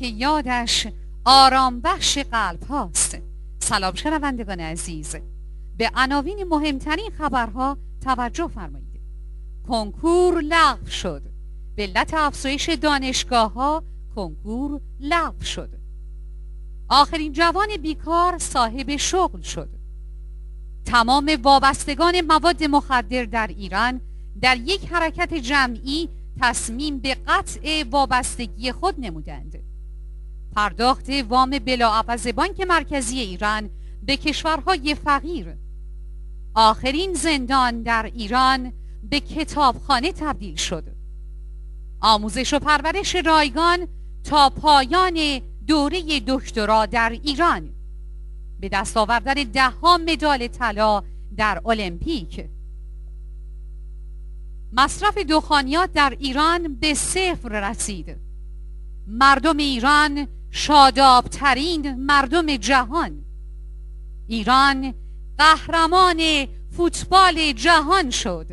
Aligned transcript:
که 0.00 0.06
یادش 0.06 0.86
آرام 1.24 1.80
بخش 1.80 2.18
قلب 2.18 2.62
هاست. 2.62 3.18
سلام 3.58 3.94
شنوندگان 3.94 4.60
عزیز. 4.60 5.16
به 5.76 5.90
عناوین 5.94 6.44
مهمترین 6.44 7.10
خبرها 7.18 7.78
توجه 8.04 8.48
فرمایید. 8.48 9.00
کنکور 9.68 10.40
لغو 10.40 10.86
شد. 10.86 11.22
به 11.76 11.82
علت 11.82 12.14
افزایش 12.14 12.68
دانشگاه 12.68 13.52
ها 13.52 13.84
کنکور 14.16 14.80
لغو 15.00 15.44
شد. 15.44 15.70
آخرین 16.88 17.32
جوان 17.32 17.68
بیکار 17.82 18.38
صاحب 18.38 18.96
شغل 18.96 19.40
شد. 19.40 19.70
تمام 20.84 21.38
وابستگان 21.42 22.20
مواد 22.20 22.64
مخدر 22.64 23.24
در 23.24 23.46
ایران 23.46 24.00
در 24.40 24.56
یک 24.56 24.92
حرکت 24.92 25.34
جمعی 25.34 26.08
تصمیم 26.40 26.98
به 26.98 27.16
قطع 27.26 27.84
وابستگی 27.90 28.72
خود 28.72 28.94
نمودند. 28.98 29.69
پرداخت 30.56 31.10
وام 31.28 31.50
بلاعوض 31.50 32.26
بانک 32.28 32.60
مرکزی 32.60 33.20
ایران 33.20 33.70
به 34.02 34.16
کشورهای 34.16 34.94
فقیر. 34.94 35.56
آخرین 36.54 37.14
زندان 37.14 37.82
در 37.82 38.10
ایران 38.14 38.72
به 39.10 39.20
کتابخانه 39.20 40.12
تبدیل 40.12 40.56
شد. 40.56 40.84
آموزش 42.00 42.54
و 42.54 42.58
پرورش 42.58 43.16
رایگان 43.16 43.88
تا 44.24 44.50
پایان 44.50 45.40
دوره 45.66 46.20
دکترا 46.26 46.86
در 46.86 47.10
ایران. 47.10 47.70
به 48.60 48.68
دست 48.68 48.96
آوردن 48.96 49.34
دهها 49.34 49.98
مدال 49.98 50.46
طلا 50.46 51.02
در 51.36 51.62
المپیک. 51.64 52.44
مصرف 54.72 55.18
دخانیات 55.18 55.92
در 55.92 56.16
ایران 56.20 56.74
به 56.74 56.94
صفر 56.94 57.70
رسید. 57.70 58.16
مردم 59.06 59.56
ایران 59.56 60.28
شادابترین 60.50 61.94
مردم 61.94 62.56
جهان. 62.56 63.24
ایران 64.28 64.94
قهرمان 65.38 66.46
فوتبال 66.76 67.52
جهان 67.52 68.10
شد. 68.10 68.46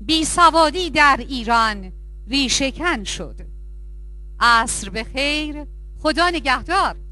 بیسوادی 0.00 0.90
در 0.90 1.16
ایران 1.28 1.92
ریشهکن 2.28 3.04
شد. 3.04 3.40
عصر 4.40 4.88
به 4.88 5.04
خیر 5.04 5.66
خدا 6.02 6.30
نگهدار. 6.30 7.05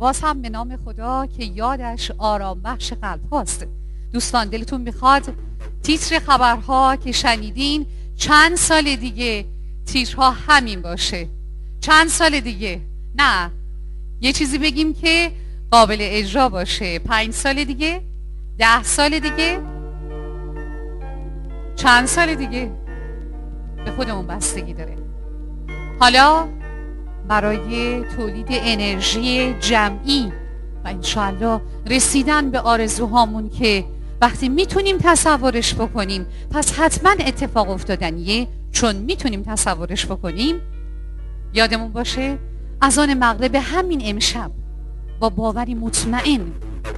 باز 0.00 0.20
هم 0.20 0.42
به 0.42 0.48
نام 0.48 0.76
خدا 0.84 1.26
که 1.26 1.44
یادش 1.44 2.10
آرام 2.18 2.60
بخش 2.62 2.92
قلب 2.92 3.20
هاست. 3.32 3.66
دوستان 4.12 4.48
دلتون 4.48 4.80
می‌خواد 4.80 5.34
تیتر 5.82 6.18
خبرها 6.18 6.96
که 6.96 7.12
شنیدین 7.12 7.86
چند 8.16 8.56
سال 8.56 8.96
دیگه 8.96 9.44
تیترها 9.86 10.30
همین 10.30 10.82
باشه. 10.82 11.28
چند 11.80 12.08
سال 12.08 12.40
دیگه؟ 12.40 12.80
نه. 13.14 13.50
یه 14.20 14.32
چیزی 14.32 14.58
بگیم 14.58 14.94
که 14.94 15.32
قابل 15.70 15.98
اجرا 16.00 16.48
باشه. 16.48 16.98
پنج 16.98 17.30
سال 17.30 17.64
دیگه؟ 17.64 18.00
ده 18.58 18.82
سال 18.82 19.18
دیگه؟ 19.18 19.60
چند 21.76 22.06
سال 22.06 22.34
دیگه؟ 22.34 22.70
به 23.84 23.90
خودمون 23.90 24.26
بستگی 24.26 24.74
داره. 24.74 24.96
حالا 26.00 26.48
برای 27.30 28.04
تولید 28.16 28.46
انرژی 28.50 29.54
جمعی. 29.60 30.32
و 30.84 30.88
انشاءالله 30.88 31.60
رسیدن 31.86 32.50
به 32.50 32.60
آرزوهامون 32.60 33.48
که 33.48 33.84
وقتی 34.20 34.48
می‌تونیم 34.48 34.96
تصورش 34.98 35.74
بکنیم 35.74 36.26
پس 36.50 36.78
حتما 36.78 37.10
اتفاق 37.10 37.70
افتادنیه 37.70 38.48
چون 38.72 38.96
می‌تونیم 38.96 39.42
تصورش 39.42 40.06
بکنیم. 40.06 40.56
یادمون 41.54 41.92
باشه 41.92 42.38
از 42.80 42.98
آن 42.98 43.14
مغرب 43.14 43.54
همین 43.54 44.02
امشب 44.04 44.50
با 45.20 45.28
باوری 45.28 45.74
مطمئن 45.74 46.40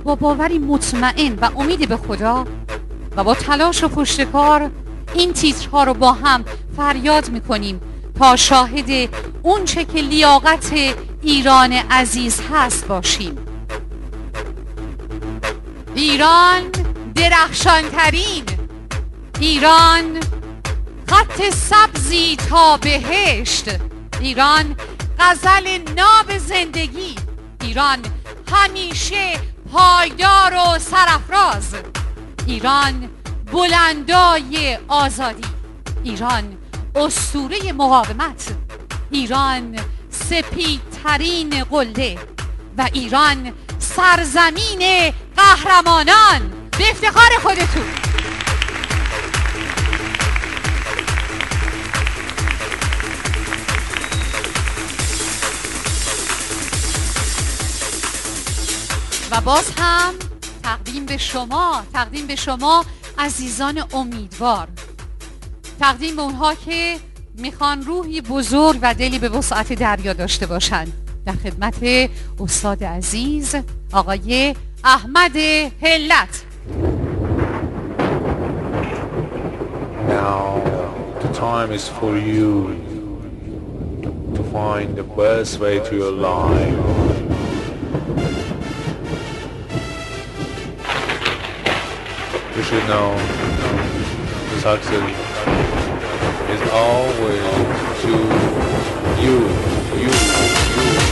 با 0.05 0.15
باوری 0.15 0.59
مطمئن 0.59 1.35
و 1.35 1.51
امیدی 1.57 1.87
به 1.87 1.97
خدا 1.97 2.45
و 3.17 3.25
با 3.25 3.35
تلاش 3.35 3.85
و 3.85 3.89
پشتکار 3.89 4.71
این 5.15 5.33
تیترها 5.33 5.85
رو 5.85 5.95
با 5.95 6.13
هم 6.13 6.45
فریاد 6.77 7.31
می‌کنیم. 7.31 7.81
تا 8.19 8.37
شاهد 8.37 9.09
اون 9.43 9.65
چه 9.65 9.85
که 9.85 10.01
لیاقت 10.01 10.73
ایران 11.23 11.73
عزیز 11.73 12.41
هست 12.53 12.87
باشیم. 12.87 13.39
ایران 15.95 16.63
درخشانترین 17.15 18.45
ایران 19.41 20.21
خط 21.09 21.51
سبزی 21.51 22.37
تا 22.37 22.77
بهشت 22.77 23.65
ایران 24.21 24.77
غزل 25.19 25.79
ناب 25.97 26.39
زندگی 26.39 27.17
ایران 27.63 27.99
همیشه 28.53 29.33
پایدار 29.73 30.55
و 30.55 30.79
سرفراز 30.79 31.75
ایران 32.47 33.11
بلندای 33.53 34.79
آزادی 34.89 35.49
ایران 36.05 36.57
استوره 36.97 37.73
مقاومت. 37.73 38.55
ایران 39.11 39.79
سپیدترین 40.11 41.65
قله 41.65 42.19
و 42.79 42.89
ایران 42.93 43.53
سرزمین 43.79 45.13
قهرمانان 45.37 46.53
به 46.79 46.91
افتخار 46.91 47.31
خودتون. 47.43 47.83
و 59.31 59.41
باز 59.41 59.71
هم 59.79 60.15
تقدیم 60.63 61.07
به 61.07 61.19
شما 61.19 61.83
تقدیم 61.93 62.27
به 62.27 62.37
شما 62.37 62.85
عزیزان 63.19 63.85
امیدوار. 63.93 64.69
تقدیم 65.81 66.17
به 66.17 66.23
اونها 66.23 66.55
که 66.55 66.97
می‌خوان 67.39 67.83
روحی 67.83 68.21
بزرگ 68.21 68.79
و 68.83 68.95
دلی 68.95 69.19
به 69.19 69.29
وسعت 69.29 69.73
دریا 69.73 70.13
داشته 70.13 70.47
باشن. 70.47 70.85
در 71.27 71.33
خدمت 71.33 72.11
استاد 72.41 72.85
عزیز 72.85 73.55
آقای 73.93 74.55
احمد 74.85 75.37
هلت. 75.83 76.43
Now 80.09 80.61
the 81.23 81.31
time 81.35 81.71
is 81.79 81.89
for 81.99 82.13
you 82.19 82.53
to 84.35 84.43
find 84.57 84.89
the 85.01 85.07
best 85.21 85.61
way 85.61 85.75
to 85.89 85.93
your 86.03 86.15
life. 86.31 86.79
You 92.57 92.63
should 92.69 92.87
know 92.93 93.09
success. 94.63 95.22
is 96.54 96.62
always 96.72 97.48
to 98.02 98.14
you, 99.24 99.38
you, 100.02 100.08
you, 100.08 100.12
you. 100.76 101.08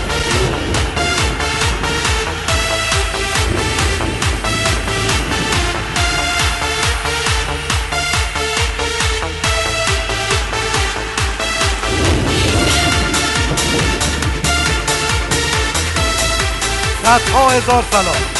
صدها 17.05 17.57
هزار 17.57 17.83
سلام 17.91 18.38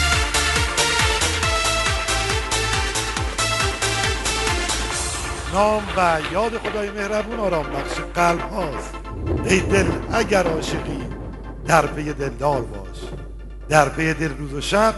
نام 5.55 5.83
و 5.97 6.19
یاد 6.33 6.59
خدای 6.59 6.91
مهربون 6.91 7.41
آرام 7.41 7.67
بخش 7.67 7.99
قلب 8.15 8.41
هاست. 8.41 8.95
ای 9.45 9.61
دل 9.61 9.87
اگر 10.13 10.47
عاشقی 10.47 11.07
در 11.67 11.87
پی 11.87 12.13
دلدار 12.13 12.63
باش. 12.63 12.99
در 13.69 13.89
پی 13.89 14.15
دل 14.15 14.37
روز 14.39 14.53
و 14.53 14.61
شب 14.61 14.95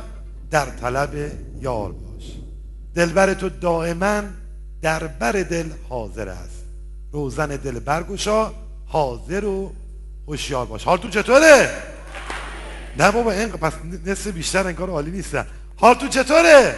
در 0.50 0.64
طلب 0.64 1.10
یار 1.60 1.92
باش. 1.92 2.24
دلبر 2.94 3.34
تو 3.34 3.48
دائما 3.48 4.22
در 4.82 5.06
بر 5.06 5.32
دل 5.32 5.70
حاضر 5.88 6.28
است. 6.28 6.61
روزن 7.12 7.46
دل 7.46 7.78
برگشا 7.78 8.52
حاضر 8.86 9.44
و 9.44 9.72
هوشیار 10.28 10.66
باش. 10.66 10.84
حال 10.84 10.98
تو 10.98 11.08
چطوره؟ 11.08 11.70
نه 12.98 13.10
بابا 13.10 13.32
این 13.32 13.48
پس 13.48 13.72
نصف 14.06 14.26
بیشتر 14.26 14.66
انگار 14.66 14.90
عالی 14.90 15.10
نیستن 15.10 15.46
حال 15.76 15.94
تو 15.94 16.08
چطوره؟ 16.08 16.74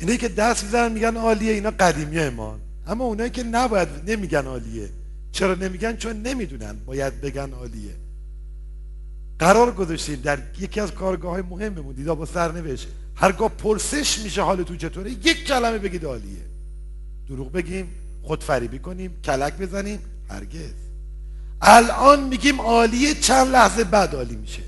اینه 0.00 0.16
که 0.16 0.28
دست 0.28 0.64
می‌زنن 0.64 0.92
میگن 0.92 1.16
عالیه 1.16 1.52
اینا 1.52 1.70
قدیمی 1.70 2.28
ما 2.28 2.58
اما 2.86 3.04
اونایی 3.04 3.30
که 3.30 3.42
نباید 3.42 3.88
نمیگن 4.06 4.46
عالیه. 4.46 4.88
چرا 5.32 5.54
نمیگن؟ 5.54 5.96
چون 5.96 6.22
نمی‌دونن. 6.22 6.76
باید 6.86 7.20
بگن 7.20 7.52
عالیه. 7.52 7.94
قرار 9.38 9.72
گذاشتیم 9.72 10.20
در 10.20 10.38
یکی 10.58 10.80
از 10.80 10.92
کارگاه 10.92 11.32
های 11.32 11.42
مهممون 11.42 11.94
دیدا 11.94 12.14
با 12.14 12.26
سرنوشت. 12.26 12.88
هرگاه 13.14 13.48
پرسش 13.48 14.18
میشه 14.18 14.42
حال 14.42 14.62
تو 14.62 14.76
چطوره 14.76 15.10
یک 15.10 15.44
کلمه 15.46 15.78
بگید 15.78 16.04
عالیه. 16.04 16.42
دروغ 17.28 17.52
بگیم. 17.52 17.88
خودفریبی 18.22 18.78
کنیم 18.78 19.20
کلک 19.24 19.56
بزنیم 19.58 19.98
هرگز. 20.28 20.72
الان 21.60 22.24
میگیم 22.24 22.60
عالیه 22.60 23.14
چند 23.14 23.48
لحظه 23.48 23.84
بعد 23.84 24.14
عالی 24.14 24.36
میشه. 24.36 24.62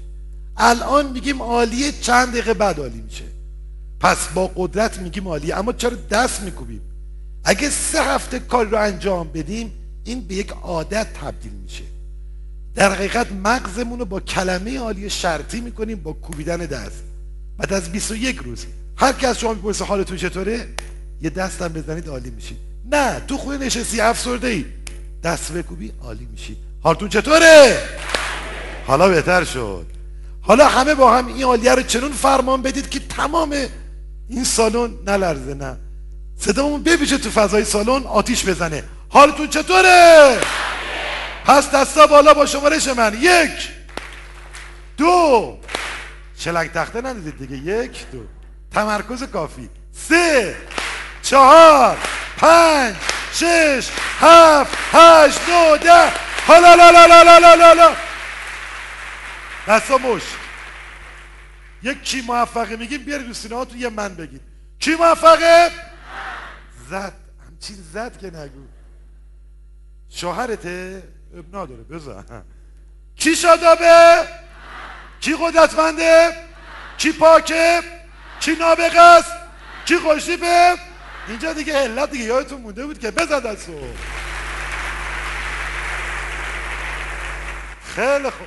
الان 0.57 1.13
میگیم 1.13 1.43
عالیه 1.43 1.93
چند 1.93 2.29
دقیقه 2.29 2.55
بعد 2.55 2.79
عالی 2.79 3.01
میشه. 3.01 3.25
پس 4.01 4.29
با 4.35 4.51
قدرت 4.57 4.99
میگیم 4.99 5.29
عالیه 5.29 5.57
اما 5.57 5.73
چرا 5.73 5.97
دست 6.11 6.43
میکوبیم؟ 6.43 6.81
اگه 7.45 7.71
سه 7.71 8.03
هفته 8.03 8.39
کار 8.39 8.67
رو 8.67 8.79
انجام 8.79 9.29
بدیم 9.29 9.73
این 10.05 10.21
به 10.21 10.35
یک 10.35 10.51
عادت 10.51 11.07
تبدیل 11.13 11.53
میشه. 11.53 11.85
در 12.75 12.93
حقیقت 12.93 13.33
مغزمون 13.33 13.99
رو 13.99 14.05
با 14.05 14.21
کلمه 14.21 14.79
عالی 14.79 15.11
شرطی 15.11 15.61
می‌کنیم 15.61 15.99
با 15.99 16.13
کوبیدن 16.13 16.57
دست. 16.57 17.03
بعد 17.59 17.73
از 17.73 17.93
21 17.93 18.37
روز 18.37 18.67
هر 18.97 19.13
کس 19.13 19.39
شما 19.39 19.55
می‌پرسه 19.55 19.85
حالتون 19.85 20.17
چطوره؟ 20.17 20.69
یه 21.23 21.31
دستم 21.31 21.69
بزنید 21.69 22.09
عالی 22.09 22.31
میشید. 22.31 22.74
نه 22.91 23.21
تو 23.21 23.39
خونه 23.39 23.59
نشستی 23.59 24.01
افسرده 24.01 24.49
ای 24.49 24.65
دست 25.25 25.53
بکوبی 25.53 25.93
عالی 26.03 26.29
میشی. 26.33 26.57
حالتون 26.83 27.09
چطوره؟ 27.09 27.79
حالا 28.87 29.09
بهتر 29.09 29.45
شد. 29.45 29.87
حالا 30.43 30.69
همه 30.69 30.95
با 30.95 31.17
هم 31.17 31.27
این 31.27 31.45
عالیه 31.45 31.75
رو 31.75 31.83
چنون 31.83 32.13
فرمان 32.13 32.63
بدید 32.63 32.91
که 32.91 33.01
تمام 33.01 33.57
این 34.29 34.45
سالن 34.45 34.95
نلرزه 35.07 35.55
نه. 35.55 35.77
صدامون 36.39 36.83
بپیچه 36.83 37.19
تو 37.19 37.31
فضای 37.31 37.65
سالن 37.65 38.07
آتیش 38.07 38.45
بزنه. 38.45 38.85
حالتون 39.09 39.49
چطوره؟ 39.49 40.39
پس 41.45 41.71
دستا 41.71 42.07
بالا 42.07 42.35
با 42.35 42.47
شمارش 42.47 42.89
من. 42.89 43.19
یک 43.21 43.69
دو. 44.97 45.59
چلک 46.39 46.73
تخته 46.73 47.01
ندیدید 47.01 47.39
دیگه؟ 47.39 47.57
یک 47.57 48.11
دو. 48.13 48.19
تمرکز 48.73 49.23
کافی. 49.23 49.69
سه 50.09 50.57
چهار. 51.23 51.99
پنج 52.37 52.97
شش 53.33 53.91
هفت 54.21 54.79
هشت 54.93 55.49
نو 55.49 55.77
ده 55.77 56.13
حالا 56.47 56.75
لا 56.75 56.91
لا 56.91 57.07
لا 57.07 57.39
لا 57.39 57.55
لا 57.55 57.73
لا 57.73 57.97
دستا 59.69 59.99
مشت 59.99 60.27
یک 61.83 62.03
کی 62.03 62.21
موفقه 62.21 62.77
میگیم 62.77 63.05
بیاری 63.05 63.25
رو 63.25 63.35
سینه 63.35 63.67
یه 63.77 63.89
من 63.89 64.15
بگید 64.15 64.41
کی 64.79 64.95
موفقه؟ 64.95 65.71
زد 66.91 67.13
همچین 67.47 67.77
زد 67.93 68.19
که 68.19 68.27
نگو 68.27 68.67
شوهرته؟ 70.11 71.03
ابنا 71.39 71.67
داره 71.67 71.83
بزن 71.83 72.45
کی 73.17 73.37
شادابه؟ 73.37 74.29
کی 75.21 75.35
قدرتمنده؟ 75.41 76.33
کی 76.99 77.13
پاکه؟ 77.13 77.81
کی 78.41 78.53
نابغه 78.53 79.01
است؟ 79.01 79.33
کی 79.85 79.97
خوشیبه؟ 79.99 80.75
اینجا 81.29 81.53
دیگه 81.53 81.73
علت 81.73 82.11
دیگه 82.11 82.25
یادتون 82.25 82.61
مونده 82.61 82.87
بود 82.87 82.99
که 82.99 83.11
بزن 83.11 83.41
دستو. 83.41 83.73
خیلی 87.85 88.31
خوب. 88.31 88.47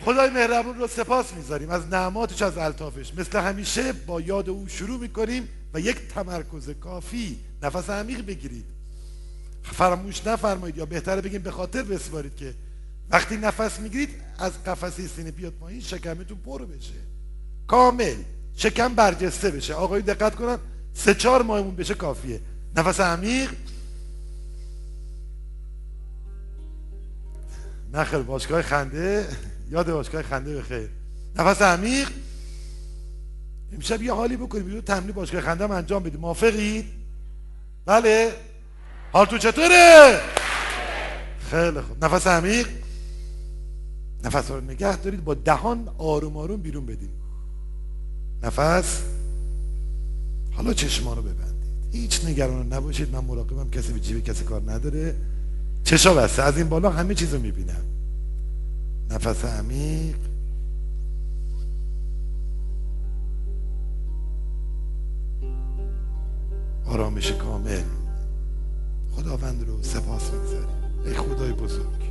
خدای 0.00 0.30
مهربون 0.30 0.78
رو 0.78 0.86
سپاس 0.86 1.32
می‌ذاریم. 1.32 1.70
از 1.70 1.86
نعماتش 1.86 2.42
از 2.42 2.58
الطافش. 2.58 3.14
مثل 3.14 3.40
همیشه 3.40 3.92
با 3.92 4.20
یاد 4.20 4.48
او 4.48 4.68
شروع 4.68 5.00
می‌کنیم 5.00 5.48
و 5.74 5.80
یک 5.80 6.08
تمرکز 6.08 6.70
کافی 6.70 7.40
نفس 7.62 7.90
عمیق 7.90 8.26
بگیرید. 8.26 8.64
فراموش 9.62 10.26
نفرمایید 10.26 10.76
یا 10.76 10.86
بهتره 10.86 11.20
بگیم 11.20 11.42
به 11.42 11.50
خاطر 11.50 11.82
بسپارید 11.82 12.36
که 12.36 12.54
وقتی 13.10 13.36
نفس 13.36 13.80
می‌گیرید 13.80 14.08
از 14.38 14.64
قفسه 14.64 15.08
سینه 15.08 15.30
بیاد 15.30 15.52
پایین 15.52 15.80
شکمتون 15.80 16.38
پر 16.38 16.64
بشه. 16.64 16.94
کامل. 17.66 18.16
شکم 18.56 18.94
برجسته 18.94 19.50
بشه. 19.50 19.74
آقای 19.74 20.02
دقت 20.02 20.34
کنن. 20.34 20.58
سه 20.94 21.14
چهار 21.14 21.42
ماهمون 21.42 21.76
بشه 21.76 21.94
کافیه. 21.94 22.40
نفس 22.76 23.00
عمیق. 23.00 23.50
نخیر 27.92 28.18
باشگاه 28.18 28.62
خنده. 28.62 29.28
یاد 29.70 29.90
باشگاه 29.90 30.22
خنده 30.22 30.58
بخیر. 30.58 30.88
نفس 31.36 31.62
عمیق. 31.62 32.08
امشب 33.72 34.02
یه 34.02 34.12
حالی 34.12 34.36
بکنیم 34.36 34.74
یه 34.74 34.80
تمرین 34.80 35.12
باشگاه 35.12 35.40
خنده 35.40 35.64
هم 35.64 35.70
انجام 35.70 36.02
بدیم. 36.02 36.20
موافقید؟ 36.20 36.84
بله. 37.86 38.32
حال 39.12 39.26
تو 39.26 39.38
چطوره؟ 39.38 40.20
خیلی 41.50 41.80
خوب. 41.80 42.04
نفس 42.04 42.26
عمیق. 42.26 42.68
نفس 44.24 44.50
رو 44.50 44.60
نگه 44.60 44.96
دارید. 44.96 45.24
با 45.24 45.34
دهان 45.34 45.94
آروم 45.98 46.36
آروم 46.36 46.60
بیرون 46.60 46.86
بدید 46.86 47.10
نفس 48.42 49.02
حالا 50.54 50.72
چشما 50.74 51.14
رو 51.14 51.22
ببندید. 51.22 51.64
هیچ 51.92 52.24
نگران 52.24 52.72
نباشید. 52.72 53.14
من 53.16 53.24
مراقبم 53.24 53.70
کسی 53.70 53.92
به 53.92 54.00
جیب 54.00 54.24
کسی 54.24 54.44
کار 54.44 54.62
نداره. 54.66 55.14
چشا 55.84 56.14
بسته؟ 56.14 56.42
از 56.42 56.56
این 56.56 56.68
بالا 56.68 56.90
همه 56.90 57.14
چیز 57.14 57.34
رو 57.34 57.40
می‌بینم. 57.40 57.82
نفس 59.10 59.44
عمیق. 59.44 60.16
آرامش 66.86 67.32
کامل. 67.32 67.82
خداوند 69.12 69.68
رو 69.68 69.82
سپاس 69.82 70.30
می‌گذاریم. 70.30 70.68
ای 71.06 71.14
خدای 71.14 71.52
بزرگ. 71.52 72.04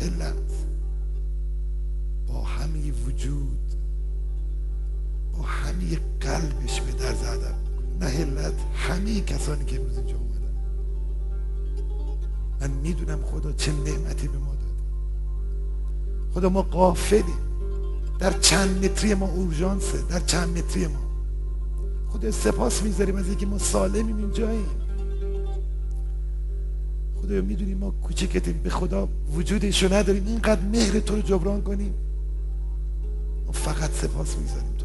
علت 0.00 0.34
با 2.28 2.42
همه 2.42 2.92
وجود 3.06 3.67
با 5.38 5.44
همه 5.44 5.98
قلبش 6.20 6.80
به 6.80 6.92
در 6.92 7.14
زدم 7.14 7.54
نه 8.00 8.06
علت 8.06 8.52
همه 8.74 9.20
کسانی 9.20 9.64
که 9.64 9.80
امروز 9.80 9.98
اینجا 9.98 10.16
اومدن. 10.16 10.54
من 12.60 12.70
می‌دونم 12.70 13.18
خدا 13.22 13.52
چه 13.52 13.72
نعمتی 13.72 14.28
به 14.28 14.38
ما 14.38 14.54
داده. 14.54 14.82
خدا 16.34 16.48
ما 16.48 16.62
قافلیم 16.62 17.24
در 18.18 18.32
چند 18.32 18.84
متری 18.84 19.14
ما 19.14 19.26
اورژانسه 19.26 20.02
در 20.02 20.20
چند 20.20 20.58
متری 20.58 20.86
ما. 20.86 20.98
خدا 22.08 22.30
سپاس 22.30 22.82
می‌ذاریم 22.82 23.16
از 23.16 23.26
اینکه 23.26 23.46
ما 23.46 23.58
سالمیم 23.58 24.16
اینجاییم. 24.16 24.68
خدا 27.22 27.40
می‌دونیم 27.40 27.78
ما 27.78 27.90
کوچکتیم 27.90 28.60
به 28.62 28.70
خدا 28.70 29.08
وجودشو 29.36 29.94
نداریم. 29.94 30.26
اینقدر 30.26 30.60
مهر 30.60 31.00
تو 31.00 31.16
رو 31.16 31.22
جبران 31.22 31.62
کنیم. 31.62 31.94
ما 33.46 33.52
فقط 33.52 33.90
سپاس 33.90 34.36
می‌ذاریم. 34.38 34.77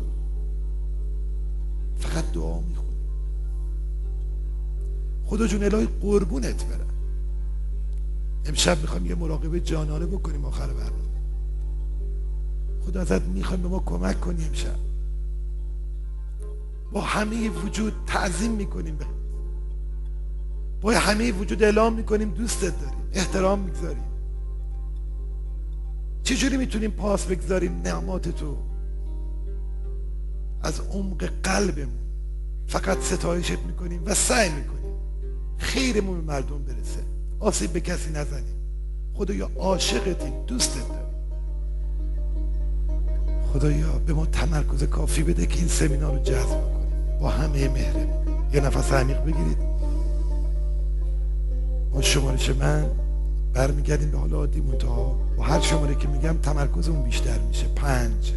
فقط 2.04 2.32
دعا 2.32 2.60
می‌خونیم 2.60 2.94
خدا 5.26 5.48
جون 5.48 5.64
الهی 5.64 5.88
قربونت 6.02 6.66
برم. 6.66 6.88
امشب 8.46 8.82
می‌خوایم 8.82 9.06
یه 9.06 9.16
مراقبه 9.16 9.60
جانانه 9.60 10.06
بکنیم 10.06 10.46
آخر 10.46 10.68
برنامه. 10.68 11.20
خدا 12.86 13.02
ازت 13.02 13.22
می‌خوایم 13.22 13.62
به 13.62 13.68
ما 13.68 13.80
کمک 13.86 14.20
کنیم 14.20 14.48
امشب. 14.48 14.76
با 16.92 17.02
همه 17.02 17.50
وجود 17.50 17.94
تعظیم 18.08 18.52
می‌کنیم 18.52 18.96
به 18.96 19.06
با 20.82 20.92
همه 20.92 21.32
وجود 21.32 21.64
اعلام 21.64 21.94
می‌کنیم 21.94 22.30
دوستت 22.30 22.82
داریم 22.82 23.00
احترام 23.14 23.60
می‌گذاریم. 23.60 24.04
چجوری 26.24 26.58
می‌تونیم 26.58 26.92
پاس 26.92 27.26
بگذاریم 27.26 27.82
نعمات 27.82 28.30
تو؟ 28.30 28.58
از 30.64 30.80
عمق 30.80 31.30
قلبمون. 31.44 32.04
فقط 32.68 33.02
ستایشت 33.02 33.60
می‌کنیم 33.60 34.02
و 34.06 34.14
سعی 34.14 34.50
می‌کنیم 34.50 34.94
خیرمون 35.58 36.22
به 36.22 36.34
مردم 36.34 36.64
برسه. 36.64 37.00
آسیب 37.40 37.74
به 37.74 37.80
کسی 37.80 38.12
نزنیم. 38.12 38.56
خدایا 39.14 39.50
عاشقتیم 39.58 40.34
دوستت 40.48 40.88
داریم. 40.90 41.04
خدایا 43.54 43.92
به 44.06 44.14
ما 44.14 44.26
تمرکز 44.26 44.84
کافی 44.84 45.24
بده 45.24 45.46
که 45.46 45.60
این 45.60 45.68
سمینار 45.68 46.18
رو 46.18 46.24
جذب 46.24 46.50
کنیم. 46.50 47.20
با 47.20 47.30
همه 47.30 47.70
مهرمون. 47.70 48.28
یه 48.54 48.62
نفس 48.62 48.92
عمیق 48.92 49.22
بگیرید. 49.22 49.58
با 51.92 52.02
شمارش 52.02 52.50
من 52.50 52.86
برمیگردیم 53.54 54.12
به 54.12 54.18
حال 54.18 54.34
عادی 54.34 54.62
منتها. 54.62 55.16
با 55.38 55.44
هر 55.44 55.62
شماره 55.62 55.96
که 55.96 56.08
میگم 56.08 56.38
تمرکزمون 56.38 57.04
بیشتر 57.04 57.40
میشه. 57.40 57.68
پنج 57.76 58.34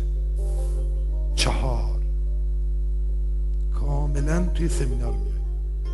چهار 1.34 1.95
کاملا 3.86 4.46
توی 4.54 4.68
سمینار 4.68 5.12
میایم 5.12 5.42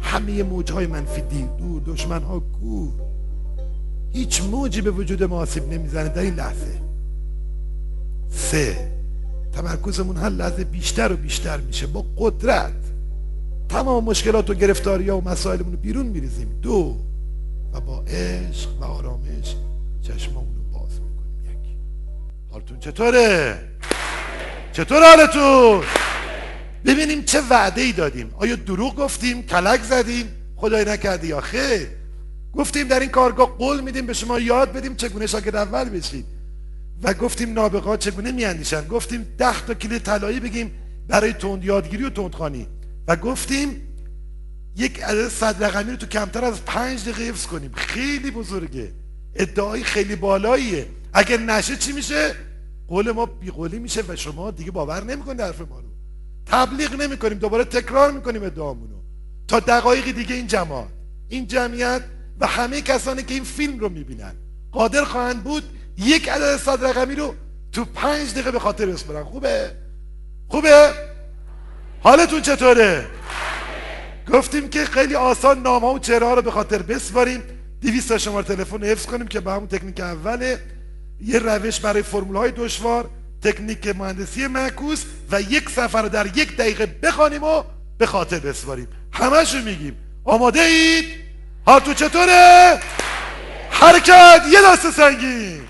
همه 0.02 0.42
موجهای 0.42 0.86
منفی 0.86 1.20
دیر 1.20 1.46
دور 1.46 1.82
دشمن 1.86 2.22
ها 2.22 2.40
کور 2.40 2.92
هیچ 4.12 4.42
موجی 4.42 4.80
به 4.80 4.90
وجود 4.90 5.22
ما 5.22 5.36
آسیب 5.36 5.72
نمی‌زنه 5.72 6.08
در 6.08 6.22
این 6.22 6.34
لحظه. 6.34 6.80
سه 8.30 8.92
تمرکزمون 9.52 10.16
هر 10.16 10.28
لحظه 10.28 10.64
بیشتر 10.64 11.12
و 11.12 11.16
بیشتر 11.16 11.56
میشه. 11.56 11.86
با 11.86 12.04
قدرت 12.18 12.72
تمام 13.68 14.04
مشکلات 14.04 14.50
و 14.50 14.54
گرفتاری 14.54 15.08
ها 15.08 15.18
و 15.18 15.28
مسائلمون 15.28 15.72
رو 15.72 15.78
بیرون 15.78 16.06
میریزیم. 16.06 16.48
دو 16.62 16.96
و 17.72 17.80
با 17.80 18.02
عشق 18.02 18.70
و 18.80 18.84
آرامش 18.84 19.56
چشممون 20.02 20.54
رو 20.56 20.78
باز 20.78 20.90
می‌کنیم. 20.90 21.62
یک. 21.64 21.76
حالتون 22.50 22.78
چطوره؟ 22.78 23.58
چطور 24.72 25.02
حالتون؟ 25.02 25.84
ببینیم 26.84 27.22
چه 27.22 27.40
وعده 27.50 27.80
ای 27.80 27.92
دادیم. 27.92 28.30
آیا 28.34 28.56
دروغ 28.56 28.96
گفتیم؟ 28.96 29.42
کلک 29.42 29.82
زدیم؟ 29.82 30.28
خدای 30.56 30.84
نکردی 30.84 31.26
یا 31.26 31.40
خیر 31.40 31.88
گفتیم 32.52 32.88
در 32.88 33.00
این 33.00 33.10
کارگاه 33.10 33.56
قول 33.58 33.80
میدیم 33.80 34.06
به 34.06 34.12
شما 34.12 34.38
یاد 34.38 34.72
بدیم 34.72 34.94
چگونه 34.94 35.26
شاگرد 35.26 35.56
اول 35.56 35.88
بشید. 35.88 36.24
و 37.02 37.14
گفتیم 37.14 37.52
نابغا 37.52 37.96
چگونه 37.96 38.32
میاندیشن 38.32 38.88
گفتیم 38.88 39.26
ده 39.38 39.66
تا 39.66 39.74
کلی 39.74 39.98
طلایی 39.98 40.40
بگیم 40.40 40.72
برای 41.08 41.32
تند 41.32 41.64
یادگیری 41.64 42.04
و 42.04 42.10
تندخانی 42.10 42.66
و 43.08 43.16
گفتیم 43.16 43.88
یک 44.76 45.02
عدد 45.02 45.28
صد 45.28 45.64
رقمی 45.64 45.90
رو 45.90 45.96
تو 45.96 46.06
کمتر 46.06 46.44
از 46.44 46.64
پنج 46.64 47.02
دقیقه 47.02 47.22
حفظ 47.22 47.46
کنیم. 47.46 47.72
خیلی 47.74 48.30
بزرگه. 48.30 48.92
ادعای 49.34 49.84
خیلی 49.84 50.16
بالاییه. 50.16 50.86
اگر 51.12 51.36
نشه 51.36 51.76
چی 51.76 51.92
میشه؟ 51.92 52.34
قول 52.88 53.10
ما 53.10 53.26
بیقولی 53.26 53.78
میشه 53.78 54.02
و 54.08 54.16
شما 54.16 54.50
دیگه 54.50 54.70
باور 54.70 55.04
نمی‌کنید 55.04 55.40
حرف 55.40 55.60
ما 55.60 55.80
رو. 55.80 55.91
تبلیغ 56.46 56.94
نمی‌کنیم 56.94 57.38
دوباره 57.38 57.64
تکرار 57.64 58.10
می‌کنیم 58.10 58.42
ادعامونو 58.42 58.96
تا 59.48 59.60
دقایق 59.60 60.10
دیگه 60.10 60.34
این 60.34 60.46
جماعت 60.46 60.88
این 61.28 61.46
جمعیت 61.46 62.02
و 62.40 62.46
همه 62.46 62.80
کسانی 62.80 63.22
که 63.22 63.34
این 63.34 63.44
فیلم 63.44 63.78
رو 63.78 63.88
می‌بینن 63.88 64.32
قادر 64.72 65.04
خواهند 65.04 65.44
بود 65.44 65.64
یک 65.98 66.28
عدد 66.28 66.56
صد 66.56 66.84
رقمی 66.84 67.14
رو 67.14 67.34
تو 67.72 67.84
پنج 67.84 68.32
دقیقه 68.32 68.50
به 68.50 68.58
خاطر 68.58 68.86
بسپرن 68.86 69.24
خوبه؟ 69.24 69.70
خوبه؟ 70.48 70.92
حالتون 72.00 72.42
چطوره؟ 72.42 73.06
گفتیم 74.32 74.68
که 74.68 74.84
خیلی 74.84 75.14
آسان 75.14 75.62
نام 75.62 75.84
ها 75.84 75.94
و 75.94 75.98
چهره 75.98 76.26
ها 76.26 76.34
رو 76.34 76.42
به 76.42 76.50
خاطر 76.50 76.82
بسپاریم 76.82 77.42
200 77.80 78.08
تا 78.08 78.18
شماره 78.18 78.46
تلفن 78.46 78.84
حفظ 78.84 79.06
کنیم 79.06 79.26
که 79.26 79.40
به 79.40 79.52
همون 79.52 79.66
تکنیک 79.66 80.00
اوله 80.00 80.58
یه 81.20 81.38
روش 81.38 81.80
برای 81.80 82.02
فرمول 82.02 82.36
های 82.36 82.50
دشوار 82.50 83.10
تکنیک 83.42 83.96
مهندسی 83.96 84.46
معکوس 84.46 85.04
و 85.30 85.40
یک 85.40 85.70
سفر 85.70 86.02
رو 86.02 86.08
در 86.08 86.26
یک 86.26 86.56
دقیقه 86.56 86.86
بخوانیم 86.86 87.42
و 87.42 87.62
به 87.98 88.06
خاطر 88.06 88.38
بسپاریم 88.38 88.88
همشو 89.12 89.58
میگیم. 89.58 89.96
آماده 90.24 90.60
اید؟ 90.60 91.04
حالتون 91.66 91.94
چطوره؟ 91.94 92.80
حرکت 93.70 94.42
یه 94.52 94.58
دست 94.62 94.90
سنگین 94.90 95.60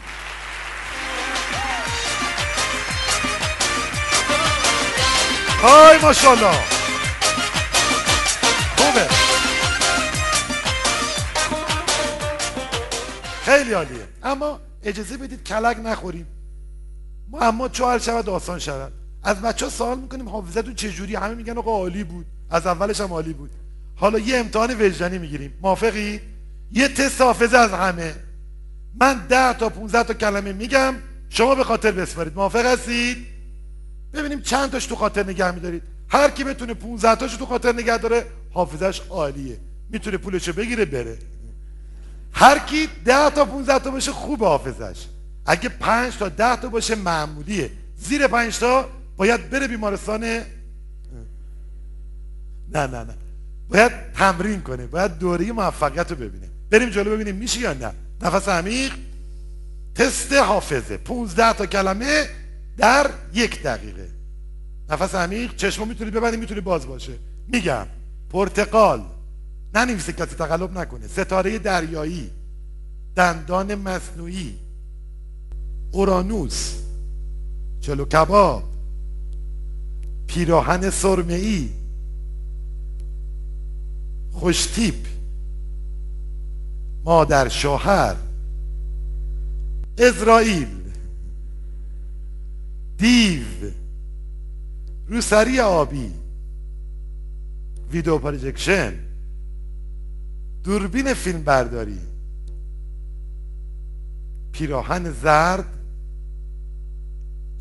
های 5.62 5.98
ماشاءالله. 5.98 6.58
خوبه. 8.76 9.08
خیلی 13.44 13.72
عالیه. 13.72 14.08
اما 14.22 14.60
اجازه 14.84 15.16
بدید 15.16 15.44
کلک 15.44 15.76
نخوریم. 15.84 16.41
اما 17.40 17.68
چهار 17.68 17.98
شود 17.98 18.28
آسان 18.28 18.58
شود. 18.58 18.92
از 19.22 19.40
بچه 19.40 19.66
ها 19.66 19.70
سوال 19.70 19.98
می‌کنیم 19.98 20.28
حافظتون 20.28 20.74
چجوری؟ 20.74 21.14
همه 21.14 21.34
میگن 21.34 21.58
آقا 21.58 21.70
عالی 21.70 22.04
بود. 22.04 22.26
از 22.50 22.66
اولش 22.66 23.00
هم 23.00 23.12
عالی 23.12 23.32
بود. 23.32 23.50
حالا 23.96 24.18
یه 24.18 24.36
امتحان 24.36 24.70
وجدانی 24.80 25.18
می‌گیریم. 25.18 25.54
موافقی؟ 25.62 26.20
یه 26.72 26.88
تست 26.88 27.20
حافظه 27.20 27.58
از 27.58 27.70
همه. 27.70 28.14
من 29.00 29.26
ده 29.28 29.52
تا 29.52 29.68
15 29.68 30.02
تا 30.02 30.14
کلمه 30.14 30.52
میگم. 30.52 30.94
شما 31.28 31.54
به 31.54 31.64
خاطر 31.64 31.92
بسپارید. 31.92 32.34
موافق 32.34 32.66
هستید؟ 32.66 33.26
ببینیم 34.12 34.40
چند 34.40 34.70
تاش 34.70 34.86
تو 34.86 34.96
خاطر 34.96 35.26
نگه 35.26 35.50
میدارید. 35.50 35.82
هر 36.08 36.30
کی 36.30 36.44
بتونه 36.44 36.74
15 36.74 37.14
تاشو 37.14 37.36
تو 37.36 37.46
خاطر 37.46 37.72
نگه 37.72 37.98
داره 37.98 38.26
حافظش 38.52 39.00
عالیه. 39.10 39.56
می‌تونه 39.90 40.16
پولشو 40.16 40.52
بگیره 40.52 40.84
بره. 40.84 41.18
هر 42.32 42.58
کی 42.58 42.88
10 43.04 43.30
تا 43.30 43.44
15 43.44 43.78
تا 43.78 43.90
باشه 43.90 44.12
خوب 44.12 44.44
حافظش 44.44 45.06
اگه 45.46 45.68
5 45.68 46.18
تا 46.18 46.28
10 46.28 46.56
تا 46.56 46.68
باشه 46.68 46.94
معمولیه. 46.94 47.70
زیر 47.96 48.26
5 48.26 48.58
تا 48.58 48.88
باید 49.16 49.50
بره 49.50 49.68
بیمارستان 49.68 50.24
نه 50.24 50.46
نه 52.86 52.86
نه. 52.86 53.14
باید 53.68 53.92
تمرین 54.14 54.60
کنه. 54.60 54.86
باید 54.86 55.18
دوره 55.18 55.52
موفقیت 55.52 56.10
رو 56.10 56.16
ببینه. 56.16 56.48
بریم 56.70 56.90
جلو 56.90 57.10
ببینیم 57.10 57.36
میشه 57.36 57.60
یا 57.60 57.72
نه. 57.72 57.92
نفس 58.22 58.48
عمیق. 58.48 58.92
تست 59.94 60.32
حافظه. 60.32 60.96
15 60.96 61.52
تا 61.52 61.66
کلمه 61.66 62.28
در 62.76 63.10
یک 63.34 63.62
دقیقه. 63.62 64.08
نفس 64.90 65.14
عمیق. 65.14 65.56
چشم 65.56 65.88
می‌تونید 65.88 66.14
ببندید 66.14 66.40
می‌تونید 66.40 66.64
باز 66.64 66.86
باشه. 66.86 67.12
میگم. 67.48 67.86
پرتقال. 68.30 69.02
ننویسه 69.74 70.12
کسی 70.12 70.36
تقلب 70.36 70.78
نکنه. 70.78 71.08
ستاره 71.08 71.58
دریایی. 71.58 72.30
دندان 73.16 73.74
مصنوعی. 73.74 74.58
اورانوس 75.92 76.74
چلو 77.80 78.04
کباب 78.04 78.62
پیراهن 80.26 80.90
سرمه 80.90 81.68
خوشتیپ 84.32 85.06
مادر 87.04 87.48
شوهر 87.48 88.16
اسرائیل 89.98 90.68
دیو 92.98 93.70
روسری 95.08 95.60
آبی 95.60 96.12
ویدیو 97.92 98.18
پروژکشن 98.18 98.94
دوربین 100.64 101.14
فیلم 101.14 101.42
برداری 101.42 102.00
پیراهن 104.52 105.12
زرد 105.12 105.81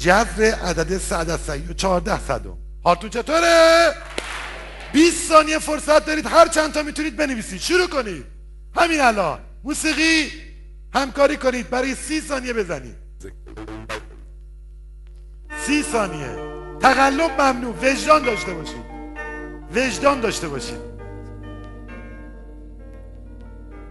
جذر 0.02 0.54
عدد 0.54 0.98
سعد 0.98 1.30
از 1.30 1.50
و 1.70 1.74
چهارده 1.74 2.20
صدم 2.20 2.58
حالتون 2.84 3.10
چطوره؟ 3.10 3.94
20 4.94 5.30
ثانیه 5.30 5.60
فرصت 5.60 6.06
دارید 6.06 6.26
هر 6.26 6.48
چند 6.48 6.74
تا 6.74 6.84
می‌تونید 6.84 7.16
بنویسید. 7.16 7.60
شروع 7.60 7.88
کنید. 7.88 8.26
همین 8.76 9.02
الان. 9.02 9.40
موسیقی 9.64 10.32
همکاری 10.94 11.38
کنید. 11.38 11.70
برای 11.70 11.96
سی 11.96 12.22
ثانیه 12.22 12.54
بزنید. 12.54 12.96
سی 15.66 15.84
ثانیه. 15.84 16.38
تقلب 16.80 17.42
ممنوع. 17.42 17.76
وجدان 17.82 18.24
داشته 18.24 18.54
باشید. 18.54 18.86
وجدان 19.76 20.22
داشته 20.22 20.48
باشید. 20.48 20.80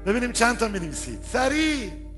ببینیم 0.06 0.32
چند 0.32 0.58
تا 0.58 0.68
می‌نویسید. 0.68 1.24
سریع. 1.32 2.09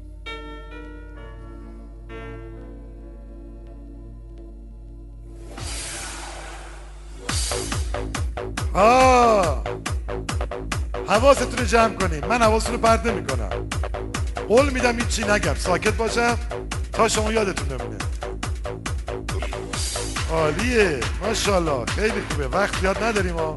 آه. 8.74 9.62
حواستون 11.08 11.58
رو 11.58 11.64
جمع 11.64 11.94
کنید 11.94 12.26
من 12.26 12.42
حواستون 12.42 12.74
رو 12.74 12.80
پرده 12.80 13.12
می‌کنم. 13.12 13.68
قول 14.48 14.70
میدم 14.70 14.98
هیچی 14.98 15.24
نگم. 15.24 15.54
ساکت 15.54 15.94
باشم 15.94 16.38
تا 16.92 17.08
شما 17.08 17.32
یادتون 17.32 17.68
نمونه. 17.68 17.98
عالیه. 20.30 21.00
ماشاءالله. 21.22 21.84
خیلی 21.86 22.22
خوبه. 22.30 22.48
وقت 22.48 22.80
زیاد 22.80 23.02
نداریم 23.02 23.36
ها 23.36 23.56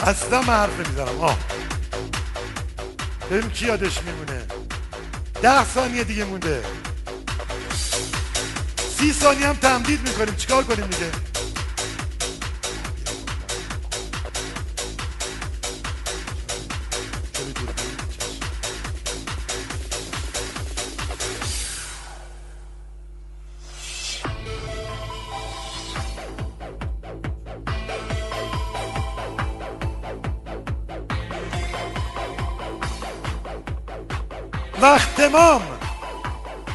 اصلا 0.00 0.42
من 0.42 0.54
حرف 0.54 0.74
نمی‌زنم 0.86 1.20
آه. 1.20 1.38
ببین 3.30 3.50
کی 3.50 3.66
یادش 3.66 4.02
میمونه. 4.02 4.42
ده 5.42 5.64
ثانیه 5.64 6.04
دیگه 6.04 6.24
مونده. 6.24 6.62
سی 8.98 9.12
ثانیه 9.12 9.46
هم 9.46 9.56
تمدید 9.56 10.08
می‌کنیم. 10.08 10.34
چیکار 10.34 10.64
کنیم 10.64 10.86
دیگه؟ 10.86 11.27
تمام 35.28 35.62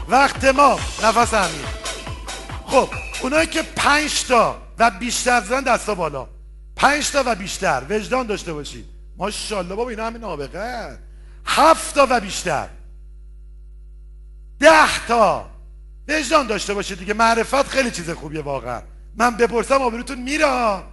وقت 0.07 0.39
تمام 0.39 0.79
نفس 1.03 1.33
عمیق 1.33 1.67
خب 2.65 2.89
اونایی 3.21 3.47
که 3.47 3.61
پنج 3.61 4.23
تا 4.23 4.61
و 4.79 4.91
بیشتر 4.91 5.41
زدن 5.41 5.61
دستا 5.61 5.95
بالا. 5.95 6.27
پنج 6.75 7.11
تا 7.11 7.23
و 7.25 7.35
بیشتر 7.35 7.83
وجدان 7.89 8.27
داشته 8.27 8.53
باشید. 8.53 8.85
ماشاءالله 9.17 9.75
بابا 9.75 9.89
اینا 9.89 10.07
همین 10.07 10.21
نابغه 10.21 10.99
هفت 11.45 11.95
تا 11.95 12.07
و 12.09 12.19
بیشتر. 12.19 12.67
ده 14.59 15.05
تا. 15.07 15.49
وجدان 16.07 16.47
داشته 16.47 16.73
باشید 16.73 16.99
دیگه. 16.99 17.13
معرفت 17.13 17.67
خیلی 17.67 17.91
چیز 17.91 18.09
خوبیه 18.09 18.41
واقعا. 18.41 18.81
من 19.15 19.37
بپرسم 19.37 19.81
آبروتون 19.81 20.19
میره؟ 20.21 20.83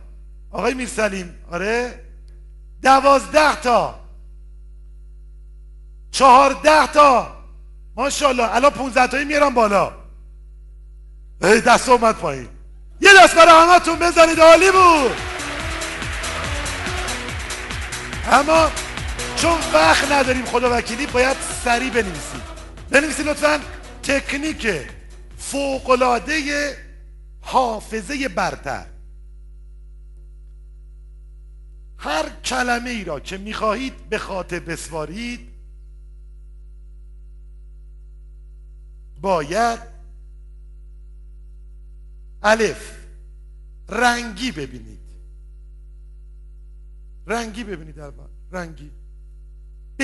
آقای 0.50 0.74
میرسلیم. 0.74 1.34
آره؟ 1.50 2.04
دوازده 2.82 3.60
تا. 3.60 4.00
چهارده 6.10 6.86
تا. 6.86 7.39
ماشاءالله 7.96 8.54
الان 8.54 8.70
15 8.70 9.06
تایی 9.06 9.24
میارم 9.24 9.54
بالا. 9.54 9.92
ای 11.42 11.60
دست 11.60 11.88
اومد 11.88 12.14
پایین. 12.14 12.48
یه 13.00 13.10
دست 13.22 13.34
برای 13.34 13.68
همتون 13.68 13.98
بزنید 13.98 14.40
عالی 14.40 14.70
بود. 14.70 15.16
اما 18.32 18.70
چون 19.36 19.58
وقت 19.72 20.12
نداریم 20.12 20.44
خدا 20.44 20.76
وکیلی 20.76 21.06
باید 21.06 21.36
سریع 21.64 21.90
بنویسید 21.90 22.42
بنویسید 22.90 23.26
لطفا 23.28 23.60
تکنیک 24.02 24.80
فوقلاده 25.38 26.76
حافظه 27.40 28.28
برتر. 28.28 28.86
هر 31.98 32.28
کلمه 32.44 32.90
ای 32.90 33.04
را 33.04 33.20
که 33.20 33.38
می‌خواهید 33.38 34.08
به 34.08 34.18
خاطر 34.18 34.58
بسوارید 34.58 35.49
باید 39.20 39.80
الف 42.42 43.06
رنگی 43.88 44.52
ببینید. 44.52 45.00
رنگی 47.26 47.64
ببینید 47.64 47.98
رنگی. 48.52 48.90
ب. 49.98 50.02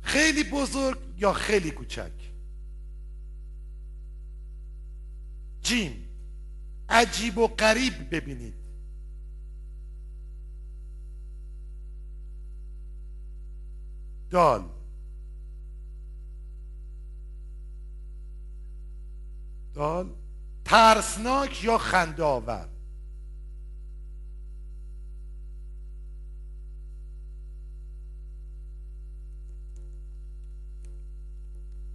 خیلی 0.00 0.44
بزرگ 0.44 0.98
یا 1.16 1.32
خیلی 1.32 1.70
کوچک؟ 1.70 2.12
جیم. 5.62 6.08
عجیب 6.88 7.38
و 7.38 7.46
غریب 7.46 8.10
ببینید. 8.10 8.54
دال. 14.30 14.75
دال 19.76 20.10
ترسناک 20.64 21.64
یا 21.64 21.78
خنده 21.78 22.22
آور 22.22 22.68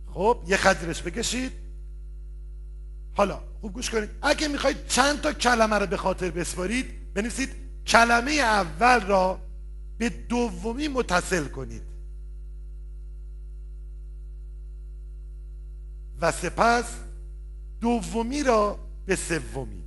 خب 0.08 0.44
یه 0.48 0.58
خط 0.58 0.84
بکشید. 1.02 1.52
حالا 3.14 3.42
خوب 3.62 3.74
گوش 3.74 3.90
کنید. 3.90 4.10
اگه 4.22 4.48
می‌خواید 4.48 4.88
چند 4.88 5.22
تا 5.22 5.34
کلمه 5.34 5.76
رو 5.76 5.86
به 5.86 5.98
خاطر 5.98 6.32
بسپارید 6.32 7.14
بنویسید 7.14 7.50
کلمه 7.88 8.32
اول 8.32 9.00
را 9.08 9.40
به 9.98 10.10
دومی 10.10 10.88
متصل 10.88 11.48
کنید. 11.48 11.84
و 16.22 16.32
سپس 16.32 17.11
دومی 17.82 18.44
را 18.44 18.80
به 19.06 19.16
سومی. 19.16 19.84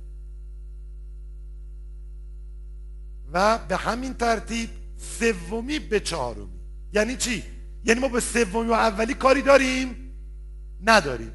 و 3.33 3.57
به 3.57 3.75
همین 3.75 4.13
ترتیب 4.13 4.69
سومی 5.19 5.79
به 5.79 5.99
چهارمی. 5.99 6.59
یعنی 6.93 7.15
چی؟ 7.15 7.43
یعنی 7.83 7.99
ما 7.99 8.07
به 8.07 8.19
سومی 8.19 8.69
و 8.69 8.73
اولی 8.73 9.13
کاری 9.13 9.41
داریم؟ 9.41 9.95
نداریم. 10.85 11.31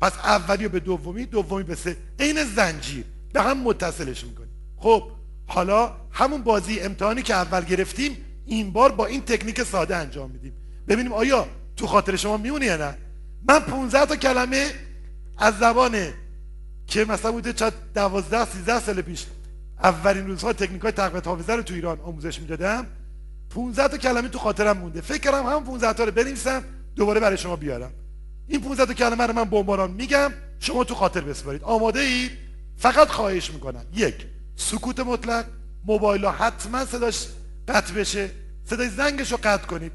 پس 0.00 0.12
اولی 0.12 0.64
رو 0.64 0.70
به 0.70 0.80
دومی 0.80 1.26
دومی 1.26 1.62
به 1.62 1.74
سه. 1.74 1.96
عین 2.18 2.44
زنجیر. 2.44 3.04
به 3.32 3.42
هم 3.42 3.62
متصلش 3.62 4.24
می‌کنیم. 4.24 4.50
خب 4.76 5.10
حالا 5.46 5.96
همون 6.10 6.42
بازی 6.42 6.80
امتحانی 6.80 7.22
که 7.22 7.34
اول 7.34 7.64
گرفتیم 7.64 8.16
این 8.46 8.70
بار 8.70 8.92
با 8.92 9.06
این 9.06 9.20
تکنیک 9.20 9.62
ساده 9.62 9.96
انجام 9.96 10.30
میدیم. 10.30 10.52
ببینیم 10.88 11.12
آیا 11.12 11.48
تو 11.76 11.86
خاطر 11.86 12.16
شما 12.16 12.36
میمونه 12.36 12.66
یا 12.66 12.76
نه؟ 12.76 12.96
من 13.48 13.60
15 13.60 14.06
تا 14.06 14.16
کلمه 14.16 14.70
از 15.38 15.58
زبان 15.58 15.96
که 16.86 17.04
مثلا 17.04 17.32
بوده 17.32 17.52
چند 17.52 17.72
دوازده 17.94 18.44
سیزده 18.44 18.80
سال 18.80 19.02
پیش 19.02 19.26
اولین 19.82 20.26
روزها 20.26 20.52
تکنیک 20.52 20.82
های 20.82 20.92
تقویت 20.92 21.26
حافظه 21.26 21.52
رو 21.52 21.62
تو 21.62 21.74
ایران 21.74 22.00
آموزش 22.00 22.40
می‌دادم. 22.40 22.86
15 23.50 23.88
تا 23.88 23.96
کلمه 23.96 24.28
تو 24.28 24.38
خاطرم 24.38 24.76
مونده. 24.78 25.00
فکر 25.00 25.18
کردم 25.18 25.46
همون 25.46 25.64
15 25.64 25.92
تا 25.92 26.04
رو 26.04 26.12
بنویسم 26.12 26.64
دوباره 26.96 27.20
برای 27.20 27.38
شما 27.38 27.56
بیارم. 27.56 27.92
این 28.48 28.60
15 28.60 28.86
تا 28.86 28.94
کلمه 28.94 29.26
رو 29.26 29.32
من 29.32 29.44
بمباران 29.44 29.90
میگم 29.90 30.32
شما 30.58 30.84
تو 30.84 30.94
خاطر 30.94 31.20
بسپارید. 31.20 31.62
آماده 31.62 32.00
اید؟ 32.00 32.30
فقط 32.76 33.08
خواهش 33.08 33.50
می‌کنم. 33.50 33.84
یک 33.94 34.26
سکوت 34.56 35.00
مطلق. 35.00 35.44
موبایل 35.84 36.24
ها 36.24 36.30
حتما 36.30 36.84
صداش 36.84 37.26
قطع 37.68 37.94
بشه. 37.94 38.30
صدای 38.64 38.88
زنگش 38.88 39.32
رو 39.32 39.38
قطع 39.42 39.66
کنید. 39.66 39.92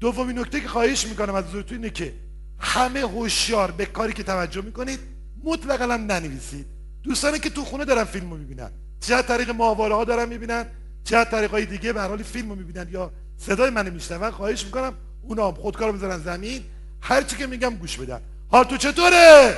دومین 0.00 0.38
نکته 0.38 0.60
که 0.60 0.68
خواهش 0.68 1.06
می‌کنم 1.06 1.34
از 1.34 1.44
حضورتون 1.44 1.76
اینه 1.76 1.90
که 1.90 2.14
همه 2.62 3.00
هوشیار 3.00 3.70
به 3.70 3.86
کاری 3.86 4.12
که 4.12 4.22
توجه 4.22 4.60
می‌کنید 4.60 5.00
مطلقا 5.44 5.84
هم 5.84 6.12
ننویسید. 6.12 6.66
دوستانی 7.02 7.38
که 7.38 7.50
تو 7.50 7.64
خونه 7.64 7.84
دارن 7.84 8.04
فیلم 8.04 8.30
رو 8.30 8.36
می‌بینن 8.36 8.70
چه 9.00 9.22
طریق 9.22 9.50
ماهواره 9.50 9.94
ها 9.94 10.04
دارن 10.04 10.28
می‌بینن 10.28 10.66
چه 11.04 11.24
طریق 11.24 11.50
های 11.50 11.66
دیگه 11.66 11.92
به 11.92 12.02
حال 12.02 12.22
فیلم 12.22 12.48
رو 12.48 12.54
می‌بینن 12.54 12.88
یا 12.90 13.12
صدای 13.36 13.70
من 13.70 13.90
میشنون 13.90 14.30
خواهش 14.30 14.64
می‌کنم 14.64 14.94
اونا 15.22 15.48
هم 15.48 15.54
خودکار 15.54 15.92
بذارن 15.92 16.18
زمین. 16.22 16.64
هر 17.00 17.22
چی 17.22 17.36
که 17.36 17.46
میگم 17.46 17.74
گوش 17.74 17.96
بدن. 17.96 18.20
حال 18.48 18.64
تو 18.64 18.76
چطوره؟ 18.76 19.56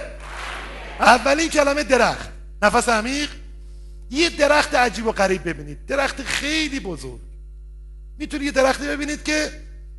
اولین 1.00 1.48
کلمه 1.48 1.82
درخت. 1.82 2.28
نفس 2.62 2.88
عمیق. 2.88 3.30
یه 4.10 4.30
درخت 4.30 4.74
عجیب 4.74 5.06
و 5.06 5.12
غریب 5.12 5.48
ببینید. 5.48 5.86
درخت 5.86 6.22
خیلی 6.22 6.80
بزرگ. 6.80 7.20
می‌تونید 8.18 8.46
یه 8.46 8.52
درختی 8.52 8.86
ببینید 8.86 9.22
که 9.22 9.50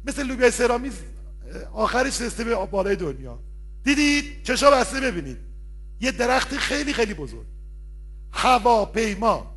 مثل 0.05 0.23
لوبیا 0.23 0.51
سرامیز 0.51 0.93
آخرش 1.73 2.21
به 2.21 2.55
بالای 2.65 2.95
دنیا. 2.95 3.39
دیدید؟ 3.83 4.43
چشا 4.43 4.71
بسته 4.71 4.99
ببینید. 4.99 5.37
یه 5.99 6.11
درخت 6.11 6.57
خیلی 6.57 6.93
خیلی 6.93 7.13
بزرگ. 7.13 7.45
هواپیما. 8.31 9.55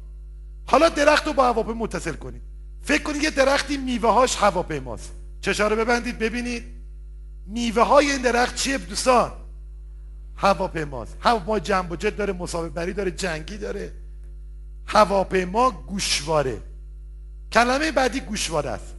حالا 0.67 0.89
درخت 0.89 1.27
رو 1.27 1.33
با 1.33 1.45
هواپیما 1.45 1.85
متصل 1.85 2.13
کنید. 2.13 2.43
فکر 2.83 3.03
کنید 3.03 3.23
یه 3.23 3.31
درختی 3.31 3.77
میوه 3.77 4.11
هاش 4.11 4.37
هواپیماست. 4.37 5.13
چشا 5.41 5.69
رو 5.69 5.77
ببندید 5.77 6.19
ببینید. 6.19 6.65
میوه 7.47 7.83
های 7.83 8.11
این 8.11 8.23
درخت 8.23 8.55
چیه 8.55 8.79
دوستان؟ 8.79 9.33
هواپیماست. 10.37 11.17
هواپیما 11.21 11.59
جنب 11.59 11.93
و 11.93 11.97
جد 11.97 12.17
داره 12.17 12.33
مسابقه 12.33 12.69
بری 12.69 12.93
داره 12.93 13.11
جنگی 13.11 13.59
داره. 13.59 13.93
هواپیما 14.87 15.71
گوشواره. 15.71 16.63
کلمه 17.53 17.93
بعدی 17.93 18.21
گوشواره 18.21 18.71
است. 18.71 18.95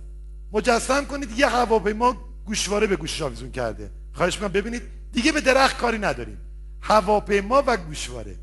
مجسم 0.52 1.06
کنید 1.06 1.40
یه 1.40 1.48
هواپیما 1.48 2.29
گوشواره 2.50 2.88
به 2.88 2.96
گوشش 2.96 3.22
آویزون 3.22 3.52
کرده. 3.52 3.92
خواهش 4.14 4.36
می‌کنم 4.36 4.52
ببینید 4.52 4.82
دیگه 5.12 5.32
به 5.32 5.42
درخت 5.42 5.78
کاری 5.78 5.98
نداریم. 5.98 6.38
هواپیما 6.82 7.64
و 7.68 7.78
گوشواره. 7.78 8.36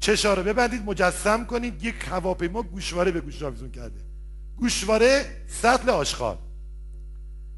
چشا 0.00 0.34
رو 0.34 0.42
ببندید 0.42 0.82
مجسم 0.84 1.44
کنید 1.44 1.84
یک 1.84 1.94
هواپیما 2.08 2.62
گوشواره 2.62 3.10
به 3.10 3.20
گوش 3.20 3.42
آویزون 3.42 3.70
کرده. 3.70 4.00
گوشواره 4.56 5.24
سطل 5.46 5.90
آشغال. 5.90 6.38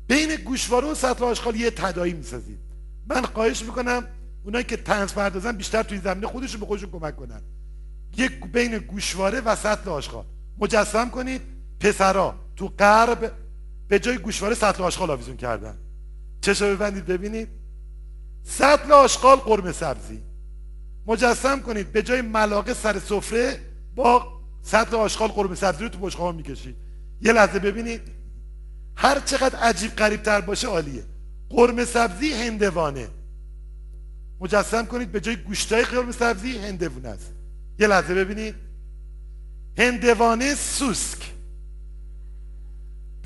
بین 0.08 0.36
گوشواره 0.36 0.88
و 0.88 0.94
سطل 0.94 1.24
آشغال 1.24 1.56
یه 1.56 1.70
تدایی 1.70 2.12
می‌سازید. 2.12 2.58
من 3.06 3.22
خواهش 3.22 3.62
می‌کنم 3.62 4.04
اونایی 4.44 4.64
که 4.64 4.76
تنز 4.76 5.12
پردازن 5.12 5.52
بیشتر 5.52 5.82
توی 5.82 5.98
زمینه 5.98 6.26
خودشون 6.26 6.60
به 6.60 6.66
خودشون 6.66 6.90
کمک 6.90 7.16
کنن. 7.16 7.42
یک 8.16 8.32
بین 8.52 8.78
گوشواره 8.78 9.40
و 9.40 9.56
سطل 9.56 9.90
آشغال. 9.90 10.24
مجسم 10.58 11.10
کنید 11.10 11.40
پسرا 11.80 12.34
تو 12.56 12.68
غرب 12.68 13.32
به 13.88 13.98
جای 13.98 14.18
گوشواره 14.18 14.54
سطل 14.54 14.82
آشغال 14.82 15.10
آویزون 15.10 15.36
کردن. 15.36 15.78
چشم 16.40 16.74
ببندید 16.74 17.06
ببینید؟ 17.06 17.48
سطل 18.42 18.92
آشغال 18.92 19.36
قرمه 19.36 19.72
سبزی. 19.72 20.22
مجسم 21.06 21.60
کنید 21.60 21.92
به 21.92 22.02
جای 22.02 22.22
ملاقه 22.22 22.74
سر 22.74 22.98
سفره 22.98 23.60
با 23.94 24.40
سطل 24.62 24.96
آشغال 24.96 25.28
قرمه 25.28 25.54
سبزی 25.54 25.82
رو 25.84 25.88
تو 25.88 25.98
بشقاب 25.98 26.36
می‌کشید. 26.36 26.76
یه 27.20 27.32
لحظه 27.32 27.58
ببینید 27.58 28.00
هر 28.96 29.20
چقدر 29.20 29.58
عجیب 29.58 29.90
قریب 29.90 30.22
تر 30.22 30.40
باشه 30.40 30.68
عالیه. 30.68 31.04
قرمه 31.50 31.84
سبزی 31.84 32.32
هندوانه. 32.32 33.08
مجسم 34.40 34.86
کنید 34.86 35.12
به 35.12 35.20
جای 35.20 35.36
گوشتای 35.36 35.84
قرمه 35.84 36.12
سبزی 36.12 36.58
هندوانه 36.58 37.08
است. 37.08 37.32
یه 37.78 37.86
لحظه 37.86 38.14
ببینید. 38.14 38.54
هندوانه 39.78 40.54
سوسک. 40.54 41.18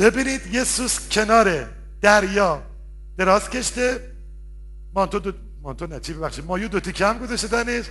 ببینید 0.00 0.54
یه 0.54 0.64
سوسک 0.64 1.12
کنار 1.12 1.66
دریا 2.00 2.62
دراز 3.16 3.50
کشته. 3.50 4.12
مانتو 4.94 5.18
دو 5.18 5.32
مانتو 5.62 5.86
نه 5.86 6.00
چی 6.00 6.12
ببخشید؟ 6.12 6.44
مایو 6.44 6.68
دو 6.68 6.80
تیکه 6.80 7.06
هم 7.06 7.18
گذاشته 7.18 7.48
دنش 7.48 7.84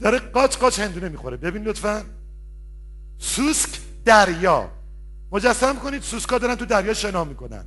داره 0.00 0.18
قاچ 0.18 0.56
قاچ 0.56 0.78
هندونه 0.78 1.08
می‌خوره. 1.08 1.36
ببین 1.36 1.62
لطفا. 1.64 2.04
سوسک 3.18 3.68
دریا. 4.04 4.70
مجسم 5.32 5.76
کنید 5.76 6.02
سوسکا 6.02 6.38
دارن 6.38 6.54
تو 6.54 6.64
دریا 6.64 6.94
شنا 6.94 7.24
می‌کنن. 7.24 7.64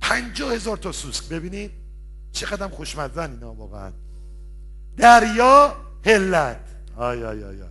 پنجاه 0.00 0.54
هزار 0.54 0.76
تا 0.76 0.92
سوسک. 0.92 1.28
ببینید 1.28 1.70
چقدر 2.32 2.68
خوشمزن 2.68 3.30
اینا 3.30 3.54
واقعا. 3.54 3.92
دریا 4.96 5.76
حلت. 6.06 6.60
آی 6.96 7.24
آی 7.24 7.44
آی 7.44 7.62
آی. 7.62 7.68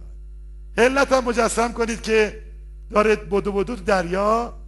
حلت 0.77 1.11
هم 1.11 1.23
مجسم 1.23 1.73
کنید 1.73 2.01
که 2.01 2.43
داره 2.89 3.15
بدو 3.15 3.51
بدو 3.51 3.75
دریا 3.75 4.62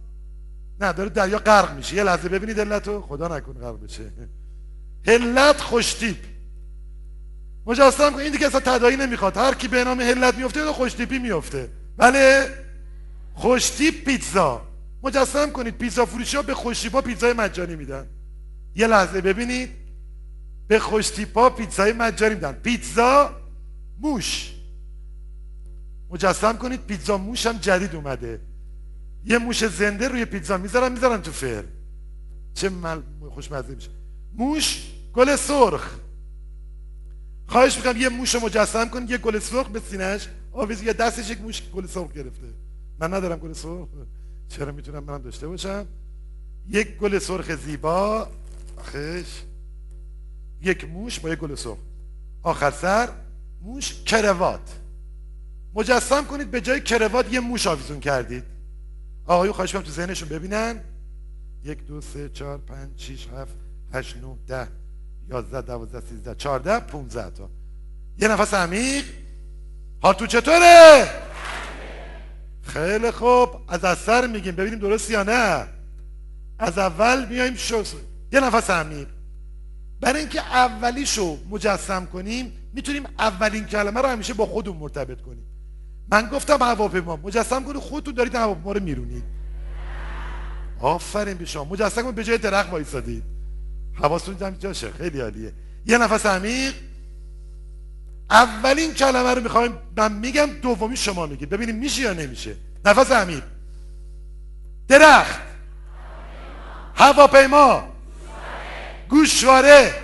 نه 0.80 0.92
داره 0.92 1.08
دریا 1.08 1.38
غرق 1.38 1.76
میشه. 1.76 1.96
یه 1.96 2.02
لحظه 2.02 2.28
ببینید 2.28 2.58
حلتو 2.58 3.00
خدا 3.00 3.36
نکنه 3.36 3.60
غرق 3.60 3.84
بشه. 3.84 4.12
حلت 5.06 5.60
خوشتیپ. 5.60 6.16
مجسم 7.66 8.10
کن. 8.10 8.18
این 8.18 8.32
دیگه 8.32 8.46
اصلا 8.46 8.60
تداعی 8.60 8.96
نمی‌خواد. 8.96 9.36
هر 9.36 9.54
کی 9.54 9.68
به 9.68 9.84
نام 9.84 10.00
حلت 10.00 10.34
میفته 10.34 10.64
تو 10.64 10.72
خوشتیپی 10.72 11.18
میفته. 11.18 11.70
بله؟ 11.96 12.54
خوشتیپ 13.34 14.04
پیتزا. 14.04 14.62
مجسم 15.02 15.50
کنید. 15.50 15.78
پیتزا 15.78 16.06
فروشی 16.06 16.36
ها 16.36 16.42
به 16.42 16.54
خوشتیپا 16.54 17.00
پیتزای 17.00 17.32
مجانی 17.32 17.76
میدن. 17.76 18.06
یه 18.74 18.86
لحظه 18.86 19.20
ببینید 19.20 19.70
به 20.68 20.78
خوشتیپا 20.78 21.50
پیتزای 21.50 21.92
مجانی 21.92 22.34
میدن. 22.34 22.52
پیتزا 22.52 23.30
موش. 23.98 24.52
مجسم 26.10 26.58
کنید. 26.58 26.80
پیتزا 26.80 27.18
موش 27.18 27.46
هم 27.46 27.58
جدید 27.58 27.94
اومده. 27.94 28.40
یه 29.26 29.38
موش 29.38 29.64
زنده 29.64 30.08
روی 30.08 30.24
پیتزا 30.24 30.56
می‌ذارن 30.56 30.92
می‌ذارن 30.92 31.22
تو 31.22 31.30
فر. 31.30 31.64
چه 32.54 32.68
مل... 32.68 33.00
خوشمزه 33.30 33.74
میشه. 33.74 33.90
موش 34.34 34.92
گل 35.14 35.36
سرخ. 35.36 35.94
خواهش 37.46 37.76
می‌کنم 37.76 37.96
یه 38.00 38.08
موش 38.08 38.34
مجسم 38.34 38.88
کن 38.88 39.06
یه 39.08 39.18
گل 39.18 39.38
سرخ 39.38 39.68
به 39.68 39.80
سینهش 39.80 40.28
آویز 40.52 40.82
یه 40.82 40.92
دستش 40.92 41.30
یک 41.30 41.40
موش 41.40 41.62
گل 41.74 41.86
سرخ 41.86 42.12
گرفته. 42.12 42.46
من 43.00 43.14
ندارم 43.14 43.38
گل 43.38 43.52
سرخ. 43.52 43.88
چرا 44.48 44.72
می‌تونم 44.72 45.04
من 45.04 45.22
داشته 45.22 45.48
باشم؟ 45.48 45.86
یک 46.68 46.96
گل 46.96 47.18
سرخ 47.18 47.54
زیبا. 47.54 48.28
آخش. 48.76 49.42
یک 50.62 50.84
موش 50.84 51.20
با 51.20 51.30
یک 51.30 51.38
گل 51.38 51.54
سرخ. 51.54 51.78
آخر 52.42 52.70
سر 52.70 53.08
موش 53.62 54.02
کروات. 54.06 54.80
مجسم 55.74 56.24
کنید 56.24 56.50
به 56.50 56.60
جای 56.60 56.80
کروات 56.80 57.32
یه 57.32 57.40
موش 57.40 57.66
آویزون 57.66 58.00
کردید. 58.00 58.55
آقایو 59.26 59.52
خواهش 59.52 59.74
می‌کنم 59.74 59.86
تو 59.86 59.92
ذهنشون 59.92 60.28
ببینن. 60.28 60.80
یک 61.64 61.86
دو 61.86 62.00
سه 62.00 62.28
چهار 62.28 62.58
پنج 62.58 62.90
شیش 62.96 63.28
هفت 63.28 63.54
هشت 63.92 64.16
نه 64.16 64.36
ده 64.46 64.68
یازده 65.28 65.60
دوازده 65.60 66.00
سیزده 66.00 66.34
چهارده 66.34 66.80
پونزده 66.80 67.30
تا. 67.30 67.50
یه 68.18 68.28
نفس 68.28 68.54
عمیق. 68.54 69.04
حال 70.02 70.14
تو 70.14 70.26
چطوره؟ 70.26 71.10
خیلی 72.62 73.10
خوب. 73.10 73.48
از 73.68 73.84
اثر 73.84 74.26
میگیم. 74.26 74.54
ببینیم 74.54 74.78
درست 74.78 75.10
یا 75.10 75.22
نه. 75.22 75.66
از 76.58 76.78
اول 76.78 77.28
میایم 77.28 77.54
شوز 77.54 77.94
یه 78.32 78.40
نفس 78.40 78.70
عمیق. 78.70 79.08
برای 80.00 80.20
اینکه 80.20 80.40
اولیشو 80.40 81.38
مجسم 81.50 82.06
کنیم 82.06 82.52
می‌تونیم 82.72 83.02
اولین 83.18 83.64
کلمه 83.64 84.00
رو 84.00 84.08
همیشه 84.08 84.34
با 84.34 84.46
خودمون 84.46 84.76
مرتبط 84.76 85.20
کنیم. 85.20 85.44
من 86.10 86.28
گفتم 86.28 86.62
هواپیما 86.62 87.16
مجسم 87.16 87.64
کنید 87.64 87.76
خودتون 87.76 88.14
دارید 88.14 88.34
هواپیما 88.34 88.72
رو 88.72 88.82
میرونید 88.82 89.24
آفرین 90.80 91.34
به 91.34 91.44
شما 91.44 91.64
مجسم 91.64 92.02
کنید 92.02 92.14
به 92.14 92.24
جای 92.24 92.38
درخت 92.38 92.72
وایسادید 92.72 93.22
حواستون 93.94 94.36
جمع 94.36 94.50
جاشه 94.50 94.92
خیلی 94.92 95.20
عالیه. 95.20 95.52
یه 95.86 95.98
نفس 95.98 96.26
عمیق. 96.26 96.74
اولین 98.30 98.94
کلمه 98.94 99.34
رو 99.34 99.42
می‌خوایم 99.42 99.78
من 99.96 100.12
میگم 100.12 100.46
دومی 100.46 100.96
شما 100.96 101.26
میگید 101.26 101.48
ببینیم 101.48 101.76
میشه 101.76 102.02
یا 102.02 102.12
نمیشه. 102.12 102.56
نفس 102.84 103.12
عمیق. 103.12 103.42
درخت. 104.88 105.40
هواپیما. 106.94 107.88
گوشواره. 109.08 109.94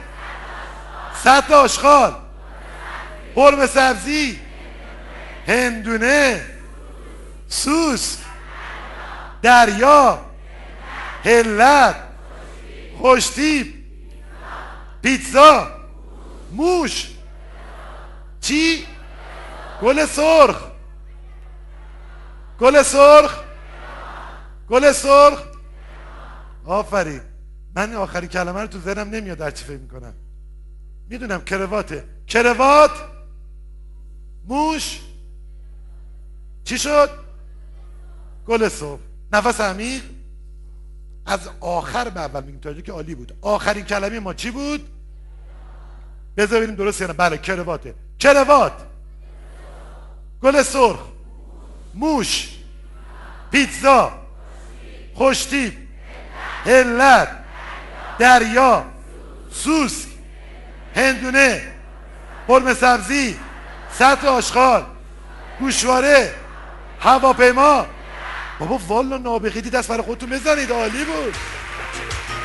سطل 1.24 1.54
آشغال. 1.54 2.14
قرم 3.34 3.66
سبزی. 3.66 4.38
هندونه 5.46 6.44
سوس 7.48 8.18
دریا 9.42 10.18
هلت 11.24 11.96
خوشتیب 12.98 13.84
پیتزا 15.02 15.70
موش 16.52 17.08
چی؟ 18.40 18.86
گل 19.82 20.06
سرخ 20.06 20.62
گل 22.60 22.82
سرخ 22.82 23.38
گل 24.70 24.92
سرخ. 24.92 25.42
آفرین. 26.66 27.20
من 27.76 27.94
آخرین 27.94 28.28
کلمه 28.28 28.60
رو 28.60 28.66
تو 28.66 28.78
ذهنم 28.78 29.10
نمیاد 29.10 29.38
در 29.38 29.50
چی 29.50 29.64
فکر 29.64 29.78
می‌کنم. 29.78 30.14
می‌دونم 31.08 31.44
کرواته 31.44 32.04
کروات 32.26 32.90
موش 34.44 35.00
چی 36.64 36.78
شد؟ 36.78 37.10
گل 38.46 38.68
صبح. 38.68 39.00
نفس 39.32 39.60
عمیق 39.60 40.02
از 41.26 41.40
آخر 41.60 42.08
به 42.08 42.20
اول 42.20 42.44
میگیم 42.44 42.60
تا 42.60 42.74
که 42.74 42.92
عالی 42.92 43.14
بود. 43.14 43.36
آخرین 43.42 43.84
کلمه 43.84 44.20
ما 44.20 44.34
چی 44.34 44.50
بود؟ 44.50 44.88
بذار 46.36 46.58
ببینیم 46.58 46.76
درست 46.76 47.00
یا 47.00 47.12
بله 47.12 47.38
کرواته 47.38 47.94
کروات 48.18 48.72
گل 50.42 50.62
سرخ. 50.62 50.98
موش. 51.94 52.48
پیتزا. 53.50 54.12
خوشتیب 55.14 55.72
هلت 56.64 57.28
دریا. 58.18 58.84
سوسک. 59.50 60.08
هندونه. 60.94 61.62
قرمه 62.48 62.74
سبزی. 62.74 63.36
سطح 63.92 64.26
آشغال. 64.26 64.84
گوشواره. 65.58 66.34
هواپیما. 67.02 67.86
بابا 68.58 68.78
والا 68.88 69.18
نابغیدی 69.18 69.70
دست 69.70 69.88
برای 69.88 70.02
خودتون 70.02 70.30
بزنید 70.30 70.72
عالی 70.72 71.04
بود. 71.04 71.36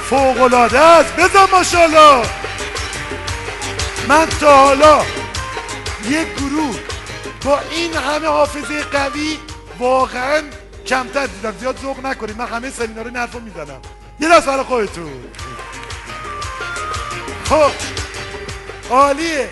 فوق 0.09 0.41
العاده 0.41 0.79
است. 0.79 1.15
بزن 1.15 1.45
ماشاءالله. 1.51 2.29
من 4.07 4.25
تا 4.25 4.57
حالا 4.57 5.01
یک 6.09 6.27
گروه 6.35 6.79
با 7.45 7.59
این 7.71 7.93
همه 7.93 8.27
حافظه 8.27 8.83
قوی 8.83 9.37
واقعا 9.79 10.41
کمتر 10.85 11.25
دیدم. 11.25 11.53
زیاد 11.59 11.77
ذوق 11.77 12.05
نکنید. 12.05 12.37
من 12.37 12.47
همه 12.47 12.69
سمینار 12.69 13.05
این 13.05 13.15
حرفو 13.15 13.39
می‌زنم. 13.39 13.81
یه 14.19 14.29
دست 14.29 14.47
برای 14.47 14.63
خودتون. 14.63 15.23
خب. 17.45 17.71
عالیه. 18.89 19.49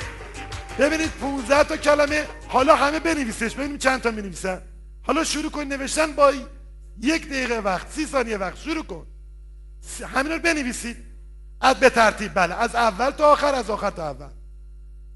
ببینید 0.79 1.11
15 1.21 1.63
تا 1.63 1.77
کلمه. 1.77 2.25
حالا 2.47 2.75
همه 2.75 2.99
بنویسش. 2.99 3.53
ببینیم 3.53 3.77
چند 3.77 4.01
تا 4.01 4.09
نویسن 4.09 4.61
حالا 5.07 5.23
شروع 5.23 5.51
کن 5.51 5.63
نوشتن 5.63 6.11
با 6.11 6.33
یک 7.01 7.29
دقیقه 7.29 7.59
وقت 7.59 7.91
سی 7.91 8.05
ثانیه 8.05 8.37
وقت 8.37 8.57
شروع 8.57 8.83
کن. 8.83 9.07
همین 10.01 10.31
رو 10.31 10.39
بنویسید. 10.39 10.97
از 11.61 11.75
به 11.75 11.89
ترتیب 11.89 12.33
بله 12.33 12.55
از 12.55 12.75
اول 12.75 13.09
تا 13.09 13.31
آخر 13.31 13.55
از 13.55 13.69
آخر 13.69 13.89
تا 13.89 14.09
اول. 14.09 14.29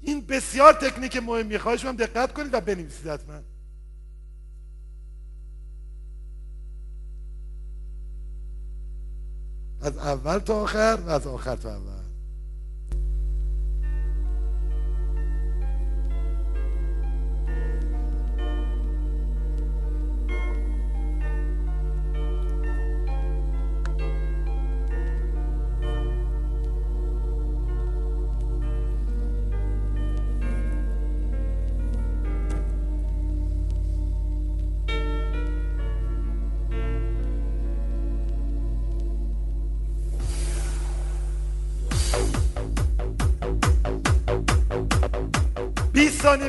این 0.00 0.26
بسیار 0.26 0.72
تکنیک 0.72 1.16
مهمی 1.16 1.58
خواهش 1.58 1.84
من 1.84 1.96
دقت 1.96 2.32
کنید 2.32 2.54
و 2.54 2.60
بنویسید 2.60 3.08
حتما. 3.08 3.40
از 9.82 9.98
اول 9.98 10.38
تا 10.38 10.62
آخر 10.62 10.98
و 11.06 11.10
از 11.10 11.26
آخر 11.26 11.56
تا 11.56 11.70
اول. 11.70 11.99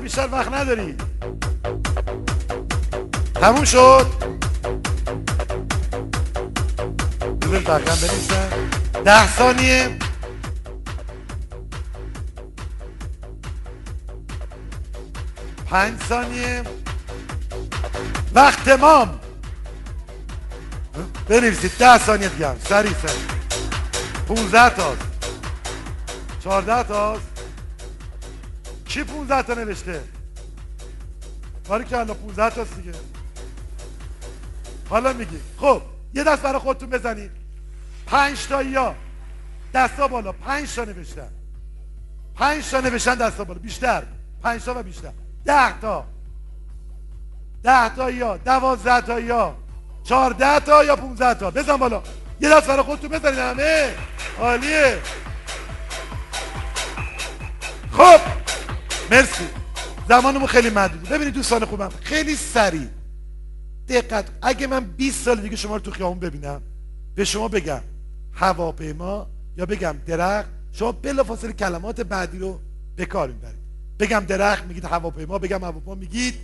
بیشتر 0.02 0.30
وقت 0.32 0.54
نداری. 0.54 0.96
تموم 3.36 3.66
شد. 3.66 4.08
بزن 7.42 7.60
بقیه 7.60 7.96
بنویسن. 7.96 8.50
ده 9.06 9.28
ثانیه. 9.28 9.98
پنج 15.66 16.02
ثانیه. 16.10 16.64
وقت 18.34 18.64
تمام. 18.64 19.20
بنویسید. 21.28 21.78
ده 21.80 21.98
ثانیه 21.98 22.30
دیگه 22.30 22.56
سریع 22.70 22.94
سریع. 22.94 23.22
پونزده 24.28 24.70
تاست 24.70 25.02
چهارده 26.44 26.84
تاست 26.84 27.31
کی 28.92 29.04
پونزده 29.04 29.42
تا 29.42 29.54
نوشته؟ 29.54 30.04
باری 31.68 31.84
که 31.84 31.98
الان 31.98 32.18
پونزده 32.18 32.50
تاست 32.50 32.76
دیگه. 32.76 32.92
حالا 34.90 35.14
میگی. 35.14 35.40
خب 35.58 35.82
یه 36.14 36.24
دست 36.24 36.42
برای 36.42 36.60
خودتون 36.60 36.90
بزنید. 36.90 37.32
پنج 38.06 38.48
تا 38.48 38.64
یا؟ 38.64 38.96
دستا 39.74 40.08
بالا. 40.08 40.32
پنج 40.32 40.76
تا 40.76 40.84
نوشتن. 40.84 41.30
پنج 42.36 42.70
تا 42.70 42.80
نوشتن 42.80 43.16
دستا 43.16 43.44
بالا. 43.44 43.60
بیشتر. 43.60 44.04
پنج 44.44 44.64
تا 44.64 44.80
و 44.80 44.84
بیشتر. 44.84 45.12
ده 45.46 45.80
تا. 45.80 46.06
ده 47.64 47.96
تا 47.96 48.12
یا؟ 48.12 48.38
دوازده 48.38 49.02
تا 49.02 49.20
یا؟ 49.20 49.56
چهارده 50.04 50.60
تا 50.60 50.84
یا 50.84 50.96
پونزده 50.96 51.34
تا؟ 51.34 51.52
بزن 51.52 51.78
بالا. 51.78 52.04
یه 52.40 52.50
دست 52.50 52.68
برای 52.68 52.84
خودتون 52.84 53.10
بزنید 53.10 53.40
همه. 53.40 53.96
عالیه. 54.40 55.02
خب. 57.92 58.51
مرسی. 59.12 59.44
زمانمون 60.10 60.48
خیلی 60.48 60.70
محدود 60.70 61.10
ببینید 61.10 61.34
دوستان 61.34 61.66
خوبم 61.66 61.90
خیلی 62.02 62.36
سریع. 62.36 62.88
دقت 63.88 64.26
اگه 64.42 64.68
من 64.68 64.86
20 64.86 65.26
سال 65.26 65.42
دیگه 65.42 65.56
شما 65.56 65.76
رو 65.76 65.82
تو 65.82 65.92
خیابون 65.92 66.20
ببینم 66.20 66.62
به 67.16 67.26
شما 67.26 67.48
بگم 67.48 67.82
هواپیما 68.34 69.28
یا 69.58 69.66
بگم 69.66 69.96
درخت 70.06 70.50
شما 70.72 70.92
بلافاصله 70.92 71.54
کلمات 71.54 72.02
بعدی 72.02 72.40
رو 72.40 72.60
به 72.96 73.06
کار 73.06 73.28
می‌برید. 73.28 73.62
بگم 74.00 74.20
درخت 74.20 74.66
میگید 74.66 74.86
هواپیما 74.86 75.38
بگم 75.38 75.62
هواپیما 75.62 75.96
میگید 75.96 76.36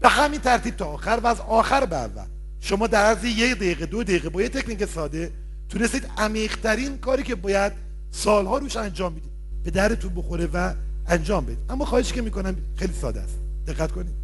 به 0.00 0.08
همین 0.08 0.40
ترتیب 0.40 0.76
تا 0.76 0.84
آخر 0.84 1.20
و 1.22 1.26
از 1.26 1.40
آخر 1.40 1.86
به 1.86 1.96
اول. 1.96 2.26
شما 2.60 2.86
در 2.86 3.04
عرض 3.04 3.24
یک 3.24 3.54
دقیقه 3.54 3.86
دو 3.86 4.04
دقیقه 4.04 4.28
با 4.28 4.42
یه 4.42 4.48
تکنیک 4.48 4.84
ساده 4.84 5.32
تونستید 5.68 6.10
عمیقترین 6.18 6.98
کاری 6.98 7.22
که 7.22 7.34
باید 7.34 7.72
سالها 8.10 8.58
روش 8.58 8.76
انجام 8.76 9.14
بدید. 9.14 9.32
به 9.64 9.70
درتون 9.70 10.14
بخوره 10.14 10.48
و 10.52 10.74
انجام 11.06 11.44
بدید. 11.44 11.58
اما 11.68 11.84
خواهش 11.84 12.12
که 12.12 12.22
می‌کنم 12.22 12.56
خیلی 12.76 12.92
ساده 12.92 13.20
است. 13.20 13.34
دقت 13.66 13.92
کنید. 13.92 14.14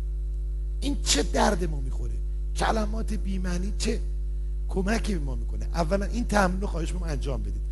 این 0.80 0.96
چه 1.02 1.22
درد 1.22 1.64
ما 1.64 1.80
می‌خوره؟ 1.80 2.12
کلمات 2.56 3.12
بیمعنی 3.12 3.72
چه؟ 3.78 4.00
کمکی 4.68 5.14
به 5.14 5.20
ما 5.20 5.34
می‌کنه. 5.34 5.66
اولا 5.74 6.06
این 6.06 6.24
تمرین 6.24 6.60
رو 6.60 6.66
خواهش 6.66 6.94
ما 6.94 7.06
انجام 7.06 7.42
بدید. 7.42 7.62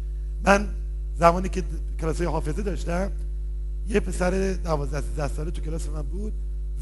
من 0.44 0.68
زمانی 1.18 1.48
که 1.48 1.62
کلاس 2.00 2.22
حافظه 2.22 2.62
داشتم 2.62 3.10
یه 3.88 4.00
پسر 4.00 4.52
12 4.52 5.00
13 5.00 5.34
ساله 5.34 5.50
تو 5.50 5.62
کلاس 5.62 5.88
من 5.88 6.02
بود 6.02 6.32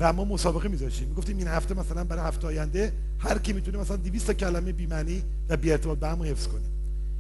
و 0.01 0.13
ما 0.13 0.25
مسابقه 0.25 0.69
میذاشتیم. 0.69 1.09
می‌گفتیم 1.09 1.39
این 1.39 1.49
هفته 1.49 1.75
مثلا 1.75 2.05
برای 2.05 2.29
هفته 2.29 2.47
آینده 2.47 2.93
هر 3.19 3.39
کی 3.39 3.53
می‌تونه 3.53 3.79
مثلا 3.79 3.97
200 3.97 4.27
تا 4.27 4.33
کلمه 4.33 4.73
بی 4.73 4.87
معنی 4.87 5.23
و 5.49 5.57
بی 5.57 5.73
ارتباط 5.73 5.99
به 5.99 6.09
هم 6.09 6.23
حفظ 6.23 6.47
کنه. 6.47 6.63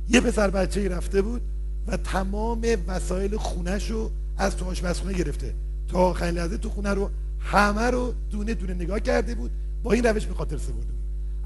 یه 0.09 0.21
پسر 0.21 0.51
بچه 0.51 0.89
رفته 0.89 1.23
بود 1.23 1.41
و 1.89 1.97
تمام 1.97 2.63
وسایل 2.87 3.37
خونش 3.37 3.91
رو 3.91 4.11
از 4.39 4.57
تو 4.57 4.65
آشپزخونه 4.65 5.13
گرفته. 5.13 5.55
تا 5.89 5.99
آخرین 5.99 6.35
لحظه 6.35 6.57
تو 6.57 6.71
خونه 6.71 6.95
رو 6.95 7.11
همه 7.41 7.91
رو 7.91 8.15
دونه 8.31 8.55
دونه 8.55 8.75
نگاه 8.75 9.01
کرده 9.01 9.35
بود 9.35 9.51
با 9.83 9.93
این 9.93 10.05
روش 10.05 10.27
به 10.27 10.35
خاطر 10.35 10.57
سپرده 10.57 10.75
بود. 10.75 10.97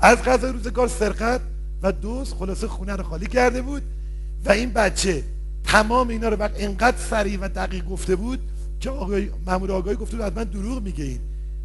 از 0.01 0.23
غذای 0.23 0.53
روزگار 0.53 0.89
سرقت 0.89 1.41
و 1.83 1.93
دوست 1.93 2.35
خلاصه 2.35 2.69
خونه 2.69 2.97
رو 2.97 3.03
خالی 3.03 3.27
کرده 3.27 3.63
بود 3.63 3.83
و 4.45 4.53
این 4.53 4.71
بچه 4.73 5.25
تمام 5.65 6.09
اینا 6.09 6.29
رو 6.29 6.37
وقت 6.37 6.55
انقدر 6.57 6.97
سریع 6.97 7.39
و 7.41 7.49
دقیق 7.49 7.85
گفته 7.85 8.17
بود 8.17 8.39
که 8.81 8.91
آقای 8.91 9.31
مامور 9.47 9.73
آگاهی 9.73 9.97
گفته 9.97 10.17
بود 10.17 10.27
حتما 10.27 10.45
دروغ 10.45 10.83
میگه 10.83 11.05
این. 11.05 11.21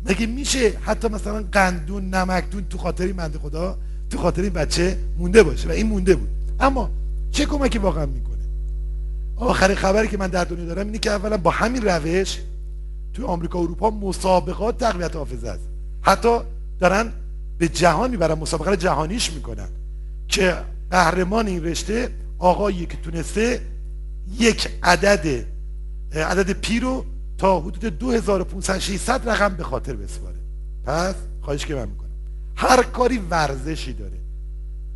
مگه 0.05 0.25
میشه 0.25 0.73
حتی 0.81 1.07
مثلا 1.07 1.45
قندون 1.51 2.09
نمکدون 2.09 2.65
تو 2.69 2.77
خاطر 2.77 3.03
این 3.03 3.15
بنده 3.15 3.39
خدا 3.39 3.77
تو 4.09 4.17
خاطر 4.17 4.41
این 4.41 4.53
بچه 4.53 4.97
مونده 5.17 5.43
باشه؟ 5.43 5.69
و 5.69 5.71
این 5.71 5.87
مونده 5.87 6.15
بود. 6.15 6.29
اما 6.59 6.89
چه 7.31 7.45
کمکی 7.45 7.77
واقعا 7.77 8.05
می‌کنه؟ 8.05 8.34
آخرین 9.35 9.75
خبری 9.75 10.07
که 10.07 10.17
من 10.17 10.27
در 10.27 10.43
دنیا 10.43 10.65
دارم 10.65 10.85
اینه 10.85 10.97
که 10.97 11.11
اولا 11.11 11.37
با 11.37 11.51
همین 11.51 11.81
روش 11.81 12.39
تو 13.13 13.25
آمریکا 13.25 13.59
و 13.59 13.63
اروپا 13.63 13.89
مسابقات 13.89 14.77
تقویت 14.77 15.15
حافظه 15.15 15.47
است. 15.49 15.67
حتی 16.01 16.39
دارن 16.79 17.11
به 17.57 17.67
جهان 17.67 18.11
می‌برن 18.11 18.39
مسابقه 18.39 18.77
جهانیش 18.77 19.33
می‌کنن 19.33 19.67
که 20.27 20.57
قهرمان 20.91 21.47
این 21.47 21.63
رشته 21.63 22.09
آقایی 22.39 22.85
که 22.85 22.97
تونسته 22.97 23.61
یک 24.39 24.69
عدد 24.83 25.45
عدد 26.13 26.51
پی 26.51 26.79
رو 26.79 27.05
تا 27.37 27.59
حدود 27.59 27.85
2500 27.85 28.79
600 28.79 29.29
رقم 29.29 29.55
به 29.55 29.63
خاطر 29.63 29.95
بسپاره. 29.95 30.35
پس 30.85 31.15
خواهش 31.41 31.65
که 31.65 31.75
من 31.75 31.89
می‌کنم. 31.89 32.09
هر 32.55 32.83
کاری 32.83 33.17
ورزشی 33.17 33.93
داره. 33.93 34.17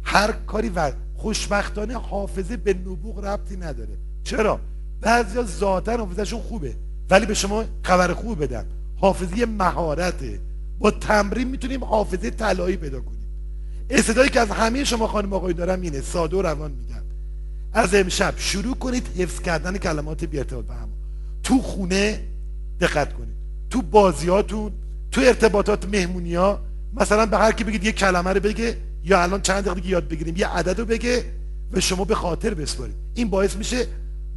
هر 0.03 0.31
کاری 0.31 0.69
ور... 0.69 0.93
خوشبختانه 1.15 1.93
حافظه 1.93 2.57
به 2.57 2.73
نبوغ 2.73 3.25
ربطی 3.25 3.57
نداره. 3.57 3.97
چرا؟ 4.23 4.59
بعضیا 5.01 5.43
ذاتا 5.43 5.97
حافظهشون 5.97 6.41
خوبه 6.41 6.73
ولی 7.09 7.25
به 7.25 7.33
شما 7.33 7.63
خبر 7.83 8.13
خوب 8.13 8.43
بدم. 8.43 8.65
حافظه 8.97 9.45
مهارته. 9.45 10.39
با 10.79 10.91
تمرین 10.91 11.47
می‌تونیم 11.47 11.83
حافظه 11.83 12.29
طلایی 12.29 12.77
پیدا 12.77 12.99
کنیم. 12.99 13.19
استعدادی 13.89 14.29
که 14.29 14.39
از 14.39 14.49
همه 14.49 14.83
شما 14.83 15.07
خانم 15.07 15.33
آقای 15.33 15.53
دارم 15.53 15.81
اینه. 15.81 16.01
ساده 16.01 16.37
و 16.37 16.41
روان 16.41 16.71
میگم. 16.71 17.01
از 17.73 17.95
امشب 17.95 18.33
شروع 18.37 18.75
کنید 18.75 19.07
حفظ 19.17 19.39
کردن 19.39 19.77
کلمات 19.77 20.25
بی 20.25 20.37
ارتباط 20.37 20.65
به 20.65 20.73
هم 20.73 20.89
تو 21.43 21.61
خونه 21.61 22.19
دقت 22.79 23.13
کنید. 23.13 23.35
تو 23.69 23.81
بازیاتون 23.81 24.71
تو 25.11 25.21
ارتباطات 25.21 25.85
مهمونی 25.89 26.35
ها 26.35 26.59
مثلا 26.93 27.25
به 27.25 27.37
هر 27.37 27.51
کی 27.51 27.63
بگید 27.63 27.83
یه 27.83 27.91
کلمه 27.91 28.33
رو 28.33 28.39
بگه 28.39 28.77
یا 29.03 29.21
الان 29.21 29.41
چند 29.41 29.63
دقیقه 29.63 29.87
یاد 29.87 30.07
بگیریم 30.07 30.35
یه 30.37 30.47
عدد 30.47 30.79
رو 30.79 30.85
بگه 30.85 31.25
و 31.71 31.79
شما 31.79 32.03
به 32.05 32.15
خاطر 32.15 32.53
بسپارید. 32.53 32.95
این 33.13 33.29
باعث 33.29 33.55
میشه 33.55 33.87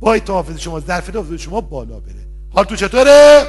بایت 0.03 0.31
حافظ 0.31 0.59
شما 0.59 0.81
ظرفیت 0.81 1.17
حافظ 1.17 1.33
شما 1.33 1.61
بالا 1.61 2.01
بره. 2.01 2.27
حال 2.51 2.65
تو 2.65 2.77
چطوره؟ 2.77 3.43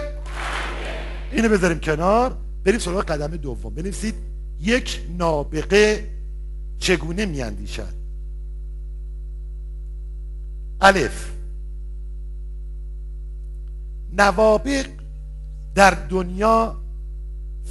اینو 1.32 1.50
بذاریم 1.50 1.80
کنار. 1.80 2.38
بریم 2.64 2.80
سراغ 2.80 3.06
قدم 3.06 3.38
دوم. 3.38 3.74
بنویسید 3.74 4.16
یک 4.60 5.02
نابغه 5.18 6.10
چگونه 6.80 7.26
میاندیشد؟ 7.26 7.94
الف. 10.82 11.32
نوابق 14.18 14.86
در 15.76 15.92
دنیا 15.92 16.76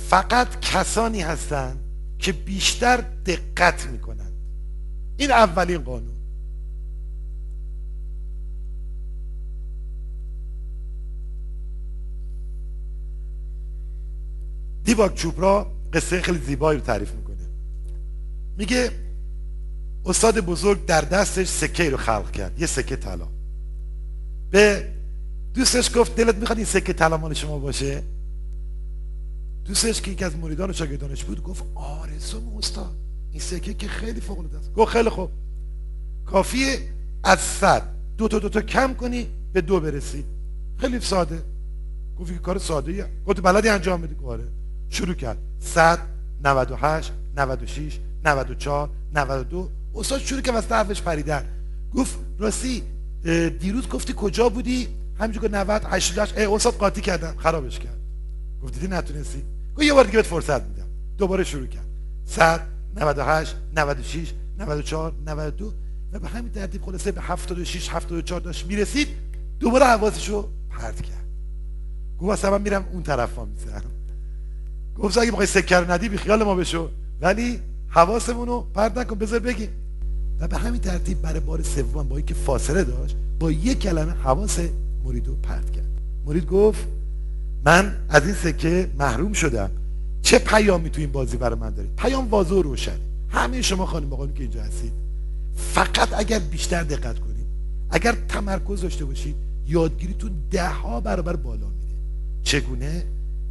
فقط 0.09 0.61
کسانی 0.61 1.21
هستند 1.21 1.81
که 2.19 2.33
بیشتر 2.33 2.97
دقت 3.27 3.87
می‌کنند. 3.87 4.33
این 5.17 5.31
اولین 5.31 5.79
قانون. 5.79 6.12
دیواک 14.85 15.15
چوپرا 15.15 15.73
قصه 15.93 16.21
خیلی 16.21 16.39
زیبایی 16.39 16.79
رو 16.79 16.87
تعریف 16.87 17.13
می‌کنه. 17.13 17.37
میگه 18.59 18.91
استاد 20.07 20.41
بزرگ 20.41 20.87
در 20.87 21.01
دستش 21.01 21.49
سکه 21.49 21.91
رو 21.91 21.97
خلق 21.97 22.31
کرد 22.31 22.61
یه 22.61 22.67
سکه 22.67 22.97
طلا. 22.97 23.29
به 24.51 24.89
دوستش 25.55 25.97
گفت 25.97 26.17
دلت 26.17 26.35
می‌خواد 26.35 26.59
این 26.59 26.67
سکه 26.67 26.93
طلا 26.93 27.17
مال 27.17 27.35
شما 27.35 27.59
باشه؟ 27.59 28.03
دوستش 29.65 30.01
که 30.01 30.11
یکی 30.11 30.25
از 30.25 30.37
مریدان 30.37 30.71
و 30.71 30.73
شاگردانش 30.73 31.25
بود 31.25 31.43
گفت 31.43 31.65
آرزو 31.75 32.59
استاد 32.59 32.97
این 33.31 33.41
سکه 33.41 33.75
که 33.75 33.89
خیلی 33.89 34.21
فوق 34.21 34.39
العاده 34.39 34.59
است. 34.59 34.73
گفت 34.73 34.93
خیلی 34.93 35.09
خوب. 35.09 35.31
کافیه 36.27 36.79
از 37.25 37.39
صد. 37.39 37.83
دو 38.19 38.29
تا 38.29 38.39
دو 38.39 38.49
تا 38.49 38.61
کم 38.61 38.95
کنی 38.95 39.29
به 39.53 39.61
دو 39.61 39.81
برسی. 39.81 40.25
خیلی 40.79 41.01
ساده. 41.01 41.43
گفت 42.19 42.43
کار 42.43 42.59
ساده 42.59 43.07
گفت 43.27 43.41
بلدی 43.41 43.69
انجام 43.69 44.03
بدی؟ 44.03 44.17
آره. 44.25 44.45
شروع 44.93 45.15
کرد. 45.15 45.39
100 45.61 45.99
98 46.45 47.13
96 47.37 47.99
94 48.25 48.89
92 49.15 49.71
استاد 49.95 50.21
شروع 50.21 50.41
کرد 50.41 50.55
واسه 50.55 50.75
حرفش 50.75 51.03
پریدن. 51.03 51.45
گفت 51.95 52.19
راستی 52.39 52.83
دیروز 53.61 53.89
گفتی 53.89 54.15
کجا 54.17 54.49
بودی؟ 54.49 54.89
همینجور 55.19 55.43
که 55.43 55.49
90 55.49 55.83
88 55.85 56.39
ای 56.39 56.45
استاد 56.45 56.75
قاطی 56.75 57.01
کردم. 57.01 57.35
خرابش 57.37 57.79
کرد. 57.79 57.99
گفت 58.63 58.75
دیدی 58.75 58.89
نتونستی؟ 58.89 59.43
گفت 59.77 59.87
یه 59.87 59.95
بار 59.95 60.05
دیگه 60.05 60.17
بهت 60.17 60.27
فرصت 60.27 60.63
میدم. 60.63 60.87
دوباره 61.19 61.45
شروع 61.45 61.67
کرد. 61.67 61.87
100 62.27 62.61
98 62.97 63.57
96 63.77 64.33
94 64.59 65.13
92 65.27 65.73
و 66.13 66.19
به 66.19 66.29
همین 66.29 66.53
ترتیب 66.53 66.83
خلاصه 66.85 67.13
به 67.13 67.21
76 67.21 67.89
74 67.89 68.41
داشت 68.41 68.67
می‌رسید. 68.67 69.09
دوباره 69.61 69.85
حواسشو 69.85 70.49
پرت 70.71 71.03
کرد. 71.03 71.25
گفت 72.21 72.45
من 72.45 72.63
میرم 72.63 72.89
اون 72.93 73.03
طرف 73.03 73.35
ها 73.35 73.45
می‌زنم 73.45 73.83
گفت 74.99 75.19
اگه 75.19 75.31
بخوای 75.31 75.47
سکر 75.47 75.93
ندی 75.93 76.09
بی 76.09 76.17
خیال 76.17 76.43
ما 76.43 76.55
بشو. 76.55 76.89
ولی 77.21 77.61
حواسمون 77.89 78.49
رو 78.49 78.67
پرد 78.75 78.99
نکن 78.99 79.19
بذار 79.19 79.39
بگیم. 79.39 79.69
و 80.41 80.49
به 80.49 80.57
همین 80.57 80.81
ترتیب 80.81 81.23
برای 81.23 81.41
بار 81.41 81.63
سوم 81.63 82.09
با 82.09 82.17
اینکه 82.17 82.35
فاصله 82.35 82.85
داشت 82.85 83.17
با 83.39 83.51
یک 83.51 83.79
کلمه 83.79 84.13
حواس 84.13 84.59
مرید 85.05 85.27
رو 85.27 85.35
پرد 85.35 85.73
کرد. 85.73 85.91
مرید 86.27 86.47
گفت 86.47 86.87
من 87.65 87.97
از 88.09 88.27
این 88.27 88.35
سکه 88.35 88.91
محروم 88.99 89.33
شدم. 89.33 89.71
چه 90.23 90.39
پیامی 90.39 90.91
تو 90.91 91.01
این 91.01 91.13
بازی 91.13 91.37
برای 91.37 91.59
من 91.59 91.71
دارید؟ 91.71 91.91
پیام 91.97 92.29
واضح 92.29 92.55
و 92.55 92.63
روشن. 92.63 92.99
همه 93.29 93.63
شما 93.63 93.87
خانم 93.87 94.13
آقایون 94.13 94.35
که 94.35 94.43
اینجا 94.43 94.63
هستید 94.63 94.93
فقط 95.57 96.09
اگر 96.13 96.39
بیشتر 96.39 96.83
دقت 96.83 97.19
کنید 97.19 97.47
اگر 97.91 98.17
تمرکز 98.29 98.81
داشته 98.81 99.05
باشید 99.05 99.35
یادگیریتون 99.67 100.33
ده 100.51 100.69
ها 100.69 101.01
برابر 101.01 101.37
بالا 101.37 101.67
میره. 101.67 101.97
چگونه؟ 102.43 103.05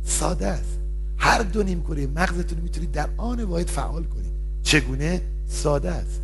ساده 0.05 0.47
است. 0.47 0.80
هر 1.24 1.41
دو 1.41 1.63
نیم 1.63 1.84
کره 1.84 2.07
مغزتون 2.07 2.59
می‌تونید 2.59 2.91
در 2.91 3.09
آن 3.17 3.43
واحد 3.43 3.67
فعال 3.67 4.03
کنید. 4.03 4.32
چگونه؟ 4.63 5.22
ساده 5.47 5.91
است. 5.91 6.22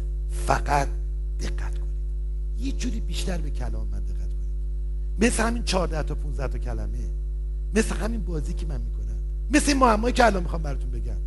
فقط 0.48 0.88
دقت 1.40 1.78
کنید. 1.78 1.98
یه 2.60 2.72
جوری 2.72 3.00
بیشتر 3.00 3.38
به 3.38 3.50
کلام 3.50 3.88
من 3.88 4.00
دقت 4.00 4.34
کنید. 4.34 4.50
مثل 5.20 5.44
همین 5.44 5.64
14 5.64 6.04
تا 6.04 6.16
15 6.16 6.48
تا 6.48 6.58
کلمه. 6.58 6.98
مثل 7.76 7.96
همین 7.96 8.22
بازی 8.22 8.54
که 8.54 8.66
من 8.66 8.82
می‌کنم. 8.82 9.16
مثل 9.52 9.66
این 9.68 9.78
معمایی 9.78 10.14
که 10.14 10.26
الان 10.26 10.44
می‌خوام 10.44 10.62
براتون 10.64 10.92
بگم. 10.92 11.18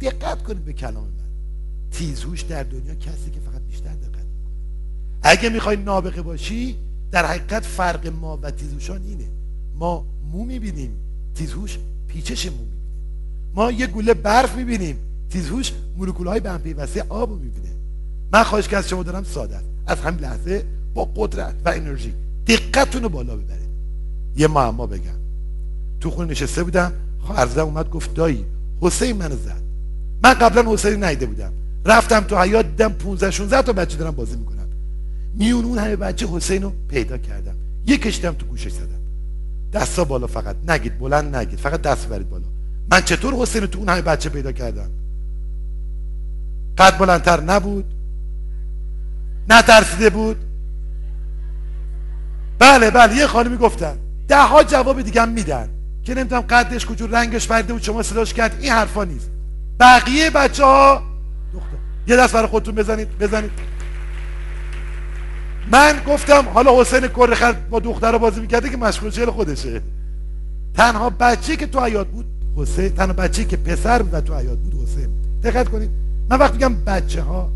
دقت 0.00 0.42
کنید 0.42 0.64
به 0.64 0.72
کلام 0.72 1.04
من. 1.04 1.30
تیزهوش 1.90 2.42
در 2.42 2.62
دنیا 2.62 2.94
کسی 2.94 3.30
که 3.30 3.40
فقط 3.40 3.62
بیشتر 3.62 3.94
دقت 3.94 4.04
می‌کنه. 4.04 4.54
اگه 5.22 5.48
می‌خوای 5.48 5.76
نابغه 5.76 6.22
باشی 6.22 6.76
در 7.10 7.26
حقیقت 7.26 7.64
فرق 7.64 8.06
ما 8.06 8.38
و 8.42 8.50
تیزهوشان 8.50 9.02
اینه. 9.02 9.28
ما 9.74 10.06
مو 10.32 10.44
می‌بینیم. 10.44 10.92
تیزهوش 11.34 11.78
پیچش 12.08 12.46
مو 12.46 12.52
می‌بینیم 12.52 12.79
ما 13.54 13.70
یه 13.70 13.86
گوله 13.86 14.14
برف 14.14 14.56
می‌بینیم. 14.56 14.96
تیزهوش 15.30 15.72
مولکول 15.96 16.26
های 16.26 16.40
به 16.40 16.50
هم 16.50 16.58
پیوسته 16.58 17.04
آب 17.08 17.30
رو 17.30 17.36
می‌بینه. 17.36 17.74
من 18.32 18.42
خواهش 18.42 18.68
که 18.68 18.76
از 18.76 18.88
شما 18.88 19.02
دارم 19.02 19.24
ساده 19.24 19.56
است 19.56 19.64
از 19.86 19.98
همین 19.98 20.20
لحظه 20.20 20.64
با 20.94 21.08
قدرت 21.16 21.54
و 21.64 21.68
انرژی 21.68 22.12
دقتتون 22.46 23.02
رو 23.02 23.08
بالا 23.08 23.36
ببرید. 23.36 23.70
یه 24.36 24.46
معما 24.46 24.86
بگم. 24.86 25.20
تو 26.00 26.10
خونه 26.10 26.30
نشسته 26.30 26.64
بودم 26.64 26.92
خواهرزادم 27.20 27.64
اومد 27.64 27.90
گفت 27.90 28.14
دایی 28.14 28.44
حسین 28.80 29.16
منو 29.16 29.36
زد. 29.36 29.60
من 30.22 30.34
قبلا 30.34 30.72
حسین 30.72 31.04
نیده 31.04 31.26
بودم. 31.26 31.52
رفتم 31.84 32.20
تو 32.20 32.38
حیات 32.38 32.66
دیدم 32.66 32.88
15 32.88 33.30
16 33.30 33.62
تا 33.62 33.72
بچه 33.72 33.96
دارم 33.96 34.10
بازی 34.10 34.36
می‌کنم. 34.36 34.68
میون 35.34 35.64
اون 35.64 35.78
همه 35.78 35.96
بچه 35.96 36.28
حسین 36.32 36.62
رو 36.62 36.72
پیدا 36.88 37.18
کردم. 37.18 37.54
یکش 37.86 38.16
دیدم 38.16 38.32
تو 38.32 38.46
گوشش 38.46 38.72
زدم. 38.72 39.00
دستا 39.72 40.04
بالا 40.04 40.26
فقط. 40.26 40.56
نگید 40.68 40.98
بلند 40.98 41.36
نگید. 41.36 41.58
فقط 41.58 41.82
دست 41.82 42.08
برید 42.08 42.30
بالا. 42.30 42.44
من 42.90 43.00
چطور 43.00 43.34
حسین 43.34 43.60
رو 43.60 43.66
تو 43.66 43.78
اون 43.78 43.88
همه 43.88 44.02
بچه 44.02 44.28
پیدا 44.28 44.52
کردم؟ 44.52 44.90
قد 46.78 46.98
بلندتر 46.98 47.40
نبود؟ 47.40 47.84
نترسیده 49.48 50.10
بود؟ 50.10 50.36
بله 52.58 52.90
بله 52.90 53.16
یه 53.16 53.26
خانمی 53.26 53.56
گفتن. 53.56 53.96
ده 54.28 54.42
ها 54.42 54.62
جواب 54.62 55.02
دیگه 55.02 55.22
هم 55.22 55.28
میدن 55.28 55.68
که 56.04 56.14
نمی‌تونم 56.14 56.40
قدش 56.40 56.86
کجور 56.86 57.10
رنگش 57.10 57.46
فرده 57.46 57.72
بود 57.72 57.82
شما 57.82 58.02
صداش 58.02 58.34
کرد. 58.34 58.56
این 58.60 58.72
حرفا 58.72 59.04
نیست. 59.04 59.30
بقیه 59.80 60.30
بچه 60.30 60.64
ها 60.64 61.02
دختر 61.54 61.76
یه 62.06 62.16
دست 62.16 62.34
برای 62.34 62.46
خودتون 62.46 62.74
بزنید 62.74 63.18
بزنید. 63.18 63.50
من 65.72 66.00
گفتم 66.08 66.48
حالا 66.48 66.80
حسین 66.80 67.08
کره 67.08 67.52
با 67.52 67.80
دختر 67.80 68.18
بازی 68.18 68.40
می‌کرده 68.40 68.68
که 68.68 68.76
مشغول 68.76 69.30
خودشه. 69.30 69.82
تنها 70.74 71.10
بچه 71.10 71.56
که 71.56 71.66
تو 71.66 71.84
حیات 71.84 72.06
بود 72.06 72.39
حسین 72.56 72.88
تنها 72.88 73.12
بچه 73.12 73.44
که 73.44 73.56
پسر 73.56 74.02
بود 74.02 74.20
تو 74.20 74.34
حیات 74.34 74.58
بود 74.58 74.82
حسین. 74.82 75.08
دقت 75.42 75.68
کنید. 75.68 75.90
من 76.30 76.38
وقتی 76.38 76.52
میگم 76.52 76.74
بچه 76.86 77.22
ها 77.22 77.50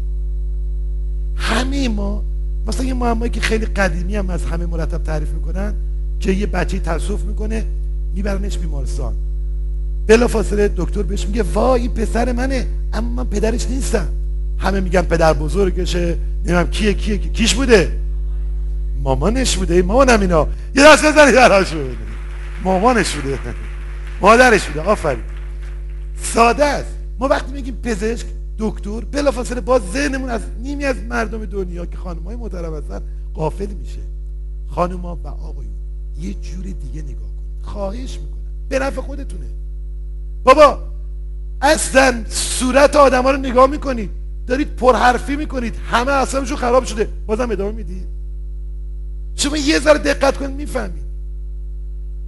همه 1.36 1.88
ما 1.88 2.22
مثلا 2.66 2.86
یه 2.86 2.94
معمایی 2.94 3.30
که 3.30 3.40
خیلی 3.40 3.66
قدیمی 3.66 4.16
هم 4.16 4.30
از 4.30 4.44
همه 4.44 4.66
مرتب 4.66 5.02
تعریف 5.02 5.28
می‌کنن 5.28 5.74
که 6.20 6.32
یه 6.32 6.46
بچه 6.46 6.78
تصوف 6.78 7.22
می‌کنه 7.22 7.64
میبرنش 8.14 8.58
بیمارستان. 8.58 9.14
بلا 10.06 10.28
فاصله 10.28 10.70
دکتر 10.76 11.02
بهش 11.02 11.26
میگه 11.26 11.42
وای 11.42 11.80
این 11.80 11.90
پسر 11.90 12.32
منه. 12.32 12.66
اما 12.92 13.08
من 13.08 13.24
پدرش 13.24 13.66
نیستم. 13.70 14.08
همه 14.58 14.80
میگن 14.80 15.02
پدر 15.02 15.32
بزرگشه. 15.32 16.16
نمیم 16.46 16.66
کیه 16.66 16.94
کیه 16.94 17.18
کیش 17.18 17.54
بوده؟ 17.54 17.92
مامانش 19.02 19.56
بوده. 19.56 19.82
مامانم 19.82 20.20
اینا. 20.20 20.48
یه 20.74 20.84
دست 20.84 21.04
بزنید 21.04 21.34
براش 21.34 21.72
بوده 21.72 21.96
مامانش 22.64 23.14
بوده. 23.14 23.38
مادرش 24.24 24.66
بوده 24.66 24.80
آفرین. 24.80 25.22
ساده 26.22 26.64
است. 26.64 26.94
ما 27.18 27.28
وقتی 27.28 27.52
میگیم 27.52 27.76
پزشک 27.82 28.26
دکتر 28.58 29.00
بلافاصله 29.00 29.60
باز 29.60 29.82
ذهنمون 29.92 30.30
از 30.30 30.40
نیمی 30.62 30.84
از 30.84 30.96
مردم 31.08 31.44
دنیا 31.44 31.86
که 31.86 31.96
خانمای 31.96 32.36
محترم 32.36 32.74
هستن 32.74 33.02
قافل 33.34 33.66
میشه. 33.66 33.98
خانوما 34.68 35.18
و 35.24 35.28
آقایون 35.28 35.72
یه 36.20 36.34
جور 36.34 36.64
دیگه 36.64 37.02
نگاه 37.02 37.16
کنید 37.18 37.62
خواهش 37.62 38.18
می‌کنم. 38.18 38.68
به 38.68 38.78
نفع 38.78 39.00
خودتونه. 39.00 39.46
بابا 40.44 40.78
اصلا 41.62 42.24
صورت 42.28 42.96
آدم 42.96 43.22
ها 43.22 43.30
رو 43.30 43.38
نگاه 43.38 43.66
می‌کنید. 43.66 44.10
دارید 44.46 44.76
پرحرفی 44.76 45.36
می‌کنید. 45.36 45.74
همه 45.90 46.12
اصابشون 46.12 46.56
خراب 46.56 46.84
شده. 46.84 47.08
بازم 47.26 47.50
ادامه 47.50 47.72
می‌دید 47.72 48.06
شما 49.34 49.56
یه 49.56 49.78
ذره 49.78 49.98
دقت 49.98 50.36
کنید 50.36 50.56
می‌فهمید. 50.56 51.03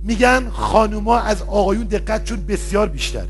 میگن 0.07 0.49
خانوما 0.51 1.19
از 1.19 1.43
آقایون 1.43 1.85
دقتشون 1.85 2.47
بسیار 2.47 2.89
بیشتره. 2.89 3.29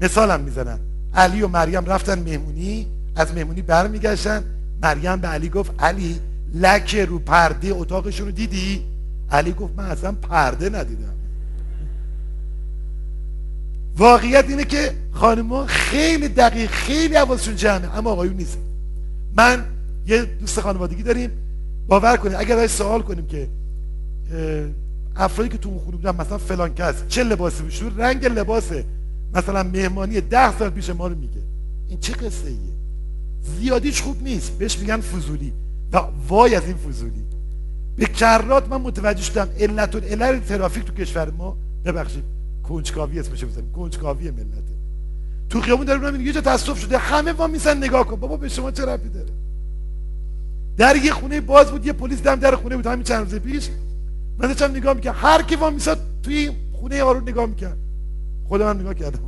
مثالم 0.00 0.40
می‌زنن 0.40 0.78
علی 1.14 1.42
و 1.42 1.48
مریم 1.48 1.84
رفتن 1.84 2.18
مهمونی 2.18 2.86
از 3.16 3.34
مهمونی 3.34 3.62
برمیگشتن. 3.62 4.44
مریم 4.82 5.16
به 5.16 5.28
علی 5.28 5.48
گفت 5.48 5.70
علی 5.78 6.20
لک 6.54 6.94
رو 6.94 7.18
پرده 7.18 7.68
اتاقشون 7.72 8.26
رو 8.26 8.32
دیدی؟ 8.32 8.82
علی 9.30 9.52
گفت 9.52 9.72
من 9.76 9.84
اصلا 9.84 10.12
پرده 10.12 10.68
ندیدم. 10.68 11.14
واقعیت 13.96 14.44
اینه 14.48 14.64
که 14.64 14.92
خانمها 15.12 15.66
خیلی 15.66 16.28
دقیق 16.28 16.70
خیلی 16.70 17.16
حواسشون 17.16 17.56
جمعه 17.56 17.98
اما 17.98 18.10
آقایون 18.10 18.36
نیست. 18.36 18.58
من 19.36 19.64
یه 20.06 20.24
دوست 20.24 20.60
خانوادگی 20.60 21.02
داریم. 21.02 21.30
باور 21.88 22.16
کنید 22.16 22.34
اگر 22.34 22.66
سوال 22.66 23.02
کنیم 23.02 23.26
که 23.26 23.48
افرادی 25.18 25.50
که 25.50 25.58
تو 25.58 25.68
اون 25.68 25.78
خونه 25.78 25.96
بودن 25.96 26.16
مثلا 26.16 26.38
فلان 26.38 26.74
کس 26.74 26.94
چه 27.08 27.24
لباسی؟ 27.24 27.62
بشور 27.62 27.92
رنگ 27.96 28.26
لباسه. 28.26 28.84
مثلا 29.34 29.62
مهمانی 29.62 30.20
ده 30.20 30.58
سال 30.58 30.70
پیش 30.70 30.90
ما 30.90 31.06
رو 31.06 31.14
میگه. 31.14 31.42
این 31.88 32.00
چه 32.00 32.12
قصه 32.12 32.46
ایه؟ 32.46 32.58
زیادیش 33.60 34.02
خوب 34.02 34.22
نیست. 34.22 34.52
بهش 34.58 34.78
میگن 34.78 35.00
فضولی. 35.00 35.52
و 35.92 36.00
وای 36.28 36.54
از 36.54 36.64
این 36.64 36.76
فضولی. 36.76 37.24
به 37.96 38.06
کرات 38.06 38.68
من 38.68 38.80
متوجه 38.80 39.22
شدم 39.22 39.48
علت 39.58 39.94
العلل 39.94 40.40
ترافیک 40.40 40.84
تو 40.84 40.92
کشور 40.92 41.30
ما 41.30 41.56
ببخشید 41.84 42.24
کنجکاوی 42.62 43.20
اسمش 43.20 43.44
بزنیم. 43.44 43.72
کنجکاوی 43.72 44.30
ملته 44.30 44.62
تو 45.48 45.60
خیابون 45.60 45.86
داریم 45.86 46.26
یه 46.26 46.32
جا 46.32 46.40
تصادف 46.40 46.80
شده. 46.80 46.98
همه 46.98 47.32
وا 47.32 47.46
میسن 47.46 47.76
نگاه 47.76 48.06
کن. 48.06 48.16
بابا 48.16 48.36
به 48.36 48.48
شما 48.48 48.70
چه 48.70 48.84
ربطی 48.84 49.08
داره؟ 49.08 49.32
در 50.76 50.96
یه 50.96 51.12
خونه 51.12 51.40
باز 51.40 51.70
بود 51.70 51.86
یه 51.86 51.92
پلیس 51.92 52.22
دم 52.22 52.34
در 52.34 52.54
خونه 52.54 52.76
بود. 52.76 52.86
همین 52.86 53.02
چند 53.02 53.32
روز 53.32 53.40
پیش 53.40 53.68
من 54.38 54.48
داشتم 54.48 54.70
نگاه 54.70 54.94
می‌کنم 54.94 55.14
هر 55.16 55.42
کی 55.42 55.56
وا 55.56 55.70
میساد 55.70 55.98
توی 56.22 56.50
خونه 56.72 56.96
یارو 56.96 57.20
نگاه 57.20 57.46
می‌کرد. 57.46 57.76
خودم 58.48 58.66
من 58.66 58.80
نگاه 58.80 58.94
کردم. 58.94 59.18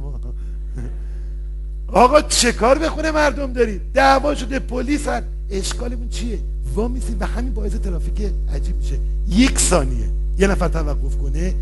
آقا 1.93 2.21
چه 2.23 2.53
کار 2.53 2.79
به 2.79 2.89
خونه 2.89 3.11
مردم 3.11 3.53
داری؟ 3.53 3.81
دعوا 3.95 4.35
شده 4.35 4.59
پلیس 4.59 5.09
هست. 5.09 5.27
اشکالمون 5.51 6.09
چیه؟ 6.09 6.39
وا 6.75 6.89
میسی 6.89 7.17
و 7.21 7.27
همین 7.27 7.55
باعث 7.55 7.75
ترافیک 7.75 8.33
عجیب 8.55 8.77
میشه. 8.77 8.99
یک 9.29 9.59
ثانیه. 9.59 10.07
یه 10.39 10.47
نفر 10.47 10.69
توقف 10.69 11.17
کنه 11.17 11.55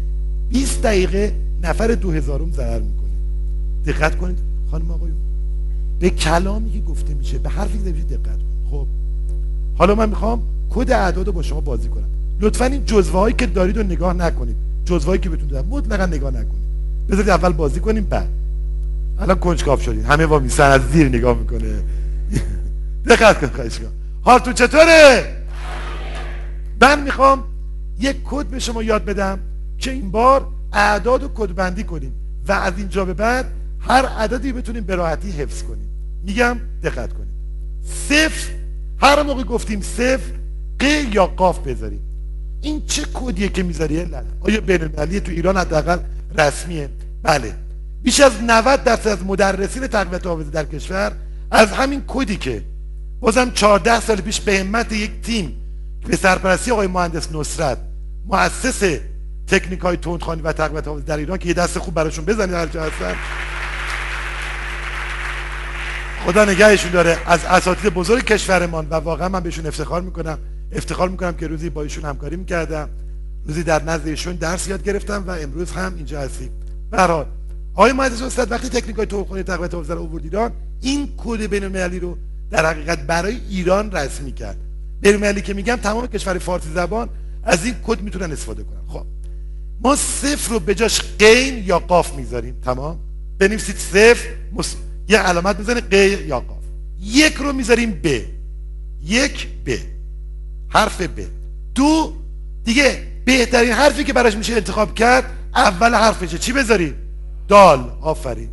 20 0.48 0.82
دقیقه 0.82 1.34
نفر 1.62 1.86
دو 1.86 2.10
هزارم 2.10 2.52
ضرر 2.52 2.80
می‌کنه. 2.80 3.08
دقت 3.86 4.16
کنید 4.16 4.38
خانم 4.70 4.90
آقایون. 4.90 5.16
به 6.00 6.10
کلامی 6.10 6.72
که 6.72 6.80
گفته 6.80 7.14
میشه 7.14 7.38
به 7.38 7.48
حرفی 7.48 7.78
که 7.78 7.90
دقت 7.90 8.24
کنید. 8.24 8.46
خب 8.70 8.86
حالا 9.78 9.94
من 9.94 10.08
می‌خوام 10.08 10.42
کد 10.70 10.90
اعداد 10.90 11.30
با 11.30 11.42
شما 11.42 11.60
بازی 11.60 11.88
کنم. 11.88 12.08
لطفا 12.40 12.64
این 12.64 12.84
جزوه 12.84 13.20
هایی 13.20 13.34
که 13.34 13.46
دارید 13.46 13.76
رو 13.76 13.82
نگاه 13.82 14.12
نکنید. 14.12 14.56
جزوه 14.84 15.06
هایی 15.06 15.20
که 15.20 15.28
بهتون 15.28 15.48
دادم. 15.48 15.68
مطلقا 15.68 16.06
نگاه 16.06 16.30
نکنید. 16.30 16.68
بذارید 17.08 17.30
اول 17.30 17.52
بازی 17.52 17.80
کنیم 17.80 18.04
بعد. 18.04 18.28
الان 19.18 19.38
کنجکاو 19.38 19.80
شدید 19.80 20.04
همه 20.04 20.26
با 20.26 20.38
میسن 20.38 20.70
از 20.70 20.80
زیر 20.92 21.08
نگاه 21.08 21.38
می‌کنه. 21.38 21.82
دقت 23.06 23.40
کن 23.40 23.46
خواهش 23.46 23.78
کن 23.78 23.88
حالتون 24.22 24.52
چطوره؟ 24.52 25.36
من 26.80 27.02
می‌خوام 27.02 27.44
یک 28.00 28.16
کد 28.24 28.46
به 28.46 28.58
شما 28.58 28.82
یاد 28.82 29.04
بدم 29.04 29.38
که 29.78 29.90
این 29.90 30.10
بار 30.10 30.46
اعداد 30.72 31.22
و 31.22 31.28
کد 31.34 31.54
بندی 31.54 31.84
کنیم 31.84 32.12
و 32.48 32.52
از 32.52 32.72
اینجا 32.76 33.04
به 33.04 33.14
بعد 33.14 33.46
هر 33.80 34.06
عددی 34.06 34.52
بتونیم 34.52 34.84
به 34.84 34.94
راحتی 34.94 35.30
حفظ 35.30 35.62
کنیم. 35.62 35.88
میگم 36.24 36.56
دقت 36.82 37.12
کنید. 37.12 37.28
صفر. 38.08 38.50
هر 39.00 39.22
موقع 39.22 39.42
گفتیم 39.42 39.80
صفر 39.80 40.32
ق 40.80 40.84
یا 41.12 41.26
قاف 41.26 41.58
بذاریم 41.58 42.00
این 42.60 42.86
چه 42.86 43.02
کدیه 43.14 43.48
که 43.48 43.62
می‌ذاری 43.62 44.06
آیا 44.40 44.60
بین 44.60 44.88
تو 45.20 45.32
ایران 45.32 45.56
حداقل 45.56 45.98
رسمیه؟ 46.38 46.88
بله. 47.22 47.54
بیش 48.02 48.20
از 48.20 48.32
90 48.42 48.84
درصد 48.84 49.08
از 49.08 49.24
مدرسین 49.24 49.86
تقویت 49.86 50.26
حافظه 50.26 50.50
در 50.50 50.64
کشور 50.64 51.12
از 51.50 51.72
همین 51.72 52.04
کدی 52.06 52.36
که 52.36 52.62
بازم 53.20 53.50
14 53.50 54.00
سال 54.00 54.20
پیش 54.20 54.40
به 54.40 54.58
همت 54.58 54.92
یک 54.92 55.10
تیم 55.22 55.56
به 56.06 56.16
سرپرستی 56.16 56.70
آقای 56.70 56.86
مهندس 56.86 57.32
نصرت 57.32 57.78
مؤسس 58.26 58.98
تکنیک 59.46 59.80
های 59.80 59.96
تندخوانی 59.96 60.42
و 60.42 60.52
تقویت 60.52 60.88
حافظه 60.88 61.04
در 61.04 61.16
ایران 61.16 61.38
که 61.38 61.48
یه 61.48 61.54
دست 61.54 61.78
خوب 61.78 61.94
براشون 61.94 62.24
بزنید 62.24 62.54
هر 62.54 62.66
جا 62.66 62.82
هستن. 62.82 63.14
خدا 66.26 66.44
نگهشون 66.44 66.90
داره. 66.90 67.18
از 67.26 67.44
اساتید 67.44 67.94
بزرگ 67.94 68.24
کشورمان 68.24 68.86
و 68.90 68.94
واقعا 68.94 69.28
من 69.28 69.40
بهشون 69.40 69.66
افتخار 69.66 70.02
می‌کنم. 70.02 70.38
افتخار 70.72 71.08
می‌کنم 71.08 71.32
که 71.32 71.46
روزی 71.46 71.70
با 71.70 71.82
ایشون 71.82 72.04
همکاری 72.04 72.36
می‌کردم. 72.36 72.88
روزی 73.46 73.62
در 73.62 73.82
نزد 73.82 74.08
ایشون 74.08 74.36
درس 74.36 74.68
یاد 74.68 74.82
گرفتم 74.82 75.24
و 75.26 75.30
امروز 75.30 75.70
هم 75.70 75.94
اینجا 75.96 76.20
هستیم. 76.20 76.50
به 76.90 77.26
آقای 77.74 77.92
مهندس 77.92 78.22
استاد 78.22 78.52
وقتی 78.52 78.68
تکنیک 78.68 78.96
های 78.96 79.06
توخونی 79.06 79.42
تقویت 79.42 79.74
حافظه 79.74 79.94
رو 79.94 80.20
ایران 80.22 80.52
این 80.80 81.08
کد 81.16 81.46
بین 81.46 81.64
المللی 81.64 81.98
رو 81.98 82.18
در 82.50 82.66
حقیقت 82.66 83.06
برای 83.06 83.40
ایران 83.48 83.92
رسمی 83.92 84.32
کرد. 84.32 84.56
بین 85.00 85.14
المللی 85.14 85.42
که 85.42 85.54
میگم 85.54 85.76
تمام 85.76 86.06
کشور 86.06 86.38
فارسی 86.38 86.68
زبان 86.74 87.08
از 87.42 87.64
این 87.64 87.74
کد 87.86 88.00
می‌تونن 88.00 88.32
استفاده 88.32 88.62
کنن. 88.62 88.80
خب 88.88 89.06
ما 89.80 89.96
صفر 89.96 90.52
رو 90.52 90.60
به 90.60 90.74
جاش 90.74 91.00
قین 91.18 91.64
یا 91.66 91.78
قاف 91.78 92.14
می‌ذاریم. 92.14 92.60
تمام؟ 92.64 92.98
بنویسید 93.38 93.76
صفر 93.76 94.28
مس... 94.52 94.76
یه 95.08 95.18
علامت 95.18 95.60
بزنید 95.60 95.84
ق 95.84 95.94
یا 96.26 96.40
قاف. 96.40 96.62
یک 97.00 97.34
رو 97.34 97.52
می‌ذاریم 97.52 98.00
ب. 98.02 98.20
یک 99.04 99.48
ب. 99.66 99.70
حرف 100.68 101.00
ب. 101.00 101.20
دو 101.74 102.16
دیگه 102.64 103.02
بهترین 103.24 103.72
حرفی 103.72 104.04
که 104.04 104.12
براش 104.12 104.36
میشه 104.36 104.52
انتخاب 104.52 104.94
کرد 104.94 105.24
اول 105.54 105.94
حرفشه 105.94 106.38
چی 106.38 106.52
بذاریم؟ 106.52 106.94
دال. 107.48 107.90
آفرین. 108.00 108.48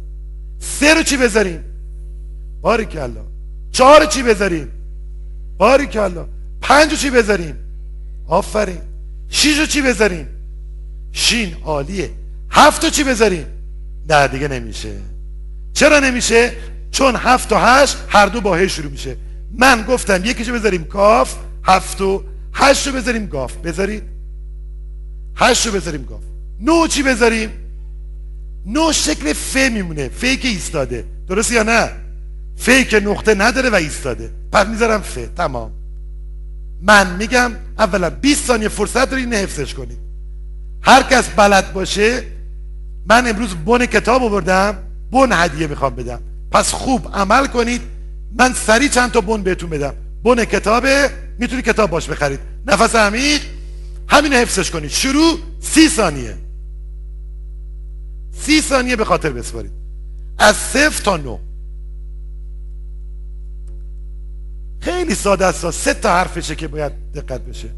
سه 0.59 0.93
رو 0.93 1.03
چی 1.03 1.17
بذاریم؟ 1.17 1.63
باریکلا. 2.61 3.25
چهار 3.71 3.99
رو 3.99 4.05
چی 4.05 4.23
بذاریم؟ 4.23 4.71
باریکلا. 5.57 6.27
پنج 6.61 6.91
رو 6.91 6.97
چی 6.97 7.09
بذاریم؟ 7.09 7.55
آفرین. 8.27 8.81
شیش 9.29 9.59
رو 9.59 9.65
چی 9.65 9.81
بذاریم؟ 9.81 10.27
شین. 11.11 11.55
عالیه. 11.63 12.09
هفت 12.49 12.83
رو 12.83 12.89
چی 12.89 13.03
بذاریم؟ 13.03 13.45
نه 14.09 14.27
دیگه 14.27 14.47
نمیشه. 14.47 14.93
چرا 15.73 15.99
نمیشه؟ 15.99 16.51
چون 16.91 17.15
هفت 17.15 17.51
و 17.51 17.55
هشت 17.55 17.97
هر 18.07 18.25
دو 18.25 18.41
با 18.41 18.55
هی 18.55 18.69
شروع 18.69 18.91
میشه. 18.91 19.17
من 19.57 19.81
گفتم 19.81 20.25
یکیشو 20.25 20.53
بذاریم 20.53 20.83
کاف 20.83 21.35
هفت 21.65 22.01
و 22.01 22.23
هشت 22.53 22.87
رو 22.87 22.93
بذاریم 22.93 23.25
گاف. 23.25 23.57
بذارید؟ 23.57 24.03
هشت 25.35 25.65
رو 25.65 25.71
بذاریم 25.71 26.05
گاف. 26.05 26.23
نو 26.61 26.87
چی 26.87 27.03
بذاریم؟ 27.03 27.49
نو 28.65 28.91
شکل 28.91 29.33
ف 29.33 29.55
میمونه. 29.55 30.09
فی 30.09 30.37
که 30.37 30.47
ایستاده. 30.47 31.05
درست 31.27 31.51
یا 31.51 31.63
نه؟ 31.63 31.89
فی 32.55 32.85
که 32.85 32.99
نقطه 32.99 33.35
نداره 33.35 33.69
و 33.69 33.75
ایستاده. 33.75 34.29
پس 34.51 34.67
می‌ذارم 34.67 35.01
ف. 35.01 35.17
تمام. 35.37 35.71
من 36.81 37.15
میگم 37.15 37.51
اولا 37.79 38.09
20 38.09 38.45
ثانیه 38.45 38.67
فرصت 38.67 39.09
دارید 39.09 39.33
اینو 39.33 39.43
حفظش 39.43 39.73
کنید. 39.73 39.97
هر 40.81 41.03
کس 41.03 41.29
بلد 41.29 41.73
باشه 41.73 42.23
من 43.05 43.27
امروز 43.27 43.55
بن 43.55 43.85
کتاب 43.85 44.23
آوردم 44.23 44.77
بن 45.11 45.29
هدیه 45.31 45.67
می‌خوام 45.67 45.95
بدم. 45.95 46.19
پس 46.51 46.71
خوب 46.71 47.07
عمل 47.13 47.47
کنید. 47.47 47.81
من 48.35 48.53
سریع 48.53 48.89
چند 48.89 49.11
تا 49.11 49.21
بن 49.21 49.43
بهتون 49.43 49.69
بدم. 49.69 49.93
بن 50.23 50.45
کتابه 50.45 51.09
می‌تونی 51.39 51.61
کتاب 51.61 51.89
باش 51.89 52.09
بخرید. 52.09 52.39
نفس 52.67 52.95
عمیق. 52.95 53.41
همین 54.07 54.33
حفظش 54.33 54.71
کنید. 54.71 54.91
شروع 54.91 55.39
سی 55.59 55.89
ثانیه. 55.89 56.37
سی 58.31 58.61
ثانیه 58.61 58.95
به 58.95 59.05
خاطر 59.05 59.29
بسپارید. 59.29 59.71
از 60.37 60.55
صفر 60.55 61.03
تا 61.03 61.17
نو 61.17 61.37
خیلی 64.79 65.15
ساده 65.15 65.45
است. 65.45 65.71
سه 65.71 65.93
تا 65.93 66.09
حرفشه 66.09 66.55
که 66.55 66.67
باید 66.67 66.91
دقت 67.13 67.41
بشه. 67.41 67.69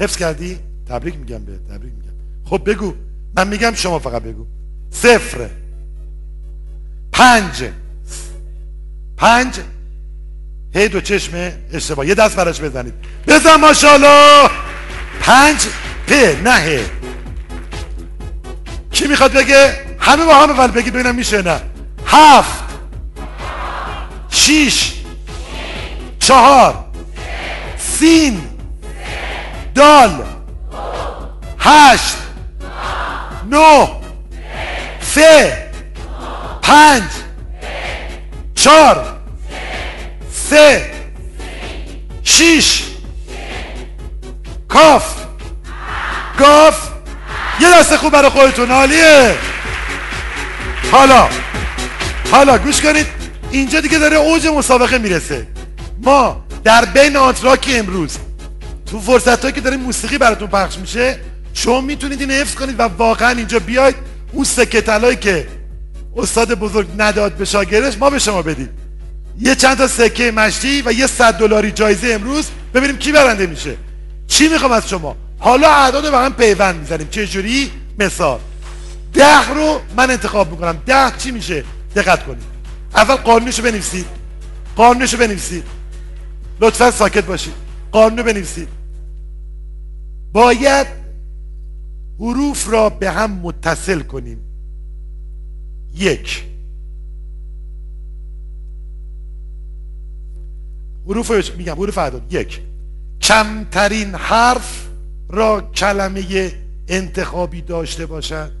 حفظ 0.00 0.16
کردی؟ 0.16 0.58
تبریک 0.88 1.18
میگم 1.18 1.44
به 1.44 1.58
تبریک 1.58 1.92
میگم. 1.92 2.12
خب 2.44 2.70
بگو. 2.70 2.94
من 3.36 3.48
میگم 3.48 3.72
شما 3.74 3.98
فقط 3.98 4.22
بگو. 4.22 4.46
صفر. 4.90 5.50
پنج. 7.12 7.64
پنج. 9.16 9.60
هی 10.76 10.88
دو 10.88 11.00
چشم 11.00 11.52
اشتباه. 11.72 12.06
یه 12.06 12.14
دست 12.14 12.36
براش 12.36 12.60
بزنید. 12.60 12.94
بزن 13.28 13.54
ماشاءالله. 13.54 14.50
پنج. 15.20 15.56
پ 16.06 16.12
نه. 16.44 16.80
کی 18.90 19.06
می‌خواد 19.06 19.32
بگه؟ 19.32 19.74
همه 20.00 20.24
با 20.24 20.34
هم 20.34 20.50
اول 20.50 20.66
بگید 20.66 20.92
ببینم 20.92 21.14
میشه 21.14 21.42
نه. 21.42 21.60
هفت. 22.06 22.64
شیش. 24.30 24.92
چهار. 26.18 26.84
سین. 27.78 28.40
دال. 29.74 30.24
هشت. 31.58 32.16
نو 33.50 33.86
ف 35.00 35.18
پنج. 36.62 37.02
چهار. 38.54 39.15
سه 40.50 40.90
شیش 42.22 42.82
کاف. 44.68 45.16
گاف 46.38 46.88
یه 47.60 47.70
دست 47.78 47.96
خوب 47.96 48.12
برای 48.12 48.30
خودتون 48.30 48.70
عالیه. 48.70 49.34
حالا 50.92 51.28
حالا 52.30 52.58
گوش 52.58 52.80
کنید 52.80 53.06
اینجا 53.50 53.80
دیگه 53.80 53.98
داره 53.98 54.16
اوج 54.16 54.46
مسابقه 54.46 54.98
می‌رسه. 54.98 55.46
ما 56.02 56.44
در 56.64 56.84
بین 56.84 57.16
آنتراک 57.16 57.70
امروز 57.72 58.16
تو 58.90 59.00
فرصت 59.00 59.54
که 59.54 59.60
داره 59.60 59.76
موسیقی 59.76 60.18
براتون 60.18 60.48
پخش 60.48 60.78
میشه 60.78 61.20
شما 61.54 61.80
می‌تونید 61.80 62.20
این 62.20 62.30
حفظ 62.30 62.54
کنید 62.54 62.80
و 62.80 62.82
واقعا 62.82 63.30
اینجا 63.30 63.58
بیاید 63.58 63.96
اون 64.32 64.44
سکه 64.44 64.80
طلایی 64.80 65.16
که 65.16 65.48
استاد 66.16 66.54
بزرگ 66.54 66.86
نداد 66.98 67.32
به 67.32 67.44
شاگردش 67.44 67.98
ما 67.98 68.10
به 68.10 68.18
شما 68.18 68.42
بدید 68.42 68.85
یه 69.38 69.54
چند 69.54 69.76
تا 69.76 69.88
سکه 69.88 70.30
مشتی 70.30 70.82
و 70.86 70.92
یه 70.92 71.06
صد 71.06 71.38
دلاری 71.38 71.70
جایزه 71.70 72.08
امروز 72.08 72.46
ببینیم 72.74 72.96
کی 72.96 73.12
برنده 73.12 73.46
میشه. 73.46 73.76
چی 74.28 74.48
می‌خوام 74.48 74.72
از 74.72 74.88
شما؟ 74.88 75.16
حالا 75.38 75.70
اعداد 75.70 76.10
به 76.10 76.18
هم 76.18 76.34
پیوند 76.34 76.80
می‌زنیم. 76.80 77.08
چه 77.10 77.26
جوری؟ 77.26 77.70
مثال. 77.98 78.38
ده 79.12 79.48
رو 79.48 79.80
من 79.96 80.10
انتخاب 80.10 80.50
می‌کنم. 80.50 80.82
ده 80.86 81.12
چی 81.18 81.30
میشه؟ 81.30 81.64
دقت 81.96 82.24
کنید. 82.26 82.42
اول 82.94 83.14
قانونشو 83.14 83.62
بنویسید. 83.62 84.06
قانونشو 84.76 85.16
بنویسید. 85.16 85.64
لطفا 86.60 86.90
ساکت 86.90 87.24
باشید. 87.24 87.52
قانون 87.92 88.22
بنویسید. 88.22 88.68
باید 90.32 90.86
حروف 92.20 92.68
را 92.70 92.88
به 92.88 93.10
هم 93.10 93.30
متصل 93.30 94.00
کنیم. 94.00 94.40
یک. 95.94 96.44
حروف 101.06 101.56
میگم 101.56 101.74
حروف 101.74 101.98
اعداد 101.98 102.32
یک. 102.32 102.60
کمترین 103.20 104.14
حرف 104.14 104.86
را 105.28 105.60
کلمه 105.60 106.52
انتخابی 106.88 107.62
داشته 107.62 108.06
باشد. 108.06 108.52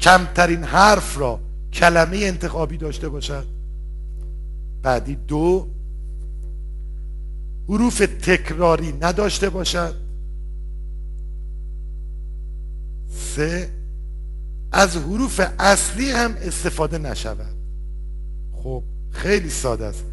کمترین 0.00 0.64
حرف 0.64 1.18
را 1.18 1.40
کلمه 1.72 2.16
انتخابی 2.16 2.76
داشته 2.76 3.08
باشد. 3.08 3.46
بعدی 4.82 5.14
دو. 5.14 5.68
حروف 7.68 7.98
تکراری 7.98 8.92
نداشته 9.00 9.50
باشد. 9.50 9.94
سه. 13.36 13.70
از 14.72 14.96
حروف 14.96 15.40
اصلی 15.58 16.10
هم 16.10 16.34
استفاده 16.42 16.98
نشود. 16.98 17.56
خب 18.62 18.82
خیلی 19.10 19.50
ساده 19.50 19.84
است. 19.84 20.04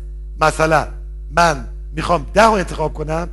مثلا 0.42 0.88
من 1.32 1.68
می‌خوام 1.96 2.26
ده 2.34 2.44
رو 2.44 2.52
انتخاب 2.52 2.94
کنم 2.94 3.28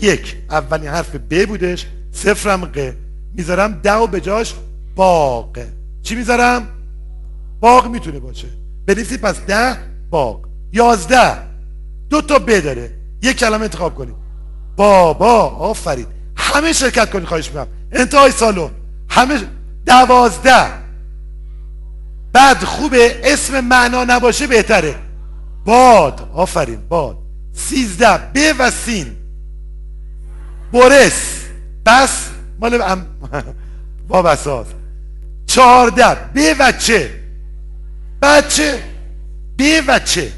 یک. 0.00 0.36
اولین 0.50 0.88
حرف 0.88 1.14
ب 1.14 1.46
بودش 1.46 1.86
صفرم 2.12 2.64
ق 2.64 2.92
می‌ذارم 3.34 3.80
ده 3.82 3.94
و 3.94 4.06
به 4.06 4.20
جاش 4.20 4.54
باغ. 4.96 5.58
چی 6.02 6.14
می‌ذارم؟ 6.14 6.68
باغ 7.60 7.86
می‌تونه 7.86 8.18
باشه. 8.18 8.48
بنویسید 8.86 9.20
پس 9.20 9.40
ده 9.40 9.76
باغ. 10.10 10.40
یازده. 10.72 11.32
دو 12.10 12.20
تا 12.22 12.38
ب 12.38 12.60
داره. 12.60 12.90
یک 13.22 13.36
کلمه 13.36 13.62
انتخاب 13.62 13.94
کنید. 13.94 14.14
بابا 14.76 15.42
آفرین. 15.48 16.06
همه 16.36 16.72
شرکت 16.72 17.10
کنید 17.10 17.24
خواهش 17.24 17.48
می‌کنم. 17.48 17.66
انتهای 17.92 18.30
سالن. 18.30 18.70
همه 19.08 19.40
دوازده. 19.86 20.66
بعد 22.32 22.64
خوبه 22.64 23.20
اسم 23.24 23.60
معنا 23.60 24.04
نباشه 24.04 24.46
بهتره. 24.46 24.94
باد 25.64 26.30
آفرین 26.34 26.88
باد. 26.88 27.18
سیزده 27.52 28.18
ب 28.34 28.54
و 28.58 28.70
سین. 28.70 29.16
برس 30.72 31.44
بس 31.86 32.28
مال 32.60 32.82
ام... 32.82 33.06
وابساس 34.08 34.66
چهارده 35.46 36.16
به 36.34 36.54
و 36.58 36.72
چه 36.72 37.10
بچه 38.22 38.82
به 39.56 39.82
و 39.88 39.98
چه 39.98 40.32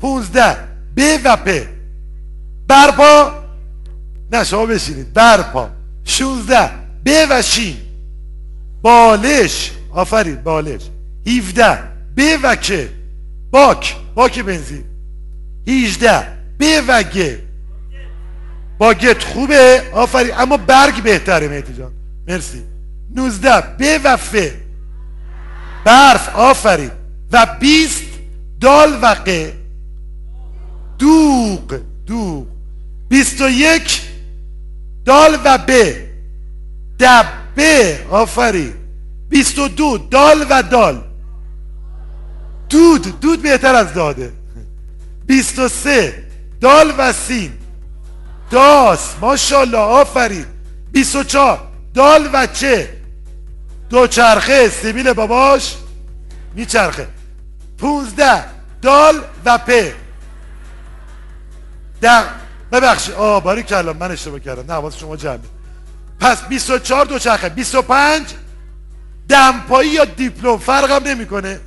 پونزده 0.00 0.56
به 0.94 1.20
و 1.24 1.36
په 1.36 1.68
برپا. 2.68 3.32
نه 4.32 4.44
شما 4.44 4.66
بشینید. 4.66 5.12
برپا. 5.12 5.70
شونزده 6.04 6.70
به 7.04 7.26
و 7.30 7.42
شین. 7.42 7.76
بالش 8.82 9.72
آفرین 9.92 10.36
بالش. 10.36 10.80
هیفده 11.24 11.78
به 12.14 12.38
و 12.42 12.56
که 12.56 12.88
باک 13.50 13.96
باک 14.14 14.38
بنزین. 14.40 14.84
هیجده. 15.66 16.36
به 16.58 16.82
و 16.88 17.02
گه 17.02 17.38
باگت 18.78 19.24
خوبه؟ 19.24 19.82
آفرین. 19.92 20.34
اما 20.38 20.56
برگ 20.56 21.02
بهتره 21.02 21.48
مهدی 21.48 21.72
جان. 21.72 21.92
مرسی. 22.28 22.62
نوزده. 23.14 23.60
به 23.78 24.00
و 24.04 24.16
ف 24.16 24.36
برف. 25.84 26.36
آفرین. 26.36 26.90
و 27.32 27.46
بیست. 27.60 28.02
دال 28.60 28.98
و 29.02 29.14
ق 29.14 29.50
دوغ. 30.98 31.80
دوغ. 32.06 32.46
بیست 33.08 33.40
و 33.40 33.48
یک. 33.48 34.02
دال 35.04 35.38
و 35.44 35.58
ب 35.58 35.70
دبه. 37.00 37.98
آفرین. 38.10 38.72
بیست 39.28 39.58
و 39.58 39.68
دو. 39.68 39.98
دال 39.98 40.46
و 40.50 40.62
دال. 40.62 41.02
دود 42.68 43.20
دود 43.20 43.42
بهتر 43.42 43.74
از 43.74 43.94
داده. 43.94 44.32
بیست 45.26 45.58
و 45.58 45.68
سه. 45.68 46.26
دال 46.60 46.94
و 46.98 47.12
سین 47.12 47.52
داس. 48.50 49.14
ماشاءالله 49.20 49.78
آفرین. 49.78 50.46
بیست 50.92 51.16
و 51.16 51.22
چهار. 51.22 51.68
دال 51.94 52.30
و 52.32 52.46
چه. 52.46 52.96
دوچرخه 53.90 54.68
سیبیل 54.68 55.12
باباش. 55.12 55.76
میچرخه. 56.54 57.08
پونزده. 57.78 58.44
دال 58.82 59.20
و 59.44 59.58
په 59.58 59.94
ده 62.00 62.22
ببخشید. 62.72 63.14
آه 63.14 63.42
باری 63.42 63.62
کلام 63.62 63.96
من 63.96 64.10
اشتباه 64.10 64.40
کردم. 64.40 64.66
نه 64.66 64.72
حواس 64.72 64.96
شما 64.96 65.16
جمعه. 65.16 65.40
پس 66.20 66.42
24 66.42 67.04
دوچرخه 67.04 67.48
25 67.48 68.26
دمپایی 69.28 69.90
یا 69.90 70.04
دیپلم؟ 70.04 70.58
فرقم 70.58 71.08
نمی‌کنه. 71.08 71.60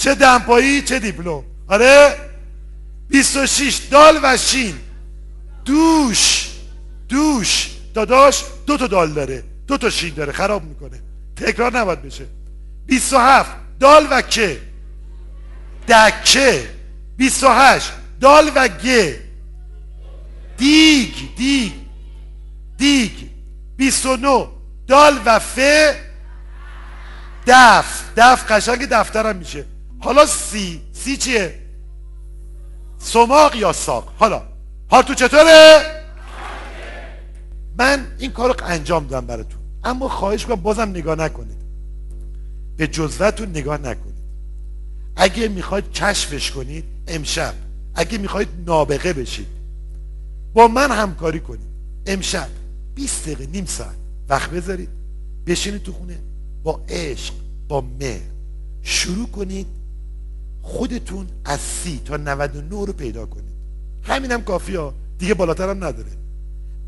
چه 0.00 0.14
دمپایی 0.14 0.82
چه 0.82 0.98
دیپلم. 0.98 1.42
آره؟ 1.68 2.16
26 3.08 3.76
دال 3.90 4.20
و 4.22 4.36
شین. 4.36 4.74
دوش 5.64 6.50
دوش. 7.08 7.70
داداش 7.94 8.44
دو 8.66 8.76
تا 8.76 8.86
دال 8.86 9.12
داره. 9.12 9.44
دو 9.66 9.76
تا 9.76 9.90
شین 9.90 10.14
داره 10.14 10.32
خراب 10.32 10.64
می‌کنه. 10.64 11.02
تکرار 11.36 11.78
نباید 11.78 12.02
بشه. 12.02 12.26
27 12.86 13.50
دال 13.80 14.06
و 14.10 14.22
که. 14.22 14.60
دکه. 15.88 16.68
28 17.16 17.92
دال 18.20 18.52
و 18.54 18.68
گه. 18.68 19.20
دیگ 20.56 21.14
دیگ. 21.36 21.72
دیگ. 22.78 23.12
29 23.76 24.48
دال 24.86 25.20
و 25.24 25.38
ف 25.38 25.58
دف. 27.46 28.02
دف 28.16 28.52
قشنگ 28.52 28.86
دفترم 28.90 29.36
میشه. 29.36 29.64
حالا 30.00 30.26
سی 30.26 30.80
سی 30.92 31.16
چیه؟ 31.16 31.54
سماق 32.98 33.56
یا 33.56 33.72
ساق؟ 33.72 34.12
حالا. 34.18 34.42
حال 34.88 35.02
تو 35.02 35.14
چطوره؟ 35.14 35.82
من 37.78 38.06
این 38.18 38.30
کارو 38.32 38.54
انجام 38.64 39.06
دادم 39.06 39.26
براتون. 39.26 39.60
اما 39.84 40.08
خواهش 40.08 40.46
کنم 40.46 40.54
بازم 40.54 40.88
نگاه 40.88 41.18
نکنید. 41.18 41.60
به 42.76 42.86
جزوتون 42.86 43.48
نگاه 43.48 43.78
نکنید. 43.78 44.20
اگه 45.16 45.48
می‌خواید 45.48 45.92
کشفش 45.92 46.50
کنید 46.50 46.84
امشب. 47.08 47.54
اگه 47.94 48.18
می‌خواید 48.18 48.48
نابغه 48.66 49.12
بشید. 49.12 49.46
با 50.54 50.68
من 50.68 50.90
همکاری 50.90 51.40
کنید. 51.40 51.70
امشب 52.06 52.48
20 52.94 53.24
دقیقه 53.24 53.46
نیم 53.46 53.64
ساعت 53.64 53.96
وقت 54.28 54.50
بذارید. 54.50 54.88
بشینید 55.46 55.82
تو 55.82 55.92
خونه. 55.92 56.18
با 56.62 56.80
عشق 56.88 57.34
با 57.68 57.80
مهر. 57.80 58.20
شروع 58.82 59.28
کنید 59.28 59.66
خودتون 60.62 61.26
از 61.44 61.60
سی 61.60 62.00
تا 62.04 62.16
99 62.16 62.86
رو 62.86 62.92
پیدا 62.92 63.26
کنید. 63.26 63.54
همین 64.02 64.32
هم 64.32 64.42
کافی 64.42 64.76
ها 64.76 64.94
دیگه 65.18 65.34
بالاتر 65.34 65.70
هم 65.70 65.84
نداره. 65.84 66.10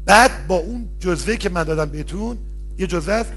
بعد 0.05 0.47
با 0.47 0.55
اون 0.55 0.89
جزوه 1.01 1.37
که 1.37 1.49
من 1.49 1.65
دادم 1.65 1.85
بهتون 1.85 2.39
یه 2.79 2.87
جزوه 2.87 3.15
است 3.15 3.33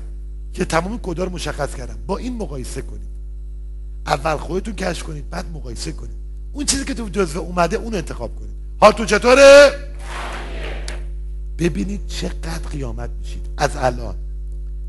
که 0.54 0.66
تمام 0.66 1.00
کدا 1.00 1.24
رو 1.24 1.30
مشخص 1.30 1.76
کردم. 1.76 1.98
با 2.08 2.18
این 2.18 2.38
مقایسه 2.38 2.82
کنید. 2.82 3.16
اول 4.06 4.38
خودتون 4.38 4.76
کشف 4.76 5.04
کنید 5.04 5.30
بعد 5.30 5.46
مقایسه 5.54 5.92
کنید. 5.92 6.16
اون 6.54 6.66
چیزی 6.66 6.86
که 6.86 6.94
تو 6.94 7.10
جزوه 7.10 7.42
اومده 7.42 7.78
اون 7.78 7.96
انتخاب 7.96 8.36
کنید. 8.36 8.56
حالتون 8.80 9.06
چطوره؟ 9.06 9.72
ببینید 11.58 12.08
چقدر 12.08 12.70
قیامت 12.72 13.10
میشید. 13.20 13.46
از 13.58 13.72
الان. 13.76 14.16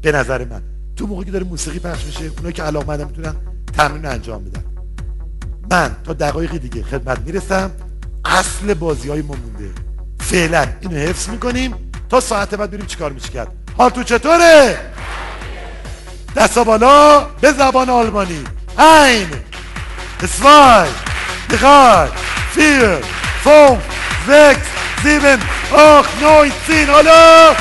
به 0.02 0.12
نظر 0.12 0.44
من. 0.44 0.62
تو 0.96 1.06
موقعی 1.06 1.24
که 1.24 1.30
داره 1.30 1.44
موسیقی 1.44 1.78
پخش 1.78 2.04
میشه 2.04 2.24
اونایی 2.24 2.52
که 2.52 2.62
علاقه 2.62 3.04
می‌تونن 3.04 3.34
تمرین 3.72 4.06
انجام 4.06 4.44
بدن. 4.44 4.64
من 5.70 5.96
تا 6.06 6.12
دقایق 6.12 6.56
دیگه 6.56 6.82
خدمت 6.82 7.18
می‌رسم. 7.26 7.70
اصل 8.24 8.74
بازی 8.74 9.08
های 9.08 9.22
ما 9.22 9.34
مونده. 9.34 9.70
فعلا 10.20 10.66
اینو 10.80 10.96
حفظ 10.96 11.28
می‌کنیم 11.28 11.74
تا 12.08 12.20
ساعت 12.20 12.54
بعد 12.54 12.70
بریم 12.70 12.86
چیکار 12.86 13.12
میشه 13.12 13.28
کرد. 13.28 13.48
حال 13.78 13.90
تو 13.90 14.02
چطوره؟ 14.02 14.78
دستا 16.36 16.64
بالا 16.64 17.20
به 17.40 17.52
زبان 17.52 17.90
آلمانی. 17.90 18.44
ein 18.78 19.28
zwei 20.20 20.86
drei 21.48 22.08
vier 22.54 23.00
fünf 23.44 23.80
sechs 24.26 24.66
sieben 25.02 25.40
acht 25.72 26.12
neun 26.20 26.48
zehn 26.66 26.88
حالا. 26.90 27.54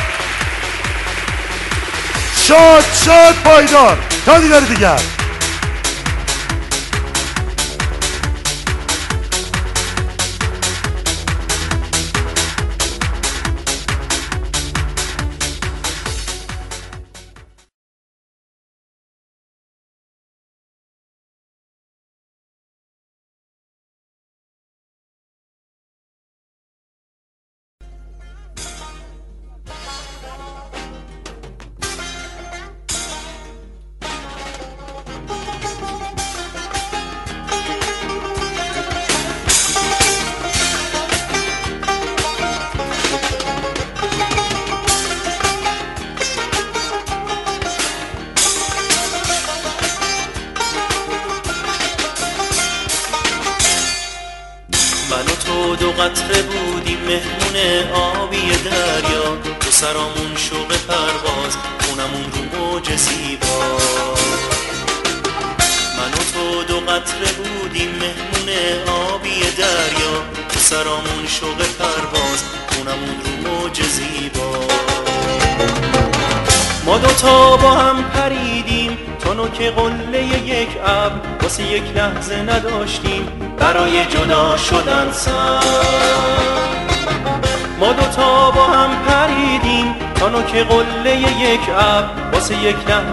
شاد 2.35 2.83
شاد 3.05 3.35
پایدار. 3.43 3.97
تا 4.25 4.39
دیدار 4.39 4.61
دیگر. 4.61 4.99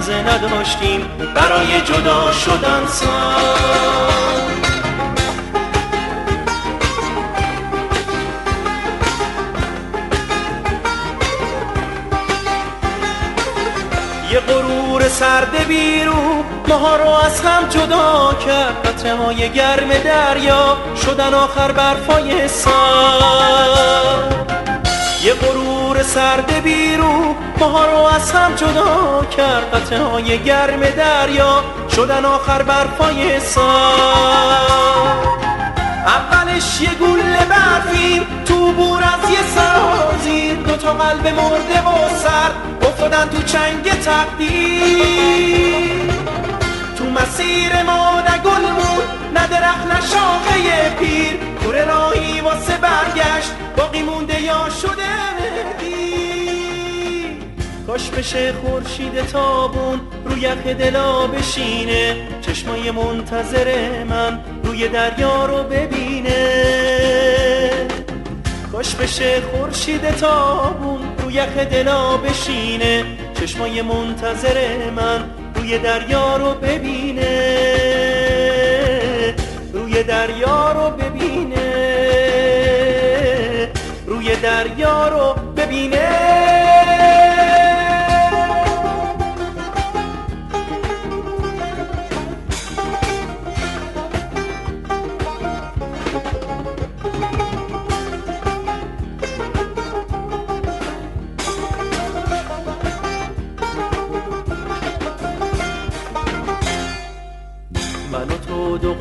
لحظه 0.03 0.34
نداشتیم 0.34 1.00
برای 1.34 1.80
جدا 1.80 2.32
شدن 2.32 2.86
سر 2.86 3.07
یه 14.32 14.40
غرور 14.40 15.09
سرد 15.09 15.66
بیرو 15.68 16.44
ماها 16.68 16.96
رو 16.96 17.09
از 17.09 17.40
هم 17.40 17.68
جدا 17.68 18.34
کرد 18.46 18.86
قطره 18.86 19.16
های 19.16 19.53
گرم 19.53 19.88
دریا 19.88 20.76
شدن 21.07 21.34
آخر 21.34 21.72
برفای 21.72 22.48
سر 22.48 22.70
یه 25.24 25.34
غرور 25.34 26.03
سرد 26.03 26.62
بیرو 26.62 27.34
ماها 27.62 27.86
رو 27.86 27.98
از 27.98 28.32
هم 28.32 28.54
جدا 28.54 29.26
کرد 29.36 29.74
قطره 29.74 30.04
های 30.04 30.38
گرم 30.38 30.80
دریا 30.80 31.64
شدن 31.96 32.24
آخر 32.24 32.62
برفای 32.62 33.40
سر 33.40 33.62
اولش 36.06 36.80
یه 36.80 36.94
گل 36.94 37.44
برفیم 37.44 38.26
تو 38.44 38.72
بور 38.72 39.02
از 39.02 39.30
یه 39.30 39.42
سرازیر. 39.54 40.54
دو 40.54 40.76
تا 40.76 40.92
قلب 40.92 41.26
مرده 41.26 41.80
و 41.80 42.16
سر 42.16 42.50
افتادن 42.88 43.28
تو 43.28 43.42
چنگ 43.42 43.90
تقدیر. 43.90 45.32
تو 46.98 47.04
مسیر 47.04 47.82
ما 47.82 48.20
نه 48.20 48.38
گل 48.38 48.70
مون 48.70 49.04
نه 49.34 49.46
درخت 49.46 49.86
نه 49.86 50.00
شاخه 50.00 50.90
پیر. 51.00 51.38
کره 51.64 51.84
راهی 51.84 52.40
واسه 52.40 52.76
برگشت 52.76 53.52
باقی 53.76 54.02
مونده 54.02 54.42
یا 54.42 54.68
شده 54.82 55.12
کاش 57.93 58.11
بشه 58.11 58.53
خورشید 58.53 59.26
تابون 59.26 60.01
روی 60.24 60.40
یخ 60.40 60.66
دلا 60.66 61.26
بشینه 61.26 62.16
چشمای 62.40 62.90
منتظر 62.90 63.68
من 64.05 64.40
روی 64.64 64.88
دریا 64.88 65.47
رو 65.47 65.62
ببینه. 65.62 66.40
کاش 68.72 68.95
بشه 68.95 69.40
خورشید 69.40 70.11
تابون 70.11 71.01
روی 71.18 71.34
یخ 71.34 71.57
دلا 71.57 72.16
بشینه 72.16 73.05
چشمای 73.40 73.82
منتظر 73.82 74.90
من 74.97 75.30
روی 75.55 75.78
دریا 75.78 76.36
رو 76.36 76.55
ببینه. 76.55 77.24
روی 79.72 80.03
دریا 80.03 80.72
رو 80.72 80.90
ببینه. 80.97 81.72
روی 84.07 84.36
دریا 84.36 85.09
رو 85.09 85.34
ببینه. 85.57 86.22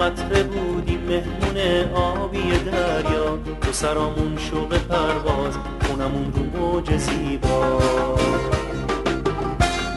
قطره 0.01 0.43
بودیم 0.43 0.99
مهمون 0.99 1.93
آبی 1.93 2.41
دریا. 2.41 3.37
تو 3.61 3.71
سرامون 3.71 4.37
شوق 4.37 4.77
پرواز 4.77 5.53
خونمون 5.87 6.33
رو 6.33 6.59
موج 6.59 6.97
زیبا. 6.97 7.79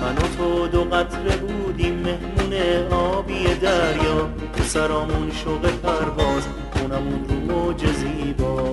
من 0.00 0.16
و 0.16 0.36
تو 0.38 0.68
دو 0.68 0.84
قطره 0.84 1.36
بودیم 1.36 1.94
مهمون 1.94 2.92
آبی 2.92 3.44
دریا. 3.44 4.28
تو 4.56 4.64
سرامون 4.64 5.32
شوق 5.44 5.66
پرواز 5.70 6.48
خونمون 6.72 7.24
رو 7.28 7.54
موج 7.54 7.86
زیبا. 7.86 8.70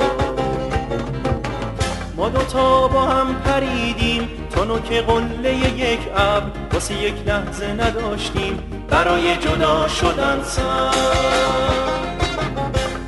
ما 2.15 2.29
دوتا 2.29 2.87
با 2.87 3.01
هم 3.01 3.35
پریدیم 3.35 4.29
تا 4.49 4.63
نوک 4.63 4.93
قله 4.93 5.55
یک 5.55 5.99
ابر. 6.15 6.51
واسه 6.73 7.03
یک 7.03 7.13
لحظه 7.27 7.67
نداشتیم 7.67 8.59
برای 8.91 9.37
جدا 9.37 9.87
شدن 9.87 10.43
سر. 10.43 10.91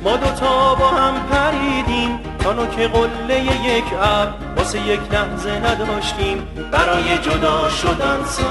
ما 0.02 0.16
دوتا 0.16 0.74
با 0.74 0.88
هم 0.88 1.26
پریدیم 1.26 2.18
تا 2.38 2.52
نوک 2.52 2.78
قله 2.78 3.40
یک 3.44 3.84
ابر 3.92 4.32
واسه 4.56 4.80
یک 4.80 5.00
لحظه 5.12 5.50
نداشتیم 5.50 6.48
برای 6.72 7.18
جدا 7.18 7.68
شدن 7.68 8.24
سر. 8.24 8.44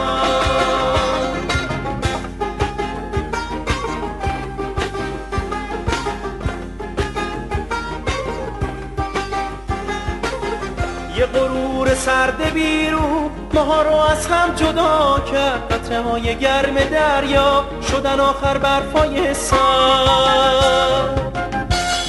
یه 11.18 11.26
غرور 11.26 11.96
سرد 11.96 12.54
بیرو 12.54 13.30
ماها 13.54 13.82
رو 13.82 13.96
از 13.96 14.28
هم 14.28 14.56
جدا 14.56 15.20
کرد 15.32 15.74
قطره 15.74 16.02
های 16.02 16.36
گرم 16.36 16.76
دریا 16.76 17.66
شدن 17.92 18.20
آخر 18.20 18.58
برفای 18.58 19.34
سر 19.34 19.58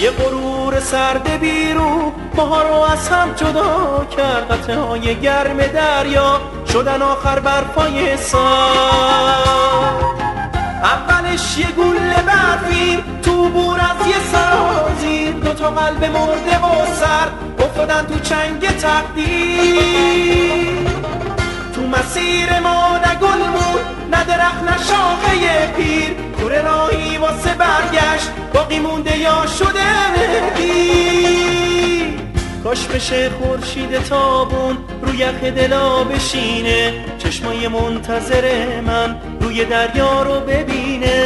یه 0.00 0.10
غرور 0.10 0.80
سرد 0.80 1.40
بیرو 1.40 2.12
ماها 2.34 2.62
رو 2.62 2.74
از 2.74 3.08
هم 3.08 3.32
جدا 3.32 4.06
کرد 4.16 4.50
قطره 4.50 4.80
های 4.80 5.14
گرم 5.20 5.56
دریا 5.56 6.40
شدن 6.72 7.02
آخر 7.02 7.38
برفای 7.40 8.16
سر 8.16 10.03
اولش 10.84 11.58
یه 11.58 11.66
گل 11.66 12.22
برفیم 12.26 13.20
تو 13.22 13.48
بور 13.48 13.80
از 13.80 14.06
یه 14.06 14.14
سرازیر 14.32 15.32
دو 15.32 15.52
تا 15.52 15.70
قلب 15.70 16.04
مرده 16.04 16.58
و 16.58 16.86
سر 16.94 17.28
افتادن 17.64 18.06
تو 18.06 18.18
چنگ 18.18 18.66
تقدیر 18.66 20.14
تو 21.74 21.86
مسیر 21.86 22.60
ما 22.60 22.98
نه 22.98 23.14
گل 23.14 23.50
بود 23.52 23.84
نه 24.12 24.24
درخت 24.24 24.62
نه 24.62 24.76
شاخه 24.88 25.66
پیر. 25.66 26.16
کره 26.38 26.62
راهی 26.62 27.18
واسه 27.18 27.54
برگشت 27.54 28.30
باقی 28.54 28.78
مونده 28.78 29.18
یا 29.18 29.46
شده 29.58 30.10
مهدی 30.16 31.73
کاش 32.64 32.86
بشه 32.86 33.30
خورشید 33.30 33.98
تابون 33.98 34.76
روی 35.02 35.16
یخ 35.16 35.44
دلا 35.44 36.04
بشینه. 36.04 37.04
چشمای 37.18 37.68
منتظر 37.68 38.80
من 38.80 39.16
روی 39.40 39.64
دریا 39.64 40.22
رو 40.22 40.40
ببینه. 40.40 41.16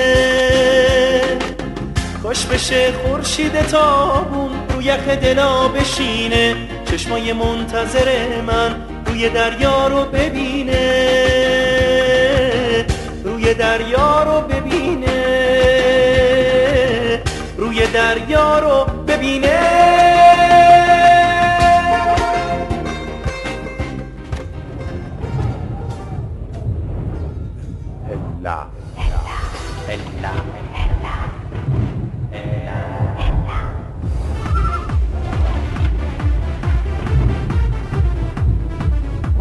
کاش 2.23 2.47
بشه 2.47 2.93
خورشید 2.93 3.63
تابون 3.63 4.51
روی 4.75 4.85
یخ 4.85 5.09
دلا 5.09 5.69
بشینه. 5.69 6.57
چشمای 6.91 7.33
منتظر 7.33 8.41
من 8.47 8.77
روی 9.07 9.29
دریا 9.29 9.89
رو 9.89 10.05
ببینه. 10.05 10.87
روی 13.25 13.55
دریا 13.55 14.23
رو 14.23 14.41
ببینه. 14.41 15.23
روی 17.57 17.87
دریا 17.87 18.59
رو 18.59 18.85
ببینه. 19.09 19.78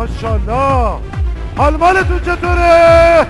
ماشاءالله. 0.08 1.02
حال 1.58 1.78
مالتون 1.78 2.20
چطوره؟ 2.20 3.28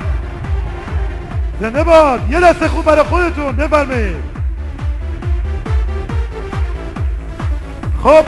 زنده 1.62 1.84
باد. 1.84 2.32
یه 2.32 2.40
دست 2.40 2.68
خوب 2.68 2.86
برای 2.86 3.04
خودتون. 3.04 3.52
بفرمایید. 3.56 4.16
خب. 8.04 8.26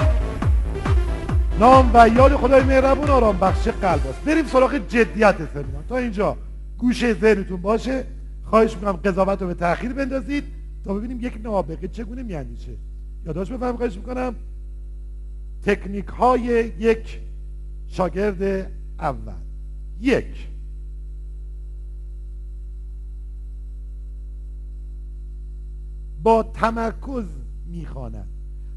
نام 1.59 1.91
و 1.93 2.07
یاد 2.07 2.35
خدای 2.35 2.63
مهربون 2.63 3.09
آرام 3.09 3.37
بخش 3.37 3.67
قلب 3.67 4.07
است. 4.07 4.21
بریم 4.25 4.45
سراغ 4.45 4.75
جدیت 4.75 5.35
سمینار 5.53 5.83
تا 5.89 5.97
اینجا 5.97 6.37
گوشه 6.77 7.13
ذهنتون 7.13 7.61
باشه. 7.61 8.03
خواهش 8.49 8.75
می‌کنم 8.75 8.91
قضاوت 8.91 9.41
رو 9.41 9.47
به 9.47 9.53
تاخیر 9.53 9.93
بندازید. 9.93 10.43
تا 10.85 10.93
ببینیم 10.93 11.17
یک 11.21 11.33
نابغه 11.43 11.87
چگونه 11.87 12.23
میاندیشه. 12.23 12.71
یادداشت 13.25 13.51
بفرمایید. 13.51 13.77
خواهش 13.77 13.95
می‌کنم. 13.95 14.35
تکنیک 15.65 16.07
های 16.07 16.71
یک 16.79 17.19
شاگرد 17.89 18.71
اول. 18.99 19.33
یک. 20.01 20.47
با 26.23 26.43
تمرکز 26.43 27.23
می‌خواند. 27.71 28.27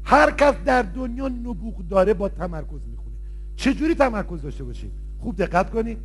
هر 0.03 0.31
کس 0.31 0.53
در 0.65 0.81
دنیا 0.81 1.27
نبوغ 1.27 1.87
داره 1.87 2.13
با 2.13 2.29
تمرکز 2.29 2.79
می‌خونه. 2.91 3.15
چجوری 3.55 3.95
تمرکز 3.95 4.41
داشته 4.41 4.63
باشید 4.63 4.91
خوب 5.19 5.37
دقت 5.37 5.69
کنید. 5.69 5.97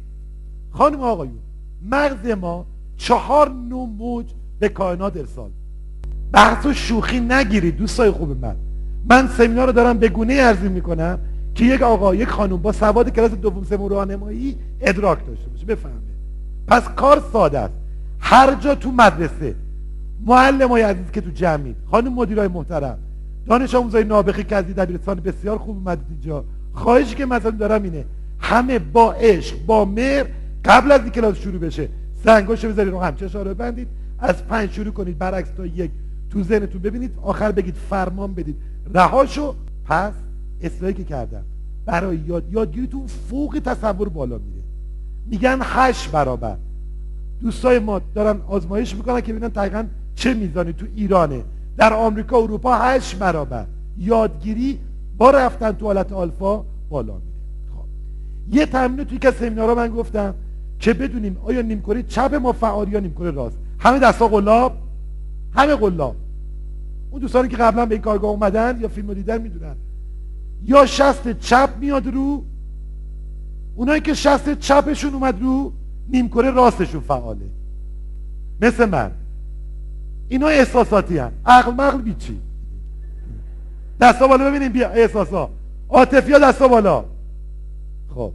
خانم 0.70 1.00
آقایون 1.00 1.38
مغز 1.82 2.26
ما 2.26 2.66
چهار 2.96 3.50
نوع 3.50 3.88
موج 3.88 4.26
به 4.58 4.68
کائنات 4.68 5.16
ارسال. 5.16 5.50
بحث 6.32 6.66
و 6.66 6.72
شوخی 6.72 7.20
نگیرید 7.20 7.76
دوستای 7.76 8.10
خوب 8.10 8.44
من. 8.44 8.56
من 9.10 9.28
سمینار 9.28 9.66
رو 9.66 9.72
دارم 9.72 9.98
به 9.98 10.08
گونه 10.08 10.34
ارزی 10.34 10.68
می‌کنم. 10.68 11.18
که 11.58 11.64
یک 11.64 11.82
آقا 11.82 12.14
یک 12.14 12.28
خانم 12.28 12.56
با 12.56 12.72
سواد 12.72 13.10
کلاس 13.10 13.30
دوم 13.30 13.64
سوم 13.64 13.88
راهنمایی 13.88 14.56
ادراک 14.80 15.26
داشته 15.26 15.48
باشه 15.50 15.66
بفهمه. 15.66 15.94
پس 16.66 16.88
کار 16.88 17.22
ساده 17.32 17.58
است. 17.58 17.74
هر 18.20 18.54
جا 18.54 18.74
تو 18.74 18.90
مدرسه 18.90 19.54
معلم 20.26 20.68
های 20.68 20.82
عزیز 20.82 21.10
که 21.12 21.20
تو 21.20 21.30
جمعید 21.30 21.76
خانم 21.90 22.12
مدیرای 22.12 22.48
محترم 22.48 22.98
دانش 23.46 23.74
آموزای 23.74 24.04
نابخی 24.04 24.44
که 24.44 24.56
از 24.56 24.64
دبیرستان 24.64 25.20
بسیار 25.20 25.58
خوب 25.58 25.76
اومدید 25.76 26.06
اینجا 26.10 26.44
خواهشی 26.72 27.14
که 27.14 27.26
مثلا 27.26 27.50
دارم 27.50 27.82
اینه 27.82 28.04
همه 28.38 28.78
با 28.78 29.12
عشق 29.12 29.56
با 29.66 29.84
مهر 29.84 30.26
قبل 30.64 30.92
از 30.92 31.00
این 31.00 31.10
کلاس 31.10 31.36
شروع 31.36 31.58
بشه 31.58 31.88
زنگاشو 32.24 32.68
بذارید 32.68 32.92
رو 32.92 33.00
همچه 33.00 33.28
رو 33.28 33.54
بندید 33.54 33.88
از 34.18 34.46
پنج 34.46 34.70
شروع 34.70 34.92
کنید 34.92 35.18
برعکس 35.18 35.50
تا 35.56 35.66
یک 35.66 35.90
تو 36.30 36.42
ذهنتون 36.42 36.82
ببینید 36.82 37.10
آخر 37.22 37.52
بگید 37.52 37.74
فرمان 37.74 38.34
بدید. 38.34 38.56
رهاشو 38.94 39.54
پس 39.84 40.12
اصلاحی 40.62 40.94
که 40.94 41.04
کردم 41.04 41.42
برای 41.86 42.18
یاد 42.26 42.52
یادگیریتون 42.52 43.06
فوق 43.06 43.60
تصور 43.64 44.08
بالا 44.08 44.38
میره. 44.38 44.62
میگن 45.26 45.58
هشت 45.62 46.10
برابر. 46.10 46.56
دوستای 47.40 47.78
ما 47.78 48.00
دارن 48.14 48.40
آزمایش 48.48 48.94
می‌کنن 48.94 49.20
که 49.20 49.32
ببینن 49.32 49.48
دقیقا 49.48 49.84
چه 50.14 50.34
میزانی 50.34 50.72
تو 50.72 50.86
ایرانه. 50.94 51.42
در 51.76 51.92
آمریکا 51.92 52.38
اروپا 52.38 52.74
هشت 52.74 53.18
برابر. 53.18 53.66
یادگیری 53.98 54.78
با 55.18 55.30
رفتن 55.30 55.72
تو 55.72 55.86
حالت 55.86 56.12
آلفا 56.12 56.64
بالا 56.88 57.12
میره. 57.12 57.38
خب. 57.76 57.84
یه 58.56 58.66
تمرین 58.66 59.04
توی 59.04 59.18
که 59.18 59.30
سمینارها 59.30 59.74
من 59.74 59.88
گفتم 59.88 60.34
که 60.78 60.94
بدونیم 60.94 61.36
آیا 61.44 61.62
نیمکره 61.62 62.02
چپ 62.02 62.34
ما 62.34 62.52
فعال 62.52 62.88
یا 62.88 63.00
نیمکره 63.00 63.30
راست. 63.30 63.56
همه 63.78 63.98
دستا 63.98 64.28
قلاب؟ 64.28 64.72
همه 65.52 65.74
قلاب. 65.74 66.16
اون 67.10 67.20
دوستانی 67.20 67.48
که 67.48 67.56
قبلا 67.56 67.86
به 67.86 67.94
این 67.94 68.02
کارگاه 68.02 68.30
اومدن 68.30 68.78
یا 68.80 68.88
فیلم 68.88 69.14
دیدن 69.14 69.42
می‌دونن. 69.42 69.74
یا 70.64 70.86
شست 70.86 71.40
چپ 71.40 71.70
میاد 71.80 72.06
رو 72.06 72.44
اونایی 73.76 74.00
که 74.00 74.14
شست 74.14 74.54
چپشون 74.54 75.14
اومد 75.14 75.42
رو 75.42 75.72
نیمکره 76.08 76.50
راستشون 76.50 77.00
فعاله. 77.00 77.46
مثل 78.60 78.84
من. 78.84 79.10
اینا 80.28 80.46
احساساتی 80.46 81.18
هم 81.18 81.32
عقل 81.46 81.72
مقل 81.72 81.98
بیچی 81.98 82.40
دستا 84.00 84.26
بالا 84.28 84.50
ببینیم 84.50 84.72
بیا 84.72 84.88
احساسا. 84.88 85.50
عاطفی 85.88 86.32
ها 86.32 86.38
دستا 86.38 86.68
بالا. 86.68 87.04
خب. 88.14 88.32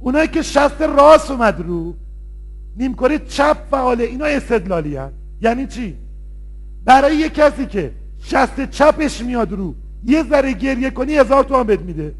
اونایی 0.00 0.28
که 0.28 0.42
شست 0.42 0.82
راست 0.82 1.30
اومد 1.30 1.60
رو 1.60 1.94
نیمکره 2.76 3.18
چپ 3.18 3.56
فعاله 3.70 4.04
اینا 4.04 4.24
استدلالی 4.24 4.96
هم. 4.96 5.10
یعنی 5.40 5.66
چی؟ 5.66 5.96
برای 6.84 7.16
یه 7.16 7.28
کسی 7.28 7.66
که 7.66 7.92
شست 8.22 8.70
چپش 8.70 9.20
میاد 9.20 9.52
رو 9.52 9.74
یه 10.04 10.22
ذره 10.22 10.52
گریه 10.52 10.90
کنی 10.90 11.18
هزار 11.18 11.44
تومن 11.44 11.62
بهت 11.62 11.80
میده. 11.80 12.14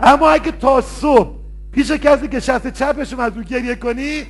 اما 0.00 0.30
اگه 0.30 0.52
تا 0.52 0.80
صبح 0.80 1.38
پیش 1.72 1.90
کسی 1.90 2.28
که 2.28 2.40
شست 2.40 2.68
چپش 2.68 3.12
اومد 3.12 3.36
رو 3.36 3.42
گریه 3.42 3.74
کنی 3.74 4.26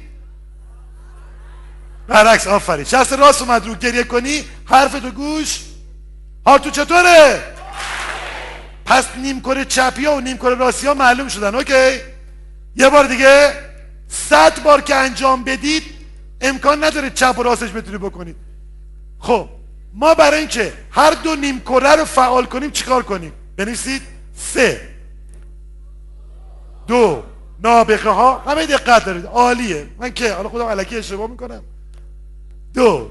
برعکس 2.06 2.46
آفرین. 2.46 2.84
شست 2.84 3.12
راست 3.12 3.42
اومد 3.42 3.66
رو 3.66 3.74
گریه 3.74 4.04
کنی 4.04 4.44
حرف 4.64 4.92
تو 4.92 5.10
گوش. 5.10 5.64
حال 6.44 6.58
چطوره؟ 6.58 7.40
پس 8.84 9.16
نیم 9.16 9.40
کره 9.40 9.64
چپی 9.64 10.04
ها 10.04 10.16
و 10.16 10.20
نیم 10.20 10.36
کره 10.36 10.54
راستی 10.54 10.86
ها 10.86 10.94
معلوم 10.94 11.28
شدن 11.28 11.54
اوکی؟ 11.54 12.00
یه 12.76 12.88
بار 12.88 13.06
دیگه 13.06 13.52
صد 14.08 14.62
بار 14.62 14.80
که 14.80 14.94
انجام 14.94 15.44
بدید 15.44 15.82
امکان 16.40 16.84
نداره 16.84 17.10
چپ 17.10 17.34
و 17.38 17.42
راستش 17.42 17.72
بتونی 17.72 17.98
بکنید 17.98 18.36
خب 19.18 19.48
ما 19.94 20.14
برای 20.14 20.38
اینکه 20.38 20.72
هر 20.90 21.10
دو 21.10 21.36
نیم 21.36 21.60
کره 21.60 21.96
رو 21.96 22.04
فعال 22.04 22.44
کنیم 22.44 22.70
چیکار 22.70 23.02
کنیم؟ 23.02 23.32
بنویسید 23.56 24.02
سه. 24.36 24.88
دو. 26.86 27.22
نابغه 27.60 28.10
ها. 28.10 28.38
همه 28.38 28.66
دقت 28.66 29.04
دارید. 29.04 29.26
عالیه. 29.26 29.86
من 29.98 30.12
که 30.12 30.32
حالا 30.32 30.48
خودم 30.48 30.64
علکی 30.64 30.96
اشتباه 30.96 31.30
می‌کنم. 31.30 31.62
دو. 32.74 33.10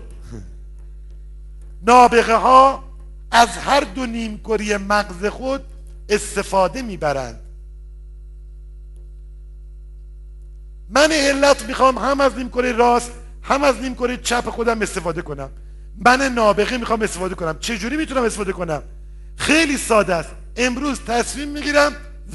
نابغه 1.82 2.36
ها 2.36 2.84
از 3.32 3.50
هر 3.50 3.80
دو 3.80 4.06
نیمکره 4.06 4.78
مغز 4.78 5.26
خود 5.26 5.62
استفاده 6.10 6.82
می‌برند. 6.82 7.40
من 10.90 11.12
علت 11.12 11.64
می‌خوام 11.68 11.98
هم 11.98 12.22
از 12.22 12.38
نیمکره 12.38 12.72
راست 12.72 13.12
هم 13.42 13.64
از 13.64 13.76
نیمکره 13.76 14.18
چپ 14.18 14.50
خودم 14.50 14.82
استفاده 14.82 15.22
کنم. 15.22 15.50
من 16.06 16.22
نابغه 16.22 16.78
می‌خوام 16.78 17.02
استفاده 17.02 17.36
کنم. 17.36 17.58
چجوری 17.60 17.98
می‌تونم 17.98 18.24
استفاده 18.24 18.52
کنم؟ 18.54 18.82
خیلی 19.36 19.78
ساده 19.78 20.16
است. 20.16 20.30
امروز 20.56 21.00
تصمیم 21.00 21.48
می‌گیرم 21.50 21.92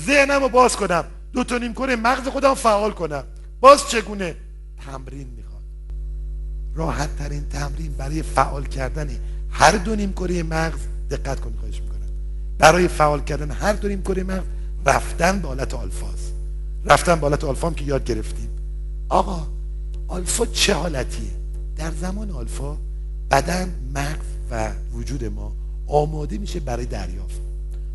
ذهنم 0.06 0.48
باز 0.48 0.76
کنم. 0.76 1.04
دو 1.32 1.44
تا 1.44 1.58
نیمکره 1.58 1.96
مغز 1.96 2.28
خودم 2.28 2.54
فعال 2.54 2.90
کنم. 2.90 3.24
باز 3.60 3.88
چگونه؟ 3.88 4.36
تمرین 4.86 5.26
می‌خواد 5.36 5.62
راحت 6.74 7.16
ترین 7.18 7.48
تمرین 7.48 7.92
برای 7.92 8.22
فعال 8.22 8.64
کردن 8.64 9.10
هر 9.50 9.72
دو 9.72 9.96
نیمکره 9.96 10.42
مغز 10.42 10.80
دقت 11.10 11.40
کنید 11.40 11.58
خواهش 11.58 11.80
می‌کنم. 11.80 12.08
برای 12.58 12.88
فعال 12.88 13.20
کردن 13.20 13.50
هر 13.50 13.72
دو 13.72 13.88
نیمکره 13.88 14.22
مغز 14.22 14.44
رفتن 14.86 15.38
به 15.38 15.48
حالت 15.48 15.74
آلفاز. 15.74 16.32
رفتن 16.84 17.14
به 17.14 17.20
حالت 17.20 17.44
آلفا 17.44 17.70
که 17.70 17.84
یاد 17.84 18.04
گرفتیم. 18.04 18.48
آقا 19.08 19.46
آلفا 20.08 20.46
چه 20.46 20.74
حالتیه؟ 20.74 21.30
در 21.76 21.90
زمان 21.90 22.30
آلفا 22.30 22.76
بدن 23.32 23.74
مغز 23.94 24.26
و 24.50 24.70
وجود 24.94 25.24
ما 25.24 25.52
آماده 25.86 26.38
میشه 26.38 26.60
برای 26.60 26.86
دریافت. 26.86 27.40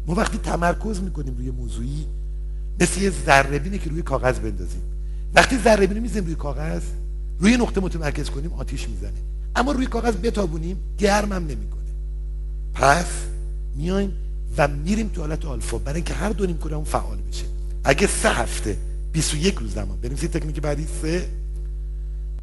ما 0.07 0.15
وقتی 0.15 0.37
تمرکز 0.37 0.99
می‌کنیم 0.99 1.35
روی 1.37 1.51
موضوعی 1.51 2.05
مثل 2.79 3.01
یه 3.01 3.11
ذره 3.25 3.77
که 3.77 3.89
روی 3.89 4.01
کاغذ 4.01 4.39
بندازیم. 4.39 4.81
وقتی 5.35 5.57
ذره 5.57 5.87
بینی 5.87 5.99
می‌زنیم 5.99 6.25
روی 6.25 6.35
کاغذ 6.35 6.81
روی 7.39 7.57
نقطه 7.57 7.81
متمرکز 7.81 8.29
کنیم 8.29 8.53
آتیش 8.53 8.89
می‌زنه. 8.89 9.11
اما 9.55 9.71
روی 9.71 9.85
کاغذ 9.85 10.15
بتابونیم 10.15 10.77
گرمم 10.97 11.33
نمی‌کنه. 11.33 11.91
پس 12.73 13.05
میایم 13.75 14.13
و 14.57 14.67
میریم 14.67 15.07
تو 15.07 15.21
حالت 15.21 15.45
آلفا 15.45 15.77
برای 15.77 15.95
اینکه 15.95 16.13
هر 16.13 16.29
دو 16.29 16.45
نیم 16.45 16.57
اون 16.71 16.83
فعال 16.83 17.17
بشه. 17.17 17.45
اگه 17.83 18.07
سه 18.07 18.29
هفته 18.29 18.77
21 19.13 19.55
روز 19.55 19.73
زمان 19.73 19.97
بریم 20.01 20.17
سی 20.17 20.27
تکنیک 20.27 20.61
بعدی 20.61 20.87
سه. 21.01 21.29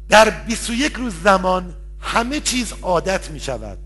در 0.09 0.45
21 0.47 0.93
روز 0.93 1.13
زمان 1.23 1.73
همه 2.05 2.39
چیز 2.39 2.73
عادت 2.81 3.31
می 3.31 3.39
شود. 3.39 3.77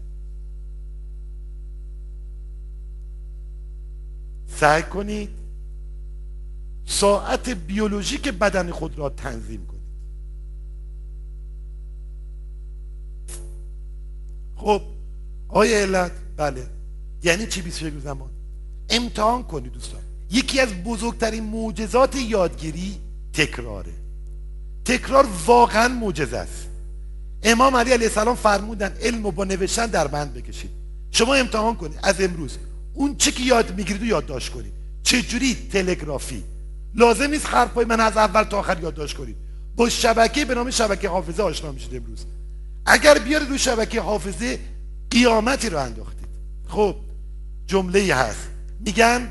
سعی 4.47 4.83
کنید 4.83 5.29
ساعت 6.85 7.49
بیولوژیک 7.49 8.27
بدن 8.27 8.71
خود 8.71 8.99
را 8.99 9.09
تنظیم 9.09 9.65
کنید. 9.65 9.79
خب 14.55 14.81
آیا 15.47 15.77
علت؟ 15.77 16.11
بله. 16.37 16.67
یعنی 17.23 17.47
چی 17.47 17.61
21 17.61 17.93
روز 17.93 18.03
زمان؟ 18.03 18.29
امتحان 18.89 19.43
کنید 19.43 19.71
دوستان. 19.71 20.01
یکی 20.31 20.59
از 20.59 20.83
بزرگترین 20.83 21.43
معجزات 21.43 22.15
یادگیری 22.15 22.99
تکراره. 23.33 23.93
تکرار 24.85 25.27
واقعا 25.45 25.87
معجزه 25.87 26.37
است. 26.37 26.68
امام 27.43 27.75
علی 27.75 27.91
علیه 27.91 28.07
السلام 28.07 28.35
فرمودن 28.35 28.93
علم 29.01 29.23
رو 29.23 29.31
با 29.31 29.43
نوشتن 29.45 29.85
در 29.85 30.07
بند 30.07 30.33
بکشید. 30.33 30.69
شما 31.11 31.35
امتحان 31.35 31.75
کنید. 31.75 31.99
از 32.03 32.21
امروز 32.21 32.57
اون 32.93 33.15
چی 33.15 33.31
که 33.31 33.43
یاد 33.43 33.75
می‌گیرید 33.77 34.01
و 34.01 34.05
یادداشت 34.05 34.49
کنید. 34.53 34.73
چجوری؟ 35.03 35.57
تلگرافی. 35.73 36.43
لازم 36.95 37.29
نیست 37.29 37.45
حرفای 37.45 37.85
من 37.85 37.99
از 37.99 38.17
اول 38.17 38.43
تا 38.43 38.59
آخر 38.59 38.79
یادداشت 38.79 39.17
کنید. 39.17 39.35
با 39.75 39.89
شبکه 39.89 40.45
به 40.45 40.55
نام 40.55 40.69
شبکه 40.69 41.09
حافظه 41.09 41.43
آشنا 41.43 41.71
میشید 41.71 41.95
امروز. 41.95 42.25
اگر 42.85 43.19
بیارید 43.19 43.49
رو 43.49 43.57
شبکه 43.57 44.01
حافظه 44.01 44.59
قیامتی 45.11 45.69
رو 45.69 45.77
انداختید. 45.77 46.29
خب 46.67 46.95
جمله 47.67 48.15
هست. 48.15 48.47
میگن 48.79 49.29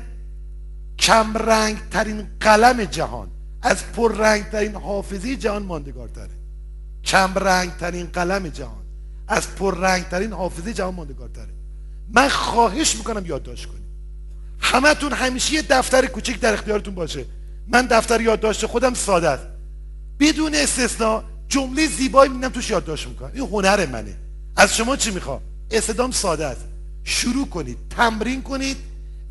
کم 0.99 1.37
رنگ 1.37 1.77
ترین 1.91 2.27
قلم 2.39 2.83
جهان 2.83 3.27
از 3.61 3.85
پر 3.95 4.15
رنگ 4.15 4.49
ترین 4.49 4.75
حافظه 4.75 5.35
جهان 5.35 5.63
ماندگارتره. 5.63 6.38
کم 7.09 7.33
رنگ 7.35 7.77
ترین 7.77 8.05
قلم 8.05 8.47
جهان. 8.47 8.83
از 9.27 9.55
پر 9.55 9.77
رنگ 9.77 10.07
ترین 10.07 10.33
حافظه 10.33 10.73
جهان 10.73 10.95
ماندگارتره. 10.95 11.53
من 12.13 12.29
خواهش 12.29 12.95
می‌کنم 12.95 13.25
یادداشت 13.25 13.65
کنید. 13.65 13.89
همتون 14.59 15.13
همیشه 15.13 15.53
یه 15.53 15.61
دفتر 15.61 16.05
کوچیک 16.05 16.39
در 16.39 16.53
اختیارتون 16.53 16.95
باشه. 16.95 17.25
من 17.67 17.85
دفتر 17.85 18.21
یادداشت 18.21 18.65
خودم 18.65 18.93
ساده 18.93 19.29
است. 19.29 19.43
بدون 20.19 20.55
استثنا 20.55 21.23
جمله 21.47 21.87
زیبایی 21.87 22.31
میدم 22.31 22.49
توش 22.49 22.69
یادداشت 22.69 23.07
می‌کنم. 23.07 23.31
این 23.33 23.47
هنر 23.47 23.85
منه. 23.85 24.15
از 24.55 24.75
شما 24.75 24.95
چی 24.95 25.11
می‌خوام؟ 25.11 25.41
استدام 25.71 26.11
ساده 26.11 26.45
است. 26.45 26.65
شروع 27.03 27.47
کنید 27.47 27.77
تمرین 27.89 28.41
کنید 28.41 28.77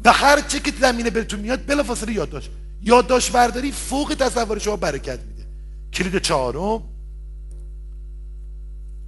و 0.05 0.13
هر 0.13 0.41
چه 0.41 0.61
که 0.61 0.73
زمینه 0.81 1.11
بهتون 1.11 1.41
میاد 1.41 1.67
بلافاصله 1.67 2.13
یادداشت. 2.13 2.51
یادداشت 2.83 3.33
برداری 3.33 3.73
فوق 3.73 4.17
تصور 4.19 4.59
شما 4.59 4.77
برکت 4.77 5.19
میده. 5.21 5.47
کلید 5.93 6.23
چهارم. 6.23 6.83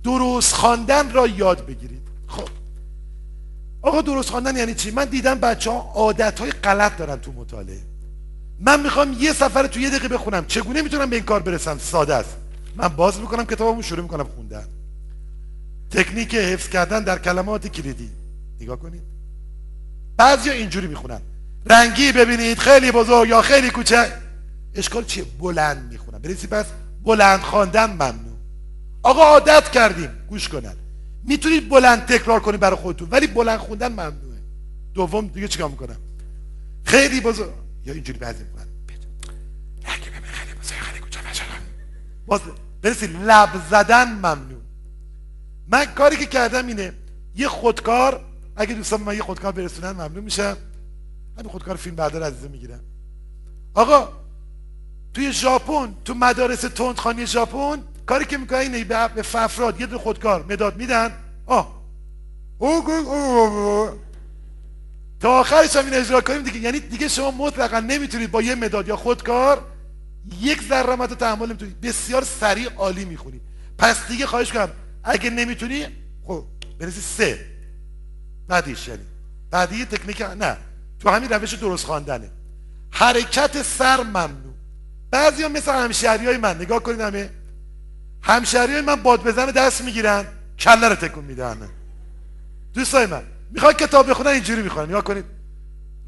درست 0.04 0.54
خواندن 0.54 1.12
را 1.12 1.26
یاد 1.26 1.66
بگیرید. 1.66 2.02
خب. 2.26 2.48
آقا 3.82 4.00
درست 4.00 4.30
خواندن 4.30 4.56
یعنی 4.56 4.74
چی؟ 4.74 4.90
من 4.90 5.04
دیدم 5.04 5.34
بچه 5.34 5.70
ها 5.70 5.92
عادت 5.94 6.66
غلط 6.66 6.96
دارن 6.96 7.16
تو 7.16 7.32
مطالعه. 7.32 7.82
من 8.60 8.82
می‌خوام 8.82 9.16
یه 9.20 9.32
سفر 9.32 9.66
تو 9.66 9.80
یه 9.80 9.90
دقیقه 9.90 10.08
بخونم. 10.08 10.44
چگونه 10.46 10.82
می‌تونم 10.82 11.10
به 11.10 11.16
این 11.16 11.24
کار 11.24 11.40
برسم؟ 11.42 11.78
ساده 11.78 12.14
است. 12.14 12.36
من 12.76 12.88
باز 12.88 13.20
می‌کنم 13.20 13.44
کتابمو 13.44 13.82
شروع 13.82 14.02
می‌کنم 14.02 14.24
خوندن. 14.24 14.64
تکنیک 15.90 16.34
حفظ 16.34 16.68
کردن 16.68 17.04
در 17.04 17.18
کلمات 17.18 17.66
کلیدی. 17.66 18.10
نگاه 18.60 18.76
کنید. 18.76 19.02
بعضیا 20.16 20.52
اینجوری 20.52 20.86
می‌خونن. 20.86 21.20
رنگی 21.66 22.12
ببینید 22.12 22.58
خیلی 22.58 22.92
بزرگ 22.92 23.28
یا 23.28 23.42
خیلی 23.42 23.70
کوچک. 23.70 24.12
اشکال 24.74 25.04
چیه؟ 25.04 25.24
بلند 25.24 25.92
می‌خونن 25.92 26.18
برسی 26.18 26.46
پس. 26.46 26.66
بلند 27.04 27.40
خواندن 27.40 27.90
ممنوع. 27.90 28.29
آقا 29.02 29.22
عادت 29.22 29.70
کردیم. 29.70 30.10
گوش 30.28 30.48
کنن. 30.48 30.76
می‌تونید 31.24 31.68
بلند 31.68 32.06
تکرار 32.06 32.40
کنید 32.40 32.60
برای 32.60 32.76
خودتون. 32.76 33.08
ولی 33.10 33.26
بلند 33.26 33.58
خوندن 33.58 33.92
ممنوعه. 33.92 34.40
دوم 34.94 35.26
دیگه 35.26 35.48
چیکار 35.48 35.68
می‌کنم؟ 35.68 35.96
خیلی 36.84 37.20
بزرگ 37.20 37.50
یا 37.86 37.94
اینجوری 37.94 38.18
بعضی 38.18 38.44
می‌کنن. 38.44 38.66
باز 42.26 42.40
برسی 42.82 43.06
لب 43.06 43.50
زدن 43.70 44.12
ممنوع. 44.12 44.60
من 45.68 45.84
کاری 45.84 46.16
که 46.16 46.26
کردم 46.26 46.66
اینه 46.66 46.92
یه 47.36 47.48
خودکار 47.48 48.24
اگه 48.56 48.74
دوستان 48.74 49.00
من 49.00 49.14
یه 49.14 49.22
خودکار 49.22 49.52
برسونن 49.52 49.90
ممنون 49.90 50.24
میشم 50.24 50.56
همین 51.38 51.50
خودکار 51.50 51.76
فیلم 51.76 51.96
بردار 51.96 52.22
عزیزه 52.22 52.48
می‌گیرم. 52.48 52.80
آقا 53.74 54.08
توی 55.14 55.32
ژاپن 55.32 55.94
تو 56.04 56.14
مدارس 56.14 56.60
تندخانی 56.60 57.26
ژاپن 57.26 57.82
کاری 58.10 58.24
که 58.24 58.38
می‌کنن 58.38 58.58
اینه 58.58 58.84
به 58.84 59.18
افراد 59.34 59.80
یه 59.80 59.86
دو 59.86 59.98
خودکار 59.98 60.44
مداد 60.48 60.76
میدن. 60.76 61.12
آه. 61.46 61.82
تا 65.20 65.40
آخرش 65.40 65.76
هم 65.76 65.84
این 65.84 65.94
اجرا 65.94 66.20
کنیم 66.20 66.42
دیگه. 66.42 66.60
یعنی 66.60 66.80
دیگه 66.80 67.08
شما 67.08 67.30
مطلقا 67.30 67.80
نمی‌تونید 67.80 68.30
با 68.30 68.42
یه 68.42 68.54
مداد 68.54 68.88
یا 68.88 68.96
خودکار 68.96 69.64
یک 70.40 70.62
ذره 70.62 70.96
رو 70.96 71.06
تحمل 71.06 71.46
نمی‌تونید. 71.46 71.80
بسیار 71.80 72.24
سریع 72.24 72.72
عالی 72.72 73.04
می‌خونید 73.04 73.42
پس 73.78 74.08
دیگه 74.08 74.26
خواهش 74.26 74.52
کنم 74.52 74.68
اگه 75.04 75.30
نمی‌تونی 75.30 75.86
خب 76.26 76.44
برسی 76.78 77.00
سه. 77.00 77.46
بعدیش 78.48 78.88
یعنی. 78.88 79.02
بعدی 79.50 79.84
تکنیک 79.84 80.22
نه. 80.22 80.56
تو 81.00 81.10
همین 81.10 81.28
روش 81.28 81.54
درست 81.54 81.86
خواندنه. 81.86 82.30
حرکت 82.90 83.62
سر 83.62 84.02
ممنوع. 84.02 84.54
بعضی 85.10 85.42
هم 85.42 85.52
مثل 85.52 85.72
همشهری 85.72 86.26
های 86.26 86.36
من 86.36 86.56
نگاه 86.56 86.82
کنید 86.82 87.00
همه. 87.00 87.30
همشهری 88.22 88.80
من 88.80 88.94
باد 88.94 89.22
بزن 89.22 89.46
دست 89.46 89.84
می‌گیرن. 89.84 90.26
کله 90.58 90.88
رو 90.88 90.94
تکون 90.94 91.24
میدن 91.24 91.68
دوستای 92.74 93.06
من 93.06 93.22
می‌خواد 93.50 93.76
کتاب 93.76 94.10
بخونن 94.10 94.30
اینجوری 94.30 94.62
می‌خوان 94.62 94.88
نگاه 94.88 95.04
کنید. 95.04 95.24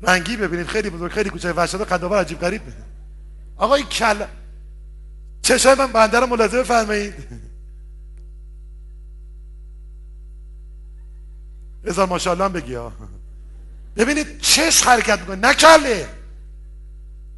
رنگی 0.03 0.37
ببینید. 0.37 0.67
خیلی 0.67 0.91
بزرگ 0.91 1.13
خیلی 1.13 1.31
کوچک. 1.31 1.53
وحشت 1.57 1.75
قداور 1.75 2.21
عجیب 2.21 2.41
غریب 2.41 2.63
آقا 3.57 3.75
این 3.75 3.87
کله. 3.87 4.29
چشای 5.43 5.75
من 5.75 5.93
بنده 5.93 6.21
رو 6.21 6.27
ملاحظه 6.27 6.61
بفرمایید. 6.61 7.15
ازار 11.87 12.07
ماشاءالله 12.07 12.49
بگی 12.49 12.75
ها 12.75 12.93
ببینید 13.97 14.39
چش 14.41 14.83
حرکت 14.83 15.21
می‌کنه. 15.21 15.49
نکله 15.49 16.09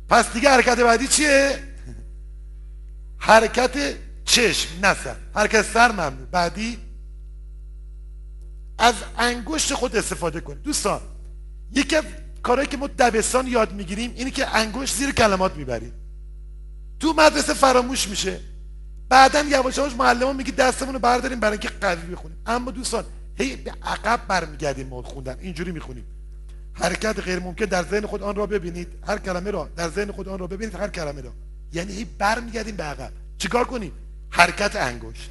پس 0.09 0.33
دیگه 0.33 0.51
حرکت 0.51 0.81
بعدی 0.81 1.09
چیه؟ 1.09 1.59
حرکت 3.19 3.95
چشم 4.25 4.69
نه 4.83 4.95
سر. 4.95 5.17
حرکت 5.35 5.63
سر 5.63 5.93
ممنوع 5.93 6.27
بعدی؟ 6.31 6.79
از 8.79 8.95
انگشت 9.19 9.75
خود 9.75 9.97
استفاده 9.97 10.41
کنید 10.41 10.63
دوستان 10.63 11.01
یکی 11.73 11.97
از 11.97 12.05
کارهایی 12.43 12.69
که 12.69 12.77
ما 12.77 12.87
دبستان 12.87 13.47
یاد 13.47 13.73
می‌گیریم 13.73 14.13
اینه 14.17 14.31
که 14.31 14.57
انگشت 14.57 14.95
زیر 14.95 15.11
کلمات 15.11 15.57
می‌بریم 15.57 15.93
تو 17.01 17.13
مدرسه 17.13 17.55
فراموش 17.55 18.09
میشه. 18.09 18.41
بعدا 19.09 19.41
یواش 19.41 19.79
یواش 19.79 19.93
معلم 19.93 20.37
میگه 20.37 20.53
دستمون 20.53 20.95
رو 20.95 20.99
برداریم 20.99 21.41
برای 21.41 21.53
اینکه 21.53 21.69
قوی 21.81 22.15
بخونیم. 22.15 22.39
اما 22.47 22.71
دوستان 22.71 23.05
هی 23.35 23.57
به 23.57 23.73
عقب 23.83 24.21
برمیگردیم 24.29 24.87
ما 24.87 25.03
خوندن. 25.03 25.39
اینجوری 25.41 25.73
می‌خونیم. 25.73 26.05
حرکت 26.73 27.21
غیر 27.21 27.39
ممکن 27.39 27.65
در 27.65 27.83
ذهن 27.83 28.07
خود 28.07 28.23
آن 28.23 28.35
را 28.35 28.47
ببینید. 28.47 28.89
هر 29.07 29.19
کلمه 29.19 29.51
را 29.51 29.69
در 29.77 29.89
ذهن 29.89 30.13
خود 30.13 30.29
آن 30.29 30.39
را 30.39 30.47
ببینید 30.47 30.75
هر 30.75 30.89
کلمه 30.89 31.21
را. 31.21 31.33
یعنی 31.73 31.93
هی 31.93 32.05
برمیگردیم 32.05 32.77
به 32.77 32.83
عقب. 32.83 33.13
چیکار 33.39 33.65
کنیم؟ 33.65 33.93
حرکت 34.35 34.77
انگشت. 34.77 35.31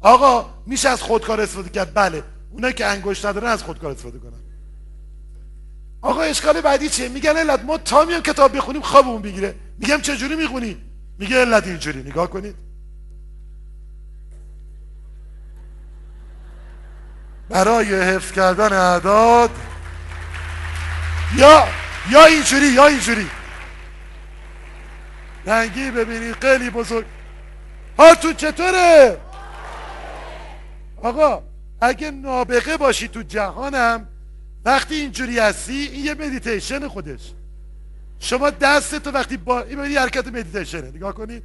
آقا 0.00 0.50
میشه 0.66 0.88
از 0.88 1.02
خودکار 1.02 1.40
استفاده 1.40 1.68
کرد؟ 1.68 1.94
بله. 1.94 2.22
اونایی 2.50 2.74
که 2.74 2.86
انگشت 2.86 3.26
ندارن 3.26 3.46
از 3.46 3.62
خودکار 3.62 3.90
استفاده 3.90 4.18
کنن. 4.18 4.40
آقا 6.02 6.20
اشکال 6.20 6.60
بعدی 6.60 6.88
چیه؟ 6.88 7.08
میگن 7.08 7.36
علت 7.36 7.64
ما 7.64 7.78
تا 7.78 8.04
میام 8.04 8.22
کتاب 8.22 8.56
بخونیم 8.56 8.82
خوابمون 8.82 9.22
بگیره. 9.22 9.54
میگم 9.78 10.00
چه 10.00 10.16
جوری 10.16 10.36
می‌خونی؟ 10.36 10.76
میگه 11.18 11.40
علت 11.40 11.66
اینجوری. 11.66 12.02
نگاه 12.02 12.30
کنید. 12.30 12.54
برای 17.48 17.94
حفظ 17.94 18.32
کردن 18.32 18.72
اعداد 18.72 19.50
یا 21.36 21.68
یا 22.10 22.24
اینجوری 22.24 22.66
یا 22.66 22.86
اینجوری. 22.86 23.30
رنگی 25.46 25.90
ببینید 25.90 26.34
خیلی 26.34 26.70
بزرگ. 26.70 27.06
تو 27.98 28.32
چطوره؟ 28.32 29.20
آقا 31.02 31.42
اگه 31.80 32.10
نابغه 32.10 32.76
باشی 32.76 33.08
تو 33.08 33.22
جهانم 33.22 34.08
وقتی 34.64 34.94
اینجوری 34.94 35.38
هستی 35.38 35.72
این 35.72 36.04
یه 36.04 36.14
مدیتیشن 36.14 36.88
خودش. 36.88 37.32
شما 38.18 38.50
دست 38.50 38.94
تو 38.94 39.10
وقتی 39.10 39.36
با 39.36 39.60
این 39.60 39.84
یه 39.84 40.00
حرکت 40.00 40.26
مدیتیشنه 40.26 40.90
نگاه 40.90 41.14
کنید 41.14 41.42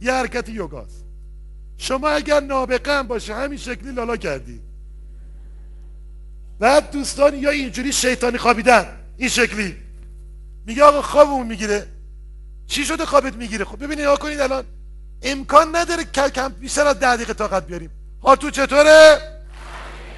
یه 0.00 0.12
حرکت 0.12 0.48
یوگاست 0.48 1.04
شما 1.76 2.08
اگر 2.08 2.40
نابغه 2.40 2.92
هم 2.92 3.06
باشه 3.06 3.34
همین 3.34 3.58
شکلی 3.58 3.92
لالا 3.92 4.16
کردی. 4.16 4.60
بعد 6.58 6.90
دوستان 6.90 7.34
یا 7.34 7.50
اینجوری 7.50 7.92
شیطانی 7.92 8.38
خوابیدن. 8.38 8.86
این 9.16 9.28
شکلی. 9.28 9.76
میگه 10.66 10.84
آقا 10.84 11.02
خوابمون 11.02 11.46
می‌گیره. 11.46 11.86
چی 12.66 12.84
شده 12.84 13.06
خوابت 13.06 13.34
می‌گیره؟ 13.34 13.64
خب 13.64 13.76
ببینید 13.76 14.00
نگاه 14.00 14.18
کنید 14.18 14.40
الان. 14.40 14.64
امکان 15.22 15.76
نداره 15.76 16.04
کم 16.04 16.48
بیشتر 16.48 16.86
از 16.86 16.98
ده 16.98 17.16
دقیقه 17.16 17.32
طاقت 17.32 17.66
بیاریم. 17.66 17.90
ها 18.22 18.36
تو 18.36 18.50
چطوره؟ 18.50 19.18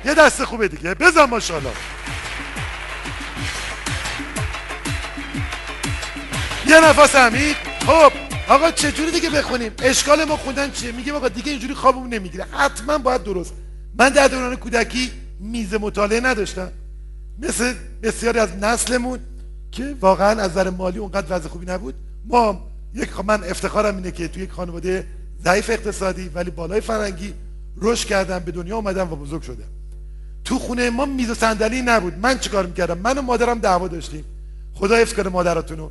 یه 0.05 0.14
دست 0.14 0.44
خوبه 0.44 0.68
دیگه. 0.68 0.94
بزن 0.94 1.24
ماشاءالله. 1.24 1.72
یه 6.66 6.80
نفس 6.80 7.14
عمیق. 7.14 7.57
خب 7.86 8.12
آقا 8.48 8.70
چجوری 8.70 9.11
دیگه 9.11 9.30
بخونیم؟ 9.30 9.72
اشکال 9.82 10.24
ما 10.24 10.36
خوندن 10.36 10.70
چیه؟ 10.70 10.92
میگه 10.92 11.12
آقا 11.12 11.28
دیگه 11.28 11.51
اینجوری 11.51 11.74
خوابمون 11.74 12.09
نمی‌گیره. 12.09 12.44
حتما 12.44 12.98
باید 12.98 13.22
درست. 13.22 13.55
من 13.98 14.09
در 14.09 14.28
دوران 14.28 14.57
کودکی 14.57 15.12
میز 15.40 15.74
مطالعه 15.74 16.20
نداشتم. 16.20 16.72
مثل 17.38 17.74
بسیاری 18.03 18.38
از 18.38 18.57
نسلمون 18.57 19.20
که 19.72 19.96
واقعا 20.01 20.28
از 20.42 20.51
نظر 20.51 20.70
مالی 20.70 20.98
اونقدر 20.98 21.36
وضع 21.36 21.48
خوبی 21.48 21.66
نبود. 21.66 21.94
ما 22.24 22.69
یک 22.95 23.20
من 23.24 23.45
افتخارم 23.45 23.97
اینه 23.97 24.11
که 24.11 24.28
توی 24.28 24.43
یک 24.43 24.51
خانواده 24.51 25.07
ضعیف 25.45 25.70
اقتصادی 25.70 26.28
ولی 26.28 26.51
بالای 26.51 26.80
فرنگی 26.80 27.34
رشد 27.76 28.09
کردم 28.09 28.38
به 28.38 28.53
دنیا 28.53 28.76
اومدم 28.76 29.12
و 29.12 29.16
بزرگ 29.16 29.43
شدم. 29.43 29.64
تو 30.45 30.59
خونه 30.59 30.91
ما 30.91 31.05
میز 31.05 31.30
و 31.30 31.34
صندلی 31.34 31.82
نبود. 31.82 32.18
من 32.18 32.38
چیکار 32.38 32.66
می‌کردم؟ 32.66 32.99
من 32.99 33.18
و 33.18 33.22
مادرم 33.22 33.59
دعوا 33.59 33.88
داشتیم. 33.88 34.24
خدا 34.74 34.97
حفظ 34.97 35.14
کنه 35.14 35.28
مادراتونو. 35.28 35.91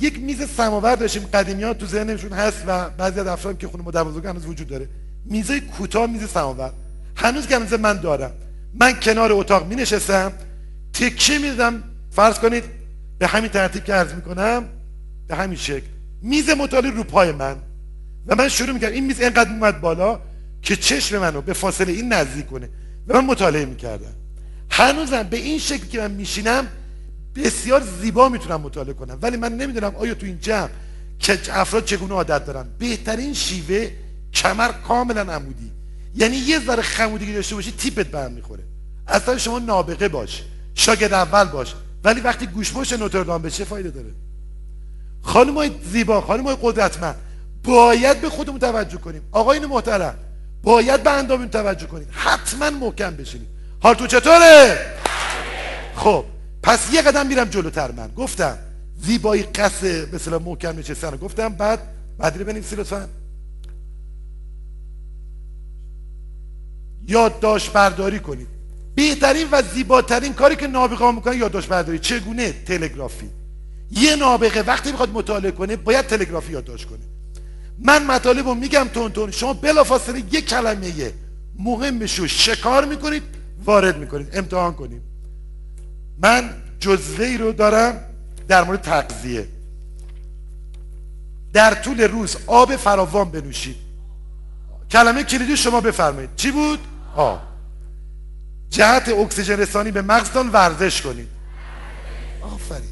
یک 0.00 0.20
میز 0.20 0.50
سماور 0.50 0.96
داشتیم. 0.96 1.22
قدیمی 1.34 1.62
ها 1.62 1.74
تو 1.74 1.86
ذهنشون 1.86 2.32
هست 2.32 2.64
و 2.66 2.90
بعضی 2.90 3.20
از 3.20 3.26
افراد 3.26 3.58
که 3.58 3.68
خونه 3.68 3.84
مادر 3.84 4.04
بزرگ 4.04 4.26
هنوز 4.26 4.46
وجود 4.46 4.68
داره. 4.68 4.88
میزای 5.24 5.60
کوتاه 5.60 6.06
میز 6.06 6.28
سماور. 6.28 6.72
هنوز 7.16 7.48
گنزه 7.48 7.76
من 7.76 7.96
دارم. 7.96 8.32
من 8.80 9.00
کنار 9.00 9.32
اتاق 9.32 9.66
می 9.66 9.74
نشستم 9.74 10.32
تکیه 10.92 11.38
فرض 12.10 12.38
کنید 12.38 12.64
به 13.18 13.26
همین 13.26 13.50
ترتیب 13.50 13.84
که 13.84 13.92
عرض 13.92 14.12
می‌کنم 14.12 14.64
به 15.32 15.38
همین 15.38 15.58
شکل. 15.58 15.86
میز 16.22 16.50
مطالعه 16.50 16.90
رو 16.90 17.04
پای 17.04 17.32
من. 17.32 17.56
و 18.26 18.34
من 18.34 18.48
شروع 18.48 18.72
می‌کردم. 18.72 18.94
این 18.94 19.06
میز 19.06 19.20
اینقدر 19.20 19.50
اومد 19.50 19.80
بالا 19.80 20.20
که 20.62 20.76
چشم 20.76 21.18
منو 21.18 21.40
به 21.40 21.52
فاصله 21.52 21.92
این 21.92 22.12
نزدیک 22.12 22.46
کنه. 22.46 22.68
و 23.08 23.14
من 23.14 23.24
مطالعه 23.24 23.64
می‌کردم. 23.64 24.12
هنوزم 24.70 25.22
به 25.22 25.36
این 25.36 25.58
شکل 25.58 25.86
که 25.86 25.98
من 25.98 26.10
میشینم 26.10 26.68
بسیار 27.36 27.82
زیبا 28.00 28.28
می‌تونم 28.28 28.60
مطالعه 28.60 28.92
کنم. 28.92 29.18
ولی 29.22 29.36
من 29.36 29.56
نمی‌دونم 29.56 29.96
آیا 29.96 30.14
تو 30.14 30.26
این 30.26 30.38
جمع 30.40 30.68
که 31.18 31.38
افراد 31.50 31.84
چگونه 31.84 32.14
عادت 32.14 32.46
دارن. 32.46 32.66
بهترین 32.78 33.34
شیوه 33.34 33.90
کمر 34.32 34.72
کاملا 34.72 35.32
عمودی. 35.32 35.72
یعنی 36.14 36.36
یه 36.36 36.60
ذره 36.60 36.82
خمودگی 36.82 37.32
داشته 37.32 37.54
باشی 37.54 37.72
تیپت 37.72 38.06
به 38.06 38.18
هم 38.18 38.32
می‌خوره. 38.32 38.62
اصلا 39.08 39.38
شما 39.38 39.58
نابغه 39.58 40.08
باش. 40.08 40.42
شاگرد 40.74 41.12
اول 41.12 41.44
باش. 41.44 41.74
ولی 42.04 42.20
وقتی 42.20 42.48
نوتردام 42.98 43.42
به 43.42 43.50
چه 43.50 43.64
فایده 43.64 43.90
داره. 43.90 44.10
خانم 45.22 45.54
های 45.54 45.70
زیبا 45.92 46.20
خانم 46.20 46.44
های 46.44 46.56
قدرتمند. 46.62 47.16
باید 47.64 48.20
به 48.20 48.28
خودمون 48.28 48.58
توجه 48.58 48.96
کنیم. 48.96 49.22
آقایون 49.32 49.66
محترم 49.66 50.14
باید 50.62 51.02
به 51.02 51.10
اندامون 51.10 51.48
توجه 51.48 51.86
کنید 51.86 52.08
حتما 52.10 52.70
محکم 52.70 53.16
بشینید 53.16 53.48
حال 53.80 53.94
تو 53.94 54.06
چطوره؟ 54.06 54.78
خب 55.96 56.24
پس 56.62 56.92
یه 56.92 57.02
قدم 57.02 57.26
میرم 57.26 57.48
جلوتر 57.48 57.90
من. 57.90 58.08
گفتم 58.08 58.58
زیبایی 59.02 59.42
قصه 59.42 60.08
مثلا 60.12 60.38
محکم 60.38 60.78
نشستن 60.78 61.10
رو 61.10 61.16
گفتم. 61.18 61.48
بعد 61.48 61.80
بعدی 62.18 62.44
بنویسی 62.44 62.76
لطفا. 62.76 63.08
یادداشت 67.08 67.72
برداری 67.72 68.18
کنید. 68.18 68.46
بهترین 68.94 69.48
و 69.52 69.62
زیباترین 69.62 70.34
کاری 70.34 70.56
که 70.56 70.66
نابغه 70.66 71.10
می‌کنن 71.10 71.38
یادداشت 71.38 71.68
برداری 71.68 71.98
چگونه؟ 71.98 72.52
تلگرافی. 72.52 73.30
یه 73.92 74.16
نابغه 74.16 74.62
وقتی 74.62 74.90
می‌خواد 74.90 75.10
مطالعه 75.10 75.50
کنه 75.50 75.76
باید 75.76 76.06
تلگرافی 76.06 76.52
یادداشت 76.52 76.88
کنه. 76.88 76.98
من 77.78 78.06
مطالب 78.06 78.48
رو 78.48 78.54
میگم 78.54 78.88
تون 78.94 79.12
تون 79.12 79.30
شما 79.30 79.52
بلافاصله 79.52 80.18
یک 80.18 80.48
کلمه 80.48 81.12
مهمش 81.58 82.18
رو 82.18 82.26
شکار 82.26 82.84
می‌کنید 82.84 83.22
وارد 83.64 83.98
می‌کنید 83.98 84.28
امتحان 84.32 84.74
کنید. 84.74 85.02
من 86.18 86.50
جزوه 86.80 87.36
رو 87.40 87.52
دارم 87.52 88.04
در 88.48 88.64
مورد 88.64 88.80
تغذیه. 88.80 89.48
در 91.52 91.74
طول 91.74 92.00
روز 92.00 92.36
آب 92.46 92.76
فراوان 92.76 93.30
بنوشید. 93.30 93.76
کلمه 94.90 95.22
کلیدی 95.22 95.56
شما 95.56 95.80
بفرمایید. 95.80 96.30
چی 96.36 96.50
بود؟ 96.50 96.78
آب 97.16 97.40
جهت 98.70 99.08
اکسیژن 99.08 99.58
رسانی 99.58 99.90
به 99.90 100.02
مغزتان 100.02 100.48
ورزش 100.48 101.02
کنید. 101.02 101.28
آفرین. 102.42 102.91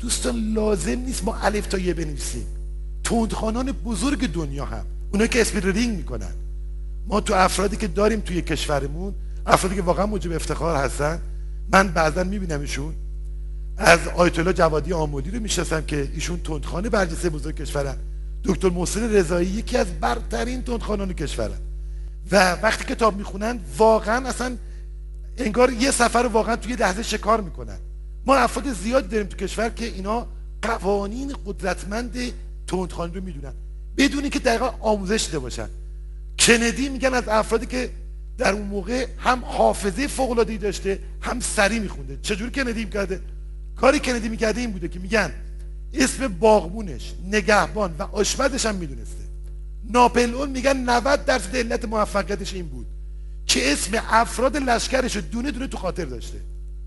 دوستان 0.00 0.52
لازم 0.54 0.98
نیست 0.98 1.24
ما 1.24 1.36
الف 1.36 1.66
تا 1.66 1.78
یه 1.78 1.94
بنویسیم. 1.94 2.46
تندخانان 3.04 3.72
بزرگ 3.72 4.32
دنیا 4.32 4.64
هم. 4.64 4.84
اونا 5.12 5.26
که 5.26 5.40
اسپید 5.40 5.66
رینگ 5.66 5.96
می‌کنن. 5.96 6.32
ما 7.06 7.20
تو 7.20 7.34
افرادی 7.34 7.76
که 7.76 7.88
داریم 7.88 8.20
توی 8.20 8.42
کشورمون 8.42 9.14
افرادی 9.46 9.76
که 9.76 9.82
واقعا 9.82 10.06
موجب 10.06 10.32
افتخار 10.32 10.76
هستن 10.76 11.20
من 11.72 11.88
بعضا 11.88 12.24
میبینمشون. 12.24 12.94
از 13.76 13.98
آیت 14.16 14.38
الله 14.38 14.52
جوادی 14.52 14.92
آمودی 14.92 15.30
رو 15.30 15.40
می‌شناسم 15.40 15.80
که 15.80 16.08
ایشون 16.14 16.40
تندخانه 16.40 16.88
برجسته 16.88 17.30
بزرگ 17.30 17.54
کشورن. 17.54 17.96
دکتر 18.44 18.68
محسن 18.68 19.14
رضایی 19.14 19.48
یکی 19.48 19.76
از 19.76 19.86
برترین 20.00 20.62
تندخانان 20.62 21.12
کشورن. 21.12 21.58
و 22.32 22.52
وقتی 22.52 22.94
کتاب 22.94 23.16
می‌خونن 23.16 23.58
واقعا 23.78 24.28
اصلا 24.28 24.56
انگار 25.36 25.72
یه 25.72 25.90
سفر 25.90 26.30
واقعا 26.32 26.56
توی 26.56 26.76
لحظه 26.76 27.02
شکار 27.02 27.40
می‌کنن. 27.40 27.78
ما 28.26 28.36
افراد 28.36 28.72
زیادی 28.72 29.08
داریم 29.08 29.26
تو 29.26 29.36
کشور 29.36 29.68
که 29.68 29.84
اینا 29.84 30.26
قوانین 30.62 31.36
قدرتمند 31.46 32.18
تندخانی 32.66 33.14
رو 33.14 33.20
می‌دونن. 33.20 33.52
بدونی 33.96 34.30
که 34.30 34.38
دقیقا 34.38 34.74
آموزش 34.80 35.24
دیده 35.26 35.38
باشن. 35.38 35.68
کندی 36.38 36.88
میگن 36.88 37.14
از 37.14 37.28
افرادی 37.28 37.66
که 37.66 37.90
در 38.38 38.52
اون 38.52 38.66
موقع 38.66 39.06
هم 39.18 39.44
حافظه 39.44 40.06
فوق 40.06 40.30
العاده 40.30 40.56
داشته 40.56 40.98
هم 41.20 41.40
سری 41.40 41.78
میخونده. 41.78 42.18
چجوری 42.22 42.50
کندی 42.50 42.84
می‌کرده؟ 42.84 43.20
کاری 43.76 44.00
کندی 44.00 44.28
می‌کرده 44.28 44.60
این 44.60 44.70
بوده 44.70 44.88
که 44.88 44.98
میگن 44.98 45.32
اسم 45.94 46.28
باغبونش 46.28 47.12
نگهبان 47.30 47.94
و 47.98 48.02
آشپزش 48.02 48.66
هم 48.66 48.74
می‌دونسته. 48.74 49.24
ناپلئون 49.90 50.50
میگن 50.50 50.76
90 50.76 51.24
درصد 51.24 51.56
علت 51.56 51.84
موفقیتش 51.84 52.54
این 52.54 52.66
بود 52.66 52.86
که 53.46 53.72
اسم 53.72 54.02
افراد 54.10 54.56
لشکرش 54.56 55.16
رو 55.16 55.22
دونه 55.22 55.50
دونه 55.50 55.66
تو 55.66 55.76
خاطر 55.76 56.04
داشته. 56.04 56.38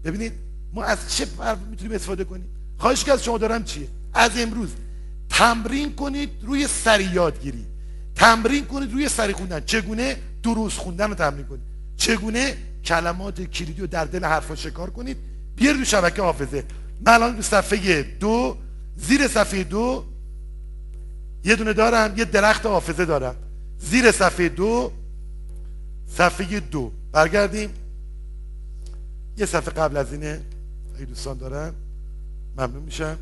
ببینید 0.03 0.34
ما 0.74 0.84
از 0.84 1.15
چه 1.15 1.28
می‌تونیم 1.69 1.95
استفاده 1.95 2.24
کنیم؟ 2.24 2.45
خواهش 2.78 3.03
که 3.03 3.11
از 3.11 3.24
شما 3.24 3.38
دارم 3.38 3.63
چیه؟ 3.63 3.88
از 4.13 4.32
امروز 4.38 4.69
تمرین 5.30 5.95
کنید 5.95 6.30
روی 6.41 6.67
سری 6.67 7.03
یادگیری. 7.03 7.65
تمرین 8.15 8.65
کنید 8.65 8.91
روی 8.91 9.09
سری 9.09 9.34
خوندن. 9.34 9.59
چگونه؟ 9.59 10.17
دروس 10.43 10.78
خوندن 10.78 11.09
رو 11.09 11.15
تمرین 11.15 11.45
کنید. 11.45 11.63
چگونه؟ 11.97 12.57
کلمات 12.86 13.41
کلیدی 13.41 13.82
رو 13.82 13.88
در 13.88 14.05
دل 14.05 14.26
حرفا 14.26 14.55
شکار 14.55 14.89
کنید. 14.89 15.17
بیارید 15.55 15.80
رو 15.80 15.86
شبکه 15.86 16.21
حافظه. 16.21 16.63
من 17.05 17.13
الان 17.13 17.41
صفحه 17.41 18.03
دو 18.03 18.57
زیر 18.97 19.28
صفحه 19.28 19.63
دو. 19.63 20.05
یه 21.43 21.55
دونه 21.55 21.74
دارم 21.74 22.17
یه 22.17 22.26
درخت 22.26 22.65
حافظه 22.65 23.05
دارم. 23.05 23.36
زیر 23.80 24.11
صفحه 24.11 24.49
دو 24.49 24.91
صفحه 26.07 26.59
دو. 26.59 26.91
برگردیم. 27.11 27.69
یه 29.38 29.45
صفحه 29.45 29.74
قبل 29.74 29.97
از 29.97 30.13
اینه. 30.13 30.41
ای 30.99 31.05
دوستان 31.05 31.37
دارن. 31.37 31.73
ممنون 32.57 32.83
میشم. 32.83 33.17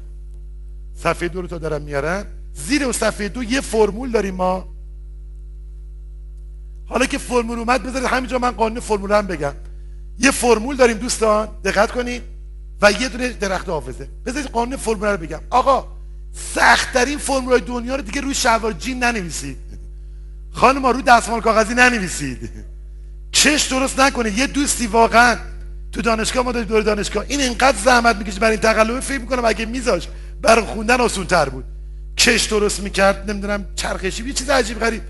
صفحه 0.95 1.27
دو 1.27 1.41
رو 1.41 1.47
تا 1.47 1.57
دارم 1.57 1.81
میارن. 1.81 2.25
زیر 2.53 2.87
و 2.87 2.93
صفحه 2.93 3.29
دو 3.29 3.43
یه 3.43 3.61
فرمول 3.61 4.11
داریم 4.11 4.35
ما. 4.35 4.67
حالا 6.85 7.05
که 7.05 7.17
فرمول 7.17 7.59
اومد 7.59 7.83
بذارید 7.83 8.09
همینجا 8.09 8.37
من 8.37 8.51
قانون 8.51 8.79
فرمول 8.79 9.11
هم 9.11 9.27
بگم. 9.27 9.53
یه 10.19 10.31
فرمول 10.31 10.75
داریم 10.75 10.97
دوستان. 10.97 11.47
دقت 11.63 11.91
کنید. 11.91 12.21
و 12.81 12.91
یه 12.91 13.09
دونه 13.09 13.29
درخت 13.29 13.69
حافظه. 13.69 14.09
بذارید 14.25 14.49
قانون 14.49 14.77
فرمول 14.77 15.07
رو 15.07 15.17
بگم. 15.17 15.39
آقا 15.49 15.87
سختترین 16.33 17.17
فرمول 17.17 17.59
دنیا 17.59 17.95
رو 17.95 18.01
دیگه 18.01 18.21
روی 18.21 18.33
شلوار 18.33 18.73
جین 18.73 19.03
ننویسید. 19.03 19.57
خانم 20.51 20.85
رو 20.85 21.01
دستمال 21.01 21.41
کاغذی 21.41 21.73
ننویسید. 21.73 22.49
چش 23.31 23.67
درست 23.67 23.99
نکنه. 23.99 24.39
یه 24.39 24.47
دوستی 24.47 24.87
واقعا 24.87 25.37
تو 25.91 26.01
دانشگاه 26.01 26.45
ما 26.45 26.51
دور 26.51 26.81
دانشگاه. 26.81 27.25
این 27.27 27.41
انقدر 27.41 27.77
زحمت 27.77 28.15
می‌کشه 28.15 28.39
برای 28.39 28.51
این 28.51 28.61
تقلبه 28.61 28.99
فکر 28.99 29.19
می‌کنم 29.19 29.45
اگه 29.45 29.65
میذاش 29.65 30.07
برای 30.41 30.65
خوندن 30.65 31.01
آسون 31.01 31.25
تر 31.25 31.49
بود. 31.49 31.65
کش 32.17 32.45
درست 32.45 32.79
می‌کرد 32.79 33.31
نمی‌دونم 33.31 33.65
چرخشی 33.75 34.27
یه 34.27 34.33
چیز 34.33 34.49
عجیب 34.49 34.79
غریب. 34.79 35.01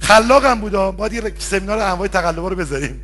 خلاقم 0.00 0.60
بود 0.60 0.72
باید 0.72 1.12
یه 1.12 1.32
سمینار 1.38 1.78
انواع 1.78 2.08
تقلبا 2.08 2.48
رو 2.48 2.56
بذاریم. 2.56 3.00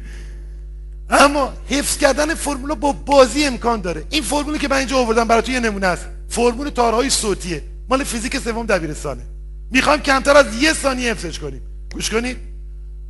اما 1.11 1.53
حفظ 1.69 1.97
کردن 1.97 2.35
فرمول 2.35 2.75
با 2.75 2.93
بازی 2.93 3.45
امکان 3.45 3.81
داره. 3.81 4.05
این 4.11 4.23
فرمولی 4.23 4.59
که 4.59 4.69
من 4.69 4.77
اینجا 4.77 4.99
آوردم 4.99 5.25
برای 5.25 5.43
تو 5.43 5.53
یه 5.53 5.61
نمونه 5.61 5.87
است. 5.87 6.07
فرمول 6.29 6.69
تارهای 6.69 7.11
صوتیه. 7.11 7.63
مال 7.89 8.05
فیزیک 8.05 8.39
سوم 8.39 8.67
دبیرستانه. 8.67 9.23
می‌خوام 9.71 9.99
کمتر 9.99 10.37
از 10.37 10.63
یه 10.63 10.73
ثانیه 10.73 11.11
حفظش 11.11 11.39
کنیم. 11.39 11.63
گوش 11.95 12.11
کنید. 12.11 12.37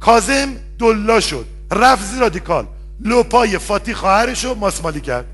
کازم 0.01 0.57
دلا 0.79 1.21
شد. 1.21 1.47
رفت 1.73 2.21
رادیکال. 2.21 2.67
لوپای 3.05 3.59
فاتی 3.59 3.95
خواهرش 3.95 4.45
ماسمالی 4.45 5.01
کرد. 5.01 5.25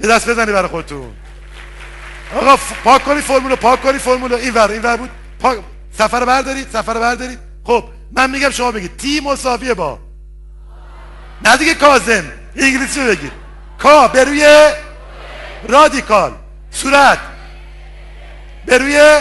یه 0.00 0.08
دست 0.08 0.28
بزنی 0.28 0.52
برای 0.52 0.68
خودتون. 0.68 1.14
آقا 2.34 2.56
پاک 2.84 3.04
کنی 3.04 3.20
فرمولو 3.20 3.56
پاک 3.56 3.82
کنی 3.82 3.98
فرمولو. 3.98 4.36
این 4.36 4.54
ور 4.54 4.70
این 4.70 4.82
ور 4.82 4.96
بود. 4.96 5.10
پاک 5.40 5.58
سفر 5.98 6.24
بردارید 6.24 6.68
سفر 6.72 6.94
بردارید. 6.94 7.38
خب 7.64 7.84
من 8.12 8.30
میگم 8.30 8.50
شما 8.50 8.72
بگید 8.72 8.96
تی 8.96 9.20
مساویه 9.20 9.74
با. 9.74 9.98
نه 11.44 11.56
دیگه 11.56 11.74
کازم. 11.74 12.24
انگلیسی 12.56 13.06
بگید. 13.06 13.32
کا 13.78 14.08
بروی 14.08 14.70
رادیکال. 15.68 16.32
صورت. 16.70 17.18
بروی 18.66 19.20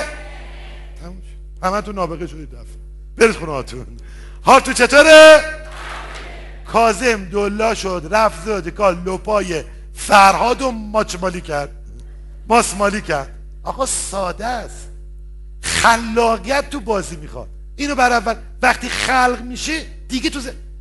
همه 1.64 1.82
تو 1.82 1.92
نابغه 1.92 2.28
شدید 2.28 2.52
دفت 2.52 2.78
برید 3.18 3.36
خونه 3.36 3.52
هاتون 3.52 3.98
تو 4.46 4.74
چطوره؟ 4.74 5.42
کازم 6.72 7.26
دلا 7.26 7.74
شد 7.74 8.08
رفت 8.12 8.48
رادیکال 8.48 9.04
لپای 9.06 9.64
فرهاد 9.94 10.62
و 10.62 10.72
ماچمالی 10.72 11.42
کرد. 11.42 11.70
ماسمالی 12.48 13.02
کرد. 13.02 13.30
آقا 13.64 13.86
ساده 13.86 14.46
است. 14.46 14.88
خلاقیت 15.62 16.70
تو 16.70 16.80
بازی 16.80 17.16
می‌خواد. 17.16 17.48
اینو 17.76 17.96
بر 17.96 18.12
اول 18.12 18.36
وقتی 18.62 18.90
خلق 18.90 19.42
میشه 19.42 19.86
دیگه 20.08 20.30
تو. 20.30 20.40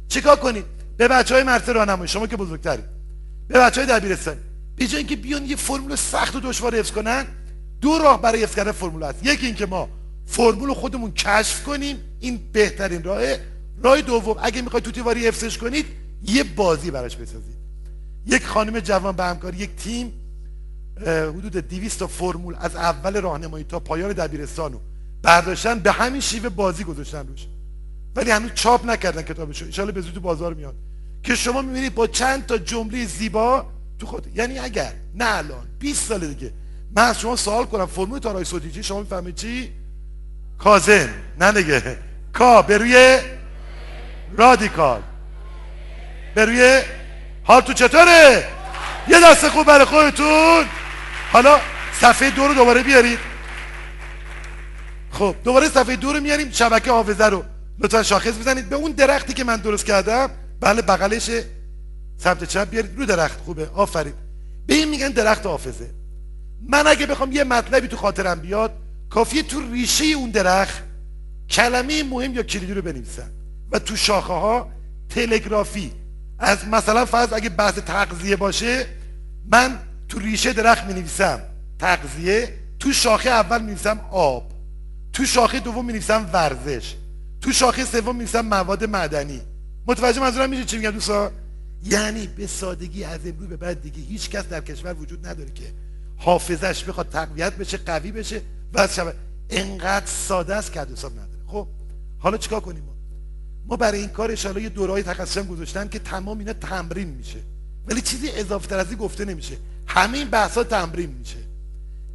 چیکار 0.08 0.36
کنید 0.36 0.64
به 0.96 1.08
بچه 1.08 1.34
های 1.34 1.44
مرسه 1.44 1.72
راهنمایی 1.72 2.08
شما 2.08 2.26
که 2.26 2.36
بزرگتری 2.36 2.82
به 3.48 3.58
بچه 3.58 3.80
های 3.80 3.90
دبیرستان 3.90 4.36
به 4.76 4.86
جای 4.86 4.98
اینکه 4.98 5.16
بیان 5.16 5.44
یه 5.44 5.56
فرمول 5.56 5.96
سخت 5.96 6.36
و 6.36 6.40
دشوار 6.40 6.76
حفظ 6.76 6.90
کنن 6.90 7.26
دو 7.80 7.98
راه 7.98 8.22
برای 8.22 8.42
حفظ 8.42 8.54
کردن 8.54 8.72
فرمول 8.72 9.02
هست 9.02 9.18
یکی 9.22 9.46
اینکه 9.46 9.66
ما 9.66 9.88
فرمول 10.26 10.74
خودمون 10.74 11.12
کشف 11.12 11.62
کنیم. 11.64 11.96
این 12.20 12.40
بهترین 12.52 13.02
راهه. 13.02 13.40
راه 13.82 14.00
دوم 14.00 14.36
اگه 14.42 14.62
می‌خواید 14.62 14.84
تو 14.84 14.90
تیواری 14.90 15.26
حفظش 15.26 15.58
کنید 15.58 15.86
یه 16.22 16.44
بازی 16.44 16.90
براش 16.90 17.16
بسازید. 17.16 17.58
یک 18.26 18.46
خانم 18.46 18.80
جوان 18.80 19.16
به 19.16 19.24
همکاری 19.24 19.56
یک 19.56 19.76
تیم 19.76 20.12
حدود 21.06 21.56
200 21.56 21.98
تا 21.98 22.06
فرمول 22.06 22.56
از 22.60 22.76
اول 22.76 23.20
راهنمایی 23.20 23.64
تا 23.64 23.80
پایان 23.80 24.12
دبیرستان 24.12 24.72
رو 24.72 24.80
برداشتن 25.22 25.78
به 25.78 25.92
همین 25.92 26.20
شیوه 26.20 26.48
بازی 26.48 26.84
گذاشتن 26.84 27.26
روش. 27.26 27.46
ولی 28.16 28.30
هنوز 28.30 28.50
چاپ 28.54 28.86
نکردن 28.86 29.22
کتابشو 29.22 29.82
ان 29.82 29.90
به 29.90 30.00
زودی 30.00 30.18
بازار 30.18 30.54
میاد. 30.54 30.74
که 31.22 31.34
شما 31.34 31.62
می‌بینید 31.62 31.94
با 31.94 32.06
چند 32.06 32.46
تا 32.46 32.58
جمله 32.58 33.04
زیبا 33.04 33.66
تو 33.98 34.06
خود. 34.06 34.36
یعنی 34.36 34.58
اگر 34.58 34.92
نه 35.14 35.36
الان 35.36 35.66
20 35.78 36.08
سال 36.08 36.26
دیگه. 36.26 36.52
من 36.96 37.02
از 37.02 37.20
شما 37.20 37.36
سوال 37.36 37.64
کنم. 37.64 37.86
فرمول 37.86 38.18
تارای 38.18 38.44
صوتی 38.44 38.70
چی 38.70 38.82
شما 38.82 39.00
می‌فهمید 39.00 39.34
چی؟ 39.34 39.72
کازن 40.58 41.08
نه 41.40 41.52
دیگه. 41.52 41.98
کا 42.32 42.62
به 42.62 42.78
روی 42.78 43.18
رادیکال. 44.36 45.02
به 46.34 46.44
روی 46.44 46.80
حال 47.44 47.60
تو 47.60 47.72
چطوره؟ 47.72 48.48
یه 49.08 49.20
دست 49.20 49.48
خوب 49.48 49.66
برای 49.66 49.84
خودتون. 49.84 50.64
حالا 51.32 51.60
صفحه 52.00 52.30
دو 52.30 52.48
رو 52.48 52.54
دوباره 52.54 52.82
بیارید. 52.82 53.18
خب 55.10 55.34
دوباره 55.44 55.68
صفحه 55.68 55.96
دو 55.96 56.12
رو 56.12 56.20
میاریم 56.20 56.50
شبکه 56.50 56.90
حافظه 56.90 57.26
رو. 57.26 57.44
لطفا 57.78 58.02
شاخص 58.02 58.38
بزنید. 58.38 58.68
به 58.68 58.76
اون 58.76 58.92
درختی 58.92 59.32
که 59.32 59.44
من 59.44 59.56
درست 59.56 59.86
کردم 59.86 60.30
بله 60.60 60.82
بغلش 60.82 61.30
سمت 62.16 62.44
چپ 62.44 62.70
بیارید. 62.70 62.98
رو 62.98 63.06
درخت 63.06 63.40
خوبه. 63.40 63.68
آفرین. 63.74 64.14
به 64.66 64.74
این 64.74 64.88
میگن 64.88 65.08
درخت 65.08 65.46
حافظه. 65.46 65.90
من 66.68 66.86
اگه 66.86 67.06
بخوام 67.06 67.32
یه 67.32 67.44
مطلبی 67.44 67.88
تو 67.88 67.96
خاطرم 67.96 68.40
بیاد 68.40 68.72
کافیه 69.10 69.42
تو 69.42 69.72
ریشه 69.72 70.04
اون 70.04 70.30
درخت 70.30 70.82
کلمه 71.50 72.02
مهم 72.02 72.34
یا 72.34 72.42
کلیدی 72.42 72.74
رو 72.74 72.82
بنویسم. 72.82 73.30
و 73.72 73.78
تو 73.78 73.96
شاخه 73.96 74.32
ها 74.32 74.70
تلگرافی. 75.08 75.92
از 76.38 76.64
مثلا 76.64 77.04
فرض 77.04 77.32
اگه 77.32 77.48
بحث 77.48 77.74
تغذیه 77.74 78.36
باشه 78.36 78.86
من 79.50 79.78
تو 80.08 80.18
ریشه 80.18 80.52
درخت 80.52 80.84
می 80.84 80.94
نویسم 80.94 81.40
تغذیه. 81.78 82.54
تو 82.78 82.92
شاخه 82.92 83.30
اول 83.30 83.60
می 83.60 83.66
نویسم 83.66 84.00
آب. 84.10 84.52
تو 85.12 85.24
شاخه 85.24 85.60
دوم 85.60 85.84
می 85.84 85.92
نویسم 85.92 86.30
ورزش. 86.32 86.94
تو 87.40 87.52
شاخه 87.52 87.84
سوم 87.84 88.16
می 88.16 88.18
نویسم 88.18 88.40
مواد 88.40 88.84
معدنی. 88.84 89.40
متوجه 89.86 90.20
منظورم 90.20 90.50
میشه 90.50 90.64
چی 90.64 90.76
میگم 90.76 90.90
دوستا 90.90 91.30
یعنی 91.84 92.26
به 92.26 92.46
سادگی 92.46 93.04
از 93.04 93.20
امروز 93.26 93.48
به 93.48 93.56
بعد 93.56 93.82
دیگه 93.82 94.00
هیچ 94.02 94.30
کس 94.30 94.44
در 94.48 94.60
کشور 94.60 94.94
وجود 94.94 95.26
نداره 95.26 95.50
که 95.50 95.72
حافظش 96.16 96.84
بخواد 96.84 97.08
تقویت 97.08 97.52
بشه 97.56 97.76
قوی 97.76 98.12
بشه 98.12 98.42
و 98.74 98.88
شب 98.88 99.14
انقدر 99.50 100.06
ساده 100.06 100.54
است 100.54 100.72
که 100.72 100.80
حساب 100.80 101.12
نداره. 101.12 101.42
خب 101.46 101.68
حالا 102.18 102.36
چیکار 102.36 102.60
کنیم 102.60 102.84
ما؟ 102.84 102.97
ما 103.68 103.76
برای 103.76 104.00
این 104.00 104.08
کار 104.08 104.30
ان 104.44 104.62
یه 104.62 104.68
دورهای 104.68 105.02
تخصصی 105.02 105.42
گذاشتن 105.42 105.88
که 105.88 105.98
تمام 105.98 106.38
اینا 106.38 106.52
تمرین 106.52 107.08
میشه. 107.08 107.38
ولی 107.86 108.00
چیزی 108.00 108.30
اضافه 108.30 108.66
تر 108.66 108.78
از 108.78 108.88
این 108.88 108.98
گفته 108.98 109.24
نمیشه. 109.24 109.56
همه 109.86 110.18
این 110.18 110.28
بحث 110.28 110.58
تمرین 110.58 111.10
میشه. 111.10 111.38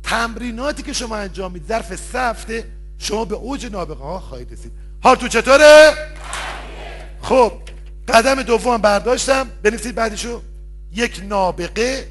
تمریناتی 0.03 0.83
که 0.83 0.93
شما 0.93 1.15
انجام 1.15 1.51
می‌دید 1.51 1.67
ظرف 1.67 1.95
سه 1.95 2.19
هفته 2.19 2.65
شما 2.97 3.25
به 3.25 3.35
اوج 3.35 3.65
نابغه 3.65 4.03
ها 4.03 4.19
خواهید 4.19 4.51
رسید. 4.51 4.71
حال 5.03 5.15
تو 5.15 5.27
چطوره؟ 5.27 5.93
خب 7.21 7.51
قدم 8.07 8.43
دوم 8.43 8.77
برداشتم. 8.77 9.49
بنویسید 9.63 9.95
بعدشو. 9.95 10.41
یک 10.91 11.21
نابغه 11.29 12.07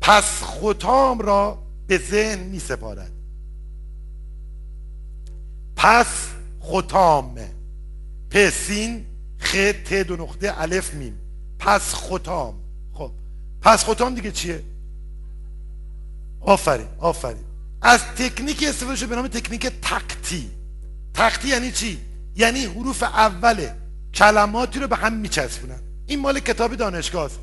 پس 0.00 0.42
ختام 0.42 1.18
را 1.18 1.58
به 1.86 1.98
ذهن 1.98 2.38
می 2.38 2.58
سپارد 2.58 3.12
پس 5.76 6.06
ختام 6.62 7.38
پسین 8.30 9.06
خ 9.38 9.56
ت 9.56 9.94
دو 9.94 10.16
نقطه 10.16 10.54
الف 10.56 10.94
میم. 10.94 11.18
پس 11.58 11.94
ختام. 11.94 12.54
خب. 12.92 13.10
پس 13.60 13.84
ختام 13.84 14.14
دیگه 14.14 14.32
چیه؟ 14.32 14.62
آفرین 16.40 16.86
آفرین. 16.98 17.44
از 17.82 18.00
تکنیک 18.04 18.64
استفاده 18.68 18.96
شده 18.96 19.06
به 19.06 19.16
نام 19.16 19.28
تکنیک 19.28 19.72
تقتی 19.82 20.50
تقتی 21.14 21.48
یعنی 21.48 21.72
چی؟ 21.72 21.98
یعنی 22.36 22.64
حروف 22.64 23.02
اول 23.02 23.68
کلماتی 24.14 24.80
رو 24.80 24.88
به 24.88 24.96
هم 24.96 25.12
میچسبونن. 25.12 25.78
این 26.06 26.20
مال 26.20 26.40
کتاب 26.40 26.74
دانشگاه 26.74 27.24
است. 27.24 27.38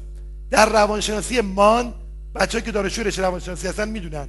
در 0.49 0.69
روانشناسی 0.69 1.41
مان 1.41 1.93
بچه 2.35 2.61
که 2.61 2.71
دانشجو 2.71 3.03
رشته 3.03 3.21
روانشناسی 3.21 3.67
هستن 3.67 3.89
می‌دونن. 3.89 4.27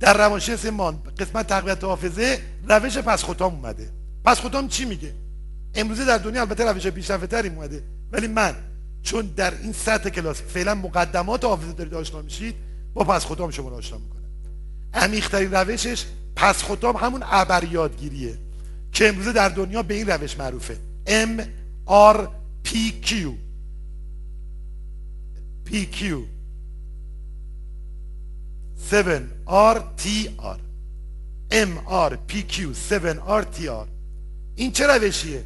در 0.00 0.16
روانشناسی 0.16 0.70
مان 0.70 1.02
قسمت 1.18 1.46
تقویت 1.46 1.84
حافظه 1.84 2.42
روش 2.68 2.98
پس 2.98 3.24
ختام 3.24 3.54
اومده. 3.54 3.90
پس 4.24 4.40
ختام 4.40 4.68
چی 4.68 4.84
میگه؟ 4.84 5.14
امروزه 5.76 6.04
در 6.04 6.18
دنیا 6.18 6.40
البته 6.40 6.72
روش 6.72 6.86
پیشرفته 6.86 7.26
تری 7.26 7.48
اومده. 7.48 7.82
ولی 8.12 8.26
من 8.26 8.54
چون 9.02 9.26
در 9.36 9.54
این 9.62 9.72
سطح 9.72 10.08
کلاس 10.08 10.42
فعلا 10.42 10.74
مقدمات 10.74 11.44
حافظه 11.44 11.72
دارید 11.72 11.94
آشنا 11.94 12.22
میشید 12.22 12.54
با 12.94 13.04
پس 13.04 13.26
ختام 13.26 13.50
شما 13.50 13.68
رو 13.68 13.76
آشنا 13.76 13.98
می‌کنم. 13.98 14.22
عمیق‌ترین 14.94 15.52
روشش 15.52 16.04
پس 16.36 16.62
ختام 16.64 16.96
همون 16.96 17.22
ابر 17.26 17.64
یادگیریه 17.64 18.38
که 18.92 19.08
امروزه 19.08 19.32
در 19.32 19.48
دنیا 19.48 19.82
به 19.82 19.94
این 19.94 20.06
روش 20.06 20.38
معروفه. 20.38 20.76
M 21.06 21.42
R 21.88 22.16
P 22.64 22.70
Q. 23.06 23.12
P 25.66 25.86
Q. 25.96 26.02
7 28.92 29.22
R 29.46 29.76
T 30.02 30.28
R. 30.38 30.58
M 31.50 31.70
R 31.86 32.12
P 32.28 32.42
Q. 32.52 32.72
7 32.90 33.18
R 33.18 33.44
T 33.56 33.66
R. 33.66 33.88
این 34.56 34.72
چه 34.72 34.86
روشیه؟ 34.86 35.44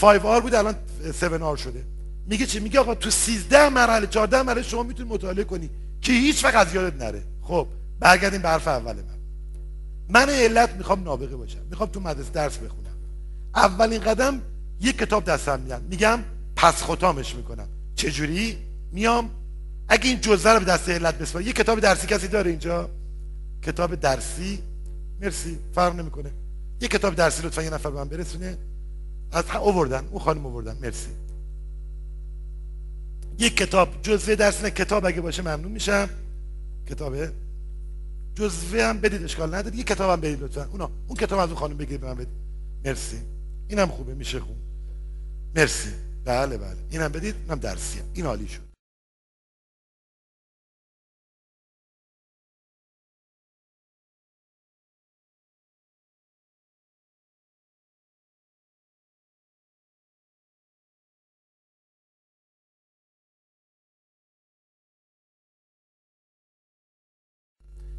5 0.00 0.20
R 0.20 0.42
بود 0.42 0.54
الان 0.54 0.74
7 1.04 1.38
R 1.38 1.60
شده. 1.60 1.84
میگه 2.26 2.46
چی؟ 2.46 2.60
میگه 2.60 2.80
آقا 2.80 2.94
تو 2.94 3.10
13 3.10 3.68
مرحله 3.68 4.06
14 4.06 4.42
مرحله 4.42 4.62
شما 4.62 4.82
می‌تونید 4.82 5.12
مطالعه 5.12 5.44
کنی 5.44 5.70
که 6.00 6.12
هیچ 6.12 6.44
وقت 6.44 6.54
از 6.54 6.74
یادت 6.74 7.02
نره. 7.02 7.22
خب 7.42 7.66
برگردیم 8.00 8.42
به 8.42 8.48
حرف 8.48 8.68
اول 8.68 8.94
من. 8.94 9.18
من 10.08 10.28
علت 10.28 10.74
می‌خوام 10.74 11.02
نابغه 11.02 11.36
باشم. 11.36 11.58
می‌خوام 11.70 11.88
تو 11.88 12.00
مدرسه 12.00 12.30
درس 12.32 12.56
بخونم. 12.56 12.96
اولین 13.54 14.00
قدم 14.00 14.42
یک 14.80 14.98
کتاب 14.98 15.24
دستم 15.24 15.60
میدم. 15.60 15.82
میگم 15.90 16.18
پس 16.56 16.82
ختامش 16.82 17.34
می‌کنم. 17.34 17.68
چجوری؟ 17.94 18.58
میام. 18.92 19.30
اگه 19.88 20.08
این 20.08 20.20
جزوه 20.20 20.52
رو 20.52 20.58
به 20.58 20.64
دست 20.64 20.88
علت 20.88 21.18
بسپارم. 21.18 21.46
یه 21.46 21.52
کتاب 21.52 21.80
درسی 21.80 22.06
کسی 22.06 22.28
داره 22.28 22.50
اینجا؟ 22.50 22.90
کتاب 23.62 23.94
درسی. 23.94 24.58
مرسی 25.20 25.58
فرق 25.74 25.94
نمی‌کنه. 25.94 26.30
یه 26.80 26.88
کتاب 26.88 27.14
درسی 27.14 27.42
لطفا 27.42 27.62
یه 27.62 27.70
نفر 27.70 27.90
به 27.90 27.96
من 27.96 28.08
برسونه. 28.08 28.56
از 29.32 29.44
آوردن 29.50 30.08
اون 30.10 30.20
خانم 30.20 30.46
آوردن 30.46 30.76
مرسی. 30.82 31.08
یک 33.38 33.56
کتاب 33.56 33.88
جزوه 34.02 34.34
درس 34.34 34.64
کتاب 34.64 35.06
اگه 35.06 35.20
باشه 35.20 35.42
ممنون 35.42 35.72
میشم. 35.72 36.08
کتابه 36.90 37.32
جزوه 38.34 38.82
هم 38.82 39.00
بدید 39.00 39.24
اشکال 39.24 39.54
نداره. 39.54 39.76
یه 39.76 39.84
کتاب 39.84 40.10
هم 40.10 40.20
بدید 40.20 40.42
لطفا. 40.42 40.64
اونا 40.72 40.90
اون 41.06 41.16
کتاب 41.16 41.38
از 41.38 41.48
اون 41.48 41.58
خانم 41.58 41.76
بگیرید 41.76 42.00
به 42.00 42.06
من 42.06 42.14
بدید. 42.14 42.28
مرسی. 42.84 43.18
اینم 43.68 43.86
خوبه 43.86 44.14
میشه 44.14 44.40
خوب. 44.40 44.56
مرسی. 45.56 45.90
بله 46.24 46.58
بله. 46.58 46.76
اینم 46.90 47.08
بدید 47.08 47.34
اینم 47.44 47.58
درسیه. 47.58 48.02
این 48.14 48.26
عالی 48.26 48.48
شد 48.48 48.67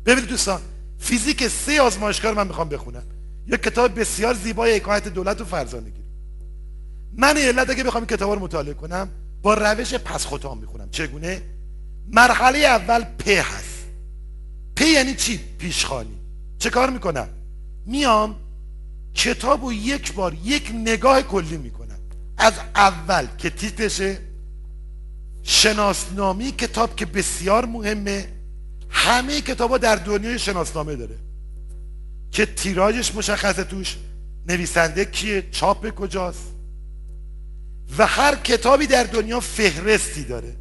ببینید 0.10 0.30
دوستان 0.30 0.62
فیزیک 1.00 1.48
سه 1.48 1.82
آزمایشگاه 1.82 2.34
من 2.34 2.48
می‌خوام 2.48 2.70
بخونم. 2.70 3.04
یه 3.48 3.58
کتاب 3.58 4.00
بسیار 4.00 4.34
زیبای 4.34 4.76
حکایت 4.76 5.08
دولت 5.08 5.42
و 5.42 5.46
فرزانگی 5.46 6.04
من 7.14 7.38
علت 7.38 7.70
اگه 7.70 7.84
بخوام 7.84 8.06
کتاب 8.06 8.32
رو 8.32 8.40
مطالعه 8.40 8.74
کنم 8.74 9.10
با 9.42 9.54
روش 9.54 9.94
پس 9.94 10.26
ختام 10.26 10.58
می‌خونم. 10.58 10.90
چگونه؟ 10.90 11.42
مرحله 12.12 12.60
اول 12.60 13.04
پ 13.04 13.30
هست. 13.30 13.86
پ 14.76 14.82
یعنی 14.82 15.16
چی؟ 15.16 15.38
پیشخانی 15.38 16.18
چه 16.60 16.70
کار 16.70 16.90
می‌کنم؟ 16.90 17.28
میام 17.86 18.36
کتاب 19.14 19.64
رو 19.64 19.74
یک 19.74 20.14
بار 20.14 20.34
یک 20.44 20.72
نگاه 20.76 21.22
کلی 21.22 21.58
می‌کنم. 21.58 22.00
از 22.38 22.54
اول 22.76 23.28
که 23.38 23.50
تیترشه 23.50 24.18
شناسنامی 25.44 26.52
کتاب 26.52 26.96
که 26.96 27.06
بسیار 27.06 27.66
مهمه. 27.66 28.39
همه 28.90 29.42
کتاب 29.42 29.72
ها 29.72 29.78
در 29.78 29.96
دنیای 29.96 30.40
شناسنامه 30.40 30.96
داره. 30.96 31.16
که 32.32 32.46
تیراژش 32.46 33.16
مشخصه 33.16 33.64
توش 33.64 33.98
نویسنده 34.48 35.06
کیه 35.06 35.44
چاپ 35.52 35.90
کجاست. 35.90 36.46
و 37.98 38.08
هر 38.08 38.36
کتابی 38.36 38.88
در 38.88 39.04
دنیا 39.04 39.40
فهرستی 39.40 40.24
داره. 40.24 40.56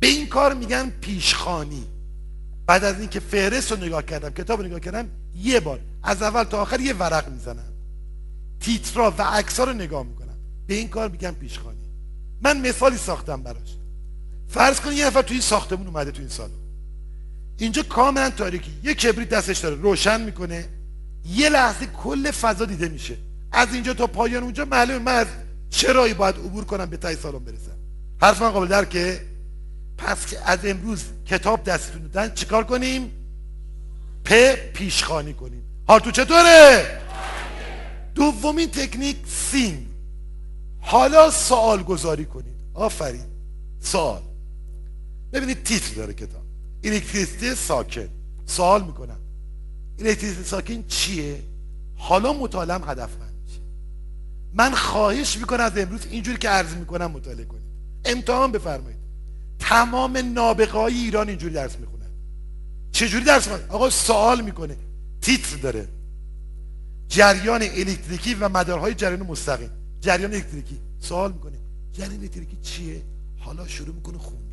به 0.00 0.06
این 0.06 0.28
کار 0.28 0.54
میگن 0.54 0.90
پیشخانی. 1.00 1.84
بعد 2.66 2.84
از 2.84 3.00
اینکه 3.00 3.20
فهرست 3.20 3.72
رو 3.72 3.78
نگاه 3.78 4.02
کردم 4.02 4.30
کتاب 4.30 4.60
رو 4.60 4.66
نگاه 4.66 4.80
کردم 4.80 5.08
یه 5.36 5.60
بار 5.60 5.80
از 6.02 6.22
اول 6.22 6.44
تا 6.44 6.62
آخر 6.62 6.80
یه 6.80 6.94
ورق 6.94 7.28
می‌زنم. 7.28 7.72
تیترا 8.60 9.14
و 9.18 9.22
عکسا 9.22 9.64
رو 9.64 9.72
نگاه 9.72 10.02
می‌کنم. 10.02 10.38
به 10.66 10.74
این 10.74 10.88
کار 10.88 11.08
میگن 11.08 11.32
پیشخانی. 11.32 11.78
من 12.42 12.68
مثالی 12.68 12.96
ساختم 12.96 13.42
براش. 13.42 13.76
فرض 14.48 14.80
کن 14.80 14.92
یه 14.92 15.06
نفر 15.06 15.22
توی 15.22 15.34
این 15.34 15.42
ساختمون 15.42 15.86
اومده 15.86 16.10
توی 16.10 16.20
این 16.20 16.28
سالن. 16.28 16.61
اینجا 17.62 17.82
کاملا 17.82 18.30
تاریکی. 18.30 18.72
یه 18.82 18.94
کبریت 18.94 19.28
دستش 19.28 19.58
داره. 19.58 19.74
روشن 19.74 20.20
می‌کنه. 20.20 20.68
یه 21.26 21.48
لحظه 21.48 21.86
کل 21.86 22.30
فضا 22.30 22.64
دیده 22.64 22.88
میشه. 22.88 23.16
از 23.52 23.74
اینجا 23.74 23.94
تا 23.94 24.06
پایان 24.06 24.42
اونجا 24.42 24.64
معلومه 24.64 24.98
من 24.98 25.14
از 25.14 25.26
چرایی 25.70 26.14
باید 26.14 26.36
عبور 26.36 26.64
کنم 26.64 26.86
به 26.86 26.96
تای 26.96 27.16
سالن 27.16 27.38
برسم. 27.38 27.76
حرف 28.20 28.42
من 28.42 28.50
قابل 28.50 28.66
درکه. 28.66 29.20
پس 29.98 30.26
که 30.26 30.38
از 30.50 30.58
امروز 30.64 31.04
کتاب 31.26 31.64
دستتون 31.64 32.02
دادن 32.02 32.34
چیکار 32.34 32.64
کنیم؟ 32.64 33.10
پ 34.24 34.54
پیشخانی 34.54 35.32
کنیم. 35.32 35.62
حال 35.86 36.00
تو 36.00 36.10
چطوره؟ 36.10 37.00
دومین 38.14 38.70
تکنیک 38.70 39.16
سین 39.26 39.86
حالا 40.80 41.30
سوال 41.30 41.82
گذاری 41.82 42.24
کنید. 42.24 42.56
آفرین. 42.74 43.26
سوال. 43.80 44.22
ببینید 45.32 45.62
تیتر 45.62 45.94
داره 45.94 46.14
کتاب. 46.14 46.41
الکتریسیته 46.84 47.54
ساکن. 47.54 48.08
سوال 48.46 48.84
می‌کنم. 48.84 49.18
الکتریسیته 49.98 50.42
ساکن 50.42 50.84
چیه؟ 50.88 51.42
حالا 51.96 52.32
مطالعم 52.32 52.84
هدفمند 52.84 53.34
میشه. 53.44 53.60
من 54.54 54.74
خواهش 54.74 55.36
می‌کنم 55.36 55.64
از 55.64 55.78
امروز 55.78 56.06
اینجوری 56.10 56.38
که 56.38 56.48
عرض 56.48 56.74
می‌کنم 56.74 57.10
مطالعه 57.10 57.44
کنید. 57.44 57.62
امتحان 58.04 58.52
بفرمایید. 58.52 58.98
تمام 59.58 60.16
نابغه 60.16 60.78
ایران 60.78 61.28
اینجوری 61.28 61.54
درس 61.54 61.76
می‌خونن. 61.78 62.10
چجوری 62.92 63.24
درس 63.24 63.48
می‌خونن؟ 63.48 63.68
آقا 63.68 63.90
سوال 63.90 64.40
می‌کنه. 64.40 64.76
تیتر 65.20 65.56
داره. 65.56 65.88
جریان 67.08 67.62
الکتریکی 67.62 68.34
و 68.34 68.48
مدارهای 68.48 68.94
جریان 68.94 69.22
مستقیم. 69.22 69.70
جریان 70.00 70.34
الکتریکی 70.34 70.78
سوال 71.00 71.32
می‌کنه. 71.32 71.58
جریان 71.92 72.20
الکتریکی 72.20 72.56
چیه؟ 72.62 73.02
حالا 73.38 73.66
شروع 73.66 73.94
می‌کنه 73.94 74.18
خوندن 74.18 74.51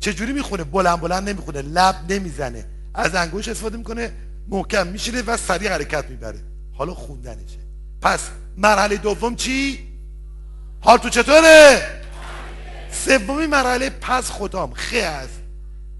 چجوری 0.00 0.32
می‌خونه؟ 0.32 0.64
بلند 0.64 1.00
بلند 1.00 1.28
نمی‌خونه 1.28 1.62
لب 1.62 2.12
نمی‌زنه. 2.12 2.64
از 2.94 3.14
انگوش 3.14 3.48
استفاده 3.48 3.76
می‌کنه 3.76 4.12
محکم 4.48 4.86
میشینه 4.86 5.22
و 5.22 5.36
سریع 5.36 5.72
حرکت 5.72 6.10
می‌بره. 6.10 6.38
حالا 6.72 6.94
خوندنشه. 6.94 7.58
پس 8.02 8.20
مرحله 8.56 8.96
دوم 8.96 9.36
چی؟ 9.36 9.88
حال 10.80 10.98
تو 10.98 11.08
چطوره؟ 11.08 11.82
سومی 12.92 13.46
مرحله 13.46 13.90
پس 13.90 14.30
خودم 14.30 14.70
خه 14.74 14.98
است. 14.98 15.40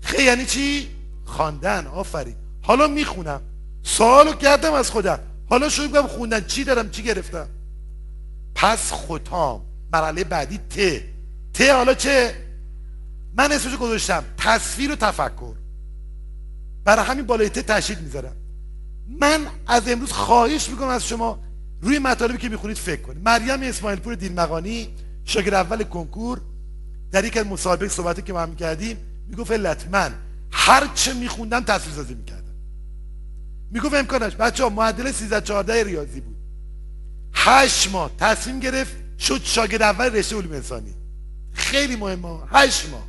خه 0.01 0.23
یعنی 0.23 0.47
چی؟ 0.47 0.89
خواندن 1.25 1.87
آفرین. 1.87 2.35
حالا 2.63 2.87
می‌خونم. 2.87 3.41
سوالو 3.83 4.33
کردم 4.33 4.73
از 4.73 4.91
خودم. 4.91 5.19
حالا 5.51 5.69
شروع 5.69 5.89
کنم 5.89 6.07
خوندن. 6.07 6.45
چی 6.45 6.65
دارم؟ 6.65 6.91
چی 6.91 7.03
گرفتم؟ 7.03 7.49
پس 8.55 8.93
ختام 8.93 9.63
مرحله 9.93 10.25
بعدی 10.25 10.59
ت. 10.59 11.03
ت 11.55 11.61
حالا 11.63 11.95
چه؟ 11.95 12.35
من 13.35 13.53
اسمشو 13.53 13.77
گذاشتم. 13.77 14.25
تصویر 14.37 14.93
و 14.93 14.97
تفکر. 14.97 15.55
برای 16.85 17.05
همین 17.05 17.27
بالای 17.27 17.49
ت 17.49 17.59
تشکیل 17.59 17.99
می‌ذارم. 17.99 18.37
من 19.21 19.47
از 19.67 19.89
امروز 19.89 20.13
خواهش 20.13 20.69
می‌کنم 20.69 20.89
از 20.89 21.07
شما 21.07 21.39
روی 21.81 21.99
مطالبی 21.99 22.39
که 22.39 22.49
می‌خونید 22.49 22.77
فکر 22.77 23.03
کنید. 23.03 23.23
مریم 23.25 23.63
اسماعیل 23.63 23.99
پور 23.99 24.15
دیلمقانی 24.15 24.89
شاگرد 25.25 25.55
اول 25.55 25.83
کنکور 25.83 26.41
در 27.13 27.25
یک 27.25 27.37
مسابقه 27.37 27.89
صحبتی 27.89 28.23
که 28.23 28.33
ما 28.33 28.41
هم 28.41 28.57
کردیم 28.57 28.97
می‌گفت 29.29 29.51
علت 29.51 29.89
من 29.91 30.15
هر 30.51 30.87
چه 30.95 31.15
میخوندم 31.15 31.61
تصویر 31.61 31.97
سازی 31.97 32.15
می‌کردم. 32.15 32.55
می‌گفت 33.71 33.95
امکانش. 33.95 34.35
بچه 34.35 34.63
ها 34.63 34.69
معدل 34.69 35.13
13 35.13 35.41
14 35.41 35.85
ریاضی 35.85 36.21
بود. 36.21 36.37
هشت 37.35 37.91
ماه 37.93 38.11
تصمیم 38.19 38.61
گرفت 38.61 38.93
شد 39.19 39.41
شاگرد 39.45 39.83
اول 39.83 40.07
رشته 40.07 40.37
علوم 40.37 40.53
انسانی. 40.53 40.95
خیلی 41.53 41.97
مهمه 41.97 42.39
هشت 42.51 42.89
ماه. 42.89 43.09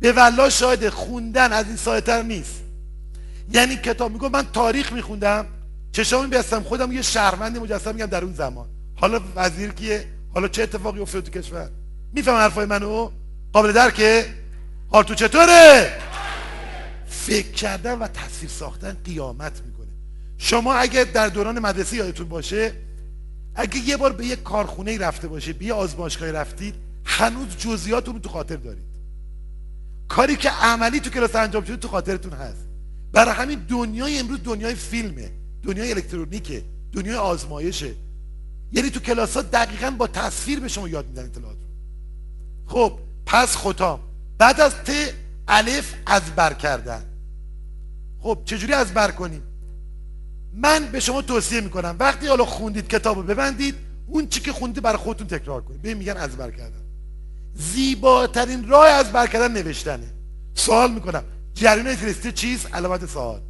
به 0.00 0.12
والله 0.12 0.50
شاهد 0.50 0.88
خوندن 0.88 1.52
از 1.52 1.66
این 1.66 1.76
سایتر 1.76 2.22
نیست. 2.22 2.60
یعنی 3.52 3.76
کتاب 3.76 4.12
میگم 4.12 4.30
من 4.30 4.46
تاریخ 4.52 4.92
میخوندم 4.92 5.46
چشامی 5.92 6.26
بیستم 6.26 6.62
خودم 6.62 6.92
یه 6.92 7.02
شهروند 7.02 7.58
مجسم 7.58 7.94
میگم 7.94 8.06
در 8.06 8.24
اون 8.24 8.34
زمان. 8.34 8.66
حالا 8.96 9.20
وزیر 9.36 9.72
کیه؟ 9.72 10.04
حالا 10.34 10.48
چه 10.48 10.62
اتفاقی 10.62 11.00
افتاد 11.00 11.24
تو 11.24 11.40
کشور؟ 11.40 11.68
میفهم 12.12 12.34
حرفای 12.34 12.66
منو؟ 12.66 13.10
قابل 13.52 13.72
درکه؟ 13.72 14.26
حال 14.88 15.02
تو 15.02 15.14
چطوره؟ 15.14 15.92
فکر 17.08 17.50
کردن 17.50 17.98
و 17.98 18.08
تصویر 18.08 18.50
ساختن 18.50 18.96
قیامت 19.04 19.52
می‌کنه. 19.66 19.88
شما 20.38 20.74
اگه 20.74 21.04
در 21.04 21.28
دوران 21.28 21.58
مدرسه 21.58 21.96
یادتون 21.96 22.28
باشه 22.28 22.72
اگه 23.54 23.78
یه 23.78 23.96
بار 23.96 24.12
به 24.12 24.26
یه 24.26 24.36
کارخونه 24.36 24.98
رفته 24.98 25.28
باشه 25.28 25.52
به 25.52 25.64
یه 25.64 25.74
آزمایشگاه 25.74 26.30
رفتید 26.30 26.74
هنوز 27.04 27.48
جزئیاتون 27.58 28.14
رو 28.14 28.20
تو 28.20 28.28
خاطر 28.28 28.56
دارید. 28.56 28.93
کاری 30.08 30.36
که 30.36 30.50
عملی 30.50 31.00
تو 31.00 31.10
کلاس 31.10 31.36
انجام 31.36 31.64
شده 31.64 31.76
تو 31.76 31.88
خاطرتون 31.88 32.32
هست. 32.32 32.66
برای 33.12 33.34
همین 33.34 33.58
دنیای 33.68 34.18
امروز 34.18 34.38
دنیای 34.44 34.74
فیلمه 34.74 35.30
دنیای 35.62 35.92
الکترونیکه 35.92 36.64
دنیای 36.92 37.16
آزمایشه. 37.16 37.94
یعنی 38.72 38.90
تو 38.90 39.00
کلاس 39.00 39.36
ها 39.36 39.42
دقیقا 39.42 39.90
با 39.90 40.06
تصویر 40.06 40.60
به 40.60 40.68
شما 40.68 40.88
یاد 40.88 41.06
میدن 41.06 41.24
اطلاعات 41.24 41.56
رو. 41.56 41.68
خب 42.66 42.98
پس 43.26 43.56
ختام. 43.56 44.00
بعد 44.38 44.60
از 44.60 44.74
ت 44.74 44.90
الف 45.48 45.94
از 46.06 46.22
بر 46.36 46.52
کردن. 46.52 47.04
خب 48.20 48.38
چجوری 48.44 48.72
از 48.72 48.94
بر 48.94 49.10
کنیم؟ 49.10 49.42
من 50.54 50.86
به 50.92 51.00
شما 51.00 51.22
توصیه 51.22 51.60
می‌کنم. 51.60 51.96
وقتی 51.98 52.26
حالا 52.26 52.44
خوندید 52.44 52.88
کتاب 52.88 53.16
رو 53.16 53.22
ببندید 53.22 53.74
اون 54.06 54.28
چی 54.28 54.40
که 54.40 54.52
خوندید 54.52 54.82
برای 54.82 54.96
خودتون 54.96 55.26
تکرار 55.26 55.62
کنید. 55.62 55.82
به 55.82 55.94
میگن 55.94 56.16
از 56.16 56.36
بر 56.36 56.50
کردن. 56.50 56.83
زیباترین 57.54 58.68
راه 58.68 58.88
از 58.88 59.12
بر 59.12 59.26
کردن 59.26 59.52
نوشتنه. 59.52 60.06
سوال 60.54 60.92
می‌کنم 60.92 61.24
جریان 61.54 61.94
فلسطین 61.94 62.32
چیست؟ 62.32 62.74
علامت 62.74 63.06
سوال. 63.06 63.40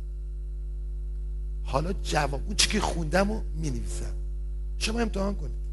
حالا 1.65 1.93
جواب 1.93 2.43
اون 2.47 2.57
چی 2.57 2.69
که 2.69 2.81
خوندم 2.81 3.31
و 3.31 3.41
می 3.57 3.71
نویسم 3.71 4.15
شما 4.79 5.01
امتحان 5.01 5.35
کنید. 5.35 5.65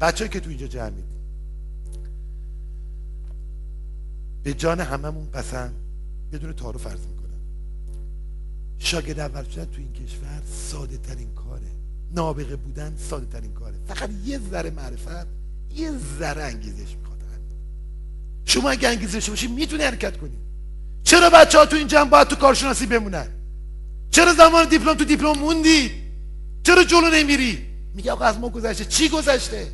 بچه 0.00 0.28
که 0.28 0.40
تو 0.40 0.48
اینجا 0.48 0.66
جمعید 0.66 1.04
به 4.42 4.54
جان 4.54 4.80
هممون 4.80 5.30
قسم 5.34 5.72
بدون 6.32 6.52
تعارف 6.52 6.82
فرض 6.82 7.00
می‌کنم. 7.00 7.40
شاگرد 8.78 9.18
اول 9.18 9.44
شدن 9.44 9.64
تو 9.64 9.80
این 9.80 9.92
کشور 9.92 10.42
ساده 10.70 10.96
ترین 10.96 11.34
کاره. 11.34 11.70
نابغه 12.14 12.56
بودن 12.56 12.96
ساده 12.96 13.26
ترین 13.26 13.52
کاره. 13.52 13.74
فقط 13.86 14.10
یه 14.24 14.40
ذره 14.50 14.70
معرفت 14.70 15.26
یه 15.74 15.92
ذره 16.18 16.42
انگیزش 16.42 16.96
می‌خواد. 16.96 17.09
شما 18.50 18.70
اگه 18.70 18.88
انگیزش 18.88 19.30
باشی 19.30 19.46
می‌تونی 19.46 19.82
حرکت 19.84 20.16
کنی. 20.16 20.36
چرا 21.04 21.30
بچه 21.30 21.58
ها 21.58 21.66
تو 21.66 21.76
این 21.76 21.86
جمع 21.86 22.10
باید 22.10 22.28
تو 22.28 22.36
کارشناسی 22.36 22.86
بمونن؟ 22.86 23.26
چرا 24.10 24.34
زمان 24.34 24.68
دیپلم 24.68 24.94
تو 24.94 25.04
دیپلم 25.04 25.38
موندی؟ 25.38 25.90
چرا 26.62 26.84
جلو 26.84 27.10
نمیری؟ 27.10 27.66
میگه 27.94 28.12
آقا 28.12 28.24
از 28.24 28.38
ما 28.38 28.48
گذشته. 28.48 28.84
چی 28.84 29.08
گذشته؟ 29.08 29.66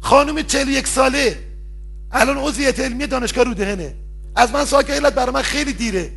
خانم 0.00 0.42
41 0.42 0.86
ساله. 0.86 1.38
الان 2.12 2.36
عضویت 2.38 2.80
علمی 2.80 3.06
دانشگاه 3.06 3.44
رودهنه 3.44 3.94
از 4.36 4.52
من 4.52 4.64
سوال 4.64 4.84
علت 4.84 5.14
برای 5.14 5.32
من 5.34 5.42
خیلی 5.42 5.72
دیره. 5.72 6.12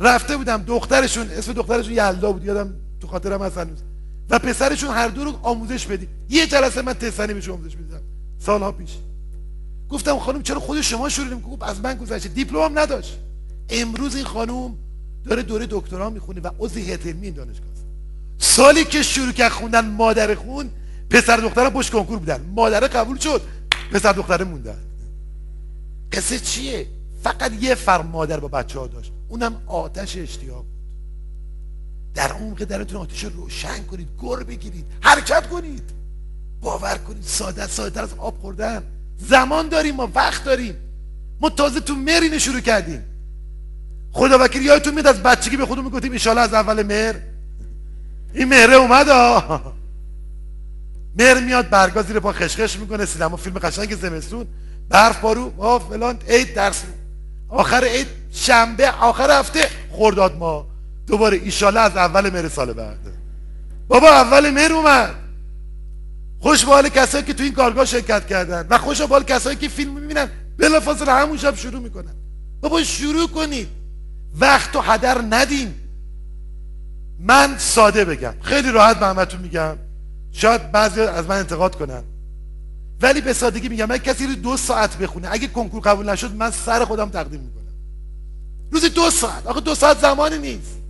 رفته 0.00 0.36
بودم 0.36 0.62
دخترشون 0.62 1.30
اسم 1.30 1.52
دخترشون 1.52 1.92
یلدا 1.92 2.32
بود. 2.32 2.44
یادم 2.44 2.74
تو 3.00 3.06
خاطرم 3.06 3.42
هست 3.42 3.58
هنوز. 3.58 3.78
و 4.30 4.38
پسرشون 4.38 4.90
هر 4.90 5.08
دو 5.08 5.24
رو 5.24 5.38
آموزش 5.42 5.86
بدیم 5.86 6.08
یه 6.28 6.46
جلسه 6.46 6.82
من 6.82 6.92
تستنی 6.92 7.34
بهش 7.34 7.48
آموزش 7.48 7.76
میدم. 7.76 8.00
سالها 8.38 8.72
پیش. 8.72 8.90
گفتم 9.92 10.18
خانم 10.18 10.42
چرا 10.42 10.60
خود 10.60 10.80
شما 10.80 11.08
شروع 11.08 11.40
گفت 11.40 11.62
از 11.62 11.80
من 11.80 11.94
گذشته. 11.94 12.28
دیپلم 12.28 12.78
نداشت. 12.78 13.18
امروز 13.68 14.16
این 14.16 14.24
خانم 14.24 14.74
داره 15.24 15.42
دوره 15.42 15.66
دکترا 15.70 16.10
می‌خونه 16.10 16.40
و 16.40 16.50
عضو 16.58 16.80
هیئت 16.80 17.06
دانشگاه 17.36 17.72
سالی 18.38 18.84
که 18.84 19.02
شروع 19.02 19.32
کرد 19.32 19.52
خوندن 19.52 19.86
مادر 19.86 20.34
خون 20.34 20.70
پسر 21.10 21.36
دخترم 21.36 21.70
پشت 21.70 21.90
کنکور 21.90 22.18
بودن. 22.18 22.40
مادر 22.54 22.80
قبول 22.80 23.18
شد 23.18 23.42
پسر 23.92 24.12
دختره 24.12 24.44
موندن. 24.44 24.78
قصه 26.12 26.38
چیه؟ 26.38 26.86
فقط 27.22 27.52
یه 27.60 27.74
فرم 27.74 28.06
مادر 28.06 28.40
با 28.40 28.48
بچه 28.48 28.78
ها 28.78 28.86
داشت. 28.86 29.12
اونم 29.28 29.62
آتش 29.66 30.16
اشتیاق 30.16 30.58
بود. 30.58 30.72
در 32.14 32.32
عمق 32.32 32.64
درتون 32.64 33.00
آتش 33.00 33.24
روشن 33.24 33.82
کنید 33.82 34.08
گر 34.22 34.36
بگیرید 34.36 34.84
حرکت 35.00 35.48
کنید. 35.48 35.82
باور 36.60 36.98
کنید 36.98 37.22
ساده 37.22 37.66
ساده 37.66 38.00
از 38.00 38.14
آب 38.18 38.38
خوردن. 38.40 38.82
زمان 39.18 39.68
داریم 39.68 39.94
ما 39.94 40.08
وقت 40.14 40.44
داریم. 40.44 40.74
ما 41.40 41.50
تازه 41.50 41.80
تو 41.80 41.94
مرینه 41.94 42.38
شروع 42.38 42.60
کردیم. 42.60 43.04
خدا 44.12 44.38
وکیل 44.40 44.62
یادتون 44.62 44.94
میاد 44.94 45.06
از 45.06 45.22
بچگی 45.22 45.56
به 45.56 45.66
خودمون 45.66 45.84
می‌گفتیم 45.84 46.12
ان 46.32 46.38
از 46.38 46.54
اول 46.54 46.82
مهر. 46.82 47.14
این 48.34 48.48
مهره 48.48 48.74
اومد 48.74 49.10
مهر 51.18 51.40
میاد 51.40 51.70
برگا 51.70 52.02
زیر 52.02 52.20
پا 52.20 52.32
خشخش 52.32 52.76
می‌کنه 52.76 53.04
سینما 53.04 53.36
فیلم 53.36 53.58
قشنگ 53.58 53.96
زمستون. 53.96 54.46
برف 54.88 55.20
بارو 55.20 55.52
ما 55.56 55.78
فلان 55.78 56.18
عید 56.28 56.54
درس. 56.54 56.82
آخر 57.48 57.84
عید 57.84 58.06
شنبه 58.32 58.90
آخر 58.90 59.40
هفته 59.40 59.68
خرداد 59.92 60.36
ما. 60.36 60.66
دوباره 61.06 61.36
ایشالا 61.36 61.80
از 61.80 61.96
اول 61.96 62.30
مهر 62.30 62.48
سال 62.48 62.72
بعد. 62.72 62.98
بابا 63.88 64.08
اول 64.08 64.50
مهر 64.50 64.72
اومد. 64.72 65.14
خوش 66.42 66.64
به 66.64 66.70
حال 66.70 66.88
کسایی 66.88 67.24
که 67.24 67.34
تو 67.34 67.42
این 67.42 67.52
کارگاه 67.52 67.84
شرکت 67.84 68.26
کردن 68.26 68.66
و 68.70 68.78
خوش 68.78 69.00
به 69.00 69.06
حال 69.06 69.22
کسایی 69.22 69.56
که 69.56 69.68
فیلم 69.68 69.92
می‌بینن 70.00 70.28
بلافاصله 70.58 71.12
همون 71.12 71.38
شب 71.38 71.56
شروع 71.56 71.80
می‌کنن. 71.80 72.14
بابا 72.60 72.82
شروع 72.82 73.28
کنید. 73.28 73.68
وقت 74.38 74.76
و 74.76 74.80
هدر 74.80 75.24
ندیم 75.30 75.74
من 77.20 77.58
ساده 77.58 78.04
بگم. 78.04 78.34
خیلی 78.42 78.72
راحت 78.72 78.98
به 78.98 79.06
همتون 79.06 79.40
میگم. 79.40 79.76
شاید 80.32 80.72
بعضی 80.72 81.00
از 81.00 81.26
من 81.26 81.36
انتقاد 81.36 81.74
کنن. 81.74 82.02
ولی 83.02 83.20
به 83.20 83.32
سادگی 83.32 83.68
میگم 83.68 83.86
من 83.86 83.98
کسی 83.98 84.26
رو 84.26 84.34
دو 84.34 84.56
ساعت 84.56 84.98
بخونه 84.98 85.28
اگه 85.30 85.48
کنکور 85.48 85.82
قبول 85.82 86.10
نشد 86.10 86.34
من 86.34 86.50
سر 86.50 86.84
خودم 86.84 87.08
تقدیم 87.08 87.40
می‌کنم. 87.40 87.62
روزی 88.70 88.88
دو 88.88 89.10
ساعت. 89.10 89.46
آخه 89.46 89.60
دو 89.60 89.74
ساعت 89.74 90.00
زمانی 90.00 90.38
نیست. 90.38 90.81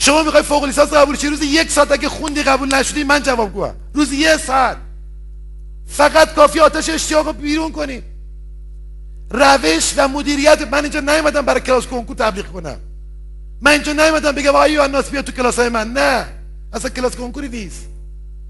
شما 0.00 0.22
می‌خوای 0.22 0.42
فوق 0.42 0.64
لیسانس 0.64 0.92
قبول 0.92 1.16
شی؟ 1.16 1.28
روزی 1.28 1.46
یک 1.46 1.70
ساعت 1.70 1.92
اگه 1.92 2.08
خوندی 2.08 2.42
قبول 2.42 2.74
نشدی 2.74 3.04
من 3.04 3.22
جواب 3.22 3.52
گوهم 3.52 3.74
روزی 3.94 4.16
یه 4.16 4.36
ساعت. 4.36 4.76
فقط 5.86 6.34
کافی 6.34 6.60
آتش 6.60 6.88
اشتیاق 6.88 7.26
رو 7.26 7.32
بیرون 7.32 7.72
کنی. 7.72 8.02
روش 9.30 9.94
و 9.96 10.08
مدیریت. 10.08 10.68
من 10.72 10.82
اینجا 10.82 11.00
نیومدم 11.00 11.42
برای 11.42 11.60
کلاس 11.60 11.86
کنکور 11.86 12.16
تبلیغ 12.16 12.46
کنم. 12.46 12.76
من 13.60 13.70
اینجا 13.70 13.92
نیومدم 13.92 14.32
بگم 14.32 14.56
آیو 14.56 14.80
الناس 14.82 15.10
بیا 15.10 15.22
تو 15.22 15.32
کلاس 15.32 15.58
های 15.58 15.68
من. 15.68 15.92
نه. 15.92 16.26
اصلا 16.72 16.90
کلاس 16.90 17.16
کنکوری 17.16 17.48
نیست. 17.48 17.86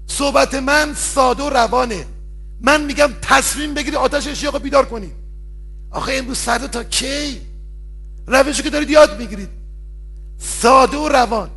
صحبت 0.07 0.55
من 0.55 0.93
ساده 0.93 1.43
و 1.43 1.49
روانه. 1.49 2.05
من 2.61 2.83
میگم 2.83 3.09
تصمیم 3.21 3.73
بگیرید 3.73 3.95
آتش 3.95 4.27
اشتیاق 4.27 4.61
بیدار 4.61 4.85
کنید 4.85 5.13
آخه 5.91 6.13
امروز 6.13 6.37
سرده 6.37 6.67
تا 6.67 6.83
کی؟ 6.83 7.41
روشی 8.27 8.63
که 8.63 8.69
دارید 8.69 8.89
یاد 8.89 9.19
می‌گیرید. 9.19 9.60
ساده 10.41 10.97
و 10.97 11.09
روان. 11.09 11.49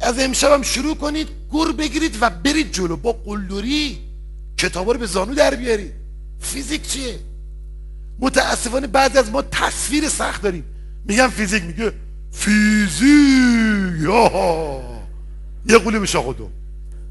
از 0.00 0.18
امشب 0.18 0.52
هم 0.52 0.62
شروع 0.62 0.96
کنید 0.96 1.28
گور 1.50 1.72
بگیرید 1.72 2.18
و 2.20 2.30
برید 2.30 2.72
جلو. 2.72 2.96
با 2.96 3.12
قلدری 3.12 3.98
کتابا 4.58 4.92
رو 4.92 4.98
به 4.98 5.06
زانو 5.06 5.34
در 5.34 5.54
بیارید. 5.54 5.92
فیزیک 6.40 6.88
چیه؟ 6.88 7.18
متاسفانه 8.18 8.86
بعضی 8.86 9.18
از 9.18 9.30
ما 9.30 9.42
تصویر 9.42 10.08
سخت 10.08 10.42
داریم. 10.42 10.64
میگم 11.04 11.28
فیزیک 11.28 11.62
میگه 11.62 11.92
فیزیک. 12.32 13.02
یه 15.66 15.78
قولی 15.78 16.06
شاخدو 16.06 16.48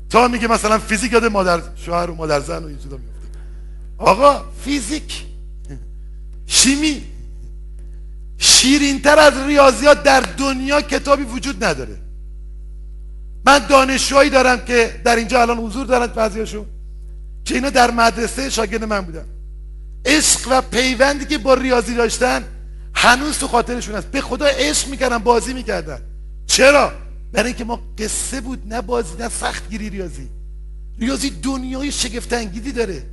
تا 0.09 0.27
میگه 0.27 0.47
مثلا 0.47 0.79
فیزیک 0.79 1.13
یاد 1.13 1.25
مادر 1.25 1.61
شوهر 1.75 2.09
و 2.09 2.15
مادر 2.15 2.39
زن 2.39 2.63
و 2.63 2.67
این 2.67 2.75
میفته 2.75 2.97
آقا 3.97 4.45
فیزیک. 4.63 5.25
شیمی. 6.45 7.03
شیرینتر 8.43 9.19
از 9.19 9.33
ریاضیات 9.47 10.03
در 10.03 10.19
دنیا 10.19 10.81
کتابی 10.81 11.23
وجود 11.23 11.63
نداره. 11.63 11.97
من 13.45 13.59
دانشجوهایی 13.59 14.29
دارم 14.29 14.65
که 14.65 15.01
در 15.03 15.15
اینجا 15.15 15.41
الان 15.41 15.57
حضور 15.57 15.85
دارن 15.85 16.07
بعضیاشون 16.07 16.65
که 17.45 17.55
اینا 17.55 17.69
در 17.69 17.91
مدرسه 17.91 18.49
شاگرد 18.49 18.83
من 18.83 19.01
بودن. 19.01 19.25
عشق 20.05 20.47
و 20.51 20.61
پیوندی 20.61 21.25
که 21.25 21.37
با 21.37 21.53
ریاضی 21.53 21.95
داشتن 21.95 22.43
هنوز 22.95 23.37
تو 23.37 23.47
خاطرشون 23.47 23.95
هست. 23.95 24.07
به 24.07 24.21
خدا 24.21 24.45
عشق 24.45 24.87
می‌کردن 24.87 25.17
بازی 25.17 25.53
می‌کردن. 25.53 26.01
چرا؟ 26.45 26.91
برای 27.33 27.47
اینکه 27.47 27.63
ما 27.63 27.79
قصه 27.97 28.41
بود 28.41 28.73
نه 28.73 28.81
بازی 28.81 29.17
نه 29.19 29.29
سخت 29.29 29.69
گیری 29.69 29.89
ریاضی. 29.89 30.29
ریاضی 30.99 31.29
دنیای 31.29 31.91
شگفت 31.91 32.33
انگیزی 32.33 32.71
داره. 32.71 33.03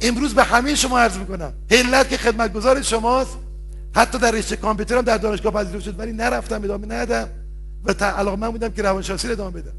امروز 0.00 0.34
به 0.34 0.44
همه 0.44 0.74
شما 0.74 0.98
عرض 0.98 1.16
می‌کنم. 1.16 1.52
علت 1.70 2.08
که 2.08 2.16
خدمتگزار 2.16 2.82
شماست. 2.82 3.36
حتی 3.94 4.18
در 4.18 4.30
رشته 4.30 4.56
کامپیوترم 4.56 5.00
در 5.00 5.18
دانشگاه 5.18 5.52
پذیرفته 5.52 5.90
شد 5.90 5.98
ولی 5.98 6.12
نرفتم 6.12 6.64
ادامه 6.64 6.86
ندادم 6.86 7.28
و 7.84 7.92
تا 7.92 8.06
علاقه 8.06 8.36
من 8.36 8.50
بودم 8.50 8.68
که 8.68 8.82
روانشناسی 8.82 9.26
رو 9.26 9.32
ادامه 9.32 9.60
بدم. 9.60 9.72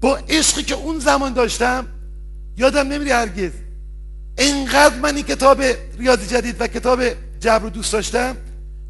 با 0.00 0.16
عشقی 0.16 0.62
که 0.62 0.74
اون 0.74 0.98
زمان 0.98 1.32
داشتم 1.32 1.86
یادم 2.56 2.88
نمیری 2.88 3.10
هرگز. 3.10 3.50
انقدر 4.38 4.98
من 4.98 5.16
این 5.16 5.24
کتاب 5.24 5.62
ریاضی 5.98 6.26
جدید 6.26 6.56
و 6.60 6.66
کتاب 6.66 7.00
جبر 7.40 7.68
دوست 7.68 7.92
داشتم 7.92 8.36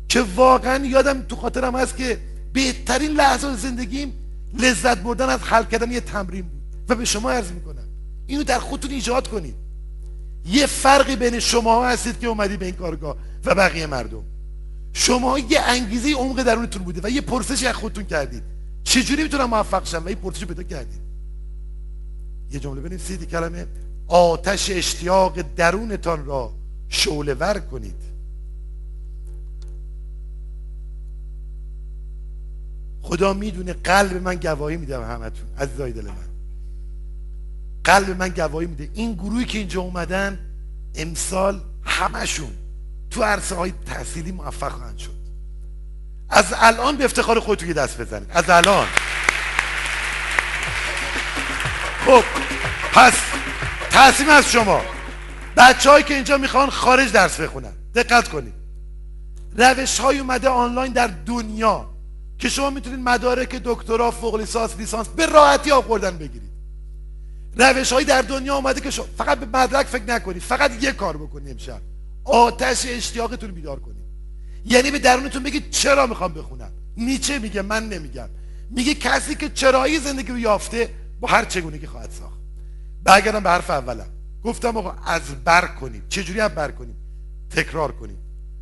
که 0.09 0.25
واقعا 0.37 0.87
یادم 0.87 1.23
تو 1.23 1.37
خاطرم 1.37 1.77
هست 1.77 1.97
که 1.97 2.19
بهترین 2.53 3.11
لحظات 3.11 3.59
زندگیم 3.59 4.13
لذت 4.59 4.99
بردن 4.99 5.29
از 5.29 5.41
حل 5.41 5.65
کردن 5.65 5.93
یه 5.93 6.01
تمرین 6.01 6.43
بود. 6.43 6.63
و 6.89 6.95
به 6.95 7.05
شما 7.05 7.31
عرض 7.31 7.53
می‌کنم 7.53 7.85
اینو 8.27 8.43
در 8.43 8.59
خودتون 8.59 8.91
ایجاد 8.91 9.29
کنید. 9.29 9.55
یه 10.45 10.67
فرقی 10.67 11.17
بین 11.17 11.41
شما 11.41 11.87
هستید 11.87 12.21
که 12.21 12.27
اومدی 12.27 12.57
به 12.57 12.67
این 12.67 12.75
کارگاه 12.75 13.17
و 13.45 13.55
بقیه 13.55 13.87
مردم. 13.87 14.23
شما 14.93 15.39
یه 15.39 15.61
انگیزه 15.61 16.13
عمق 16.13 16.43
درونتون 16.43 16.83
بوده 16.83 17.01
و 17.05 17.11
یه 17.11 17.21
پرسشی 17.21 17.67
از 17.67 17.75
خودتون 17.75 18.05
کردید. 18.05 18.43
چجوری 18.85 19.23
می‌تونم 19.23 19.51
موفق 19.51 19.87
شم؟ 19.87 20.05
و 20.05 20.09
این 20.09 20.17
پرسش 20.17 20.45
پیدا 20.45 20.63
کردید. 20.63 21.01
یه 22.53 22.61
جمله 22.61 22.81
بنویسید 22.81 23.31
کلمه 23.31 23.67
آتش 24.09 24.71
اشتیاق 24.71 25.45
درونتان 25.57 26.25
را 26.25 26.53
شعله 26.89 27.35
ور 27.35 27.59
کنید. 27.59 28.05
خدا 33.03 33.33
می‌دونه 33.33 33.73
قلب 33.73 34.23
من 34.23 34.35
گواهی 34.35 34.77
میده 34.77 35.07
همتون 35.07 35.47
عزیزای 35.59 35.93
دل 35.93 36.05
من. 36.05 36.34
قلب 37.85 38.11
من 38.11 38.29
گواهی 38.29 38.67
میده. 38.67 38.91
این 38.95 39.15
گروهی 39.15 39.45
که 39.45 39.59
اینجا 39.59 39.81
اومدن 39.81 40.39
امسال 40.95 41.61
همشون 41.85 42.51
تو 43.11 43.23
عرصه 43.23 43.55
های 43.55 43.73
تحصیلی 43.87 44.33
موفق 44.33 44.73
خواهند 44.73 44.99
شد. 44.99 45.25
از 46.31 46.45
الان 46.57 46.97
به 46.97 47.05
افتخار 47.05 47.41
خودتون 47.41 47.73
دست 47.73 48.01
بزنید. 48.01 48.31
از 48.31 48.51
الان. 48.51 48.87
خب 52.07 52.25
پس 52.93 53.13
تصمیم 53.91 54.29
از 54.29 54.53
شما. 54.53 54.81
بچه 55.57 56.03
که 56.03 56.15
اینجا 56.15 56.39
می‌خوان 56.39 56.71
خارج 56.71 57.13
درس 57.13 57.41
بخونن. 57.41 57.73
دقت 57.95 58.29
کنید. 58.29 58.55
روش 59.57 60.01
های 60.01 60.19
اومده 60.19 60.49
آنلاین 60.49 60.93
در 60.93 61.11
دنیا 61.27 61.91
که 62.39 62.49
شما 62.49 62.71
می‌تونید 62.71 63.01
مدارک 63.01 63.61
دکترا 63.65 64.11
فوق 64.11 64.37
لیسانس 64.37 64.77
لیسانس 64.77 65.09
به 65.09 65.27
راحتی 65.27 65.71
آوردن 65.71 66.19
بگیرید. 66.19 66.54
روش 67.57 67.93
های 67.93 68.05
در 68.05 68.23
دنیا 68.23 68.55
اومده 68.57 68.81
که 68.81 68.91
شما 68.91 69.07
فقط 69.19 69.39
به 69.39 69.59
مدرک 69.59 69.87
فکر 69.87 70.03
نکنید 70.03 70.43
فقط 70.43 70.83
یه 70.83 70.93
کار 70.93 71.17
بکنید 71.17 71.51
امشب. 71.51 71.81
آتش 72.25 72.87
اشتیاقتون 72.89 73.49
رو 73.49 73.55
بیدار 73.55 73.81
کنید 73.81 74.05
یعنی 74.65 74.91
به 74.91 74.99
درونتون 74.99 75.43
بگید 75.43 75.71
چرا 75.71 76.07
می‌خوام 76.07 76.33
بخونم؟ 76.33 76.73
نیچه 76.97 77.39
میگه 77.39 77.63
من 77.63 77.89
نمیگم. 77.89 78.29
میگه 78.71 78.95
کسی 78.95 79.35
که 79.35 79.49
چرایی 79.49 79.99
زندگی 79.99 80.33
رو 80.33 80.39
یافته 80.39 80.91
با 81.21 81.29
هر 81.29 81.45
چگونگی 81.45 81.87
خواهد 81.87 82.11
ساخت. 82.11 82.39
برگردم 83.05 83.43
به 83.43 83.51
حرف 83.51 83.71
اولم. 83.71 84.07
گفتم 84.45 84.77
آقا 84.77 84.95
از 85.05 85.45
بر 85.45 85.67
کنید 85.67 86.03
چجوری 86.09 86.41
از 86.41 86.55
بر 86.55 86.71
کنید 86.71 86.97
تکرار 87.51 87.93
کنید 87.93 88.19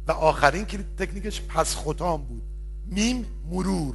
و 0.07 0.13
آخرین 0.13 0.65
تکنیکش 0.99 1.43
حسن 1.43 1.77
ختام 1.77 2.23
بود. 2.23 2.43
میم 2.87 3.27
مرور. 3.51 3.95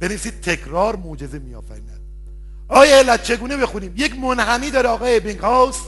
بنویسید 0.00 0.40
تکرار 0.40 0.96
معجزه 0.96 1.38
میآفریند. 1.38 2.00
آیا 2.68 2.98
علت 2.98 3.22
چگونه 3.22 3.56
بخونیم؟ 3.56 3.92
یک 3.96 4.18
منحنی 4.18 4.70
داره 4.70 4.88
آقای 4.88 5.16
ابینگ 5.16 5.38
هاوس 5.38 5.78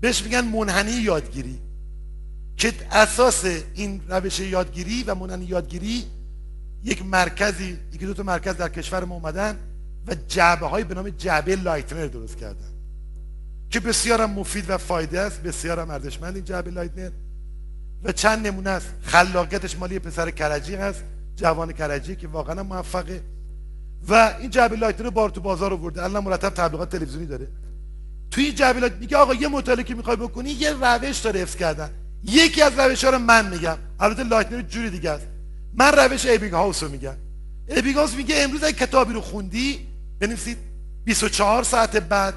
بهش 0.00 0.22
میگن 0.22 0.40
منحنی 0.40 0.90
یادگیری. 0.92 1.60
که 2.56 2.72
اساس 2.90 3.44
این 3.74 4.00
روش 4.08 4.40
یادگیری 4.40 5.02
و 5.02 5.14
منحنی 5.14 5.44
یادگیری 5.44 6.04
یک 6.84 7.06
مرکزی 7.06 7.78
یکی 7.92 8.06
دو 8.06 8.14
تا 8.14 8.22
مرکز 8.22 8.56
در 8.56 8.68
کشور 8.68 9.04
ما 9.04 9.14
اومدن 9.14 9.58
و 10.06 10.14
جعبه 10.28 10.66
های 10.66 10.84
به 10.84 10.94
نام 10.94 11.08
جعبه 11.08 11.56
لایتنر 11.56 12.06
درست 12.06 12.36
کردن. 12.36 12.68
که 13.70 13.80
بسیار 13.80 14.26
مفید 14.26 14.70
و 14.70 14.78
فایده 14.78 15.20
است 15.20 15.42
بسیار 15.42 15.80
هم 15.80 15.90
ارزشمند 15.90 16.34
این 16.34 16.44
جعبه 16.44 16.70
لایتنر. 16.70 17.10
و 18.04 18.12
چند 18.12 18.46
نمونه 18.46 18.70
است. 18.70 18.94
خلاقیتش 19.02 19.76
مال 19.78 19.88
یه 19.88 19.98
پسر 19.98 20.30
کرجی 20.30 20.74
هست 20.74 21.04
جوان 21.36 21.72
کرجی 21.72 22.16
که 22.16 22.28
واقعا 22.28 22.62
موفقه. 22.62 23.22
و 24.08 24.34
این 24.40 24.50
جعبه 24.50 24.76
لایتنر 24.76 25.04
رو 25.04 25.10
بار 25.10 25.30
تو 25.30 25.40
بازار 25.40 25.72
آورده. 25.72 26.02
الان 26.02 26.24
مرتب 26.24 26.48
تبلیغات 26.48 26.90
تلویزیونی 26.90 27.26
داره. 27.26 27.48
توی 28.30 28.44
این 28.44 28.54
جعبه 28.54 28.80
لایتنر 28.80 28.98
میگه 28.98 29.16
آقا 29.16 29.34
یه 29.34 29.48
مطالعه 29.48 29.84
که 29.84 29.94
می‌خوای 29.94 30.16
بکنی 30.16 30.50
یه 30.50 30.72
روش 30.72 31.18
داره 31.18 31.40
حفظ 31.40 31.56
کردن. 31.56 31.90
یکی 32.24 32.62
از 32.62 32.78
روش 32.78 33.04
ها 33.04 33.10
رو 33.10 33.18
من 33.18 33.48
میگم. 33.48 33.78
البته 34.00 34.22
لایتنر 34.22 34.62
جوری 34.62 34.90
دیگه 34.90 35.10
است. 35.10 35.26
من 35.74 35.92
روش 35.92 36.26
ایبینگ 36.26 36.52
هاوس 36.52 36.82
رو 36.82 36.88
میگم. 36.88 37.16
ایبینگ 37.68 37.96
هاوس 37.96 38.14
میگه 38.14 38.34
امروز 38.38 38.64
اگه 38.64 38.86
کتابی 38.86 39.12
رو 39.12 39.20
خوندی 39.20 39.86
بنویسید 40.20 40.58
24 41.04 41.62
ساعت 41.62 41.96
بعد 41.96 42.34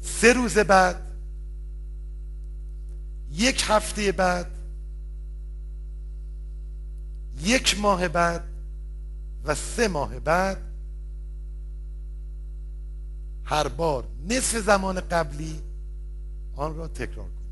سه 0.00 0.32
روز 0.32 0.58
بعد 0.58 0.96
یک 3.32 3.64
هفته 3.68 4.12
بعد 4.12 4.46
یک 7.42 7.80
ماه 7.80 8.08
بعد 8.08 8.53
و 9.44 9.54
سه 9.54 9.88
ماه 9.88 10.20
بعد 10.20 10.58
هر 13.44 13.68
بار 13.68 14.04
نصف 14.28 14.56
زمان 14.56 15.00
قبلی 15.00 15.60
آن 16.56 16.76
را 16.76 16.88
تکرار 16.88 17.26
کنید. 17.28 17.44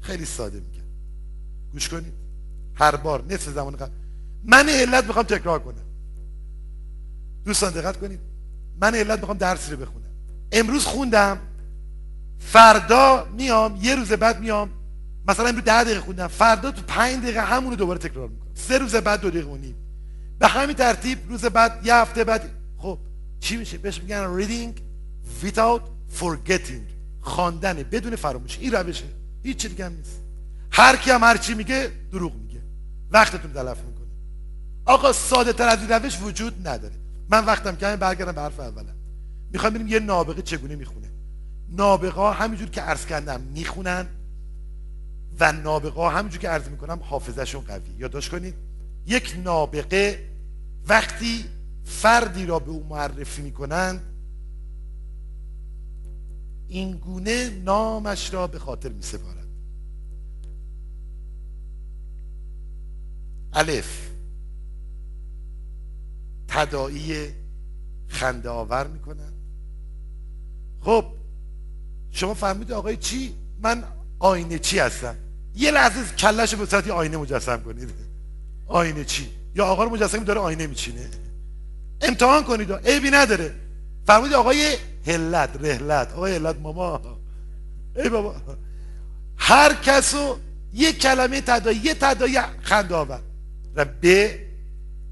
خیلی 0.00 0.24
ساده 0.24 0.60
میگم. 0.60 0.84
گوش 1.72 1.88
کنید. 1.88 2.12
هر 2.74 2.96
بار 2.96 3.24
نصف 3.28 3.48
زمان 3.48 3.76
قبل. 3.76 3.90
من 4.44 4.68
علت 4.68 5.04
می‌خوام 5.04 5.24
تکرار 5.24 5.58
کنم. 5.58 5.84
دوستان 7.44 7.72
دقت 7.72 7.96
کنید. 7.96 8.20
من 8.80 8.94
علت 8.94 9.18
می‌خوام 9.18 9.38
درسی 9.38 9.70
رو 9.70 9.76
بخونم. 9.76 10.10
امروز 10.52 10.84
خوندم. 10.84 11.38
فردا 12.38 13.24
میام. 13.36 13.78
یه 13.82 13.94
روز 13.94 14.12
بعد 14.12 14.40
میام. 14.40 14.70
مثلا 15.28 15.46
امروز 15.48 15.64
ده 15.64 15.84
دقیقه 15.84 16.00
خوندم. 16.00 16.26
فردا 16.26 16.70
تو 16.70 16.82
پنج 16.86 17.22
دقیقه 17.22 17.40
همون 17.40 17.70
رو 17.70 17.76
دوباره 17.76 17.98
تکرار 17.98 18.28
می‌کنم. 18.28 18.54
سه 18.54 18.78
روز 18.78 18.94
بعد 18.94 19.20
دو 19.20 19.30
دقیقه 19.30 19.50
و 19.50 19.56
به 20.38 20.48
همین 20.48 20.76
ترتیب 20.76 21.18
روز 21.28 21.44
بعد 21.44 21.80
یه 21.86 21.94
هفته 21.94 22.24
بعد 22.24 22.50
خب 22.78 22.98
چی 23.40 23.56
میشه؟ 23.56 23.78
بهش 23.78 24.02
میگن 24.02 24.40
reading 24.40 24.80
without 25.44 25.80
forgetting 26.20 26.92
خواندن 27.20 27.74
بدون 27.74 28.16
فراموشی 28.16 28.60
این 28.60 28.72
روشه. 28.72 29.04
هیچ 29.42 29.66
دیگه 29.66 29.84
هم 29.84 29.92
نیست. 29.92 30.22
هر 30.70 30.96
کی 30.96 31.10
هم 31.10 31.22
هر 31.22 31.36
چی 31.36 31.54
میگه 31.54 31.90
دروغ 32.12 32.34
میگه. 32.34 32.60
وقتتون 33.10 33.52
تلف 33.52 33.78
می‌کنه. 33.78 34.06
آقا 34.84 35.12
ساده 35.12 35.52
تر 35.52 35.68
از 35.68 35.78
این 35.78 35.88
روش 35.88 36.22
وجود 36.22 36.68
نداره. 36.68 36.94
من 37.30 37.44
وقتم 37.44 37.76
کمی 37.76 37.96
برگردم 37.96 38.32
به 38.32 38.40
حرف 38.40 38.60
اولم. 38.60 38.96
می‌خوام 39.52 39.72
ببینیم 39.72 39.92
یه 39.92 40.00
نابغه 40.00 40.42
چگونه 40.42 40.76
می‌خونه. 40.76 41.08
نابغه 41.68 42.20
ها 42.20 42.32
همینجور 42.32 42.68
که 42.68 42.80
عرض 42.80 43.06
کردم 43.06 43.40
می‌خونن 43.40 44.06
و 45.40 45.52
نابغه 45.52 46.00
ها 46.00 46.08
همینجور 46.08 46.40
که 46.40 46.48
عرض 46.48 46.68
می‌کنم 46.68 47.00
حافظشون 47.02 47.60
قوی 47.60 47.90
یادداشت 47.98 48.30
کنید؟ 48.30 48.54
یک 49.06 49.36
نابغه 49.44 50.27
وقتی 50.88 51.44
فردی 51.84 52.46
را 52.46 52.58
به 52.58 52.70
او 52.70 52.86
معرفی 52.88 53.42
می‌کنند 53.42 54.02
این 56.68 56.96
گونه 56.96 57.50
نامش 57.50 58.34
را 58.34 58.46
به 58.46 58.58
خاطر 58.58 58.88
می 58.88 59.02
سپارد 59.02 59.48
الف 63.52 64.08
تدائی 66.48 67.30
خنده 68.08 68.48
آور 68.48 68.86
می‌کنن 68.86 69.32
خب 70.80 71.04
شما 72.10 72.34
فهمید 72.34 72.72
آقای 72.72 72.96
چی؟ 72.96 73.34
من 73.62 73.84
آینه 74.18 74.58
چی 74.58 74.78
هستم؟ 74.78 75.16
یه 75.54 75.70
لحظه 75.70 76.14
کلش 76.16 76.54
به 76.54 76.66
صورت 76.66 76.88
آینه 76.88 77.16
مجسم 77.16 77.62
کنید. 77.62 77.90
آینه 78.66 79.04
چی؟ 79.04 79.37
یا 79.58 79.64
آقا 79.64 79.84
رو 79.84 79.96
داره 80.24 80.40
آینه 80.40 80.66
میچینه. 80.66 81.08
امتحان 82.00 82.44
کنید. 82.44 82.72
عیبی 82.72 83.10
نداره. 83.10 83.54
فهمید 84.06 84.32
آقای 84.32 84.76
هلت 85.06 85.50
رهلت. 85.60 86.12
آقای 86.12 86.34
هلت 86.36 86.56
ماما. 86.62 87.00
ای 87.96 88.08
بابا. 88.08 88.34
هر 89.36 89.74
کسو 89.74 90.36
یه 90.74 90.92
کلمه 90.92 91.40
تدایی 91.40 91.80
یه 91.84 91.94
تدایی 91.94 92.38
خنده 92.62 92.94
آور. 92.94 93.20
و 93.74 93.84
به 93.84 94.38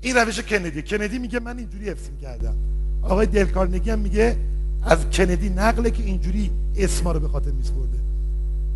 این 0.00 0.16
روش 0.16 0.40
کندی. 0.40 0.82
کندی 0.82 1.18
میگه 1.18 1.40
من 1.40 1.58
اینجوری 1.58 1.90
حفظ 1.90 2.08
کردم 2.22 2.56
آقای 3.02 3.26
دلکارنگی 3.26 3.90
هم 3.90 3.98
میگه 3.98 4.36
از 4.82 4.98
کندی 5.12 5.48
نقله 5.48 5.90
که 5.90 6.02
اینجوری 6.02 6.50
اسما 6.76 7.12
رو 7.12 7.20
به 7.20 7.28
خاطر 7.28 7.50
میسپرده. 7.50 7.98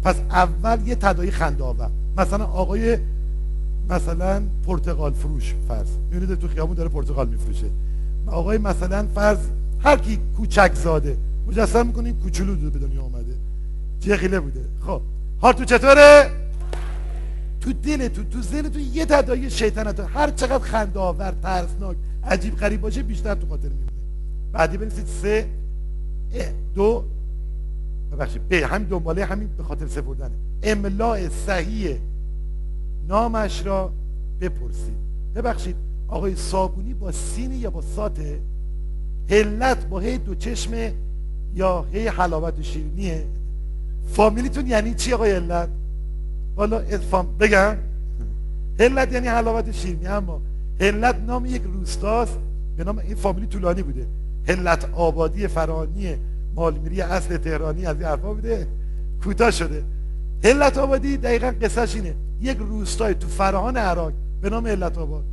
پس 0.05 0.17
اول 0.31 0.89
یه 0.89 0.95
تدایی 0.95 1.31
خنده 1.31 1.65
آور. 1.65 1.91
مثلا 2.17 2.45
آقای 2.45 2.99
مثلا 3.89 4.43
پرتغال 4.67 5.13
فروش 5.13 5.55
فرض. 5.69 5.89
می‌بینید 6.11 6.39
تو 6.39 6.49
خیابون 6.49 6.77
داره 6.77 6.89
پرتغال 6.89 7.29
میفروشه. 7.29 7.67
آقای 8.27 8.59
مثلا 8.59 9.07
فرض 9.15 9.39
هر 9.81 9.97
کی 9.97 10.19
کوچک 10.37 10.71
زاده. 10.75 11.17
مجسم 11.47 11.87
می‌کنیم 11.87 12.21
کوچولو 12.21 12.71
به 12.71 12.79
دنیا 12.79 13.03
آمده 13.03 13.35
جخیله 14.01 14.41
بوده. 14.41 14.65
خب. 14.87 15.01
حال 15.41 15.53
تو 15.53 15.65
چطوره؟ 15.65 16.31
تو 17.61 17.73
دل 17.73 18.09
تو 18.09 18.25
تو 18.25 18.43
ذهن 18.43 18.69
تو 18.69 18.81
یه 18.81 19.07
تدایی 19.07 19.51
شیطنت. 19.51 20.01
هر 20.01 20.31
چقدر 20.31 20.59
خنده 20.59 20.99
آور 20.99 21.35
ترسناک 21.43 21.97
عجیب 22.25 22.57
غریب 22.57 22.81
باشه 22.81 23.03
بیشتر 23.03 23.35
تو 23.35 23.47
خاطر 23.47 23.69
میمونه. 23.69 23.91
بعدی 24.53 24.77
بنویسید 24.77 25.07
سه 25.23 25.47
دو. 26.75 27.05
ببخشید 28.13 28.49
به 28.49 28.67
همین 28.67 28.89
دنباله 28.89 29.25
همین 29.25 29.49
به 29.57 29.63
خاطر 29.63 29.87
سپردنه. 29.87 30.35
املاء 30.63 31.29
صحیح 31.47 31.97
نامش 33.11 33.67
را 33.67 33.93
بپرسید. 34.41 34.95
ببخشید 35.35 35.77
آقای 36.09 36.37
صابونی 36.37 36.95
با 36.95 37.13
سینی 37.13 37.57
یا 37.57 37.71
با 37.71 37.83
ساته 37.83 38.41
هلت 39.31 39.87
با 39.87 39.99
هی 39.99 40.19
دو 40.19 40.35
چشم 40.35 40.93
یا 41.55 41.85
هی 41.93 42.07
حلاوت 42.07 42.59
و 42.59 42.63
شیرینیه 42.63 43.27
فامیلیتون 44.13 44.67
یعنی 44.67 44.95
چی 44.95 45.13
آقای 45.13 45.31
هلت 45.31 45.69
والا 46.57 46.79
افام 46.79 47.37
بگم. 47.41 47.77
هلت 48.81 49.13
یعنی 49.13 49.29
حلاوت 49.29 49.69
و 49.69 49.73
شیرینی. 49.73 50.07
اما 50.07 50.41
هلت 50.81 51.17
نام 51.27 51.47
یک 51.47 51.63
روستاست 51.63 52.39
به 52.77 52.85
نام 52.85 52.99
این 52.99 53.15
فامیلی 53.15 53.47
طولانی 53.47 53.83
بوده. 53.83 54.07
هلت 54.49 54.89
آبادی 54.95 55.47
فرانی 55.47 56.17
مالمیری 56.55 57.01
اصل 57.01 57.37
تهرانی 57.37 57.87
از 57.87 57.97
این 57.97 58.05
حرفا 58.05 58.35
بوده. 58.35 58.67
کوتاه 59.23 59.51
شده. 59.51 59.83
هلت 60.45 60.79
آبادی 60.79 61.17
دقیقا 61.17 61.55
قصهش 61.63 61.95
اینه. 61.95 62.15
یک 62.41 62.59
روستای 62.59 63.15
تو 63.15 63.29
فراهان 63.29 63.77
عراق 63.77 64.13
به 64.43 64.51
نام 64.51 64.67
هلت 64.67 64.99
آباد. 64.99 65.25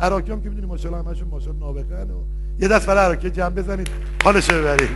عراقی 0.00 0.32
هم 0.32 0.42
که 0.42 0.48
می‌دونی 0.48 0.66
ماشاءالله 0.66 1.08
همشون 1.08 1.28
ماشاءالله 1.28 1.66
نابغه‌ن 1.66 2.10
و 2.10 2.20
یه 2.60 2.68
دست 2.68 2.86
برای 2.86 3.04
عراقی 3.04 3.30
جمع 3.30 3.50
بزنید 3.50 3.88
حالش 4.24 4.50
ببرید. 4.50 4.88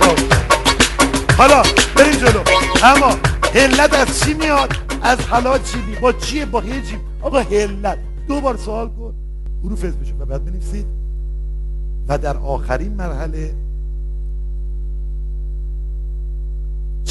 خب. 0.00 0.18
حالا 1.38 1.62
بریم 1.96 2.12
جلو. 2.12 2.40
اما 2.82 3.16
هلت 3.54 3.94
از 3.94 4.20
چی 4.20 4.34
میاد؟ 4.34 4.72
از 5.02 5.18
حلال 5.18 5.58
چی 5.58 5.78
می 5.78 5.96
با 5.96 6.12
چیه؟ 6.12 6.46
با 6.46 6.60
هیچی 6.60 6.98
آقا 7.22 7.38
هلت 7.38 7.98
دو 8.28 8.40
بار 8.40 8.56
سوال 8.56 8.88
کن. 8.88 9.14
حروف 9.64 9.84
اسمشون 9.84 10.20
و 10.20 10.24
بعد 10.24 10.44
بنویسید. 10.44 10.86
و 12.08 12.18
در 12.18 12.36
آخرین 12.36 12.94
مرحله 12.94 13.54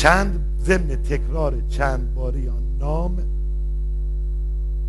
چند؟ 0.08 0.40
ضمن 0.66 0.88
تکرار 1.10 1.54
چند 1.70 2.16
باری 2.16 2.50
آن 2.50 2.64
نام. 2.80 3.18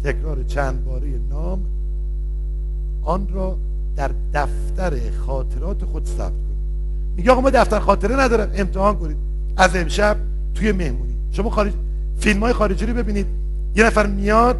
تکرار 0.04 0.42
چند 0.42 0.84
باری 0.84 1.14
نام. 1.30 1.60
آن 3.02 3.28
را 3.34 3.56
در 3.96 4.10
دفتر 4.34 4.98
خاطرات 5.26 5.84
خود 5.84 6.06
ثبت 6.06 6.18
کنید. 6.18 7.16
میگه 7.16 7.30
آقا 7.30 7.40
ما 7.40 7.50
دفتر 7.50 7.78
خاطره 7.78 8.20
ندارم. 8.20 8.50
امتحان 8.54 8.96
کنید. 8.96 9.16
از 9.56 9.76
امشب 9.76 10.16
توی 10.54 10.72
مهمونی. 10.72 11.14
شما 11.32 11.50
خارج 11.50 11.72
فیلم 12.18 12.40
های 12.40 12.52
خارجی 12.52 12.86
رو 12.86 12.94
ببینید. 12.94 13.26
یه 13.76 13.84
نفر 13.84 14.06
میاد 14.06 14.56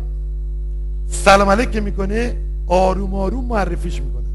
سلام 1.10 1.48
علیک 1.48 1.70
که 1.70 1.80
می‌کنه 1.80 2.36
آروم 2.66 3.14
آروم 3.14 3.44
معرفیش 3.44 4.02
می‌کنه. 4.02 4.26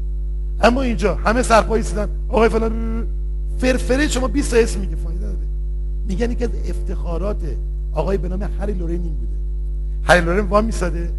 اما 0.60 0.82
اینجا 0.82 1.14
همه 1.14 1.42
سرپایی 1.42 1.82
سیدن 1.82 2.08
آقای 2.28 2.48
فلان 2.48 3.06
فرفره 3.58 4.08
شما 4.08 4.28
20 4.28 4.54
اسم 4.54 4.80
میگه 4.80 4.96
میگن 6.08 6.34
که 6.34 6.44
از 6.44 6.50
افتخارات 6.68 7.42
آقای 7.92 8.16
به 8.16 8.28
نام 8.28 8.42
هری 8.60 8.72
لورین 8.72 9.02
این 9.02 9.14
بوده. 9.14 9.32
هری 10.02 10.20
لورین 10.20 10.44
وام 10.44 10.64
میساده. 10.64 11.10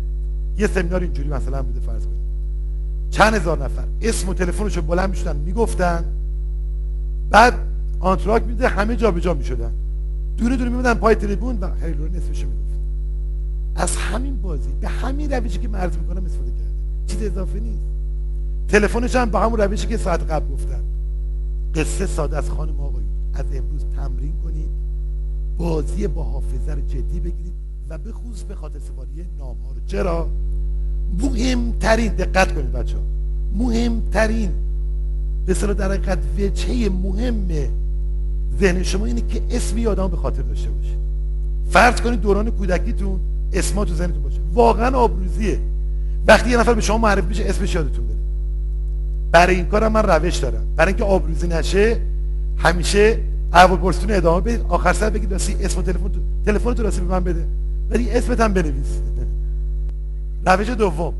یه 0.58 0.68
سمینار 0.68 1.02
اینجوری 1.02 1.30
مثلا 1.30 1.64
بوده 1.64 1.80
فرض 1.80 2.04
کنید. 2.04 2.26
چند 3.12 3.34
هزار 3.34 3.64
نفر. 3.64 3.84
اسم 4.02 4.30
و 4.30 4.34
تلفنشو 4.34 4.82
بلند 4.82 5.10
می‌شدن 5.10 5.36
می‌گفتن. 5.36 6.06
بعد 7.30 7.54
آنتراک 8.00 8.44
میده 8.44 8.68
همه 8.68 8.96
جا 8.96 9.12
به 9.12 9.22
جا 9.22 9.34
می‌شدن. 9.34 9.72
دونه 10.38 10.58
دونه 10.58 10.70
میمدن 10.70 10.94
پای 10.94 11.16
تریبون 11.16 11.58
و 11.60 11.68
هری 11.68 11.94
لورین 11.94 12.16
اسمشو 12.16 12.48
می‌گفت. 12.48 12.66
از 13.76 13.96
همین 13.96 14.42
بازی 14.42 14.70
به 14.82 14.88
همین 14.88 15.32
روشی 15.32 15.60
که 15.60 15.68
مرز 15.68 15.98
می‌کنم 15.98 16.26
استفاده 16.26 16.52
کرده. 16.52 16.72
چیز 17.08 17.22
اضافه 17.22 17.60
نیست. 17.60 17.84
تلفنش 18.68 19.16
هم 19.16 19.30
با 19.32 19.40
همون 19.40 19.60
روشی 19.60 19.88
که 19.88 19.98
ساعت 19.98 20.32
قبل 20.32 20.54
گفتن 20.54 20.82
قصه 21.76 22.06
ساده 22.06 22.38
از 22.38 22.50
خانم 22.50 22.80
آقایون. 22.80 23.10
از 23.34 23.46
امروز 23.54 23.86
تمرین 23.96 24.34
کنید. 24.44 24.70
بازی 25.58 26.08
با 26.08 26.24
حافظه 26.24 26.74
رو 26.74 26.82
جدی 26.82 27.20
بگیرید 27.20 27.54
و 27.90 27.98
به 27.98 28.12
خصوص 28.12 28.44
به 28.44 28.56
خاطر 28.56 28.80
سپاری 28.80 29.26
نام 29.40 29.48
ها 29.48 29.72
رو. 29.76 29.82
چرا؟ 29.88 30.28
مهمترین 31.22 32.14
دقت 32.14 32.56
کنید 32.56 32.72
بچه 32.72 32.96
ها 32.96 33.04
مهمترین 33.58 34.52
به 35.46 35.54
صلاح 35.54 35.74
در 35.74 35.92
حقیقت 35.92 36.20
وجهه 36.38 36.90
مهم 36.90 37.48
ذهن 38.60 38.84
شما 38.84 39.06
اینه 39.06 39.22
که 39.22 39.42
اسمی 39.52 39.88
آدم 39.88 40.08
به 40.08 40.18
خاطر 40.18 40.42
داشته 40.42 40.70
باشید. 40.70 40.98
فرض 41.70 42.02
کنید 42.02 42.22
دوران 42.22 42.52
کودکیتون 42.52 43.20
اسما 43.54 43.86
تو 43.86 43.94
ذهنتون 43.94 44.24
باشه. 44.24 44.40
واقعا 44.54 44.98
آبروزیه. 44.98 45.60
وقتی 46.28 46.50
یه 46.50 46.58
نفر 46.58 46.74
به 46.74 46.82
شما 46.82 46.98
معرفی 46.98 47.28
میشه 47.28 47.46
اسمش 47.46 47.76
یادتون 47.76 48.08
بره. 48.08 48.18
برای 49.32 49.56
این 49.56 49.66
کارم 49.66 49.92
من 49.92 50.04
روش 50.04 50.38
دارم. 50.38 50.64
برای 50.76 50.94
اینکه 50.94 51.04
آبروزی 51.04 51.48
نشه 51.48 51.98
همیشه 52.58 53.20
پرسیتون 53.56 54.12
ادامه 54.12 54.42
بدید. 54.42 54.66
آخر 54.70 54.94
سر 54.94 55.10
بگید 55.10 55.32
راستی 55.32 55.58
اسم 55.62 55.80
و 55.80 55.84
تلفن 55.84 56.08
تو 56.08 56.20
تلفن 56.46 56.74
تو 56.74 56.84
راستی 56.84 57.02
به 57.02 57.08
من 57.08 57.24
بده. 57.24 57.46
ولی 57.90 58.12
اسمت 58.12 58.40
هم 58.40 58.54
بنویس. 58.54 59.00
روش 60.46 60.70
دوم. 60.70 61.14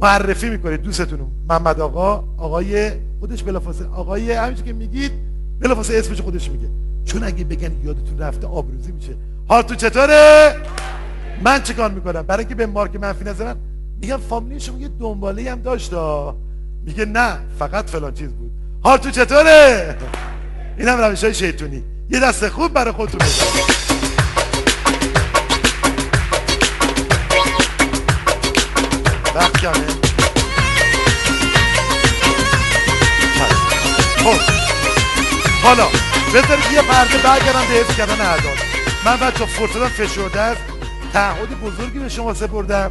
معرفی 0.00 0.50
می‌کنید 0.50 0.82
دوستتون 0.82 1.20
محمد 1.48 1.80
آقا 1.80 2.24
آقای 2.36 2.90
خودش 3.20 3.42
بلافاصله. 3.42 3.88
آقای 3.88 4.32
همیشه 4.32 4.62
که 4.62 4.72
میگید 4.72 5.12
بلافاصله 5.60 5.98
اسمش 5.98 6.20
خودش 6.20 6.50
میگه. 6.50 6.68
چون 7.04 7.24
اگه 7.24 7.44
بگن 7.44 7.72
یادتون 7.84 8.18
رفته 8.18 8.46
آبروزی 8.46 8.92
میشه. 8.92 9.12
حال 9.48 9.62
تو 9.62 9.74
چطوره؟ 9.74 10.54
من 11.44 11.62
چیکار 11.62 11.90
می‌کنم؟ 11.90 12.22
برای 12.22 12.38
اینکه 12.38 12.54
به 12.54 12.66
مارک 12.66 12.96
منفی 12.96 13.24
نظرن 13.24 13.56
میگم 14.00 14.16
فامیلی 14.16 14.60
شما 14.60 14.78
یه 14.78 14.88
دنباله 15.00 15.50
هم 15.50 15.60
داشت 15.60 15.92
میگه 16.84 17.04
نه 17.04 17.38
فقط 17.58 17.90
فلان 17.90 18.14
چیز 18.14 18.30
بود. 18.30 18.50
حال 18.82 18.98
تو 18.98 19.10
چطوره؟ 19.10 19.96
این 20.78 20.88
هم 20.88 20.98
روش 20.98 21.24
های 21.24 21.34
شیطونی. 21.34 21.82
یه 22.10 22.20
دست 22.20 22.48
خوب 22.48 22.72
برای 22.72 22.92
خودتون 22.92 23.18
بزن. 23.18 23.44
وقت 29.34 29.60
کمه. 29.60 29.86
خب. 34.16 34.40
حالا 35.62 35.86
بذارید 36.34 36.72
یه 36.72 36.82
پرده 36.82 37.18
برگردم 37.18 37.60
به 37.68 37.74
حفظ 37.74 37.96
کردن 37.96 38.20
اعداد. 38.20 38.56
من 39.04 39.16
بچه 39.16 39.46
فرصتم 39.46 39.88
فشرده 39.88 40.40
است. 40.40 40.60
تعهد 41.12 41.60
بزرگی 41.60 41.98
به 41.98 42.08
شما 42.08 42.34
سپردم. 42.34 42.90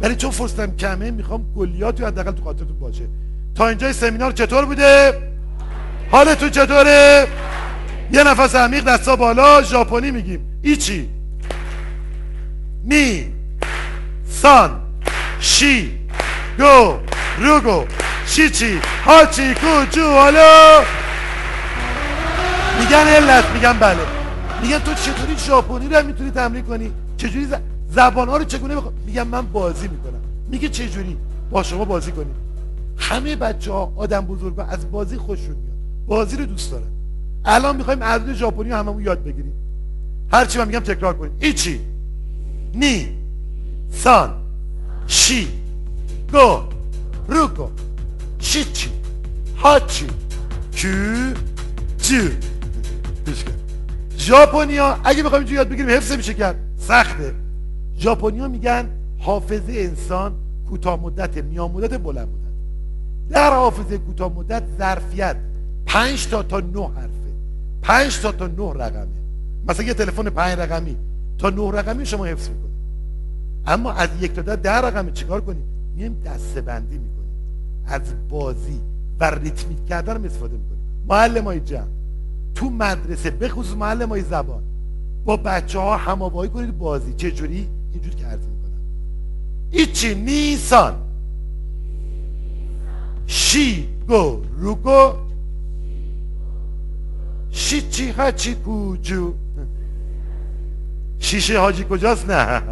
ولی 0.00 0.16
چون 0.16 0.30
فرصتم 0.30 0.76
کمه 0.76 1.10
می‌خوام 1.10 1.54
کلیاتی 1.56 2.04
حداقل 2.04 2.32
تو 2.32 2.44
خاطرتون 2.44 2.78
باشه. 2.78 3.08
تا 3.54 3.68
اینجای 3.68 3.92
سمینار 3.92 4.32
چطور 4.32 4.64
بوده؟ 4.64 5.22
حالتون 6.10 6.50
چطوره 6.50 7.26
یه 8.12 8.24
نفس 8.24 8.54
عمیق 8.54 8.84
دستا 8.84 9.16
بالا 9.16 9.62
ژاپنی 9.62 10.10
میگیم. 10.10 10.60
ایچی. 10.62 11.08
می 12.84 13.32
سان. 14.28 14.80
شی. 15.40 15.98
گو. 16.58 16.98
روگو. 17.38 17.84
شیچی. 18.26 18.80
هاچی. 19.04 19.54
کوچو. 19.54 20.10
حالا. 20.12 20.80
میگن 22.80 23.06
علت 23.06 23.44
میگن 23.54 23.72
بله. 23.72 23.98
میگن 24.62 24.78
تو 24.78 24.94
چطوری 24.94 25.36
ژاپنی 25.38 25.88
رو 25.88 26.06
می‌تونی 26.06 26.30
تمرین 26.30 26.64
کنی؟ 26.64 26.92
چجوری 27.16 27.48
زبان 27.90 28.28
ها 28.28 28.36
رو 28.36 28.44
چگونه 28.44 28.76
بخوا... 28.76 28.92
میگن 29.06 29.22
من 29.22 29.46
بازی 29.46 29.88
می‌کنم. 29.88 30.20
میگه 30.50 30.68
چجوری؟ 30.68 31.16
با 31.50 31.62
شما 31.62 31.84
بازی 31.84 32.12
کنیم 32.12 32.34
همه 32.98 33.36
بچه 33.36 33.72
ها 33.72 33.92
آدم 33.96 34.20
بزرگ 34.20 34.58
از 34.68 34.90
بازی 34.90 35.16
خوششون 35.16 35.56
میاد. 35.56 35.75
بازی 36.06 36.36
رو 36.36 36.46
دوست 36.46 36.70
دارن 36.70 36.86
الان 37.44 37.76
می‌خوایم 37.76 38.02
عدد 38.02 38.32
ژاپنی 38.32 38.70
هممون 38.70 39.04
یاد 39.04 39.24
بگیریم. 39.24 39.52
هرچی 40.32 40.58
من 40.58 40.66
میگم 40.66 40.80
تکرار 40.80 41.14
کنیم 41.14 41.32
ایچی 41.40 41.80
نی 42.74 43.08
سان 43.90 44.30
شی 45.06 45.48
گو 46.32 46.62
روکو 47.28 47.68
شیچی 48.38 48.90
هاچی 49.56 50.06
کیو 50.72 51.34
جو 51.98 52.28
ژاپنیا 54.18 54.98
اگه 55.04 55.22
بخوایم 55.22 55.44
اینجوری 55.44 55.56
یاد 55.56 55.68
بگیریم 55.68 55.90
حفظ 55.90 56.12
میشه 56.12 56.34
کرد 56.34 56.56
سخته. 56.78 57.34
ژاپنیا 57.98 58.48
میگن 58.48 58.88
حافظه 59.18 59.72
انسان 59.72 60.34
کوتاه 60.68 61.00
مدت 61.00 61.36
میان 61.44 61.70
مدت 61.70 61.98
بلند 61.98 62.28
مدت. 62.28 63.30
در 63.30 63.50
حافظه 63.50 63.98
کوتاه 63.98 64.32
مدت 64.32 64.62
ظرفیت. 64.78 65.36
5 65.86 66.26
تا 66.26 66.42
تا 66.42 66.60
9 66.60 66.80
حرفه. 66.80 67.10
5 67.82 68.20
تا 68.20 68.32
تا 68.32 68.46
9 68.46 68.72
رقمه. 68.84 69.06
مثلا 69.68 69.86
یه 69.86 69.94
تلفن 69.94 70.30
5 70.30 70.58
رقمی. 70.58 70.96
تا 71.38 71.50
9 71.50 71.70
رقمی 71.70 72.06
شما 72.06 72.24
حفظ 72.24 72.48
می‌کنید. 72.48 72.76
اما 73.66 73.92
از 73.92 74.08
یک 74.20 74.32
تا 74.32 74.42
ده, 74.42 74.56
ده 74.56 74.70
رقمی 74.70 75.12
چیکار 75.12 75.40
کنید؟ 75.40 75.64
میایم 75.96 76.22
دسته 76.26 76.60
بندی 76.60 76.98
می‌کنیم. 76.98 77.16
از 77.86 78.00
بازی 78.28 78.80
و 79.20 79.24
ریتمیک 79.30 79.86
کردن 79.86 80.24
استفاده 80.24 80.56
می‌کنیم. 80.56 81.06
معلم 81.08 81.44
های 81.44 81.60
جمع 81.60 81.86
تو 82.54 82.70
مدرسه 82.70 83.30
به 83.30 83.48
خصوص 83.48 83.76
معلم 83.76 84.08
های 84.08 84.22
زبان 84.22 84.62
با 85.24 85.36
بچه 85.36 85.78
ها 85.78 85.96
هماوایی 85.96 86.50
کنید 86.50 86.78
بازی. 86.78 87.12
چجوری 87.12 87.68
اینجور 87.92 88.14
که 88.14 88.26
عرض 88.26 88.40
می‌کنم. 88.40 88.80
ایچی 89.70 90.14
نیسان. 90.14 90.94
شی 93.26 93.88
گو 94.08 94.42
روگو 94.58 95.25
شیچی 97.50 98.14
هچی 98.18 98.54
کوجو. 98.54 99.34
شیشه 101.18 101.58
حاجی 101.58 101.84
کجاست؟ 101.90 102.30
نه. 102.30 102.62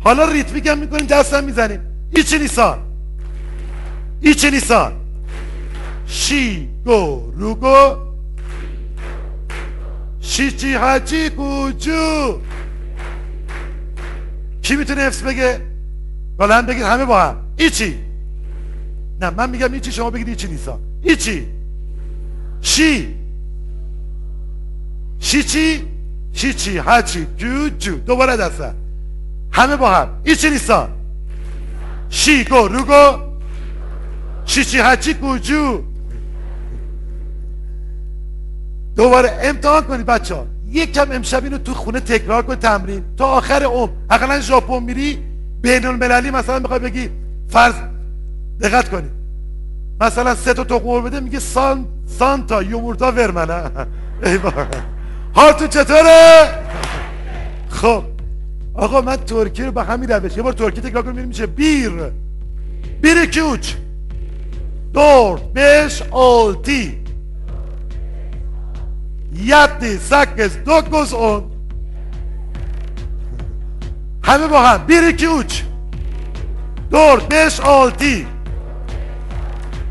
حالا 0.00 0.32
ریتمیک 0.32 0.66
هم 0.66 0.78
می‌کنیم 0.78 1.06
دستم 1.06 1.44
می‌زنیم. 1.44 1.80
ایچی 2.10 2.38
نیسان؟ 2.38 2.78
ایچی 4.20 4.50
نیسان؟ 4.50 4.92
شی 6.06 6.68
گو 6.84 7.32
روگو 7.36 7.96
شیچی 10.20 10.74
هچی 10.74 11.30
کوجو. 11.30 12.40
کی 14.62 14.76
می‌تونه 14.76 15.00
حفظ 15.00 15.22
بگه؟ 15.22 15.60
بلند 16.38 16.66
بگید 16.66 16.82
همه 16.82 17.04
با 17.04 17.22
هم. 17.22 17.36
ایچی 17.56 17.98
نه 19.20 19.30
من 19.30 19.50
میگم 19.50 19.72
ایچی 19.72 19.92
شما 19.92 20.10
بگید 20.10 20.28
ایچی 20.28 20.48
نیسا 20.48 20.80
ایچی 21.02 21.46
شی. 22.60 23.14
شیچی 25.20 25.82
شیچی 26.32 26.78
هچی 26.86 27.26
جو 27.36 27.68
جو. 27.68 27.98
دوباره 27.98 28.36
دسته 28.36 28.74
همه 29.52 29.76
با 29.76 29.90
هم. 29.90 30.08
ایچی 30.24 30.50
نیسا 30.50 30.88
شی 32.10 32.44
گو 32.44 32.68
رو 32.68 32.82
گو 32.84 33.18
شیچی 34.44 34.78
هچی 34.78 35.14
کوجو 35.14 35.82
دوباره 38.96 39.38
امتحان 39.42 39.82
کنید 39.82 40.06
بچه 40.06 40.34
ها 40.34 40.46
یک 40.70 40.92
کم 40.92 41.12
امشب 41.12 41.44
اینو 41.44 41.58
تو 41.58 41.74
خونه 41.74 42.00
تکرار 42.00 42.42
کن 42.42 42.54
تمرین. 42.54 43.04
تا 43.16 43.26
آخر 43.26 43.62
عمر. 43.62 43.90
اقلا 44.10 44.40
ژاپن 44.40 44.82
میری. 44.82 45.18
بین 45.62 45.86
المللی 45.86 46.30
مثلا 46.30 46.58
می‌خوای 46.58 46.78
بگی 46.78 47.10
فرض 47.48 47.74
دقت 48.60 48.88
کنید 48.88 49.10
مثلا 50.00 50.34
سه 50.34 50.54
تا 50.54 50.64
تو 50.64 51.02
بده 51.02 51.20
میگه 51.20 51.38
سان 51.38 51.86
سانتا 52.06 52.62
یومورتا 52.62 53.12
ورمنه 53.12 53.70
حالتون 55.36 55.68
چطوره؟ 55.68 56.48
خب 57.68 58.02
آقا 58.74 59.00
من 59.00 59.16
ترکی 59.16 59.62
رو 59.62 59.72
به 59.72 59.82
همین 59.84 60.08
روش 60.10 60.36
یه 60.36 60.42
بار 60.42 60.52
ترکی 60.52 60.80
تکرار 60.80 61.02
کنیم 61.02 61.24
میشه 61.24 61.46
بیر. 61.46 61.92
بیر 63.00 63.26
کیوچ؟ 63.26 63.72
دور 64.94 65.38
بش 65.54 66.02
آلتی. 66.10 66.98
یتی 69.34 69.98
سکس 69.98 70.56
دوکوز 70.56 71.12
اون. 71.12 71.44
همه 74.24 74.46
با 74.46 74.62
هم. 74.62 74.86
بیر 74.86 75.12
کیوچ؟ 75.12 75.62
دور 76.90 77.20
بش 77.20 77.60
آلتی. 77.60 78.26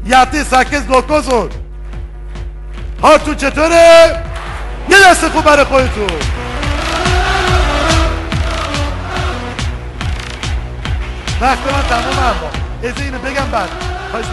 یتی 0.05 0.43
سکس 0.43 0.87
دوکوز 0.87 1.29
اون. 1.29 1.49
حالتون 3.01 3.35
چطوره؟ 3.35 4.23
یه 4.89 4.97
دست 5.09 5.27
خوب 5.27 5.45
برای 5.45 5.63
خودتون. 5.63 6.07
وقت 11.41 11.73
من 11.73 11.81
تمام 11.81 12.19
اما. 12.19 12.49
از 12.89 13.01
اینو 13.01 13.19
بگم 13.19 13.51
بعد. 13.51 13.69
خواهش 14.11 14.25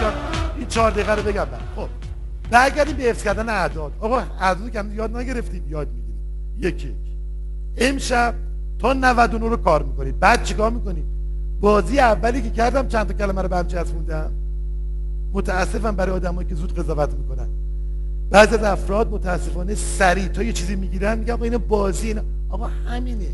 این 0.57 0.67
چهار 0.67 0.91
دقیقه 0.91 1.15
رو 1.15 1.23
بگم 1.23 1.33
بعد. 1.33 1.61
خب. 1.75 1.87
برگردیم 2.51 2.95
به 2.95 3.03
حفظ 3.03 3.23
کردن 3.23 3.49
اعداد. 3.49 3.91
آقا 3.99 4.23
اعداد 4.41 4.71
که 4.71 4.83
یاد 4.93 5.17
نگرفتیم. 5.17 5.63
یاد 5.69 5.87
می‌گیریم. 5.87 6.17
یکی 6.59 6.87
یک. 6.87 6.95
امشب 7.77 8.33
تا 8.79 8.93
99 8.93 9.49
رو 9.49 9.57
کار 9.57 9.83
می‌کنید. 9.83 10.19
بعد 10.19 10.43
چیکار 10.43 10.71
می‌کنید؟ 10.71 11.05
بازی 11.61 11.99
اولی 11.99 12.41
که 12.41 12.49
کردم 12.49 12.87
چند 12.87 13.07
تا 13.07 13.13
کلمه 13.13 13.41
رو 13.41 13.47
به 13.47 13.57
هم 13.57 13.67
چسبوندم. 13.67 14.31
متاسفم 15.33 15.95
برای 15.95 16.15
آدمایی 16.15 16.47
که 16.47 16.55
زود 16.55 16.79
قضاوت 16.79 17.09
می‌کنن. 17.09 17.47
بعض 18.33 18.53
از 18.53 18.63
افراد 18.63 19.11
متاسفانه 19.11 19.75
سریع 19.75 20.27
تا 20.27 20.43
یه 20.43 20.53
چیزی 20.53 20.75
می‌گیرن 20.75 21.19
میگن 21.19 21.33
آقا 21.33 21.57
بازی 21.57 22.07
اینا. 22.07 22.21
آقا 22.49 22.67
همینه. 22.67 23.27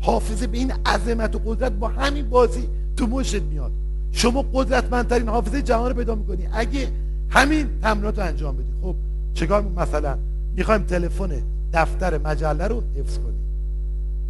حافظه 0.00 0.46
به 0.46 0.58
این 0.58 0.72
عظمت 0.86 1.34
و 1.34 1.38
قدرت 1.38 1.72
با 1.72 1.88
همین 1.88 2.30
بازی 2.30 2.68
تو 2.96 3.06
مشت 3.06 3.42
میاد. 3.42 3.70
شما 4.12 4.44
قدرتمندترین 4.52 5.28
حافظه 5.28 5.62
جهان 5.62 5.90
رو 5.90 5.96
پیدا 5.96 6.14
می‌کنی. 6.14 6.48
اگه 6.52 6.88
همین 7.30 7.68
تمرینات 7.82 8.18
رو 8.18 8.24
انجام 8.24 8.56
بدی. 8.56 8.72
خب 8.82 8.94
چکار 9.34 9.64
مثلا 9.76 10.18
می‌خوایم 10.56 10.82
تلفن 10.82 11.42
دفتر 11.72 12.18
مجله 12.18 12.66
رو 12.66 12.82
حفظ 12.96 13.18
کنیم. 13.18 13.46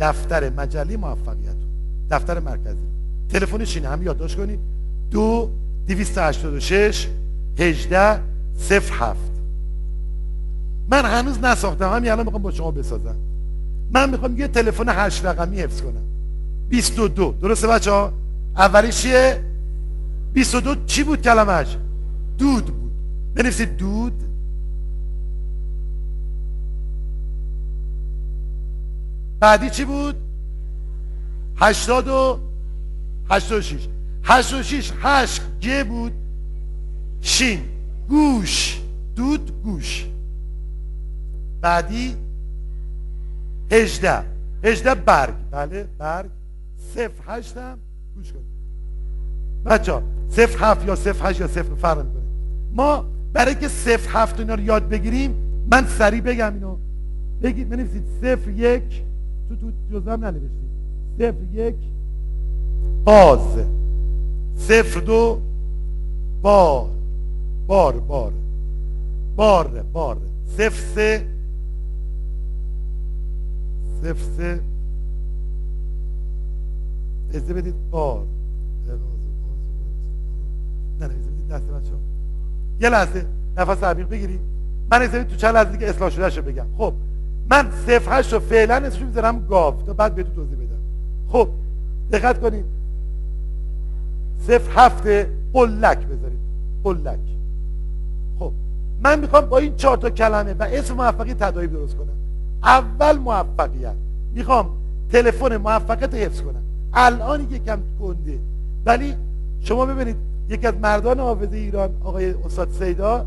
دفتر 0.01 0.51
مجله 0.51 0.97
موفقیت. 0.97 1.49
رو 1.49 1.67
دفتر 2.11 2.39
مرکزی. 2.41 2.77
تلفنش 3.29 3.75
چین 3.75 3.85
هم 3.85 4.03
یادداشت 4.03 4.37
کنید. 4.37 4.59
دو 5.11 5.51
286 5.87 7.07
18 7.59 8.21
07 8.91 9.36
من 10.91 11.05
هنوز 11.05 11.39
نساختم. 11.39 11.93
همین 11.93 12.11
الان 12.11 12.25
می‌خوام 12.25 12.43
با 12.43 12.51
شما 12.51 12.71
بسازم. 12.71 13.17
من 13.93 14.11
می‌خوام 14.11 14.39
یه 14.39 14.49
تلفن 14.49 14.89
هشت 14.89 15.25
رقمی 15.25 15.61
حفظ 15.61 15.81
کنم. 15.81 16.03
22 16.69 17.35
درسته 17.41 17.67
بچه 17.67 17.91
ها؟ 17.91 18.13
اولیش 18.57 19.03
چیه؟ 19.03 19.41
22 20.33 20.75
چی 20.87 21.03
بود 21.05 21.23
کلمش 21.23 21.77
دود 22.39 22.65
بود. 22.65 22.93
بنویسید 23.35 23.77
دود. 23.77 24.13
بعدی 29.41 29.71
چی 29.71 29.85
بود؟ 29.85 30.17
هشتاد 31.57 32.09
و 32.09 32.39
هشتاد 33.31 33.59
و 33.59 33.63
شیش 33.63 33.89
هشتاد 34.25 34.61
و 34.61 34.63
شیش 34.63 34.93
هشت 35.03 35.43
گه 35.61 35.85
بود. 35.85 36.13
شین. 37.21 37.61
گوش. 38.09 38.81
دود 39.17 39.63
گوش. 39.63 40.07
بعدی 41.67 42.17
هجده. 43.73 44.23
هجده 44.65 44.95
برگ. 44.95 45.35
بله 45.51 45.87
برگ. 45.99 46.31
صفر 46.95 47.11
هشتم 47.27 47.79
گوش 48.17 48.33
کن 48.33 48.39
بچه 49.65 49.93
ها 49.93 50.03
صفر 50.31 50.71
هفت 50.71 50.87
یا 50.87 50.95
صفر 50.95 51.31
هشت 51.31 51.41
یا 51.41 51.47
صفر 51.47 51.75
فرق 51.75 51.99
می‌کنه. 51.99 52.23
ما 52.73 53.05
برای 53.33 53.55
که 53.55 53.69
صفر 53.69 54.19
هفت 54.19 54.41
اینا 54.41 54.55
رو 54.55 54.61
یاد 54.61 54.89
بگیریم 54.89 55.35
من 55.71 55.87
سریع 55.87 56.21
بگم 56.21 56.55
اینو. 56.55 56.77
بگید 57.43 57.69
بنویسید. 57.69 58.03
صفر 58.23 58.51
یک. 58.51 59.03
تو 59.49 59.57
تو 59.57 59.71
جزم 59.93 60.25
ننوشتید. 60.25 60.71
صفر 61.19 61.55
یک. 61.55 61.75
باز. 63.05 63.67
صفر 64.57 65.01
دو. 65.01 65.41
بار. 66.43 66.91
بار 67.67 67.93
بار. 67.93 68.33
بار 69.37 69.69
بار. 69.93 70.17
صفر 70.57 70.83
سه. 70.95 71.36
صفر 74.03 74.25
سه 74.37 74.61
اجازه 77.31 77.55
بدید 77.55 77.75
بار 77.91 78.27
نه 81.01 81.07
نه 81.07 81.15
این 81.15 81.49
دسته 81.51 81.73
بچه 81.73 81.93
یه 82.81 82.89
لحظه 82.89 83.27
نفس 83.57 83.83
عمیق 83.83 84.09
بگیرید. 84.09 84.41
من 84.91 85.01
این 85.01 85.25
تو 85.25 85.37
چند 85.37 85.55
لحظه 85.55 85.79
که 85.79 85.89
اصلاح 85.89 86.31
شده 86.31 86.53
بگم. 86.53 86.67
خب 86.79 86.93
من 87.51 87.71
صفر 87.87 88.19
هشت 88.19 88.33
رو 88.33 88.39
فعلا 88.39 88.75
اسمش 88.75 89.03
می‌ذارم 89.03 89.47
گاو. 89.47 89.83
تا 89.87 89.93
بعد 89.93 90.15
بهتون 90.15 90.35
توضیح 90.35 90.57
بدم. 90.57 90.79
خب 91.29 91.49
دقت 92.13 92.41
کنید. 92.41 92.65
صفر 94.41 94.87
هفته 94.87 95.29
قلک 95.53 95.99
بذارید. 95.99 96.39
قلک. 96.85 97.19
خب 98.39 98.53
من 99.03 99.21
می‌خوام 99.21 99.47
با 99.47 99.59
این 99.59 99.77
چهار 99.77 99.97
تا 99.97 100.11
کلمه 100.11 100.55
و 100.55 100.63
اسم 100.63 100.95
موفقیت 100.95 101.39
تداعی 101.39 101.67
درست 101.67 101.97
کنم. 101.97 102.26
اول 102.63 103.19
موفقیت. 103.19 103.95
می‌خوام 104.35 104.67
تلفن 105.13 105.57
موفقیت 105.57 106.15
حفظ 106.15 106.41
کنم. 106.41 106.63
الان 106.93 107.41
یکم 107.51 107.79
کنده 108.01 108.39
ولی 108.87 109.15
شما 109.61 109.87
ببینید 109.87 110.17
یکی 110.49 110.67
از 110.67 110.75
مردان 110.83 111.21
حافظه 111.21 111.57
ایران 111.57 111.91
آقای 112.05 112.35
استاد 112.47 112.69
سیدا 112.79 113.27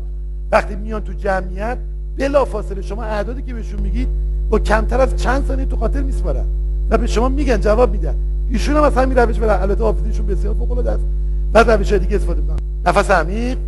وقتی 0.52 0.76
میان 0.76 1.00
تو 1.04 1.12
جمعیت 1.12 1.78
بلا 2.18 2.44
فاصله 2.44 2.82
شما 2.82 3.04
اعدادی 3.04 3.42
که 3.42 3.54
بهشون 3.54 3.80
میگید 3.80 4.08
با 4.50 4.58
کمتر 4.58 5.00
از 5.00 5.16
چند 5.16 5.46
ثانیه 5.46 5.64
تو 5.64 5.76
خاطر 5.76 6.02
میسپارن. 6.02 6.44
و 6.90 6.98
به 6.98 7.06
شما 7.06 7.28
میگن 7.28 7.60
جواب 7.60 7.90
میدن. 7.92 8.14
ایشون 8.50 8.76
هم 8.76 8.82
از 8.82 8.96
همین 8.96 9.18
روش 9.18 9.38
برن 9.38 9.62
البته 9.62 9.84
حافظیشون 9.84 10.26
بسیار 10.26 10.54
فوق 10.54 10.70
العاده 10.70 10.90
است. 10.90 11.04
بعد 11.52 11.70
روش 11.70 11.92
دیگه 11.92 12.16
استفاده 12.16 12.40
می‌کنن 12.40 12.58
نفس 12.86 13.10
عمیق. 13.10 13.58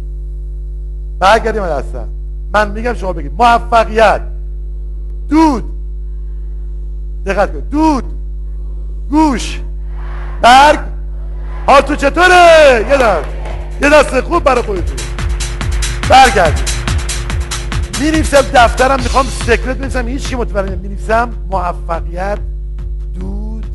برگردیم 1.18 1.62
هستم 1.62 2.08
من 2.52 2.70
میگم 2.70 2.94
شما 2.94 3.12
بگید. 3.12 3.32
موفقیت. 3.38 4.20
دود. 5.32 5.64
دقت 7.26 7.52
کن. 7.52 7.58
دود. 7.58 8.04
گوش. 9.10 9.60
برگ. 10.42 10.78
تو 11.86 11.96
چطوره؟ 11.96 12.86
یه 12.90 12.96
دست. 12.96 13.28
یه 13.82 13.90
دست 13.90 14.20
خوب 14.20 14.44
برای 14.44 14.62
خودتون. 14.62 14.96
برگردیم. 16.10 16.64
می 18.00 18.10
دفترم. 18.54 19.00
می‌خوام 19.00 19.24
سکرت 19.24 19.76
بنویسم. 19.76 20.08
هیچ 20.08 20.28
کی 20.28 20.36
متوجه 20.36 20.76
می 20.76 20.96
موفقیت 21.50 22.38
دود. 23.20 23.66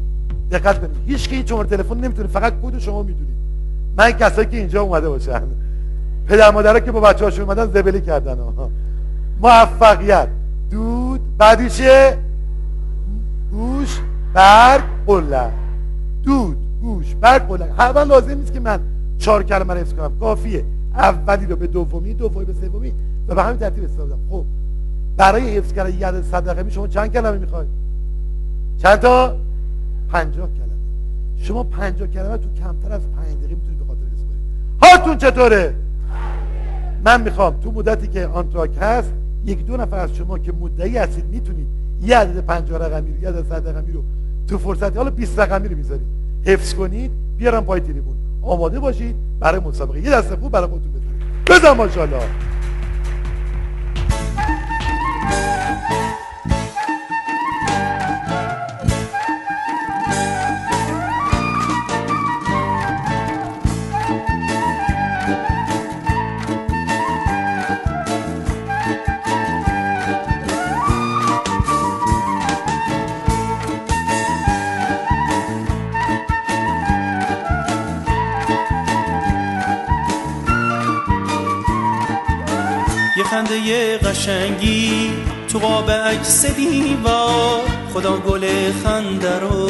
دقت 0.52 0.80
کنید. 0.80 0.98
هیچ 1.08 1.30
کی 1.30 1.44
تلفن 1.44 1.98
نمی‌تونه. 1.98 2.28
فقط 2.28 2.54
کد 2.64 2.80
شما 2.80 3.04
می‌دونید. 3.04 3.38
من 3.98 4.12
کسایی 4.12 4.48
که 4.48 4.58
اینجا 4.58 4.82
اومده 4.82 5.10
باشن. 5.10 5.42
پدر 6.28 6.52
مادرها 6.52 6.80
که 6.80 6.92
با 6.92 7.00
بچه 7.00 7.26
هاشون 7.26 7.44
اومدن 7.44 7.66
زبلی 7.66 8.02
کردن. 8.02 8.38
ها. 8.38 8.70
موفقیت. 9.42 10.28
دود. 10.72 11.38
بعدی 11.38 11.70
چیه؟ 11.70 12.18
گوش. 13.52 14.00
برگ 14.34 14.84
قلق 15.08 15.52
دود. 16.24 16.58
گوش. 16.82 17.16
برگ 17.16 17.42
قلق 17.42 17.80
اول 17.80 18.08
لازم 18.08 18.38
نیست 18.38 18.54
که 18.54 18.60
من 18.60 18.80
چهار 19.18 19.44
کلمه 19.44 19.74
رو 19.74 19.84
کنم. 19.84 20.20
کافیه. 20.20 20.66
اولی 20.94 21.46
رو 21.46 21.56
به 21.56 21.68
دومی 21.68 22.14
دومی 22.14 22.46
به 22.46 22.54
سومی 22.54 22.94
و 23.28 23.36
به 23.36 23.44
همین 23.44 23.58
ترتیب 23.58 23.84
استفاده 23.84 24.16
خب. 24.30 24.44
برای 25.18 25.58
حفظ 25.58 25.74
کردن 25.74 25.98
یاد 25.98 26.22
صدقه 26.22 26.64
می 26.64 26.72
شما 26.72 26.88
چند 26.88 27.14
کلمه 27.14 27.38
می‌خواید 27.38 27.68
چند 28.78 29.00
تا؟ 29.00 29.38
پنجاه 30.10 30.48
کلمه. 30.48 30.72
شما 31.38 31.64
پنجاه 31.64 32.08
کلمه 32.08 32.38
تو 32.38 32.54
کمتر 32.54 32.92
از 32.92 33.02
پنج 33.02 33.38
دقیقه 33.38 33.56
می‌تونید 33.56 33.80
به 33.80 33.86
خاطر 33.86 34.02
حساب 34.14 34.28
هاتون 34.82 35.18
چطوره؟ 35.18 35.74
من 37.06 37.22
می‌خوام. 37.22 37.60
تو 37.60 37.72
مدتی 37.72 38.08
که 38.08 38.28
آنتراک 38.28 38.72
هست 38.82 39.14
یک 39.48 39.66
دو 39.66 39.78
نفر 39.78 40.00
از 40.00 40.14
شما 40.14 40.38
که 40.40 40.52
مدعی 40.52 40.98
هستید 40.98 41.26
می‌تونید 41.26 41.68
یه 42.02 42.18
عدد 42.18 42.46
50 42.46 42.86
رقمی 42.86 43.12
رو 43.12 43.22
یه 43.22 43.30
عدد 43.30 43.50
100 43.50 43.68
رقمی 43.68 43.92
رو 43.92 44.04
تو 44.48 44.58
فرصت 44.58 44.98
حالا 44.98 45.10
20 45.10 45.40
رقمی 45.40 45.68
رو 45.68 45.78
می‌ذارید. 45.78 46.08
حفظ 46.46 46.74
کنید 46.74 47.12
بیارم 47.38 47.66
پای 47.66 47.80
تریبون 47.80 48.16
آماده 48.42 48.80
باشید 48.80 49.16
برای 49.40 49.60
مسابقه. 49.60 50.00
یه 50.00 50.12
دسته 50.12 50.36
خوب 50.36 50.52
برای 50.52 50.68
خودتون 50.68 50.92
بزنید 50.92 51.22
بزن 51.48 51.72
ماشاءالله. 51.72 52.22
خنده 83.38 83.98
قشنگی 83.98 85.12
تو 85.50 85.60
قاب 85.60 85.92
عکس 85.92 86.46
دیوار 86.46 87.62
خدا 87.94 88.18
گل 88.18 88.48
خنده 88.84 89.40
رو 89.40 89.70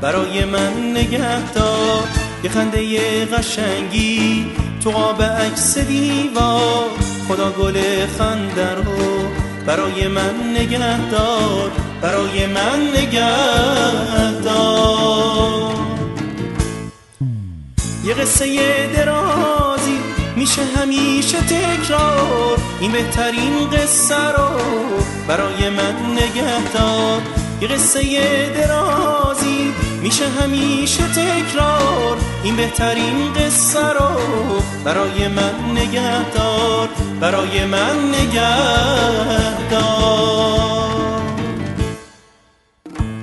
برای 0.00 0.44
من 0.44 0.90
نگه 0.90 1.52
دار. 1.52 2.02
یه 2.44 2.50
خنده 2.50 3.24
قشنگی 3.24 4.46
تو 4.84 4.90
قاب 4.90 5.22
عکس 5.22 5.78
دیوار 5.78 6.90
خدا 7.28 7.50
گل 7.50 8.06
خنده 8.18 8.74
رو 8.74 9.28
برای 9.66 10.08
من 10.08 10.50
نگه 10.50 11.10
دار 11.10 11.70
برای 12.02 12.46
من 12.46 12.90
نگه 12.96 14.40
دار. 14.44 15.74
یه 18.04 18.14
قصه 18.14 18.46
درازی 18.96 19.55
میشه 20.46 20.62
همیشه 20.64 21.40
تکرار. 21.40 22.58
این 22.80 22.92
بهترین 22.92 23.70
قصه 23.70 24.14
رو 24.14 24.60
برای 25.28 25.68
من 25.68 26.12
نگه 26.12 26.72
دار. 26.74 27.20
یه 27.60 27.68
قصه 27.68 28.00
درازی 28.54 29.72
میشه 30.02 30.24
همیشه 30.28 31.02
تکرار. 31.08 32.16
این 32.42 32.56
بهترین 32.56 33.32
قصه 33.32 33.80
رو 33.80 34.10
برای 34.84 35.28
من 35.28 35.70
نگه 35.70 36.30
دار. 36.30 36.88
برای 37.20 37.64
من 37.64 38.08
نگه 38.08 39.70
دار. 39.70 41.22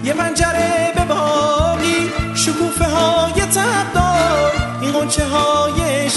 یه 0.03 0.13
پنجره 0.13 0.91
به 0.95 1.05
باقی 1.05 2.11
شکوفه 2.35 2.85
های 2.85 3.41
تبدار 3.41 4.51
این 4.81 4.91
قنچه 4.91 5.25
های 5.25 6.09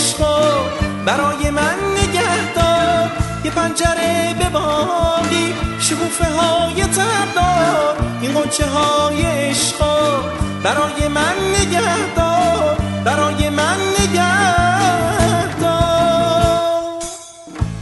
برای 1.07 1.51
من 1.51 1.77
نگه 1.93 2.55
دار 2.55 3.11
یه 3.45 3.51
پنجره 3.51 4.35
به 4.39 4.49
باقی 4.49 5.55
شکوفه 5.81 6.25
های 6.25 6.83
تبدار 6.83 7.97
این 8.21 8.33
قنچه 8.33 8.67
های 8.67 9.23
عشقا 9.23 10.21
برای 10.63 11.09
من 11.09 11.35
نگه 11.61 12.15
دار 12.17 12.77
برای 13.05 13.49
من 13.49 13.77
نگه 14.01 15.57
دار 15.61 17.03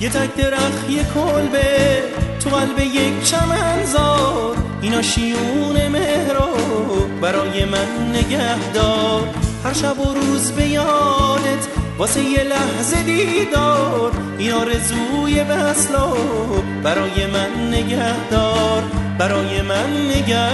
یه 0.01 0.09
تک 0.09 0.35
درخت 0.37 0.91
یه 0.91 1.05
کلبه 1.15 2.03
تو 2.41 2.51
قلب 2.51 2.79
یک 2.79 3.25
چمنزار. 3.25 4.57
اینا 4.83 5.03
شیون 5.03 5.89
مهرو 5.89 6.55
برای 7.23 7.65
من 7.65 8.09
نگه 8.13 8.73
دار 8.75 9.29
هر 9.65 9.73
شب 9.73 10.01
و 10.01 10.15
روز 10.15 10.53
به 10.53 10.69
واسه 11.99 12.23
یه 12.23 12.43
لحظه 12.43 13.03
دیدار 13.03 14.13
این 14.39 14.53
آرزوی 14.53 15.45
بسلا 15.45 16.13
برای 16.83 17.27
من 17.27 17.69
نگه 17.69 18.29
دار 18.31 18.83
برای 19.19 19.63
من 19.63 20.07
نگه 20.07 20.49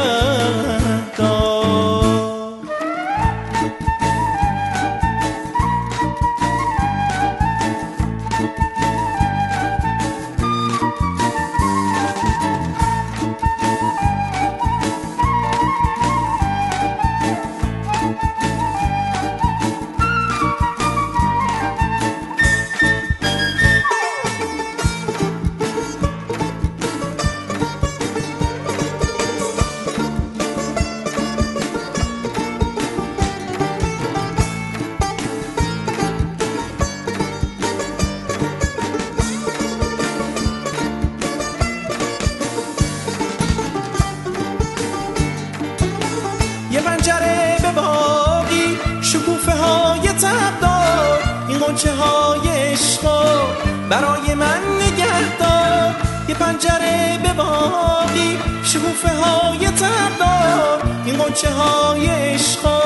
این 61.11 61.19
قنچه 61.19 61.51
های 61.51 62.07
عشقا 62.07 62.81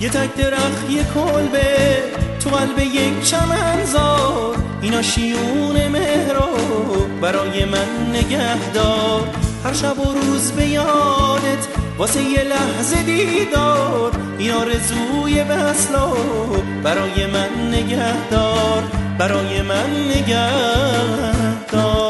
یه 0.00 0.08
تک 0.08 0.34
درخت 0.34 0.90
یه 0.90 1.04
کلبه 1.14 2.02
تو 2.40 2.50
قلب 2.50 2.78
یک 2.78 3.22
چمنزار 3.22 4.56
اینا 4.82 5.02
شیون 5.02 5.88
مهرو 5.88 6.56
برای 7.20 7.64
من 7.64 8.10
نگهدار 8.10 9.28
هر 9.64 9.72
شب 9.72 9.98
و 9.98 10.12
روز 10.12 10.52
به 10.52 10.66
یادت 10.66 11.66
واسه 11.98 12.22
یه 12.22 12.42
لحظه 12.42 13.02
دیدار. 13.02 14.12
این 14.38 14.50
آرزوی 14.52 15.44
بسلا 15.44 16.12
برای 16.82 17.26
من 17.26 17.68
نگهدار 17.68 19.03
برای 19.18 19.62
من 19.62 20.08
نگهدار 20.10 22.03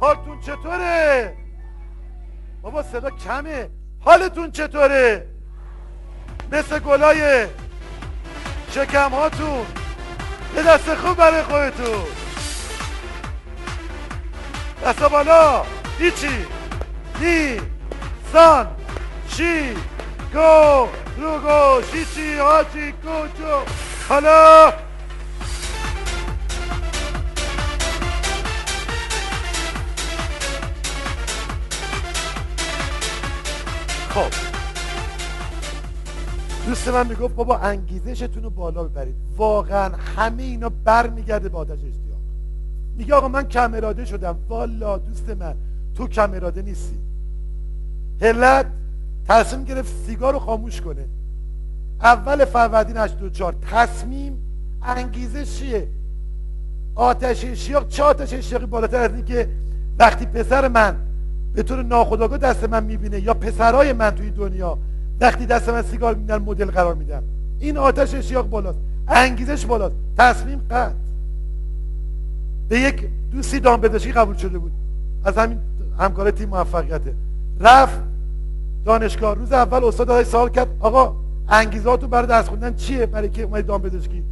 حالتون 0.00 0.40
چطوره؟ 0.40 1.36
بابا 2.62 2.82
صدا 2.82 3.10
کمه. 3.10 3.70
حالتون 4.00 4.50
چطوره؟ 4.50 5.26
مثل 6.52 6.78
گلای 6.78 7.46
شکم 8.70 9.10
هاتون 9.10 9.66
یه 10.56 10.62
دست 10.62 10.94
خوب 10.94 11.16
برای 11.16 11.42
خودتون. 11.42 12.04
دست 14.84 15.02
بالا. 15.02 15.62
هیچی. 15.98 16.46
نی 17.20 17.60
سان 18.32 18.66
شی 19.28 19.74
گو 20.32 20.88
رو 21.16 21.38
گو 21.38 21.82
شیچی 21.92 22.36
هاچی 22.36 22.92
گوچو 22.92 23.64
حالا 24.08 24.72
خب. 34.20 34.50
دوست 36.66 36.88
من 36.88 37.06
می‌گفت 37.06 37.34
بابا 37.34 37.56
انگیزشتون 37.56 38.42
رو 38.42 38.50
بالا 38.50 38.84
ببرید. 38.84 39.14
واقعا 39.36 39.96
همه 40.16 40.42
اینا 40.42 40.68
برمیگرده 40.68 41.48
به 41.48 41.58
آتش 41.58 41.72
اشتیاق. 41.72 42.20
میگه 42.96 43.14
آقا 43.14 43.28
من 43.28 43.48
کم 43.48 43.74
اراده 43.74 44.04
شدم. 44.04 44.38
والا 44.48 44.98
دوست 44.98 45.30
من 45.30 45.54
تو 45.94 46.08
کم 46.08 46.34
اراده 46.34 46.62
نیستی. 46.62 46.98
هلت 48.22 48.66
تصمیم 49.28 49.64
گرفت 49.64 49.92
سیگار 50.06 50.32
رو 50.32 50.38
خاموش 50.38 50.80
کنه. 50.80 51.04
اول 52.00 52.44
فروردین 52.44 52.96
84 52.96 53.54
تصمیم 53.70 54.38
انگیزه 54.82 55.44
چیه؟ 55.44 55.88
آتش 56.94 57.44
اشتیاق 57.44 57.88
چه 57.88 58.02
آتش 58.02 58.32
اشتیاقی 58.32 58.66
بالاتر 58.66 59.00
از 59.00 59.14
این 59.14 59.24
که 59.24 59.48
وقتی 59.98 60.26
پسر 60.26 60.68
من 60.68 60.96
به 61.54 61.62
طور 61.62 61.82
ناخودآگاه 61.82 62.38
دست 62.38 62.64
من 62.64 62.84
می‌بینه 62.84 63.20
یا 63.20 63.34
پسرای 63.34 63.92
من 63.92 64.10
توی 64.10 64.30
دنیا 64.30 64.78
وقتی 65.20 65.46
دست 65.46 65.68
من 65.68 65.82
سیگار 65.82 66.14
میدن 66.14 66.38
مدل 66.38 66.70
قرار 66.70 66.94
میدن. 66.94 67.22
این 67.58 67.78
آتش 67.78 68.14
اشتیاق 68.14 68.48
بالاست. 68.48 68.78
انگیزش 69.08 69.66
بالاست. 69.66 69.94
تصمیم 70.18 70.60
قطع. 70.70 70.92
به 72.68 72.80
یک 72.80 73.08
دوستی 73.32 73.60
دام 73.60 73.80
پزشکی 73.80 74.12
قبول 74.12 74.36
شده 74.36 74.58
بود. 74.58 74.72
از 75.24 75.38
همین 75.38 75.58
همکار 75.98 76.30
تیم 76.30 76.48
موفقیته. 76.48 77.14
رفت 77.60 78.00
دانشگاه. 78.84 79.34
روز 79.34 79.52
اول 79.52 79.84
استاد 79.84 80.10
ازش 80.10 80.28
سوال 80.28 80.48
کرد 80.48 80.68
آقا 80.80 81.16
انگیزاتو 81.48 82.08
برای 82.08 82.26
درس 82.26 82.48
خوندن 82.48 82.74
چیه؟ 82.74 83.06
برای 83.06 83.28
که 83.28 83.42
اومدی 83.42 83.62
دام 83.62 83.82
پزشکی؟ 83.82 84.22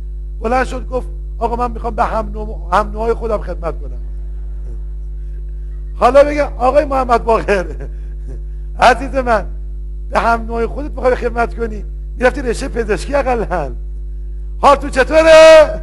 بلند 0.40 0.66
شد 0.66 0.89
گفت 0.89 1.09
آقا 1.39 1.57
من 1.57 1.70
می‌خوام 1.70 1.95
به 1.95 2.05
هم 2.05 2.31
نوع 2.93 3.15
خودم 3.15 3.39
خدمت 3.39 3.81
کنم. 3.81 3.99
حالا 5.99 6.25
بگه 6.25 6.43
آقای 6.45 6.85
محمد 6.85 7.25
باقر 7.25 7.66
عزیز 8.81 9.15
من 9.15 9.47
به 10.11 10.19
هم 10.19 10.47
نوع 10.47 10.66
خودت 10.66 10.91
بخوای 10.91 11.15
خدمت 11.15 11.55
کنی؟ 11.55 11.85
می‌رفتی 12.16 12.43
رشته 12.43 12.69
پزشکی 12.69 13.15
اقلا 13.15 13.73
حال 14.59 14.77
تو 14.77 14.89
چطوره؟ 14.89 15.81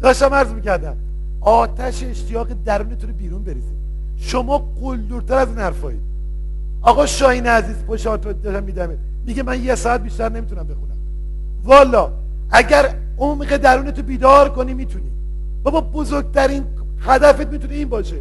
داشتم 0.00 0.34
عرض 0.34 0.52
می‌کردم 0.52 0.96
آتش 1.40 2.02
اشتیاق 2.02 2.48
درونتون 2.64 3.10
رو 3.10 3.16
بیرون 3.16 3.42
بریزید 3.42 3.76
شما 4.16 4.58
قلدورتر 4.80 5.34
از 5.34 5.48
این 5.48 5.58
حرفایید 5.58 6.00
آقا 6.82 7.06
شاهین 7.06 7.46
عزیز 7.46 7.76
پشت 7.88 8.20
داشتم 8.20 8.62
میدمه 8.62 8.96
میگه 9.26 9.42
من 9.42 9.64
یه 9.64 9.74
ساعت 9.74 10.00
بیشتر 10.00 10.28
نمی‌تونم 10.28 10.66
بخونم. 10.66 10.96
والا 11.64 12.10
اگر 12.50 12.94
عمق 13.18 13.56
درونتو 13.56 14.02
بیدار 14.02 14.48
کنی 14.48 14.74
می‌تونی. 14.74 15.10
بابا 15.62 15.80
بزرگترین 15.80 16.64
هدفت 17.00 17.46
می‌تونه 17.46 17.74
این 17.74 17.88
باشه. 17.88 18.16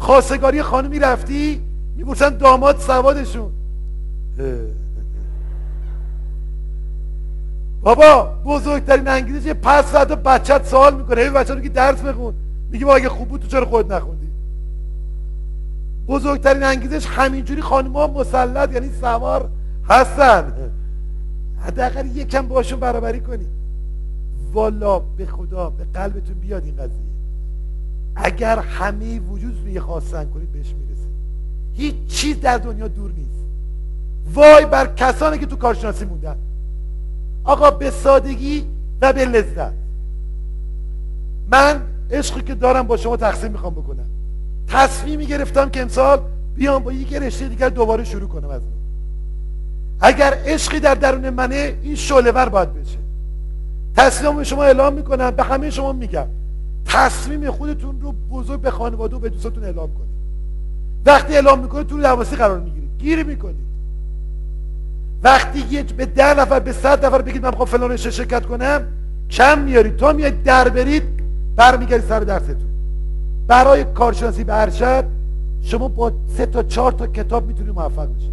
خواستگاری 0.00 0.62
خانمی 0.62 0.98
رفتی؟ 0.98 1.60
می‌پرسن 1.96 2.36
داماد 2.36 2.78
سوادشون. 2.78 3.52
بابا 7.82 8.22
بزرگترین 8.44 9.08
انگیزش 9.08 9.50
پس 9.50 9.92
ساعت 9.92 10.08
بچت 10.08 10.66
سوال 10.66 10.94
می‌کنه. 10.96 11.20
هی 11.20 11.30
بچه 11.30 11.54
رو 11.54 11.60
که 11.60 11.68
درس 11.68 12.00
بخون. 12.00 12.34
میگه 12.70 12.86
با 12.86 12.96
اگه 12.96 13.08
خوب 13.08 13.28
بود 13.28 13.40
تو 13.40 13.48
چرا 13.48 13.66
خود 13.66 13.92
نخوندی؟ 13.92 14.28
بزرگترین 16.08 16.62
انگیزش 16.62 17.06
همینجوری 17.06 17.62
خانم 17.62 17.92
ها 17.92 18.06
مسلط 18.06 18.72
یعنی 18.72 18.90
سوار 19.00 19.48
هستن. 19.88 20.52
حداقل 21.60 22.06
یکم 22.06 22.48
باشون 22.48 22.80
برابری 22.80 23.20
کنی. 23.20 23.46
والا 24.52 24.98
به 24.98 25.26
خدا 25.26 25.70
به 25.70 25.84
قلبتون 25.94 26.34
بیاد 26.34 26.64
این 26.64 26.76
قضیه. 26.76 27.09
اگر 28.16 28.58
همه 28.58 29.20
وجود 29.20 29.58
روی 29.64 29.80
خواستن 29.80 30.24
کنید 30.24 30.52
بهش 30.52 30.74
می‌رسید. 30.74 31.10
هیچ 31.74 31.94
چیز 32.08 32.40
در 32.40 32.58
دنیا 32.58 32.88
دور 32.88 33.10
نیست. 33.10 33.44
وای 34.34 34.66
بر 34.66 34.86
کسانی 34.86 35.38
که 35.38 35.46
تو 35.46 35.56
کارشناسی 35.56 36.04
موندن. 36.04 36.36
آقا 37.44 37.70
به 37.70 37.90
سادگی 37.90 38.64
و 39.00 39.12
به 39.12 39.24
لذت. 39.24 39.72
من 41.50 41.80
عشقی 42.10 42.40
که 42.40 42.54
دارم 42.54 42.86
با 42.86 42.96
شما 42.96 43.16
تقسیم 43.16 43.52
می‌خوام 43.52 43.74
بکنم. 43.74 44.06
تصمیمی 44.68 45.26
گرفتم 45.26 45.70
که 45.70 45.82
امسال 45.82 46.20
بیام 46.56 46.82
با 46.82 46.92
یک 46.92 47.14
رشته 47.14 47.48
دیگر 47.48 47.68
دوباره 47.68 48.04
شروع 48.04 48.28
کنم 48.28 48.48
از 48.48 48.62
من 48.62 48.68
اگر 50.00 50.38
عشقی 50.46 50.80
در 50.80 50.94
درون 50.94 51.30
منه 51.30 51.74
این 51.82 51.94
شعله 51.94 52.32
باید 52.32 52.74
بشه. 52.74 52.98
تصمیم 53.96 54.42
شما 54.42 54.64
اعلام 54.64 54.92
می‌کنم 54.94 55.30
به 55.30 55.42
همه 55.42 55.70
شما 55.70 55.92
میگم. 55.92 56.26
تصمیم 56.92 57.50
خودتون 57.50 58.00
رو 58.00 58.14
بزرگ 58.30 58.60
به 58.60 58.70
خانواده 58.70 59.16
و 59.16 59.18
به 59.18 59.28
دوستاتون 59.28 59.64
اعلام 59.64 59.88
کنید. 59.94 60.10
وقتی 61.06 61.34
اعلام 61.34 61.58
می‌کنید 61.58 61.86
تو 61.86 62.00
درواسی 62.00 62.36
قرار 62.36 62.60
می‌گیرید. 62.60 62.90
گیر 62.98 63.24
می‌کنید. 63.24 63.70
وقتی 65.22 65.64
یه 65.70 65.82
به 65.82 66.06
ده 66.06 66.34
نفر 66.40 66.60
به 66.60 66.72
صد 66.72 67.04
نفر 67.04 67.22
بگید 67.22 67.42
من 67.42 67.50
می‌خوام 67.50 67.68
فلان 67.68 67.90
رشته 67.90 68.10
شرکت 68.10 68.46
کنم 68.46 68.82
کم 69.30 69.58
میارید 69.58 69.96
تا 69.96 70.12
میاد 70.12 70.42
در 70.42 70.68
برید 70.68 71.02
برمیگردید 71.56 72.08
سر 72.08 72.20
درستون 72.20 72.56
برای 73.46 73.84
کارشناسی 73.84 74.44
به 74.44 74.60
ارشد 74.60 75.04
شما 75.62 75.88
با 75.88 76.12
سه 76.36 76.46
تا 76.46 76.62
چهار 76.62 76.92
تا 76.92 77.06
کتاب 77.06 77.46
می‌تونید 77.46 77.74
موفق 77.74 78.08
بشید. 78.16 78.32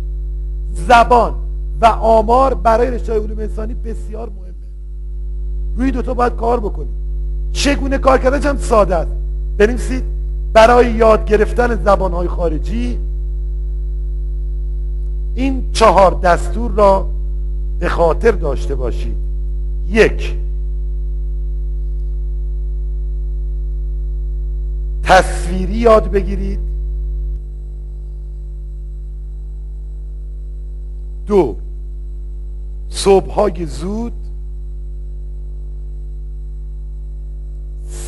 زبان 0.88 1.36
و 1.82 1.86
آمار 1.86 2.54
برای 2.54 2.92
رشته 2.92 3.14
علوم 3.14 3.40
انسانی 3.40 3.74
بسیار 3.74 4.30
مهمه. 4.30 4.54
روی 5.76 5.92
دوتا 5.92 6.14
باید 6.14 6.36
کار 6.36 6.60
بکنید. 6.60 7.07
چگونه 7.52 7.98
کار 7.98 8.18
کردن 8.18 8.50
هم 8.50 8.58
ساده 8.58 8.96
است. 8.96 9.12
بنویسید. 9.58 10.04
برای 10.54 10.92
یاد 10.92 11.26
گرفتن 11.26 11.84
زبانهای 11.84 12.28
خارجی 12.28 13.00
این 15.36 15.72
چهار 15.74 16.20
دستور 16.24 16.72
را 16.72 17.10
به 17.80 17.90
خاطر 17.90 18.32
داشته 18.32 18.76
باشید. 18.76 19.16
یک 19.90 20.36
تصویری 25.04 25.74
یاد 25.74 26.12
بگیرید. 26.12 26.60
دو 31.28 31.56
صبحهای 32.90 33.66
زود 33.66 34.14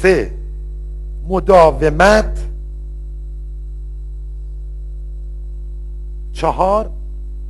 سه 0.02 0.32
مداومت. 1.28 2.40
چهار 6.34 6.90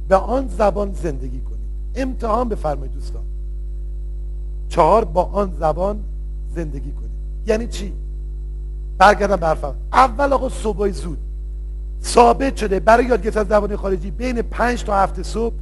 به 0.10 0.16
آن 0.16 0.48
زبان 0.48 0.94
زندگی 0.94 1.40
کنید. 1.40 1.60
امتحان 1.96 2.50
بفرمایید 2.50 2.94
دوستان. 2.94 3.22
چهار 4.70 5.06
با 5.06 5.24
آن 5.24 5.54
زبان 5.60 6.00
زندگی 6.56 6.92
کنید. 6.92 7.10
یعنی 7.48 7.68
چی؟ 7.68 7.94
برگردم 8.98 9.36
برفم 9.36 9.76
اول. 9.94 10.34
آقا 10.34 10.50
صبح 10.50 10.90
زود. 10.90 11.18
ثابت 12.04 12.56
شده 12.56 12.80
برای 12.80 13.06
یاد 13.06 13.24
گرفتن 13.24 13.44
زبان 13.44 13.76
خارجی 13.76 14.12
بین 14.12 14.42
پنج 14.42 14.84
تا 14.84 14.96
هفته 14.96 15.24
صبح 15.24 15.56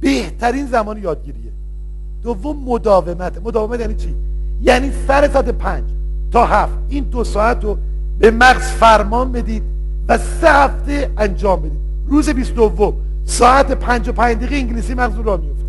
بهترین 0.00 0.66
زمان 0.66 1.02
یادگیریه. 1.02 1.52
دوم 2.22 2.64
مداومت. 2.64 3.42
مداومت 3.44 3.80
یعنی 3.80 3.94
چی؟ 3.94 4.14
یعنی 4.62 4.92
سر 5.06 5.28
ساعت 5.28 5.48
پنج. 5.48 5.84
تا 6.32 6.46
هفت. 6.46 6.72
این 6.88 7.04
دو 7.04 7.24
ساعت 7.24 7.64
رو 7.64 7.78
به 8.18 8.30
مغز 8.30 8.62
فرمان 8.62 9.32
بدید 9.32 9.62
و 10.08 10.18
سه 10.18 10.48
هفته 10.48 11.10
انجام 11.16 11.60
بدید. 11.60 11.80
روز 12.06 12.28
22 12.28 12.94
ساعت 13.24 13.72
پنج 13.72 14.08
و 14.08 14.12
پنج 14.12 14.36
دقیقه 14.36 14.56
انگلیسی 14.56 14.94
مغز 14.94 15.18
را 15.24 15.36
میفته 15.36 15.62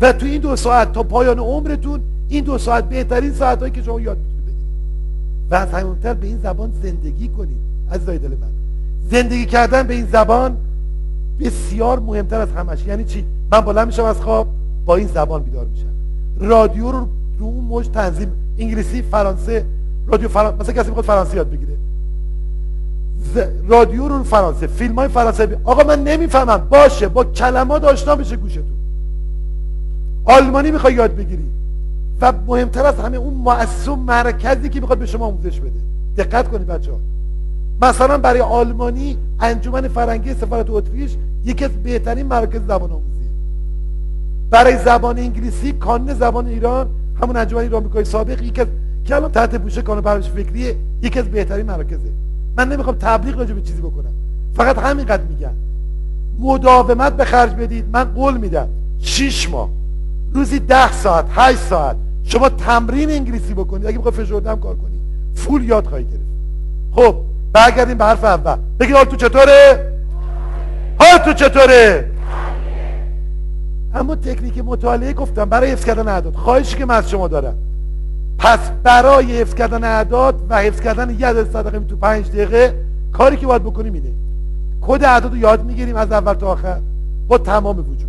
و 0.00 0.12
تو 0.12 0.26
این 0.26 0.40
دو 0.40 0.56
ساعت 0.56 0.92
تا 0.92 1.02
پایان 1.02 1.38
عمرتون 1.38 2.00
این 2.28 2.44
دو 2.44 2.58
ساعت 2.58 2.88
بهترین 2.88 3.32
ساعت 3.32 3.60
هایی 3.60 3.72
که 3.72 3.82
شما 3.82 4.00
یاد 4.00 4.16
می‌تونید 4.16 4.44
بگیرید 4.46 4.66
و 5.50 5.54
از 5.54 5.70
همونتر 5.70 6.14
به 6.14 6.26
این 6.26 6.38
زبان 6.38 6.72
زندگی 6.82 7.28
کنید 7.28 7.56
از 7.90 8.06
دل 8.06 8.28
من. 8.28 8.48
زندگی 9.10 9.46
کردن 9.46 9.82
به 9.82 9.94
این 9.94 10.06
زبان 10.06 10.56
بسیار 11.40 11.98
مهمتر 12.00 12.40
از 12.40 12.52
همش. 12.52 12.86
یعنی 12.86 13.04
چی؟ 13.04 13.24
من 13.52 13.60
بالا 13.60 13.84
میشم 13.84 14.04
از 14.04 14.20
خواب 14.20 14.46
با 14.86 14.96
این 14.96 15.06
زبان 15.06 15.42
بیدار 15.42 15.66
میشم. 15.66 15.86
رادیو 16.38 16.92
رو 16.92 17.08
رو 17.38 17.46
اون 17.46 17.64
موج 17.64 17.88
تنظیم 17.88 18.32
انگلیسی 18.62 19.02
فرانسه 19.02 19.64
رادیو 20.06 20.28
فرانسه 20.28 20.60
مثلا 20.60 20.74
کسی 20.74 20.88
می‌خواد 20.88 21.04
فرانسه 21.04 21.36
یاد 21.36 21.50
بگیره. 21.50 21.72
رادیو 23.68 24.08
رو 24.08 24.22
فرانسه 24.22 24.66
فیلم 24.66 24.94
های 24.94 25.08
فرانسه 25.08 25.58
آقا 25.64 25.84
من 25.84 26.04
نمی‌فهمم. 26.04 26.66
باشه 26.70 27.08
با 27.08 27.24
کلمات 27.24 27.84
آشنا 27.84 28.16
بشه 28.16 28.36
گوشتون. 28.36 28.64
آلمانی 30.24 30.70
می‌خوای 30.70 30.94
یاد 30.94 31.16
بگیری. 31.16 31.44
و 32.20 32.32
مهمتر 32.46 32.86
از 32.86 32.98
همه 32.98 33.16
اون 33.16 33.34
مؤسسه 33.34 33.94
مرکزی 33.94 34.68
که 34.68 34.80
می‌خواد 34.80 34.98
به 34.98 35.06
شما 35.06 35.26
آموزش 35.26 35.60
بده. 35.60 35.80
دقت 36.16 36.48
کنید 36.48 36.66
بچه 36.66 36.92
ها 36.92 36.98
مثلا 37.82 38.18
برای 38.18 38.40
آلمانی 38.40 39.16
انجمن 39.40 39.88
فرنگی 39.88 40.34
سفارت 40.34 40.70
اتریش 40.70 41.16
یکی 41.44 41.64
از 41.64 41.70
بهترین 41.70 42.26
مراکز 42.26 42.60
زبان 42.68 42.90
آموزی 42.90 43.28
برای 44.50 44.78
زبان 44.78 45.18
انگلیسی 45.18 45.72
کانون 45.72 46.14
زبان 46.14 46.46
ایران 46.46 46.86
همون 47.22 47.36
انجمن 47.36 47.60
ایران 47.60 47.82
آمریکای 47.82 48.04
سابق 48.04 48.42
یکی 48.42 48.60
از 48.60 48.66
که 49.04 49.16
الان 49.16 49.32
تحت 49.32 49.54
پوشه 49.54 49.82
کانون 49.82 50.02
پرورش 50.02 50.30
فکری 50.30 50.74
یکی 51.02 51.18
از 51.18 51.28
بهترین 51.28 51.66
مراکزه. 51.66 52.10
من 52.56 52.68
نمی‌خوام 52.68 52.96
تبلیغ 53.00 53.38
راجع 53.38 53.54
به 53.54 53.60
چیزی 53.60 53.82
بکنم. 53.82 54.12
فقط 54.54 54.78
همینقدر 54.78 55.22
میگم. 55.22 55.52
مداومت 56.38 57.12
به 57.16 57.24
خرج 57.24 57.52
بدید 57.52 57.84
من 57.92 58.04
قول 58.04 58.36
میدم. 58.36 58.68
6 59.00 59.50
ماه. 59.50 59.68
روزی 60.34 60.58
ده 60.58 60.92
ساعت 60.92 61.24
8 61.30 61.58
ساعت. 61.58 61.96
شما 62.24 62.48
تمرین 62.48 63.10
انگلیسی 63.10 63.54
بکنید. 63.54 63.86
اگه 63.86 63.96
می‌خوای 63.96 64.14
فشردم 64.14 64.60
کار 64.60 64.76
کنید 64.76 65.00
فول 65.34 65.64
یاد 65.64 65.86
خواهی 65.86 66.04
گرفت. 66.04 66.22
خب 66.92 67.16
برگردیم 67.52 67.98
به 67.98 68.04
حرف 68.04 68.24
اول. 68.24 68.56
بگید 68.80 68.96
حال 68.96 69.04
تو 69.04 69.16
چطوره؟ 69.16 69.92
حال 70.98 71.18
تو 71.18 71.32
چطوره؟ 71.32 72.11
اما 73.94 74.14
تکنیک 74.16 74.58
مطالعه 74.58 75.12
گفتم 75.12 75.44
برای 75.44 75.70
حفظ 75.70 75.84
کردن 75.84 76.08
اعداد. 76.08 76.34
خواهشی 76.34 76.76
که 76.76 76.84
من 76.84 76.94
از 76.94 77.10
شما 77.10 77.28
دارم. 77.28 77.54
پس 78.38 78.58
برای 78.82 79.40
حفظ 79.40 79.54
کردن 79.54 79.84
اعداد 79.84 80.34
و 80.48 80.58
حفظ 80.58 80.80
کردن 80.80 81.10
یه 81.10 81.26
عدد 81.26 81.52
صدقه 81.52 81.78
تو 81.78 81.96
پنج 81.96 82.28
دقیقه 82.28 82.74
کاری 83.12 83.36
که 83.36 83.46
باید 83.46 83.62
بکنیم 83.62 83.92
اینه. 83.92 84.10
کد 84.80 85.04
اعداد 85.04 85.32
رو 85.32 85.38
یاد 85.38 85.64
می‌گیریم 85.64 85.96
از 85.96 86.12
اول 86.12 86.34
تا 86.34 86.46
آخر. 86.46 86.78
با 87.28 87.38
تمام 87.38 87.78
وجود. 87.78 88.08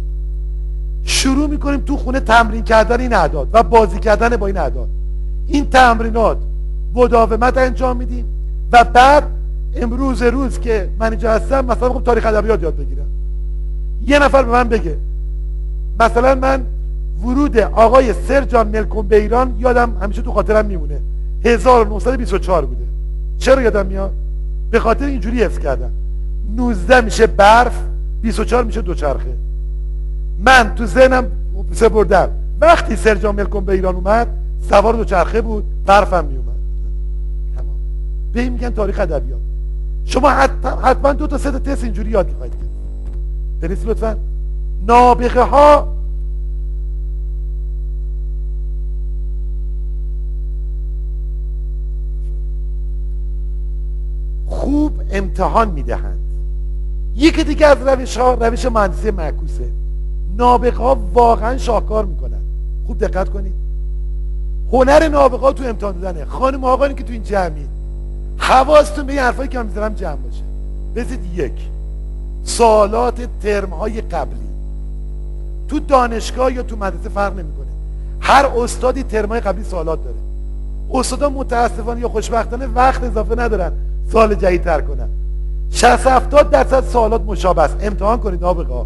شروع 1.03 1.49
می‌کنیم 1.49 1.79
تو 1.79 1.97
خونه 1.97 2.19
تمرین 2.19 2.63
کردن 2.63 2.99
این 2.99 3.13
اعداد 3.13 3.47
و 3.53 3.63
بازی 3.63 3.99
کردن 3.99 4.37
با 4.37 4.47
این 4.47 4.57
اعداد. 4.57 4.87
این 5.47 5.69
تمرینات 5.69 6.37
مداومت 6.93 7.57
انجام 7.57 7.97
میدیم 7.97 8.25
و 8.71 8.83
بعد 8.83 9.23
امروز 9.75 10.21
روز 10.21 10.59
که 10.59 10.89
من 10.99 11.09
اینجا 11.09 11.31
هستم 11.31 11.65
مثلا 11.65 11.89
خب 11.89 12.03
تاریخ 12.03 12.25
ادبیات 12.25 12.63
یاد 12.63 12.75
بگیرم. 12.75 13.05
یه 14.07 14.19
نفر 14.19 14.43
به 14.43 14.51
من 14.51 14.63
بگه 14.69 14.97
مثلا 15.99 16.35
من 16.35 16.65
ورود 17.23 17.57
آقای 17.57 18.13
سرجان 18.13 18.67
ملکون 18.67 19.07
به 19.07 19.21
ایران 19.21 19.55
یادم 19.59 19.97
همیشه 20.01 20.21
تو 20.21 20.31
خاطرم 20.31 20.65
میمونه. 20.65 20.99
1924 21.45 22.65
بوده. 22.65 22.83
چرا 23.37 23.61
یادم 23.61 23.85
میاد؟ 23.85 24.11
به 24.71 24.79
خاطر 24.79 25.05
اینجوری 25.05 25.43
حفظ 25.43 25.59
کردم. 25.59 25.91
19 26.55 27.01
میشه 27.01 27.27
برف 27.27 27.79
24 28.21 28.63
میشه 28.63 28.81
دوچرخه. 28.81 29.33
من 30.39 30.75
تو 30.75 30.85
ذهنم 30.85 31.25
سپردم. 31.73 32.29
وقتی 32.61 32.95
سرجان 32.95 33.35
ملکون 33.35 33.65
به 33.65 33.73
ایران 33.73 33.95
اومد 33.95 34.27
سوار 34.69 34.93
دوچرخه 34.93 35.41
بود 35.41 35.63
برفم 35.85 36.25
میومد. 36.25 36.45
تمام. 37.55 37.75
به 38.33 38.41
این 38.41 38.53
میگن 38.53 38.69
تاریخ 38.69 38.99
ادبیات. 38.99 39.39
شما 40.05 40.29
حتما 40.83 41.13
دو 41.13 41.27
تا 41.27 41.37
سه 41.37 41.51
تا 41.51 41.59
تست 41.59 41.83
اینجوری 41.83 42.09
یاد 42.09 42.27
می‌خواید. 42.27 42.53
بنویسید 43.61 43.89
لطفا. 43.89 44.17
نابغه 44.87 45.41
ها 45.43 45.87
خوب 54.47 55.01
امتحان 55.11 55.71
می‌دهند. 55.71 56.19
یکی 57.15 57.43
دیگه 57.43 57.67
از 57.67 57.77
روش 57.87 58.17
ها 58.17 58.33
روش 58.33 58.65
مهندسی 58.65 59.11
معکوسه. 59.11 59.71
نابغه 60.37 60.77
ها 60.77 60.97
واقعا 61.13 61.57
شاهکار 61.57 62.05
می‌کنن 62.05 62.41
خوب 62.87 62.97
دقت 62.97 63.29
کنید. 63.29 63.53
هنر 64.71 65.07
نابغه 65.07 65.41
ها 65.41 65.53
تو 65.53 65.63
امتحان 65.63 65.99
دادنه. 65.99 66.25
خانم 66.25 66.63
آقایی 66.63 66.93
که 66.93 67.03
تو 67.03 67.13
این 67.13 67.23
جمعی. 67.23 67.67
حواستون 68.37 69.05
به 69.05 69.13
این 69.13 69.21
حرفایی 69.21 69.49
که 69.49 69.57
من 69.57 69.65
می‌ذارم 69.65 69.93
جمع 69.93 70.15
باشه. 70.15 70.43
بزید 70.95 71.19
یک. 71.35 71.67
سوالات 72.43 73.27
ترم 73.43 73.69
های 73.69 74.01
قبلی. 74.01 74.52
تو 75.73 75.79
دانشگاه 75.79 76.53
یا 76.53 76.63
تو 76.63 76.75
مدرسه 76.75 77.09
فرق 77.09 77.33
نمی‌کنه. 77.33 77.65
هر 78.19 78.45
استادی 78.45 79.03
ترم 79.03 79.29
های 79.29 79.39
قبلی 79.39 79.63
سوالات 79.63 79.99
داره. 80.03 80.15
استادا 80.93 81.29
متاسفانه 81.29 82.01
یا 82.01 82.09
خوشبختانه 82.09 82.67
وقت 82.67 83.03
اضافه 83.03 83.35
ندارن 83.35 83.71
سال 84.11 84.35
جدید 84.35 84.63
تر 84.63 84.81
کنن. 84.81 85.09
60 85.71 86.07
70 86.07 86.49
درصد 86.49 86.83
سوالات 86.83 87.21
مشابه 87.21 87.61
است. 87.61 87.77
امتحان 87.81 88.19
کنید 88.19 88.41
نابغه 88.41 88.85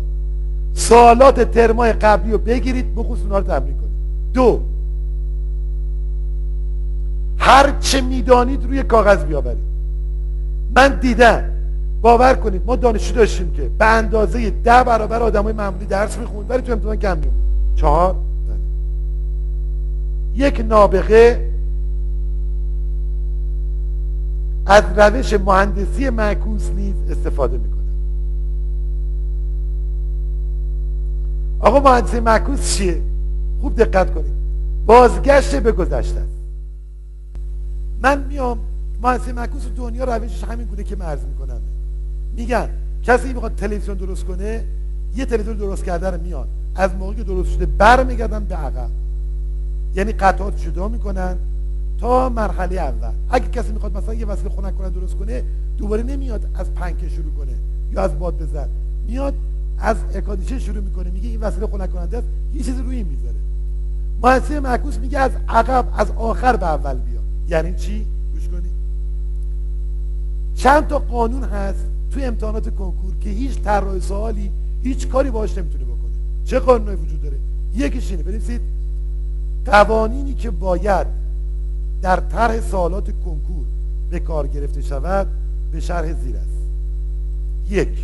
سوالات 0.73 1.51
ترمای 1.51 1.93
قبلی 1.93 2.31
رو 2.31 2.37
بگیرید 2.37 2.95
بخصوص 2.95 3.21
اونا 3.21 3.37
رو 3.37 3.43
تمرین 3.43 3.77
کنید. 3.77 4.33
دو. 4.33 4.59
هر 7.37 7.73
چه 7.79 8.01
می‌دانید 8.01 8.63
روی 8.63 8.83
کاغذ 8.83 9.23
بیاورید. 9.23 9.67
من 10.75 10.99
دیدم 10.99 11.43
باور 12.07 12.33
کنید 12.33 12.61
ما 12.65 12.75
دانشجو 12.75 13.15
داشتیم 13.15 13.51
که 13.51 13.69
به 13.79 13.85
اندازه 13.85 14.49
ده 14.49 14.83
برابر 14.83 15.21
آدمای 15.21 15.53
معمولی 15.53 15.85
درس 15.85 16.17
می‌خوند 16.17 16.49
ولی 16.49 16.61
تو 16.61 16.71
امتحان 16.71 16.95
کم 16.95 17.17
میومد 17.17 17.33
چهار؟ 17.75 18.13
بله. 18.13 18.57
یک 20.45 20.65
نابغه 20.69 21.51
از 24.65 24.83
روش 24.97 25.33
مهندسی 25.33 26.09
معکوس 26.09 26.69
نیز 26.75 26.95
استفاده 27.09 27.57
می‌کنه. 27.57 27.77
آقا 31.59 31.79
مهندسی 31.79 32.19
معکوس 32.19 32.75
چیه؟ 32.75 33.01
خوب 33.61 33.75
دقت 33.75 34.13
کنید. 34.13 34.33
بازگشت 34.85 35.55
به 35.55 35.71
گذشته 35.71 36.19
است. 36.19 36.37
من 38.01 38.23
میام 38.23 38.57
مهندسی 39.03 39.31
معکوس 39.31 39.61
دنیا 39.77 40.03
روشش 40.03 40.43
همین 40.43 40.67
گونه 40.67 40.83
که 40.83 40.95
مرز 40.95 41.19
می‌کنم. 41.25 41.61
میگن 42.37 42.69
کسی 43.03 43.33
می‌خواد 43.33 43.55
تلویزیون 43.55 43.97
درست 43.97 44.23
کنه 44.23 44.63
یه 45.15 45.25
تلویزیون 45.25 45.57
درست 45.57 45.83
کرده 45.83 46.09
رو 46.09 46.21
میان 46.21 46.47
از 46.75 46.95
موقعی 46.95 47.15
که 47.15 47.23
درست 47.23 47.51
شده 47.51 47.65
برمیگردن 47.65 48.43
به 48.43 48.55
عقب. 48.55 48.89
یعنی 49.95 50.11
قطعات 50.11 50.61
جدا 50.61 50.87
می‌کنن 50.87 51.35
تا 51.99 52.29
مرحله 52.29 52.75
اول. 52.75 53.11
اگه 53.29 53.47
کسی 53.47 53.71
می‌خواد 53.71 53.97
مثلا 53.97 54.13
یه 54.13 54.25
وسیله 54.25 54.49
خنک 54.49 54.77
کننده 54.77 54.99
درست 54.99 55.15
کنه 55.15 55.43
دوباره 55.77 56.03
نمیاد 56.03 56.45
از 56.55 56.73
پنکه 56.73 57.09
شروع 57.09 57.33
کنه 57.37 57.53
یا 57.93 58.01
از 58.01 58.19
باد 58.19 58.37
بزن. 58.37 58.67
میاد 59.07 59.33
از 59.79 59.97
اکادیشه 60.13 60.59
شروع 60.59 60.83
می‌کنه. 60.83 61.09
میگه 61.09 61.29
این 61.29 61.39
وسیله 61.39 61.67
خنک 61.67 61.93
کننده 61.93 62.17
است. 62.17 62.27
یه 62.53 62.63
چیزی 62.63 62.81
روی 62.81 63.03
می‌ذاره. 63.03 63.35
مهندسی 64.23 64.59
معکوس 64.59 64.97
میگه 64.97 65.19
از 65.19 65.31
عقب 65.49 65.85
از 65.97 66.11
آخر 66.11 66.55
به 66.55 66.65
اول 66.65 66.93
بیا 66.93 67.19
یعنی 67.49 67.75
چی؟ 67.75 68.05
گوش 68.33 68.47
کنید. 68.47 68.71
چند 70.55 70.87
تا 70.87 70.99
قانون 70.99 71.43
هست 71.43 71.85
توی 72.17 72.25
امتحانات 72.25 72.75
کنکور 72.75 73.13
که 73.21 73.29
هیچ 73.29 73.57
طراح 73.59 73.99
سوالی 73.99 74.51
هیچ 74.83 75.07
کاری 75.07 75.31
باش 75.31 75.57
نمی‌تونه 75.57 75.83
بکنه. 75.83 76.11
چه 76.45 76.59
قانونی 76.59 76.95
وجود 76.95 77.21
داره؟ 77.21 77.37
یکیش 77.75 78.11
اینه 78.11 78.23
بنویسید. 78.23 78.61
قوانینی 79.65 80.33
که 80.33 80.51
باید 80.51 81.07
در 82.01 82.19
طرح 82.19 82.61
سوالات 82.61 83.05
کنکور 83.05 83.65
به 84.09 84.19
کار 84.19 84.47
گرفته 84.47 84.81
شود 84.81 85.27
به 85.71 85.79
شرح 85.79 86.13
زیر 86.13 86.35
است. 86.35 86.57
یک. 87.69 87.97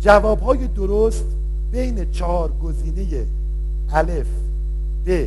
جوابهای 0.00 0.68
درست 0.68 1.24
بین 1.72 2.10
چهار 2.12 2.52
گزینه 2.62 3.26
الف 3.92 4.26
ب 5.06 5.26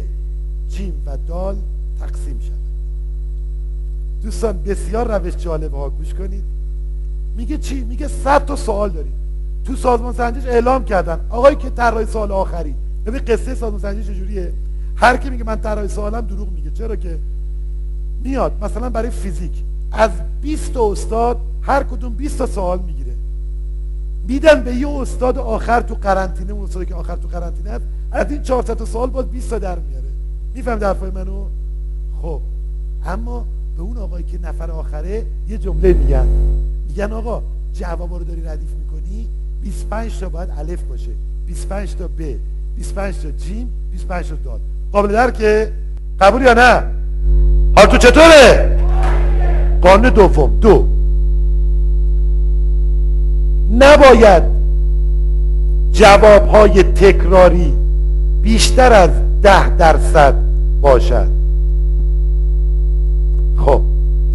جیم 0.69 0.93
و 1.05 1.18
دال 1.27 1.55
تقسیم 1.99 2.39
شود. 2.39 2.70
دوستان 4.23 4.64
بسیار 4.64 5.18
روش 5.18 5.35
جالبه 5.38 5.77
ها. 5.77 5.89
گوش 5.89 6.14
کنید. 6.14 6.43
میگه 7.35 7.57
چی؟ 7.57 7.84
میگه 7.84 8.07
صد 8.07 8.45
تا 8.45 8.56
سوال 8.56 8.89
داریم. 8.89 9.14
تو 9.65 9.76
سازمان 9.76 10.14
سنجش 10.14 10.45
اعلام 10.45 10.85
کردن. 10.85 11.19
آقایی 11.30 11.56
که 11.56 11.69
طراح 11.69 12.06
سوال 12.06 12.31
آخری. 12.31 12.76
ببین 13.06 13.22
قصه 13.27 13.56
سازمان 13.56 13.80
سنجش 13.80 14.07
چجوریه؟ 14.07 14.53
هر 14.95 15.18
کی 15.18 15.30
میگه 15.30 15.43
من 15.43 15.56
طراح 15.56 15.88
سوالم 15.88 16.22
دروغ 16.22 16.48
میگه. 16.52 16.72
چرا 16.72 16.95
که 16.95 17.18
میاد 18.23 18.52
مثلا 18.61 18.89
برای 18.89 19.10
فیزیک. 19.10 19.64
از 19.91 20.11
20 20.41 20.73
تا 20.73 20.91
استاد 20.91 21.38
هر 21.61 21.84
کدوم 21.84 22.14
20 22.14 22.38
تا 22.38 22.45
سوال 22.45 22.80
می‌گیره. 22.80 23.14
میدن 24.27 24.64
به 24.64 24.76
یه 24.76 24.89
استاد 24.89 25.38
آخر 25.38 25.81
تو 25.81 25.95
قرنطینه 25.95 26.53
اون 26.53 26.64
استادی 26.64 26.85
که 26.85 26.95
آخر 26.95 27.15
تو 27.15 27.27
قرنطینه 27.27 27.69
است 27.69 27.85
از 28.11 28.31
این 28.31 28.41
400 28.41 28.73
تا 28.73 28.85
سوال 28.85 29.10
باز 29.10 29.26
20 29.26 29.49
تا 29.49 29.60
در 29.60 29.80
میاره. 29.80 30.07
میفهم 30.56 30.84
حرفای 30.84 31.11
منو؟ 31.11 31.45
خب. 32.22 32.41
اما 33.06 33.45
به 33.82 33.88
اون 33.88 33.98
آقایی 33.98 34.26
که 34.26 34.40
نفر 34.44 34.72
آخره 34.72 35.26
یه 35.49 35.58
جمله 35.58 35.94
میگن. 35.94 36.28
میگن 36.88 37.12
آقا 37.12 37.41
جوابا 37.74 38.18
رو 38.18 38.24
داری 38.24 38.41
ردیف 38.41 38.70
می‌کنی؟ 38.80 39.28
25 39.62 40.20
تا 40.20 40.30
باید 40.30 40.49
الف 40.58 40.82
باشه. 40.82 41.12
25 41.48 41.95
تا 41.95 42.08
ب 42.08 42.22
25 42.76 43.16
تا 43.16 43.32
جیم 43.32 43.70
25 43.91 44.28
تا 44.28 44.36
دال. 44.45 44.60
قابل 44.91 45.12
درکه 45.12 45.72
قبول 46.20 46.41
یا 46.41 46.53
نه؟ 46.53 46.84
حال 47.76 47.86
تو 47.86 47.98
چطوره؟ 47.98 48.78
قانون 49.82 50.10
دوم. 50.10 50.60
دو. 50.60 50.88
نباید 53.80 54.44
جوابهای 55.91 56.84
تکراری 56.84 57.74
بیشتر 58.41 58.94
از 58.94 59.10
ده 59.41 59.70
درصد 59.70 60.36
باشد. 60.82 61.40
خب 63.66 63.82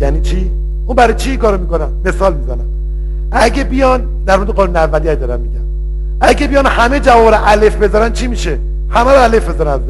یعنی 0.01 0.20
چی؟ 0.20 0.51
اون 0.86 0.97
برای 0.97 1.15
چی 1.15 1.36
کارو 1.36 1.61
می‌کنن؟ 1.61 1.89
مثال 2.05 2.35
می‌زنم. 2.35 2.65
اگه 3.31 3.65
بیان 3.65 4.07
در 4.27 4.36
مورد 4.36 4.51
قانون 4.51 4.77
اولیه 4.77 5.15
دارم 5.15 5.40
میگم. 5.40 5.65
اگه 6.20 6.47
بیان 6.47 6.66
همه 6.66 7.01
جواب 7.01 7.35
الف 7.47 7.77
بذارن 7.77 8.12
چی 8.12 8.27
میشه؟ 8.27 8.59
همه 8.90 9.12
رو 9.12 9.23
الف 9.23 9.48
بذارن 9.48 9.70
از 9.73 9.81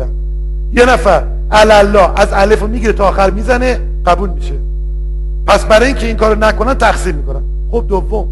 یه 0.73 0.85
نفر 0.93 1.23
الله 1.51 2.21
از 2.21 2.29
الف 2.33 2.61
رو 2.61 2.67
می‌گیره 2.67 2.93
تا 2.93 3.09
آخر 3.09 3.31
می‌زنه 3.31 3.81
قبول 4.07 4.31
میشه. 4.31 4.55
پس 5.47 5.65
برای 5.65 5.87
اینکه 5.87 6.07
این 6.07 6.17
کارو 6.17 6.39
نکنن 6.45 6.75
تقسیم 6.75 7.15
می‌کنن. 7.15 7.43
خب 7.71 7.85
دوم 7.89 8.29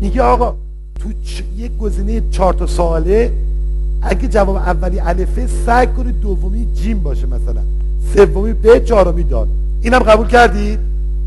میگه 0.00 0.22
آقا 0.22 0.54
تو 1.00 1.08
یک 1.56 1.78
گزینه 1.78 2.22
چهار 2.30 2.54
تا 2.54 2.66
سواله 2.66 3.32
اگه 4.02 4.28
جواب 4.28 4.56
اولی 4.56 5.00
الفه 5.00 5.46
سعی 5.66 5.86
کنید 5.86 6.20
دومی 6.20 6.66
جیم 6.74 7.00
باشه 7.00 7.26
مثلا. 7.26 7.62
سومی 8.14 8.52
به 8.52 8.80
چهارمی 8.80 9.22
داد. 9.22 9.48
اینم 9.82 9.98
قبول 9.98 10.26
کردید 10.26 10.78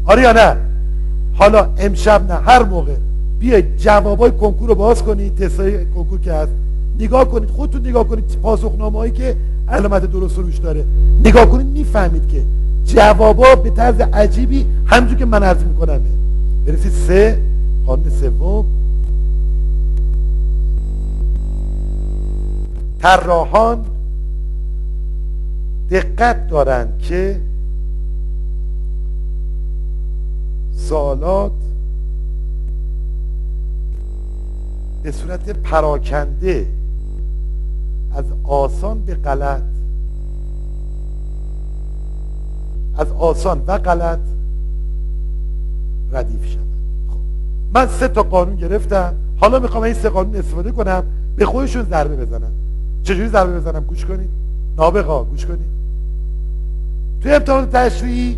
آره 0.05 0.21
یا 0.21 0.31
نه؟ 0.31 0.55
حالا 1.33 1.69
امشب 1.77 2.31
نه 2.31 2.33
هر 2.33 2.63
موقع. 2.63 2.95
بیاید 3.39 3.77
جوابای 3.77 4.31
کنکور 4.31 4.69
رو 4.69 4.75
باز 4.75 5.03
کنید 5.03 5.35
تستای 5.35 5.85
کنکور 5.85 6.19
که 6.19 6.33
هست. 6.33 6.51
نگاه 6.99 7.25
کنید 7.25 7.49
خودتون 7.49 7.87
نگاه 7.87 8.07
کنید 8.07 8.23
پاسخنامه‌ای 8.41 9.11
که 9.11 9.35
علامت 9.69 10.11
درست 10.11 10.37
روش 10.37 10.57
داره. 10.57 10.85
نگاه 11.23 11.45
کنید 11.45 11.65
می‌فهمید 11.65 12.27
که 12.27 12.43
جوابا 12.85 13.55
به 13.55 13.69
طرز 13.69 13.99
عجیبی 14.13 14.65
همونجور 14.85 15.17
که 15.17 15.25
من 15.25 15.43
عرض 15.43 15.63
می‌کنم. 15.63 16.01
برسید 16.65 16.91
سه 16.91 17.37
قانون 17.85 18.09
سوم. 18.09 18.65
طراحان 23.01 23.85
دقت 25.91 26.47
دارند 26.47 26.99
که 26.99 27.39
سوالات 30.89 31.51
به 35.03 35.11
صورت 35.11 35.49
پراکنده 35.49 36.67
از 38.15 38.25
آسان 38.43 39.01
به 39.01 39.15
غلط 39.15 39.61
از 42.97 43.11
آسان 43.11 43.63
و 43.67 43.77
غلط 43.77 44.19
ردیف 46.11 46.45
شود. 46.45 46.61
خب 47.09 47.17
من 47.73 47.87
سه 47.87 48.07
تا 48.07 48.23
قانون 48.23 48.55
گرفتم. 48.55 49.13
حالا 49.37 49.59
می‌خوام 49.59 49.83
این 49.83 49.93
سه 49.93 50.09
قانون 50.09 50.35
استفاده 50.35 50.71
کنم 50.71 51.03
به 51.35 51.45
خودشون 51.45 51.83
ضربه 51.83 52.15
بزنم. 52.15 52.51
چجوری 53.03 53.27
ضربه 53.27 53.59
بزنم؟ 53.59 53.83
گوش 53.83 54.05
کنید. 54.05 54.29
نابغا 54.77 55.23
گوش 55.23 55.45
کنید. 55.45 55.71
توی 57.21 57.33
امتحان 57.33 57.69
تشریعی 57.69 58.37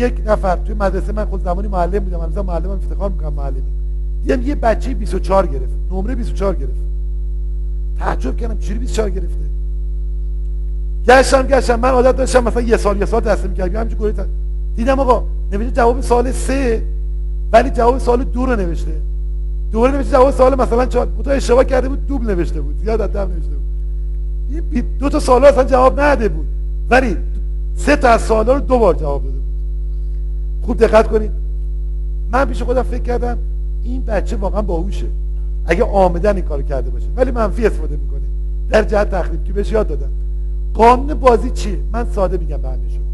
یک 0.00 0.14
نفر 0.26 0.56
توی 0.56 0.74
مدرسه 0.74 1.12
من 1.12 1.24
خود 1.24 1.44
زمانی 1.44 1.68
معلم 1.68 1.98
بودم 1.98 2.20
هنوز 2.20 2.38
معلمم 2.38 2.70
افتخار 2.70 3.10
می‌کنم 3.10 3.32
معلمی 3.32 3.62
دیدم 4.22 4.42
یه 4.42 4.54
بچه 4.54 4.94
24 4.94 5.46
گرفت 5.46 5.72
نمره 5.92 6.14
24 6.14 6.54
گرفت. 6.54 6.72
تعجب 7.98 8.36
کردم 8.36 8.58
چجوری 8.58 8.78
24 8.78 9.10
گرفته؟ 9.10 9.50
گشتم 11.08 11.42
گشتم 11.42 11.80
من 11.80 11.88
عادت 11.88 12.16
داشتم 12.16 12.44
مثلا 12.44 12.62
یه 12.62 12.76
سال 12.76 12.96
یه 12.96 13.06
سال 13.06 13.20
دست 13.20 13.46
می‌کردم 13.46 13.80
همینجوری 13.80 14.14
دیدم 14.76 15.00
آقا 15.00 15.24
نوشته 15.52 15.70
جواب 15.70 16.00
سال 16.00 16.32
سه 16.32 16.82
ولی 17.52 17.70
جواب 17.70 17.98
سال 17.98 18.24
دو 18.24 18.46
رو 18.46 18.56
نوشته. 18.56 18.92
دوباره 19.72 19.92
نوشته 19.92 20.12
جواب 20.12 20.30
سال 20.30 20.60
مثلا 20.60 20.86
چهار. 20.86 21.08
تو 21.24 21.30
اشتباه 21.30 21.64
کرده 21.64 21.88
بود 21.88 22.06
دوبل 22.06 22.26
نوشته 22.26 22.60
بود 22.60 22.78
زیاد 22.78 23.00
از 23.00 23.16
نوشته 23.16 23.50
بود. 23.50 24.98
دو 24.98 25.08
تا 25.08 25.20
سال 25.20 25.44
اصلا 25.44 25.64
جواب 25.64 26.00
نده 26.00 26.28
بود. 26.28 26.46
ولی 26.90 27.16
سه 27.76 27.96
تا 27.96 28.08
از 28.08 28.20
سوالا 28.20 28.54
رو 28.54 28.60
دو 28.60 28.78
بار 28.78 28.94
جواب 28.94 29.22
داده 29.24 29.36
بود. 29.38 29.49
خوب 30.62 30.76
دقت 30.76 31.08
کنید. 31.08 31.30
من 32.32 32.44
پیش 32.44 32.62
خودم 32.62 32.82
فکر 32.82 33.02
کردم 33.02 33.38
این 33.82 34.02
بچه 34.04 34.36
واقعا 34.36 34.62
باهوشه. 34.62 35.06
اگه 35.66 35.84
آمدن 35.84 36.36
این 36.36 36.44
کارو 36.44 36.62
کرده 36.62 36.90
باشه. 36.90 37.06
ولی 37.16 37.30
منفی 37.30 37.66
استفاده 37.66 37.96
می‌کنه. 37.96 38.20
در 38.70 38.82
جهت 38.82 39.10
تخریب 39.10 39.44
که 39.44 39.52
بهش 39.52 39.72
یاد 39.72 39.88
دادم. 39.88 40.10
قانون 40.74 41.14
بازی 41.14 41.50
چیه؟ 41.50 41.78
من 41.92 42.06
ساده 42.14 42.36
میگم 42.36 42.56
به 42.56 42.68
شما. 42.68 43.04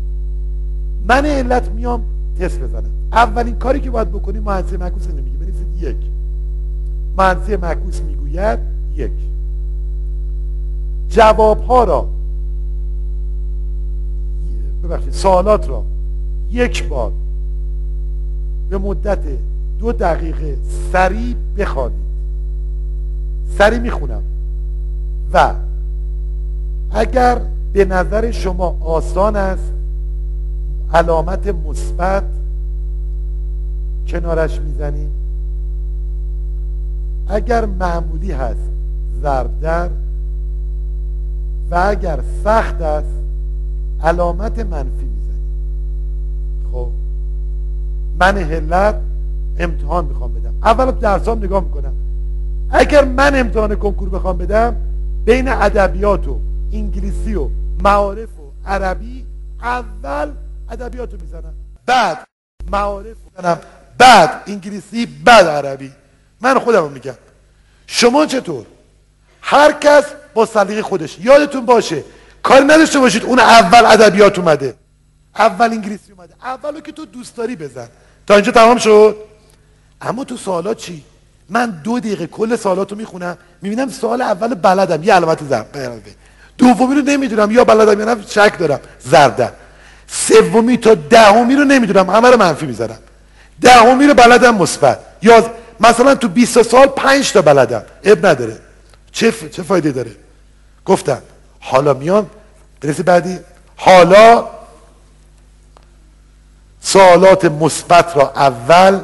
من 1.09 1.27
علت 1.27 1.71
میام 1.71 2.03
تست 2.41 2.61
بزنم. 2.61 2.91
اولین 3.13 3.55
کاری 3.55 3.81
که 3.81 3.91
باید 3.91 4.11
بکنی 4.11 4.39
مهندسی 4.39 4.77
معکوس 4.77 5.09
نمیگه 5.09 5.37
بنویسید 5.41 5.83
یک. 5.83 5.97
مهندسی 7.19 7.57
معکوس 7.57 8.01
می‌گوید 8.01 8.59
یک. 8.97 9.11
جواب 11.09 11.61
ها 11.61 11.85
را 11.85 12.09
ببخشید 14.85 15.13
سوالات 15.13 15.69
را 15.69 15.83
یک 16.51 16.89
بار 16.89 17.13
به 18.71 18.79
مدت 18.79 19.19
دو 19.79 19.93
دقیقه 19.93 20.57
سریع 20.93 21.35
بخوانید 21.59 22.07
سریع 23.59 23.79
می‌خونم. 23.79 24.23
و 25.33 25.55
اگر 26.91 27.41
به 27.73 27.85
نظر 27.85 28.31
شما 28.31 28.77
آسان 28.81 29.37
است 29.37 29.73
علامت 30.95 31.47
مثبت 31.47 32.25
کنارش 34.07 34.61
می‌زنیم. 34.61 35.11
اگر 37.29 37.67
معمولی 37.67 38.33
هست 38.33 38.71
ضرب 39.23 39.61
در. 39.61 39.89
و 41.71 41.85
اگر 41.89 42.21
سخت 42.45 42.83
است 42.83 43.15
علامت 44.03 44.59
منفی 44.59 45.07
می‌زنیم. 45.07 45.51
خب؟ 46.73 46.89
من 48.19 48.37
هلت 48.37 48.95
امتحان 49.59 50.05
می‌خوام 50.05 50.35
بدم. 50.35 50.55
اول 50.63 50.91
درسام 50.91 51.45
نگاه 51.45 51.65
می‌کنم. 51.65 51.93
اگر 52.71 53.05
من 53.05 53.41
امتحان 53.41 53.77
کنکور 53.77 54.09
بخوام 54.09 54.39
بدم 54.39 54.77
بین 55.25 55.49
ادبیات 55.49 56.29
و 56.29 56.39
انگلیسی 56.73 57.35
و 57.35 57.49
معارف 57.83 58.29
و 58.39 58.69
عربی 58.69 59.25
اول 59.63 60.31
ادبیات 60.71 61.13
رو 61.13 61.19
می‌زنم. 61.21 61.55
بعد 61.87 62.19
معارف 62.71 63.17
می‌زنم. 63.25 63.59
بعد 63.99 64.31
انگلیسی 64.47 65.07
بعد 65.07 65.47
عربی. 65.47 65.93
من 66.41 66.59
خودم 66.59 66.81
رو 66.81 66.89
میگم. 66.89 67.15
شما 67.87 68.27
چطور؟ 68.27 68.67
هر 69.41 69.73
کس 69.73 70.05
با 70.35 70.47
سلیقه 70.47 70.83
خودش. 70.83 71.19
یادتون 71.19 71.67
باشه. 71.67 72.05
کاری 72.43 72.65
نداشته 72.65 72.99
باشید 72.99 73.25
اون 73.25 73.39
اول 73.39 73.87
ادبیات 73.87 74.39
اومده. 74.39 74.75
اول 75.39 75.71
انگلیسی 75.71 76.13
اومده. 76.13 76.35
اولو 76.43 76.81
که 76.81 76.93
تو 76.93 77.05
دوست 77.05 77.37
داری 77.37 77.57
بزن. 77.57 77.89
تا 78.27 78.35
اینجا 78.35 78.53
تمام 78.53 78.79
شد؟ 78.79 79.17
اما 80.01 80.25
تو 80.25 80.37
سوالات 80.37 80.77
چی؟ 80.77 81.05
من 81.49 81.71
دو 81.85 82.01
دقیقه 82.01 82.27
کل 82.27 82.57
سوالاتو 82.57 82.97
می‌خونم 82.97 83.39
می‌بینم 83.63 83.89
سوال 83.89 84.23
اول 84.23 84.55
بلدم. 84.55 85.03
یه 85.03 85.15
علامت 85.15 85.45
ضرب 85.45 85.67
دومی 86.59 86.95
رو 86.95 87.03
نمی‌دونم 87.03 87.51
یا 87.51 87.65
بلدم 87.65 88.01
یا 88.01 88.15
نه 88.15 88.23
شک 88.29 88.59
دارم. 88.59 88.81
زردم 89.01 89.53
سومی 90.07 90.77
تا 90.77 90.95
دهمی 90.95 91.57
رو 91.57 91.65
نمی‌دونم 91.65 92.11
همه 92.11 92.31
رو 92.31 92.37
منفی 92.37 92.67
می‌ذارم. 92.67 92.99
دهمی 93.61 94.07
رو 94.07 94.15
بلدم 94.15 94.55
مثبت. 94.55 94.99
یا 95.23 95.51
مثلا 95.81 96.15
تو 96.15 96.29
20 96.29 96.63
سال 96.63 96.87
5 96.87 97.33
تا 97.33 97.43
بلدم. 97.43 97.83
اب 98.05 98.27
نداره. 98.27 98.59
چه 99.13 99.31
ف... 99.31 99.51
چه 99.51 99.63
فایده 99.63 99.93
داره؟ 99.93 100.11
گفتم 100.85 101.23
حالا 101.61 101.95
میام. 101.95 102.31
برسی 102.81 103.03
بعدی. 103.03 103.39
حالا 103.77 104.45
سوالات 106.87 107.45
مثبت 107.45 108.17
را 108.17 108.33
اول 108.37 109.01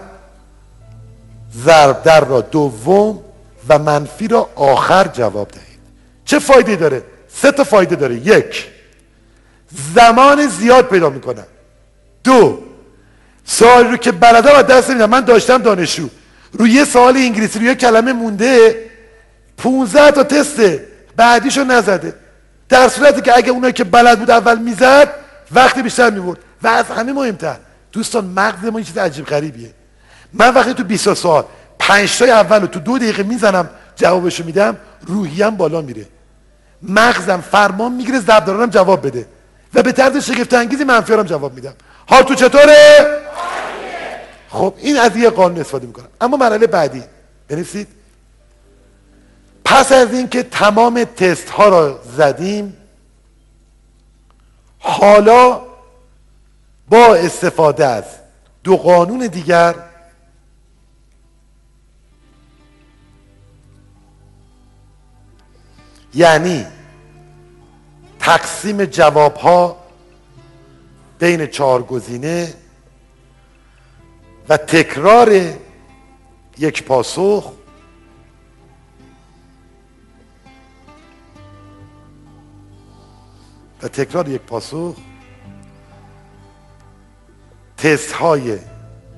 ضرب 1.64 2.02
در 2.02 2.24
را 2.24 2.40
دوم 2.40 3.18
و 3.68 3.78
منفی 3.78 4.28
را 4.28 4.48
آخر 4.54 5.08
جواب 5.08 5.48
دهید. 5.48 5.80
چه 6.24 6.38
فایده 6.38 6.76
داره؟ 6.76 7.02
سه 7.28 7.52
تا 7.52 7.64
فایده 7.64 7.96
داره. 7.96 8.14
یک 8.14 8.66
زمان 9.94 10.46
زیاد 10.46 10.88
پیدا 10.88 11.10
می‌کنم 11.10 11.46
دو 12.24 12.62
سوال 13.44 13.86
رو 13.86 13.96
که 13.96 14.12
بلدم 14.12 14.58
و 14.58 14.62
دست 14.62 14.90
میدم 14.90 15.10
من 15.10 15.20
داشتم 15.20 15.58
دانشجو. 15.58 16.08
روی 16.52 16.70
یه 16.70 16.84
سوال 16.84 17.16
انگلیسی 17.16 17.58
روی 17.58 17.74
کلمه 17.74 18.12
مونده. 18.12 18.76
15 19.58 20.10
تا 20.10 20.24
تسته 20.24 20.88
بعدیشو 21.16 21.64
نزده. 21.64 22.14
در 22.68 22.88
صورتی 22.88 23.20
که 23.20 23.36
اگه 23.36 23.50
اونایی 23.50 23.72
که 23.72 23.84
بلد 23.84 24.18
بود 24.18 24.30
اول 24.30 24.58
می‌زد 24.58 25.14
وقتی 25.52 25.82
بیشتر 25.82 26.10
می‌برد. 26.10 26.38
و 26.62 26.68
از 26.68 26.84
همه 26.84 27.12
مهمتر 27.12 27.56
دوستان 27.92 28.24
مغز 28.24 28.64
ما 28.64 28.78
این 28.78 28.86
چیز 28.86 28.98
عجیب 28.98 29.24
غریبیه. 29.24 29.74
من 30.32 30.54
وقتی 30.54 30.74
تو 30.74 30.84
20 30.84 31.14
سال 31.14 31.44
5 31.78 32.18
تای 32.18 32.30
اول 32.30 32.60
رو 32.60 32.66
تو 32.66 32.80
دو 32.80 32.98
دقیقه 32.98 33.22
می‌زنم 33.22 33.70
جوابشو 33.96 34.44
میدم 34.44 34.76
روحیم 35.06 35.50
بالا 35.50 35.80
میره. 35.80 36.06
مغزم 36.82 37.40
فرمان 37.40 37.92
می‌گیره 37.92 38.20
زبدارانم 38.20 38.70
جواب 38.70 39.06
بده. 39.06 39.26
و 39.74 39.82
به 39.82 39.92
طرز 39.92 40.16
شگفت 40.16 40.54
انگیزی 40.54 40.84
منفیارم 40.84 41.22
جواب 41.22 41.54
میدم. 41.54 41.74
حال 42.06 42.22
تو 42.22 42.34
چطوره؟ 42.34 43.06
خب 44.48 44.74
این 44.78 44.98
از 44.98 45.16
یه 45.16 45.30
قانون 45.30 45.60
استفاده 45.60 45.86
می‌کنم. 45.86 46.08
اما 46.20 46.36
مرحله 46.36 46.66
بعدی. 46.66 47.02
بنویسید. 47.48 47.88
پس 49.64 49.92
از 49.92 50.12
اینکه 50.12 50.42
تمام 50.42 51.04
تست 51.04 51.50
ها 51.50 51.68
را 51.68 52.00
زدیم 52.16 52.76
حالا 54.78 55.60
با 56.92 57.14
استفاده 57.14 57.86
از 57.86 58.04
دو 58.64 58.76
قانون 58.76 59.26
دیگر 59.26 59.74
یعنی 66.14 66.66
تقسیم 68.18 68.84
جواب 68.84 69.36
ها 69.36 69.76
بین 71.18 71.46
چهار 71.46 71.82
گزینه 71.82 72.54
و 74.48 74.56
تکرار 74.56 75.32
یک 76.58 76.82
پاسخ 76.82 77.52
و 83.82 83.88
تکرار 83.88 84.28
یک 84.28 84.40
پاسخ 84.40 84.96
تست 87.82 88.12
های 88.12 88.58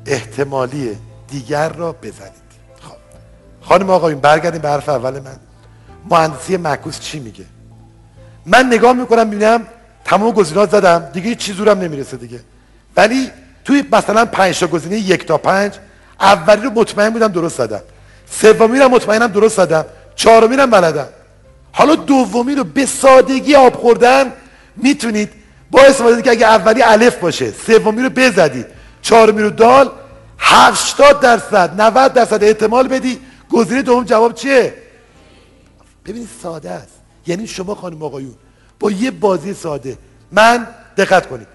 احتمالی 0.06 0.96
دیگر 1.28 1.68
را 1.68 1.92
بزنید. 1.92 2.44
خب. 2.80 2.96
خانم 3.60 3.90
آقایون 3.90 4.20
برگردیم 4.20 4.60
به 4.60 4.68
حرف 4.68 4.88
اول 4.88 5.20
من. 5.20 5.36
مهندسی 6.10 6.56
معکوس 6.56 7.00
چی 7.00 7.18
میگه؟ 7.18 7.44
من 8.46 8.66
نگاه 8.66 8.92
می‌کنم 8.92 9.26
می‌بینم 9.26 9.66
تمام 10.04 10.30
گزینات 10.30 10.70
زدم 10.70 11.08
دیگه 11.12 11.28
هیچ 11.28 11.38
چیز 11.38 11.56
زورم 11.56 11.78
نمی‌رسه 11.78 12.16
دیگه. 12.16 12.40
ولی 12.96 13.30
توی 13.64 13.84
مثلا 13.92 14.24
پنج 14.24 14.60
تا 14.60 14.66
گزینه 14.66 14.96
یک 14.96 15.26
تا 15.26 15.38
پنج 15.38 15.72
اولی 16.20 16.62
رو 16.62 16.70
مطمئن 16.70 17.10
بودم 17.10 17.28
درست 17.28 17.58
زدم. 17.58 17.80
سومی 18.30 18.78
رو 18.78 18.88
مطمئنم 18.88 19.26
درست 19.26 19.56
زدم. 19.56 19.84
چهارمی 20.16 20.56
رو 20.56 20.66
بلدم. 20.66 21.08
حالا 21.72 21.94
دومی 21.94 22.54
رو 22.54 22.64
به 22.64 22.86
سادگی 22.86 23.54
آب 23.54 23.74
خوردن 23.74 24.32
می‌تونید 24.76 25.43
با 25.74 25.82
استفاده 25.82 26.22
که 26.22 26.30
اگه 26.30 26.46
اولی 26.46 26.82
الف 26.82 27.16
باشه 27.16 27.52
سومی 27.66 28.02
رو 28.02 28.08
بزدی 28.08 28.64
چهارمی 29.02 29.42
رو 29.42 29.50
دال 29.50 29.90
80 30.38 31.20
درصد 31.20 31.80
90 31.80 32.12
درصد 32.12 32.44
احتمال 32.44 32.88
بدی. 32.88 33.20
گزینه 33.50 33.82
دوم 33.82 34.04
جواب 34.04 34.34
چیه؟ 34.34 34.74
ببینید 36.06 36.28
ساده 36.42 36.70
است. 36.70 37.00
یعنی 37.26 37.46
شما 37.46 37.74
خانم 37.74 38.02
آقایون 38.02 38.34
با 38.80 38.90
یه 38.90 39.10
بازی 39.10 39.54
ساده 39.54 39.98
من 40.32 40.66
دقت 40.96 41.26
کنید. 41.26 41.46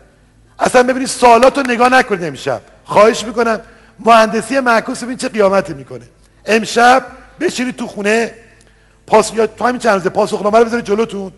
اصلا 0.60 0.84
ببینید 0.84 1.08
سوالات 1.08 1.58
رو 1.58 1.64
نگاه 1.68 1.90
نکنید 1.90 2.24
امشب. 2.24 2.62
خواهش 2.86 3.24
می‌کنم 3.24 3.60
مهندسی 4.00 4.60
معکوس 4.60 5.04
ببین 5.04 5.18
چه 5.18 5.30
قیامتی 5.30 5.74
می‌کنه. 5.74 6.06
امشب 6.46 7.06
بشینید 7.40 7.76
تو 7.76 7.88
خونه 7.88 8.34
پاس 9.08 9.34
یا 9.34 9.48
تو 9.48 9.66
همین 9.68 9.80
چند 9.80 9.94
روزه 9.94 10.10
پاسخنامه 10.10 10.60
رو 10.60 10.66
بذارید 10.66 10.86
جلوتون. 10.86 11.32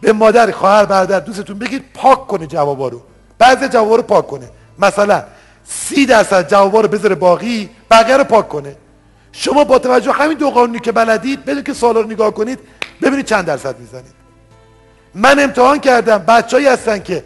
به 0.00 0.12
مادر 0.12 0.50
خواهر 0.50 0.84
برادر 0.84 1.20
دوستتون 1.20 1.58
بگید 1.58 1.84
پاک 1.94 2.26
کنه 2.26 2.46
جوابا 2.46 2.88
رو. 2.88 3.02
بعضی 3.38 3.68
جوابا 3.68 3.96
رو 3.96 4.02
پاک 4.02 4.26
کنه. 4.26 4.48
مثلا 4.78 5.24
سی 5.64 6.06
درصد 6.06 6.48
جوابا 6.50 6.80
رو 6.80 6.88
بذاره 6.88 7.14
باقی 7.14 7.70
بقیه 7.90 8.16
رو 8.16 8.24
پاک 8.24 8.48
کنه. 8.48 8.76
شما 9.32 9.64
با 9.64 9.78
توجه 9.78 10.12
همین 10.12 10.38
دو 10.38 10.50
قانونی 10.50 10.78
که 10.78 10.92
بلدید 10.92 11.44
بدون 11.44 11.62
که 11.62 11.74
سوالا 11.74 12.00
رو 12.00 12.06
نگاه 12.06 12.30
کنید 12.30 12.58
ببینید 13.02 13.26
چند 13.26 13.44
درصد 13.44 13.78
می‌زنید. 13.78 14.14
من 15.14 15.40
امتحان 15.40 15.78
کردم 15.80 16.18
بچه‌ای 16.18 16.66
هستن 16.66 16.98
که 16.98 17.24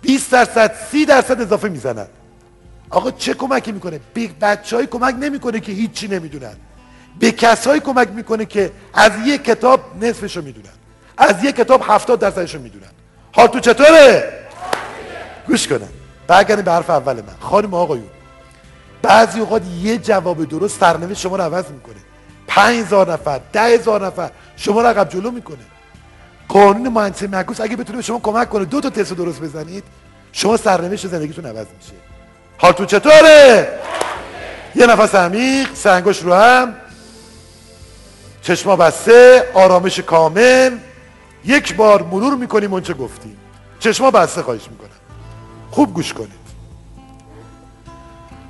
20 0.00 0.30
درصد 0.32 0.74
30 0.90 1.04
درصد 1.04 1.40
اضافه 1.40 1.68
می‌زنن. 1.68 2.06
آقا 2.90 3.10
چه 3.10 3.34
کمکی 3.34 3.72
می‌کنه؟ 3.72 4.00
به 4.14 4.28
بچه‌ای 4.40 4.86
کمک 4.86 5.14
نمی‌کنه 5.20 5.60
که 5.60 5.72
هیچی 5.72 6.08
نمی‌دونن. 6.08 6.56
به 7.18 7.32
کسایی 7.32 7.80
کمک 7.80 8.08
می‌کنه 8.08 8.44
که 8.44 8.72
از 8.94 9.12
یک 9.24 9.44
کتاب 9.44 9.80
نصفشو 10.00 10.42
می‌دونن. 10.42 10.79
از 11.20 11.44
یک 11.44 11.56
کتاب 11.56 11.82
70 11.84 12.18
درصدشو 12.18 12.58
می‌دونن. 12.58 12.90
حال 13.32 13.46
تو 13.46 13.60
چطوره؟ 13.60 14.32
گوش 15.48 15.68
کنن 15.68 15.88
برگردیم 16.26 16.64
به 16.64 16.72
حرف 16.72 16.90
اول 16.90 17.16
من. 17.16 17.34
خانم 17.40 17.74
آقایون 17.74 18.08
بعضی 19.02 19.40
اوقات 19.40 19.62
یه 19.82 19.98
جواب 19.98 20.44
درست 20.44 20.80
سرنوشت 20.80 21.20
شما 21.20 21.36
رو 21.36 21.42
عوض 21.42 21.64
می‌کنه. 21.70 21.94
5000 22.46 23.12
نفر 23.12 23.40
10000 23.52 24.06
نفر 24.06 24.30
شما 24.56 24.82
رو 24.82 24.86
عقب 24.86 25.08
جلو 25.08 25.30
می‌کنه. 25.30 25.56
قانون 26.48 26.88
مهندسی 26.88 27.26
معکوس 27.26 27.60
اگه 27.60 27.76
بتونه 27.76 27.96
به 27.96 28.02
شما 28.02 28.18
کمک 28.18 28.48
کنه 28.48 28.64
دو 28.64 28.80
تا 28.80 28.90
تست 28.90 29.12
درست 29.12 29.40
بزنید 29.40 29.84
شما 30.32 30.56
سرنوشت 30.56 31.06
زندگیتون 31.06 31.46
عوض 31.46 31.66
میشه. 31.78 31.92
حالتون 32.58 32.86
چطوره؟ 32.86 33.68
یه 34.74 34.86
نفس 34.86 35.14
عمیق 35.14 35.74
سنگوش 35.74 36.18
رو 36.22 36.34
هم. 36.34 36.74
چشما 38.42 38.76
بسته 38.76 39.50
آرامش 39.54 40.00
کامل. 40.00 40.70
یک 41.44 41.76
بار 41.76 42.02
مرور 42.02 42.36
می‌کنیم 42.36 42.72
اونچه 42.72 42.94
گفتیم. 42.94 43.36
چشما 43.78 44.10
بسته 44.10 44.42
خواهش 44.42 44.68
می‌کنم. 44.70 44.88
خوب 45.70 45.94
گوش 45.94 46.12
کنید. 46.12 46.40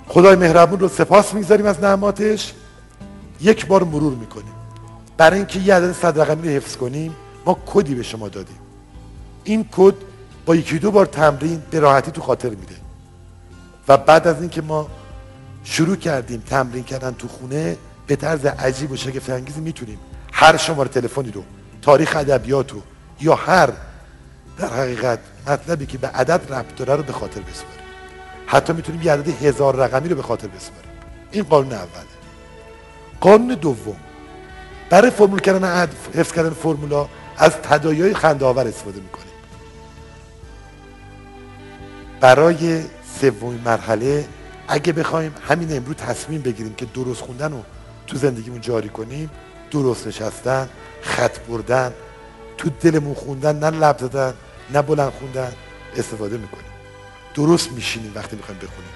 خدای 0.09 0.37
مهربون 0.37 0.81
رو 0.81 0.89
سپاس 0.89 1.35
می‌گذاریم 1.35 1.67
از 1.67 1.81
نعماتش. 1.81 2.53
یک 3.41 3.67
بار 3.67 3.85
مرور 3.85 4.15
می‌کنیم. 4.15 4.53
برای 5.17 5.39
اینکه 5.39 5.59
یه 5.59 5.75
عدد 5.75 5.93
صد 5.93 6.21
رقمی 6.21 6.49
رو 6.49 6.55
حفظ 6.55 6.77
کنیم 6.77 7.17
ما 7.47 7.59
کدی 7.67 7.95
به 7.95 8.03
شما 8.03 8.29
دادیم. 8.29 8.59
این 9.45 9.69
کد 9.73 9.95
با 10.47 10.57
یکی 10.57 10.79
دو 10.79 10.91
بار 10.91 11.07
تمرین 11.07 11.63
به 11.71 11.81
راحتی 11.81 12.11
تو 12.11 12.21
خاطر 12.21 12.49
میده. 12.49 12.75
و 13.89 13.97
بعد 13.97 14.27
از 14.27 14.41
اینکه 14.41 14.63
ما 14.63 14.89
شروع 15.65 15.97
کردیم 15.97 16.43
تمرین 16.47 16.85
کردن 16.85 17.11
تو 17.13 17.29
خونه 17.29 17.77
به 18.07 18.17
طرز 18.17 18.45
عجیب 18.47 18.91
و 18.91 18.97
شگفت 18.97 19.31
انگیزی 19.31 19.61
می‌تونیم 19.61 19.99
هر 20.33 20.57
شماره 20.57 20.89
تلفنی 20.89 21.31
رو 21.31 21.43
تاریخ 21.83 22.17
ادبیات 22.17 22.73
رو 22.73 22.83
یا 23.21 23.35
هر 23.35 23.71
در 24.59 24.69
حقیقت 24.69 25.19
مطلبی 25.47 25.87
که 25.87 25.99
به 25.99 26.09
عدد 26.09 26.53
ربط 26.53 26.75
داره 26.77 26.97
رو 26.97 27.03
به 27.03 27.13
خاطر 27.13 27.41
بسپاریم. 27.41 27.85
حتی 28.47 28.73
می‌تونیم 28.73 29.03
یه 29.03 29.13
عدد 29.13 29.29
هزار 29.29 29.77
رقمی 29.77 30.09
رو 30.09 30.17
به 30.17 30.23
خاطر 30.23 30.49
بسپاریم. 30.49 30.91
این 31.31 31.45
قانون 31.45 31.73
اوله. 31.73 31.89
قانون 33.21 33.55
دوم. 33.55 33.97
برای 34.91 35.11
فرمول 35.11 35.41
کردن 35.41 35.65
عد... 35.65 35.95
حفظ 36.15 36.33
کردن 36.33 36.51
فرمولا 36.51 37.07
از 37.37 37.53
تدایای 37.53 38.15
خنده 38.15 38.45
آور 38.45 38.67
استفاده 38.67 39.01
می‌کنیم. 39.01 39.27
برای 42.21 42.83
سومین 43.21 43.61
مرحله 43.65 44.25
اگه 44.69 44.93
بخوایم 44.93 45.35
همین 45.49 45.77
امروز 45.77 45.97
تصمیم 45.97 46.41
بگیریم 46.41 46.75
که 46.75 46.87
درست 46.95 47.21
خوندن 47.21 47.53
رو 47.53 47.63
تو 48.07 48.17
زندگیمون 48.17 48.61
جاری 48.61 48.89
کنیم 48.89 49.31
درست 49.71 50.07
نشستن 50.07 50.69
خط 51.03 51.39
بردن 51.39 51.93
تو 52.59 52.71
دلمون 52.81 53.15
خوندن 53.15 53.59
نه 53.59 53.71
لب 53.71 53.99
زدن 53.99 54.35
نه 54.75 54.83
بلند 54.83 55.13
خوندن 55.13 55.53
استفاده 55.97 56.37
می‌کنیم. 56.37 56.65
درست 57.35 57.73
میشینیم 57.73 58.13
وقتی 58.15 58.37
می‌خوایم 58.37 58.61
بخونیم. 58.61 58.91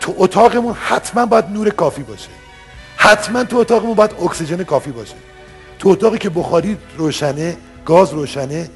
تو 0.00 0.14
اتاقمون 0.16 0.74
حتما 0.74 1.26
باید 1.26 1.50
نور 1.50 1.70
کافی 1.70 2.02
باشه. 2.02 2.28
حتما 2.96 3.44
تو 3.44 3.56
اتاقمون 3.56 3.94
باید 3.94 4.12
اکسیژن 4.12 4.64
کافی 4.64 4.90
باشه. 4.90 5.14
تو 5.78 5.88
اتاقی 5.88 6.18
که 6.18 6.30
بخاری 6.30 6.78
روشنه 6.96 7.56
گاز 7.84 8.12
روشنه 8.12 8.70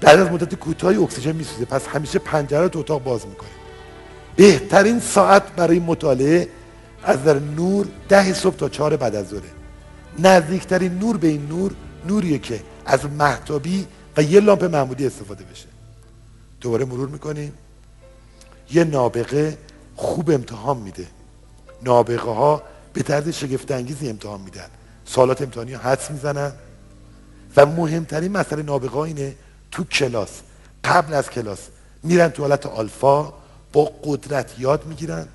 بعد 0.00 0.20
از 0.20 0.30
مدت 0.30 0.54
کوتاهی 0.54 0.96
اکسیژن 0.96 1.32
میسوزه. 1.32 1.64
پس 1.64 1.86
همیشه 1.86 2.18
پنجره 2.18 2.68
تو 2.68 2.78
اتاق 2.78 3.02
باز 3.02 3.26
می‌کنیم. 3.26 3.52
بهترین 4.36 5.00
ساعت 5.00 5.42
برای 5.56 5.78
مطالعه 5.78 6.48
از 7.04 7.24
در 7.24 7.38
نور 7.38 7.86
ده 8.08 8.32
صبح 8.34 8.56
تا 8.56 8.68
چهار 8.68 8.96
بعد 8.96 9.14
از 9.14 9.28
ظهره. 9.28 9.48
نزدیکترین 10.18 10.98
نور 10.98 11.16
به 11.16 11.28
این 11.28 11.46
نور 11.46 11.72
نوریه 12.06 12.38
که 12.38 12.62
از 12.86 13.04
محتابی 13.04 13.86
و 14.16 14.22
یه 14.22 14.40
لامپ 14.40 14.64
معمولی 14.64 15.06
استفاده 15.06 15.44
بشه. 15.44 15.66
دوباره 16.60 16.84
مرور 16.84 17.08
می‌کنیم. 17.08 17.52
یه 18.70 18.84
نابغه 18.84 19.58
خوب 19.96 20.30
امتحان 20.30 20.76
میده. 20.76 21.06
نابغه 21.82 22.30
ها 22.30 22.62
به 22.92 23.02
طرز 23.02 23.28
شگفت 23.28 23.70
انگیزی 23.70 24.08
امتحان 24.08 24.40
میدن. 24.40 24.66
سالات 25.04 25.42
امتحانی 25.42 25.72
ها 25.72 25.90
حدس 25.90 26.10
می‌زنن. 26.10 26.52
و 27.56 27.66
مهمترین 27.66 28.32
مسئله 28.32 28.62
نابغه 28.62 28.98
اینه 28.98 29.34
تو 29.70 29.84
کلاس 29.84 30.40
قبل 30.84 31.14
از 31.14 31.30
کلاس 31.30 31.58
میرن 32.02 32.28
تو 32.28 32.42
حالت 32.42 32.66
آلفا 32.66 33.32
با 33.72 33.92
قدرت 34.04 34.54
یاد 34.58 34.86
می‌گیرن. 34.86 35.28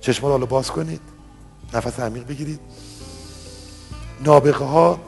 چشما 0.00 0.36
رو 0.36 0.46
باز 0.46 0.70
کنید. 0.70 1.00
نفس 1.74 2.00
عمیق 2.00 2.26
بگیرید. 2.26 2.60
نابغه 4.24 4.64
ها 4.64 5.00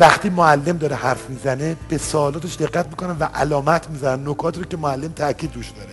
وقتی 0.00 0.30
معلم 0.30 0.76
داره 0.76 0.96
حرف 0.96 1.30
می‌زنه 1.30 1.76
به 1.88 1.98
سوالاتش 1.98 2.56
دقت 2.56 2.86
می‌کنن 2.86 3.16
و 3.20 3.24
علامت 3.24 3.90
می‌زنن 3.90 4.28
نکات 4.28 4.58
رو 4.58 4.64
که 4.64 4.76
معلم 4.76 5.12
تاکید 5.12 5.54
روش 5.54 5.70
داره. 5.70 5.90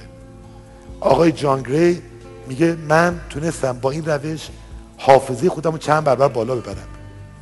آقای 1.00 1.32
جان 1.32 1.62
گری 1.62 2.02
میگه 2.48 2.78
من 2.90 3.20
تونستم 3.30 3.74
با 3.74 3.92
این 3.92 4.06
روش 4.06 4.50
حافظه 4.98 5.50
خودم 5.50 5.72
رو 5.72 5.78
چند 5.78 6.04
برابر 6.04 6.28
بالا 6.28 6.56
ببرم. 6.56 6.88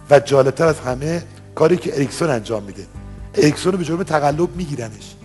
و 0.09 0.19
جالبتر 0.19 0.65
از 0.65 0.79
همه 0.79 1.23
کاری 1.55 1.77
که 1.77 1.95
اریکسون 1.95 2.29
انجام 2.29 2.63
میده. 2.63 2.85
اریکسون 3.35 3.71
رو 3.71 3.77
به 3.77 3.83
جرم 3.83 4.03
تقلب 4.03 4.55
میگیرنش. 4.55 5.15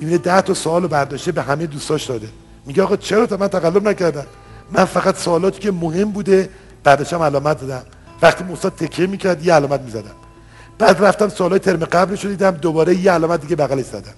می‌بینه 0.00 0.18
ده 0.18 0.40
تا 0.40 0.54
سوال 0.54 0.82
رو 0.82 0.88
برداشته 0.88 1.32
به 1.32 1.42
همه 1.42 1.66
دوستاش 1.66 2.04
داده. 2.04 2.28
میگه 2.66 2.82
آقا 2.82 2.96
چرا 2.96 3.26
تا 3.26 3.36
من 3.36 3.48
تقلب 3.48 3.88
نکردم؟ 3.88 4.26
من 4.72 4.84
فقط 4.84 5.16
سوالاتی 5.16 5.60
که 5.60 5.72
مهم 5.72 6.10
بوده 6.10 6.48
بعدشم 6.84 7.22
علامت 7.22 7.60
دادم. 7.60 7.82
وقتی 8.22 8.44
استاد 8.52 8.74
تکیه 8.74 9.06
می‌کرد 9.06 9.46
یه 9.46 9.54
علامت 9.54 9.80
می‌زدم. 9.80 10.14
بعد 10.78 11.04
رفتم 11.04 11.28
سوالای 11.28 11.58
ترم 11.58 11.84
قبلش 11.84 12.24
رو 12.24 12.50
دوباره 12.50 12.94
یه 12.94 13.12
علامت 13.12 13.40
دیگه 13.40 13.56
بغلش 13.56 13.84
زدم. 13.84 14.14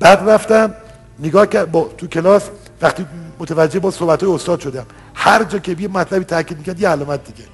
بعد 0.00 0.30
رفتم 0.30 0.74
نگاه 1.18 1.46
کرد 1.46 1.70
با 1.70 1.90
تو 1.98 2.06
کلاس 2.06 2.42
وقتی 2.82 3.06
متوجه 3.38 3.80
با 3.80 3.90
صحبت 3.90 4.22
های 4.22 4.32
استاد 4.32 4.60
شدم. 4.60 4.86
هر 5.14 5.44
جا 5.44 5.58
که 5.58 5.76
یه 5.78 5.88
مطلبی 5.88 6.24
تاکید 6.24 6.58
می‌کرد 6.58 6.80
یه 6.80 6.88
علامت 6.88 7.24
دیگه. 7.24 7.48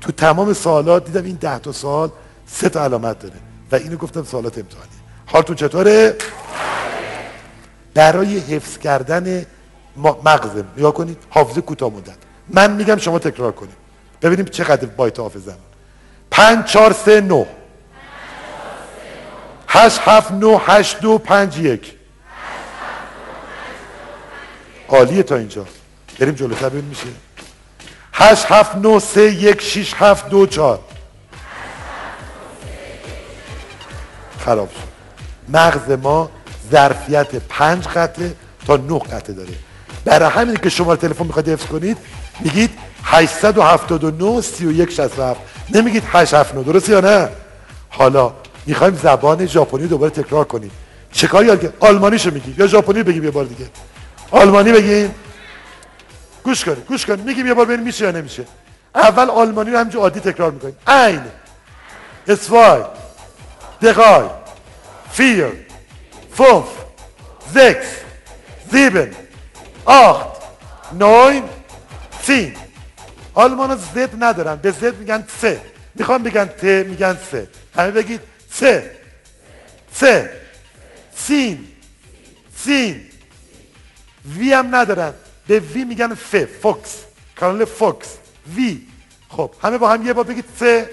تو 0.00 0.12
تمام 0.12 0.52
سوالات 0.52 1.04
دیدم 1.04 1.24
این 1.24 1.38
ده 1.40 1.58
تا 1.58 1.72
سوال 1.72 2.10
سه 2.46 2.68
تا 2.68 2.84
علامت 2.84 3.18
داره 3.18 3.34
و 3.72 3.76
اینو 3.76 3.96
گفتم 3.96 4.24
سوالات 4.24 4.58
امتحانی 4.58 4.88
حالتون 5.26 5.56
چطوره؟ 5.56 6.16
برای 7.94 8.38
حفظ 8.38 8.78
کردن 8.78 9.46
مغزم 10.24 10.64
نگاه 10.76 10.94
کنید 10.94 11.18
حافظه 11.30 11.60
کوتاه 11.60 11.90
مدت. 11.92 12.16
من 12.48 12.72
میگم 12.72 12.96
شما 12.96 13.18
تکرار 13.18 13.52
کنید. 13.52 13.74
ببینیم 14.22 14.44
چقدر 14.44 14.86
بایت 14.86 15.20
حافظم 15.20 15.56
پنج 16.30 16.64
چهار 16.64 16.92
سه 16.92 17.20
نو 17.20 17.44
هشت 19.74 20.00
هفت 20.04 20.30
نو 20.30 20.58
هشت 20.58 21.00
دو 21.00 21.18
پنج 21.18 21.58
یک. 21.58 21.92
عالیه 24.88 25.22
تا 25.22 25.36
اینجا. 25.36 25.66
بریم 26.18 26.34
جلوتر 26.34 26.68
ببین 26.68 26.84
میشه. 26.84 27.06
هشت 28.12 28.46
هفت 28.48 28.76
نو 28.76 29.00
سه 29.00 29.32
یک 29.32 29.62
شیش 29.62 29.94
هفت 29.94 30.28
دو 30.28 30.46
چهار. 30.46 30.80
خراب 34.38 34.68
شد. 34.70 34.94
مغز 35.56 35.90
ما 35.90 36.30
ظرفیت 36.72 37.34
پنج 37.34 37.88
قطعه 37.88 38.34
تا 38.66 38.76
نه 38.76 38.98
قطعه 38.98 39.34
داره. 39.34 39.52
برای 40.04 40.30
همین 40.30 40.56
که 40.56 40.68
شما 40.68 40.96
تلفن 40.96 41.26
می‌خواید 41.26 41.48
حفظ 41.48 41.66
کنید 41.66 41.98
میگید 42.40 42.70
879 43.04 44.40
31 44.40 44.90
67 44.90 45.40
نمیگید 45.70 46.02
879 46.12 46.72
درست 46.72 46.88
یا 46.88 47.00
نه؟ 47.00 47.28
حالا 47.88 48.32
می‌خوایم 48.66 48.94
زبان 48.94 49.46
ژاپنی 49.46 49.86
دوباره 49.86 50.10
تکرار 50.10 50.44
کنیم. 50.44 50.70
چه 51.12 51.26
کاری 51.26 51.46
یاد 51.46 51.74
آلمانیشو 51.80 52.30
میگی. 52.30 52.54
یا 52.58 52.66
ژاپنی 52.66 53.02
بگیم 53.02 53.24
یه 53.24 53.30
بار 53.30 53.44
دیگه. 53.44 53.70
آلمانی 54.30 54.72
بگیم. 54.72 55.14
گوش 56.44 56.64
کنید 56.64 56.86
گوش 56.86 57.06
کنید 57.06 57.26
میگیم 57.26 57.46
یه 57.46 57.54
بار 57.54 57.66
ببین 57.66 57.80
میشه 57.80 58.04
یا 58.04 58.10
نمیشه. 58.10 58.44
اول 58.94 59.30
آلمانی 59.30 59.70
رو 59.70 59.78
همینجور 59.78 60.02
عادی 60.02 60.20
تکرار 60.20 60.50
می‌کنیم. 60.50 60.76
ein 60.86 61.20
zwei 62.34 62.80
drei 63.82 64.24
vier 65.16 65.52
fünf 66.38 66.68
sechs 67.54 67.88
sieben 68.72 69.10
acht 69.86 70.34
neun 71.00 71.42
zehn 72.26 72.56
آلمان 73.34 73.76
زد 73.94 74.10
ندارن. 74.24 74.56
به 74.56 74.70
زد 74.70 74.96
میگن 74.98 75.24
سه. 75.40 75.60
می‌خوام 75.94 76.22
بگن 76.22 76.44
ت 76.44 76.64
میگن 76.64 77.16
سه. 77.30 77.48
همه 77.76 77.90
بگید 77.90 78.20
سه. 78.54 78.90
سه. 79.92 80.40
سین. 81.16 81.66
سین. 82.56 83.00
وی 84.36 84.52
هم 84.52 84.74
ندارن. 84.74 85.14
به 85.46 85.60
وی 85.60 85.84
میگن 85.84 86.14
ف 86.14 86.44
فوکس. 86.44 87.04
کانال 87.36 87.64
فوکس. 87.64 88.16
وی. 88.54 88.86
خب 89.28 89.54
همه 89.62 89.78
با 89.78 89.90
هم 89.90 90.06
یه 90.06 90.12
بار 90.12 90.24
بگید 90.24 90.44
سه. 90.58 90.90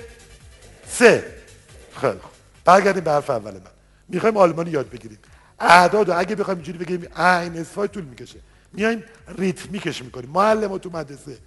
سه. 0.88 1.26
خیلی 2.02 2.14
خب 2.14 2.30
برگردیم 2.66 3.04
به 3.04 3.12
حرف 3.12 3.30
اول 3.30 3.54
من. 3.54 3.62
می‌خوایم 4.10 4.38
آلمانی 4.38 4.72
یاد 4.72 4.90
بگیریم. 4.90 5.20
اعداد 5.60 6.10
و 6.10 6.20
اگه 6.20 6.36
بخوایم 6.36 6.58
اینجوری 6.58 6.78
بگیم 6.78 7.00
این 7.18 7.58
اسفای 7.58 7.88
طول 7.88 8.04
می‌کشه. 8.04 8.40
میایم 8.74 9.04
ریتمیکش 9.38 10.02
می‌کنیم. 10.02 10.30
معلم 10.30 10.78
تو 10.78 10.90
مدرسه. 10.90 11.38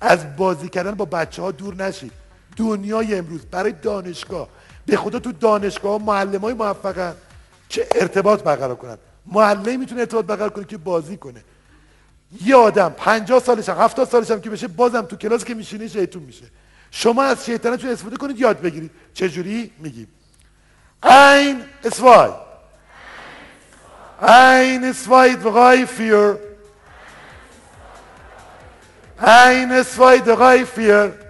از 0.00 0.36
بازی 0.36 0.68
کردن 0.68 0.94
با 0.94 1.04
بچه 1.04 1.42
ها 1.42 1.50
دور 1.50 1.74
نشید 1.74 2.12
دنیای 2.56 3.14
امروز 3.14 3.40
برای 3.44 3.72
دانشگاه. 3.72 4.48
به 4.86 4.96
خدا 4.96 5.18
تو 5.18 5.32
دانشگاه 5.32 6.02
معلم 6.02 6.40
های 6.40 6.54
موفقن. 6.54 7.14
چه 7.68 7.86
ارتباط 7.94 8.42
برقرار 8.42 8.76
کنن. 8.76 8.98
معلم 9.26 9.80
می‌تونه 9.80 10.00
ارتباط 10.00 10.24
برقرار 10.24 10.50
کنه 10.50 10.64
که 10.64 10.76
بازی 10.76 11.16
کنه. 11.16 11.44
یه 12.44 12.56
آدم 12.56 12.88
50 12.88 13.40
سالش 13.40 13.68
هم 13.68 13.78
70 13.78 14.08
سالش 14.08 14.30
هم 14.30 14.40
که 14.40 14.50
بشه 14.50 14.68
بازم 14.68 15.02
تو 15.02 15.16
کلاس 15.16 15.44
که 15.44 15.54
میشینه 15.54 15.88
شیطون 15.88 16.22
میشه. 16.22 16.44
شما 16.90 17.22
از 17.22 17.44
شیطنتون 17.44 17.90
استفاده 17.90 18.16
کنید 18.16 18.40
یاد 18.40 18.60
بگیرید. 18.60 18.90
چجوری؟ 19.14 19.70
میگیم. 19.78 20.08
ein 21.04 21.64
zwei 21.82 22.32
ein 24.20 24.94
zwei 24.94 25.36
drei 25.36 25.86
vier 25.86 26.38
ein 29.18 29.84
zwei 29.84 30.18
drei 30.20 30.64
vier 30.64 31.23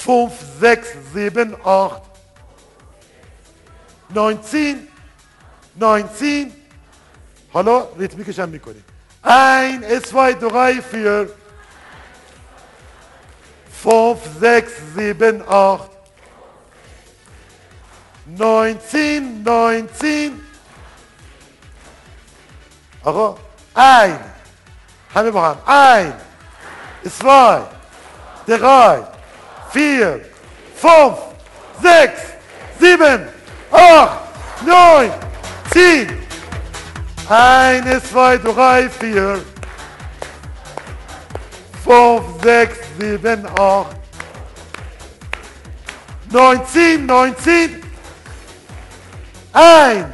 fünf 0.00 0.32
sechs 0.60 0.88
sieben 1.14 1.56
acht 1.64 2.02
neunzehn 4.14 4.88
neunzehn 5.74 6.52
حالا 7.52 7.86
ریتمیکش 7.98 8.38
هم 8.38 8.48
میکنیم 8.48 8.84
ein 9.24 9.82
zwei 10.10 10.32
drei 10.34 10.80
vier 10.92 11.28
fünf 13.82 14.18
sechs 14.40 14.72
sieben 14.94 15.42
acht 15.48 15.90
19 18.26 19.42
19 19.44 20.40
آقا 23.04 23.38
ein 23.76 24.18
همه 25.14 25.30
با 25.30 25.48
هم 25.48 25.58
ein 25.66 26.12
zwei 27.08 27.62
drei 28.46 29.02
vier 29.71 30.21
fünf 30.75 31.17
sechs 31.81 32.21
sieben 32.79 33.27
acht 33.71 34.19
neun 34.65 35.11
zehn. 35.73 36.21
Eins 37.29 38.09
zwei 38.09 38.37
drei 38.37 38.89
vier. 38.89 39.39
Fünf 41.83 42.23
sechs 42.43 42.77
sieben 42.99 43.45
acht. 43.59 43.95
Neunzehn 46.31 47.05
neunzehn 47.05 47.81
ein, 49.53 50.13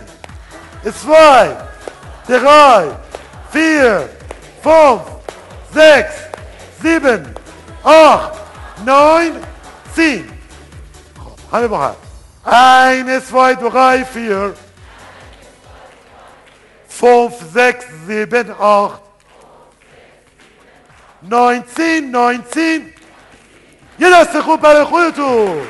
zwei, 0.83 1.55
drei, 2.27 2.87
vier, 3.51 4.09
fünf, 4.63 5.01
sechs, 5.71 6.15
sieben, 6.81 7.35
acht, 7.83 8.33
neun, 8.85 9.33
zehn. 9.95 10.37
همه 11.51 11.67
با 11.67 11.87
هم. 11.87 11.95
Eins, 12.45 13.25
zwei, 13.29 13.55
drei, 13.55 14.05
vier, 14.05 14.53
fünf, 16.87 17.33
sechs, 17.53 17.85
sieben, 18.07 18.51
acht, 18.51 19.01
19 21.23 22.01
19 22.01 22.81
یه 23.99 24.09
دست 24.13 24.41
خوب 24.41 24.61
برای 24.61 24.83
خودتون. 24.83 25.67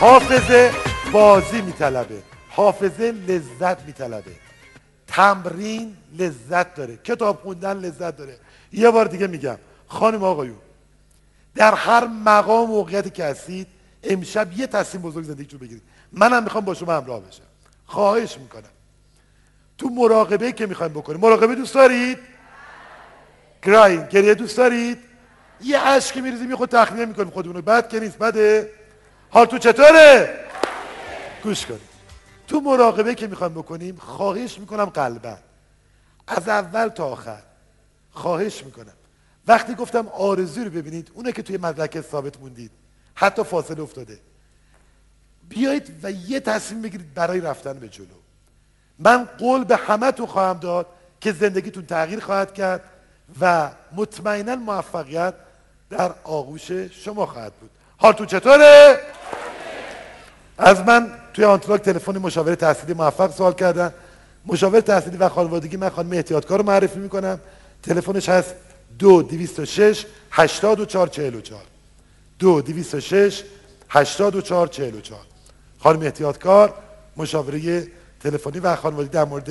حافظه 0.00 0.72
بازی 1.12 1.60
میطلبه. 1.60 2.22
حافظه 2.50 3.12
لذت 3.12 3.80
میطلبه. 3.86 4.32
تمرین 5.06 5.96
لذت 6.18 6.74
داره. 6.74 6.96
کتاب 6.96 7.40
خوندن 7.42 7.76
لذت 7.76 8.16
داره. 8.16 8.38
یه 8.72 8.90
بار 8.90 9.04
دیگه 9.04 9.26
میگم. 9.26 9.58
خانم 9.88 10.24
آقایون 10.24 10.56
در 11.54 11.74
هر 11.74 12.06
مقام 12.06 12.70
و 12.70 12.76
موقعیتی 12.76 13.10
که 13.10 13.24
هستید 13.24 13.66
امشب 14.02 14.52
یه 14.52 14.66
تصمیم 14.66 15.02
بزرگ 15.02 15.24
زندگیتون 15.24 15.60
بگیرید. 15.60 15.82
منم 16.12 16.42
می‌خوام 16.42 16.64
با 16.64 16.74
شما 16.74 16.92
همراه 16.92 17.20
بشم. 17.20 17.42
خواهش 17.86 18.38
می‌کنم. 18.38 18.62
تو 19.78 19.88
مراقبه 19.88 20.52
که 20.52 20.66
می‌خوایم 20.66 20.92
بکنیم 20.92 21.20
مراقبه 21.20 21.54
دوست 21.54 21.74
دارید؟ 21.74 22.18
گراین 23.62 24.06
گریه 24.06 24.34
دوست 24.34 24.56
دارید؟ 24.56 24.98
یه 25.60 25.78
عشقی 25.80 26.20
میریزیم 26.20 26.50
یه 26.50 26.56
خود 26.56 26.68
تخلیه 26.68 27.06
می‌کنیم 27.06 27.30
خودمونو 27.30 27.62
بد 27.62 27.88
که 27.88 28.00
نیست 28.00 28.18
بده. 28.18 28.70
حال 29.30 29.46
تو 29.46 29.58
چطوره؟ 29.58 30.40
گوش 31.42 31.66
کنید. 31.66 31.80
تو 32.48 32.60
مراقبه 32.60 33.14
که 33.14 33.26
می‌خوایم 33.26 33.54
بکنیم 33.54 33.96
خواهش 33.96 34.58
می‌کنم 34.58 34.84
قلبا. 34.84 35.36
از 36.28 36.48
اول 36.48 36.88
تا 36.88 37.06
آخر 37.06 37.42
خواهش 38.12 38.64
می‌کنم. 38.64 38.92
وقتی 39.46 39.74
گفتم 39.74 40.08
آرزو 40.08 40.64
رو 40.64 40.70
ببینید 40.70 41.10
اونه 41.14 41.32
که 41.32 41.42
توی 41.42 41.56
مدرک 41.56 42.00
ثابت 42.00 42.40
موندید. 42.40 42.70
حتی 43.14 43.44
فاصله 43.44 43.82
افتاده. 43.82 44.18
بیایید 45.48 45.94
و 46.02 46.10
یه 46.10 46.40
تصمیم 46.40 46.82
بگیرید 46.82 47.14
برای 47.14 47.40
رفتن 47.40 47.72
به 47.72 47.88
جلو. 47.88 48.06
من 48.98 49.28
قول 49.38 49.64
به 49.64 49.76
همه 49.76 50.10
تو 50.10 50.26
خواهم 50.26 50.58
داد 50.58 50.86
که 51.20 51.32
زندگیتون 51.32 51.86
تغییر 51.86 52.20
خواهد 52.20 52.54
کرد 52.54 52.80
و 53.40 53.70
مطمئنا 53.92 54.56
موفقیت 54.56 55.34
در 55.90 56.14
آغوش 56.24 56.72
شما 56.72 57.26
خواهد 57.26 57.52
بود. 57.52 57.70
حالتون 57.96 58.26
چطوره؟ 58.26 59.00
از 60.58 60.80
من 60.80 61.12
توی 61.34 61.44
آنتراک 61.44 61.82
تلفن 61.82 62.18
مشاور 62.18 62.54
تحصیلی 62.54 62.94
موفق 62.94 63.30
سوال 63.30 63.52
کردن. 63.52 63.94
مشاور 64.46 64.80
تحصیلی 64.80 65.16
و 65.16 65.28
خانوادگی 65.28 65.76
من 65.76 65.88
خانم 65.88 66.12
احتیاطکار 66.12 66.58
رو 66.58 66.64
معرفی 66.64 66.98
می‌کنم. 66.98 67.40
تلفنش 67.82 68.28
هست 68.28 68.54
دو 68.98 69.22
دویست 69.22 69.60
و 69.60 69.64
شش 69.64 70.06
هشتاد 70.30 70.80
و 70.80 70.84
چار 70.84 71.06
چهل 71.06 71.34
و 71.34 71.40
چار 71.40 71.64
دو 72.38 72.60
دویست 72.60 72.94
و 72.94 73.00
شش 73.00 73.42
هشتاد 73.88 74.36
و 74.36 74.40
چار 74.40 74.66
چهل 74.66 74.94
و 74.94 75.00
چار 75.00 75.26
خانم 75.78 76.02
احتیاطکار 76.02 76.74
مشاوره 77.16 77.88
تلفنی 78.20 78.58
و 78.58 78.76
خانوادگی 78.76 79.10
در 79.10 79.24
مورد 79.24 79.50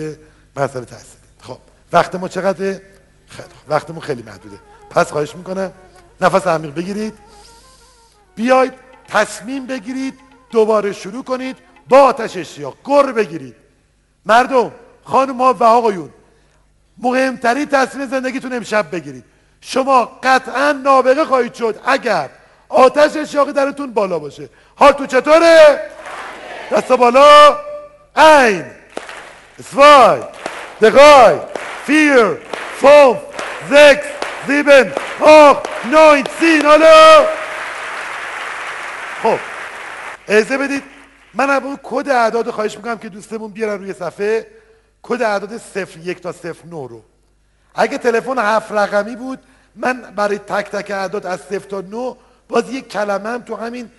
مسئله 0.55 0.85
تحصیلی. 0.85 1.21
خب 1.41 1.57
وقت 1.93 2.15
ما 2.15 2.27
چقدره؟ 2.27 2.81
خیلی. 3.27 3.47
وقتمون 3.67 3.99
خیلی 3.99 4.23
محدوده. 4.23 4.59
پس 4.89 5.11
خواهش 5.11 5.35
می‌کنم 5.35 5.71
نفس 6.21 6.47
عمیق 6.47 6.73
بگیرید. 6.73 7.13
بیاید 8.35 8.73
تصمیم 9.07 9.67
بگیرید 9.67 10.13
دوباره 10.51 10.93
شروع 10.93 11.23
کنید 11.23 11.57
با 11.89 12.01
آتش 12.01 12.37
اشتیاق. 12.37 12.77
گر 12.85 13.11
بگیرید. 13.11 13.55
مردم 14.25 14.71
خانم 15.03 15.37
ها 15.37 15.53
و 15.53 15.63
آقایون 15.63 16.09
مهمترین 17.01 17.65
تصمیم 17.65 18.07
زندگیتون 18.07 18.53
امشب 18.53 18.91
بگیرید. 18.91 19.23
شما 19.61 20.19
قطعا 20.23 20.71
نابغه 20.71 21.25
خواهید 21.25 21.53
شد 21.53 21.79
اگر 21.85 22.29
آتش 22.69 23.17
اشتیاقی 23.17 23.53
درتون 23.53 23.93
بالا 23.93 24.19
باشه. 24.19 24.49
حال 24.75 24.91
تو 24.91 25.05
چطوره؟ 25.05 25.79
دست 26.71 26.91
بالا. 26.91 27.57
ein, 28.15 28.63
zwei, 29.73 30.19
drei, 30.81 31.39
vier, 31.87 32.37
fünf, 32.81 33.17
sechs, 33.69 34.05
sieben, 34.47 34.87
acht, 35.21 35.63
neun, 35.91 36.23
zehn, 36.39 36.65
حالا. 36.65 37.25
خب. 39.23 39.39
اجازه 40.27 40.57
بدید. 40.57 40.83
من 41.33 41.49
اون 41.49 41.79
کد 41.83 42.09
اعداد 42.09 42.49
خواهش 42.49 42.77
می‌کنم 42.77 42.97
که 42.97 43.09
دوستمون 43.09 43.51
بیارن 43.51 43.79
روی 43.79 43.93
صفحه. 43.93 44.47
کد 45.03 45.21
اعداد 45.21 45.57
صفر 45.57 45.99
یک 45.99 46.21
تا 46.21 46.31
صفر 46.31 46.67
نو 46.67 46.87
رو. 46.87 47.01
اگه 47.75 47.97
تلفن 47.97 48.39
هفت 48.39 48.71
رقمی 48.71 49.15
بود 49.15 49.39
من 49.75 50.01
برای 50.01 50.37
تک 50.37 50.69
تک 50.71 50.91
اعداد 50.91 51.25
از 51.25 51.39
صفر 51.39 51.69
تا 51.69 51.81
نو 51.81 52.15
باز 52.49 52.73
یک 52.73 52.87
کلمه 52.87 53.29
هم 53.29 53.41
تو 53.41 53.55
همین 53.55 53.91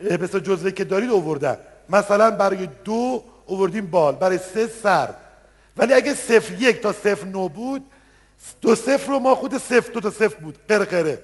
مثل 0.00 0.40
جزوه 0.40 0.70
که 0.70 0.84
دارید 0.84 1.10
آوردن 1.10 1.58
مثلا 1.88 2.30
برای 2.30 2.68
دو 2.84 3.24
اووردیم 3.46 3.86
بال 3.86 4.14
برای 4.14 4.38
سه 4.38 4.66
سر. 4.66 5.08
ولی 5.76 5.92
اگه 5.92 6.14
صفر 6.14 6.54
یک 6.54 6.82
تا 6.82 6.92
صفر 6.92 7.26
نو 7.26 7.48
بود 7.48 7.84
دو 8.60 8.74
صفر 8.74 9.08
رو 9.08 9.18
ما 9.18 9.34
خود 9.34 9.58
صفر 9.58 9.92
دو 9.92 10.00
تا 10.00 10.10
صفر 10.10 10.36
بود. 10.40 10.58
قرقره. 10.68 11.22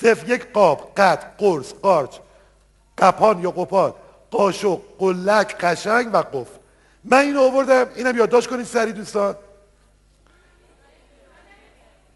صفر 0.00 0.28
یک 0.28 0.52
قاب 0.52 0.92
قد 0.96 1.34
قرص 1.38 1.72
قارچ. 1.72 2.16
قپان 2.98 3.42
یا 3.42 3.50
قپان. 3.50 3.94
قاشق 4.30 4.80
قلک 4.98 5.56
قشنگ 5.56 6.10
و 6.12 6.16
قفل. 6.16 6.58
من 7.04 7.18
اینو 7.18 7.40
آوردم 7.40 7.86
اینم 7.94 8.16
یادداشت 8.16 8.48
کنید 8.48 8.66
سری 8.66 8.92
دوستان. 8.92 9.36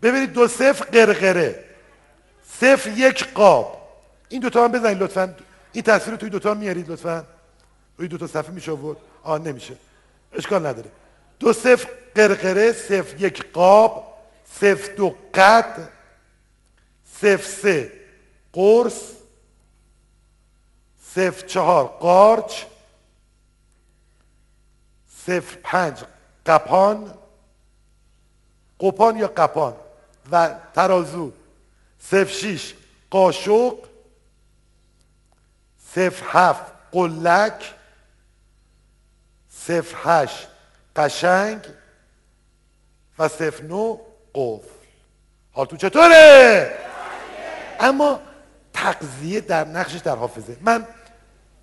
ببینید 0.02 0.32
دو 0.32 0.48
صفر 0.48 0.84
قرقره. 0.84 1.64
صفر 2.60 2.90
یک 2.96 3.32
قاب. 3.32 3.88
این 4.28 4.40
دوتا 4.40 4.64
هم 4.64 4.72
بزنید 4.72 5.02
لطفا. 5.02 5.34
این 5.72 5.82
تصویر 5.82 6.10
رو 6.10 6.16
توی 6.16 6.30
دوتا 6.30 6.54
میارید 6.54 6.90
لطفا. 6.90 7.24
روی 7.98 8.08
دوتا 8.08 8.26
صفحه 8.26 8.50
میشه 8.50 8.72
آورد. 8.72 8.98
آه 9.22 9.38
نمیشه. 9.38 9.74
اشکال 10.32 10.66
نداره. 10.66 10.90
دو 11.38 11.52
صفر 11.52 11.88
قرقره 12.14 12.72
صفر 12.72 13.20
یک 13.20 13.52
قاب 13.52 14.14
صفر 14.54 14.94
دو 14.94 15.14
قد 15.34 15.88
صفر 17.14 17.42
سه 17.62 17.92
قرص 18.52 19.00
صفر 21.14 21.46
چهار 21.46 21.86
قارچ. 21.86 22.62
صفر 25.28 25.58
پنج 25.62 26.04
قپان 26.46 27.14
قپان 28.80 29.16
یا 29.16 29.26
قپان؟ 29.26 29.74
و 30.32 30.54
ترازو. 30.74 31.32
صفر 31.98 32.24
شیش 32.24 32.74
قاشق. 33.10 33.74
صفر 35.94 36.24
هفت 36.28 36.72
قلک. 36.92 37.74
صفر 39.50 39.96
هشت 40.04 40.48
قشنگ. 40.96 41.60
و 43.18 43.28
صفر 43.28 43.62
نو 43.62 43.98
قفل 44.34 44.68
حالتون 45.52 45.78
چطوره؟ 45.78 46.78
اما 47.80 48.20
تقضیه 48.72 49.40
در 49.40 49.64
نقشش 49.64 49.98
در 49.98 50.16
حافظه. 50.16 50.56
من 50.60 50.86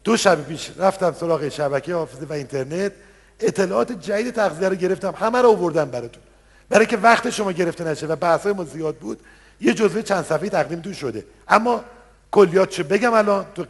دو 0.03 0.17
شب 0.17 0.47
پیش 0.47 0.71
رفتم 0.77 1.13
سراغ 1.13 1.49
شبکه 1.49 1.95
حافظه 1.95 2.25
و 2.25 2.33
اینترنت. 2.33 2.91
اطلاعات 3.39 3.91
جدید 3.91 4.33
تغذیه 4.33 4.69
رو 4.69 4.75
گرفتم 4.75 5.13
همه 5.17 5.41
رو 5.41 5.49
آوردم 5.49 5.85
براتون. 5.85 6.23
برای 6.69 6.85
که 6.85 6.97
وقت 6.97 7.29
شما 7.29 7.51
گرفته 7.51 7.83
نشه 7.83 8.07
و 8.07 8.15
بحثای 8.15 8.53
ما 8.53 8.63
زیاد 8.63 8.95
بود 8.95 9.19
یه 9.61 9.73
جزوه 9.73 10.01
چند 10.01 10.25
صفحه 10.25 10.49
تقدیمتون 10.49 10.93
شده. 10.93 11.25
اما 11.47 11.83
کلیات 12.31 12.69
چه 12.69 12.83
بگم 12.83 13.13
الان 13.13 13.45
تو 13.55 13.65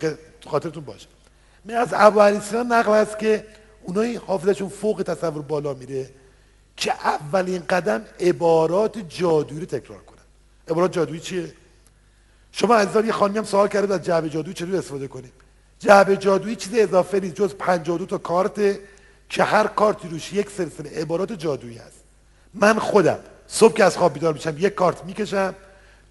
خاطرتون 0.47 0.83
باشه. 0.83 1.07
من 1.65 1.73
از 1.73 1.87
ابو 1.91 2.21
نقل 2.53 2.91
است 2.91 3.19
که 3.19 3.45
اونایی 3.83 4.15
حافظشون 4.15 4.69
فوق 4.69 5.03
تصور 5.07 5.41
بالا 5.41 5.73
میره 5.73 6.09
که 6.77 6.91
اولین 6.91 7.63
قدم 7.69 8.01
عبارات 8.19 8.97
جادویی 9.09 9.59
رو 9.59 9.65
تکرار 9.65 9.99
کنن. 9.99 10.21
عبارات 10.67 10.91
جادویی 10.91 11.19
چیه؟ 11.19 11.53
شما 12.51 12.75
عزیزان 12.75 13.05
یه 13.05 13.11
خانمی 13.11 13.37
هم 13.37 13.43
سوال 13.43 13.67
کرده 13.67 13.93
از 13.93 14.01
جعبه 14.01 14.29
جادویی 14.29 14.53
چطور 14.53 14.75
استفاده 14.75 15.07
کنیم؟ 15.07 15.31
جعبه 15.79 16.17
جادویی 16.17 16.55
چیز 16.55 16.73
اضافه 16.75 17.19
نیست 17.19 17.35
جز 17.35 17.53
52 17.53 18.05
تا 18.05 18.17
کارت 18.17 18.77
که 19.29 19.43
هر 19.43 19.67
کارتی 19.67 20.07
روش 20.07 20.33
یک 20.33 20.49
سلسله 20.49 21.01
عبارات 21.01 21.31
جادویی 21.31 21.77
هست. 21.77 22.03
من 22.53 22.79
خودم 22.79 23.19
صبح 23.47 23.73
که 23.73 23.83
از 23.83 23.97
خواب 23.97 24.13
بیدار 24.13 24.33
میشم 24.33 24.55
یک 24.57 24.75
کارت 24.75 25.05
می‌کشم 25.05 25.55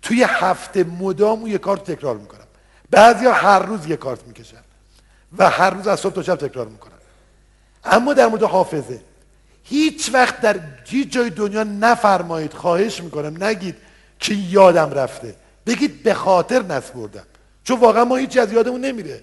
توی 0.02 0.22
هفته 0.28 0.84
مدام 0.84 1.40
اون 1.40 1.50
یک 1.50 1.60
کارت 1.60 1.90
تکرار 1.90 2.16
می‌کنم. 2.16 2.46
بعضیا 2.90 3.32
هر 3.32 3.58
روز 3.58 3.86
یک 3.86 3.98
کارت 3.98 4.26
می‌کشن 4.26 4.62
و 5.38 5.50
هر 5.50 5.70
روز 5.70 5.86
از 5.86 6.00
صبح 6.00 6.14
تا 6.14 6.22
شب 6.22 6.36
تکرار 6.36 6.66
می‌کنن. 6.66 6.92
اما 7.84 8.14
در 8.14 8.26
مورد 8.26 8.42
حافظه 8.42 9.00
هیچ 9.64 10.10
وقت 10.12 10.40
در 10.40 10.60
هیچ 10.84 11.12
جای 11.12 11.30
دنیا 11.30 11.64
نفرمایید 11.64 12.52
خواهش 12.52 13.00
می‌کنم 13.02 13.44
نگید 13.44 13.76
که 14.18 14.34
یادم 14.34 14.90
رفته. 14.90 15.34
بگید 15.66 16.02
به 16.02 16.14
خاطر 16.14 16.62
نسپردم. 16.62 17.24
چون 17.64 17.80
واقعا 17.80 18.04
ما 18.04 18.16
هیچی 18.16 18.40
از 18.40 18.52
یادمون 18.52 18.80
نمیره. 18.80 19.22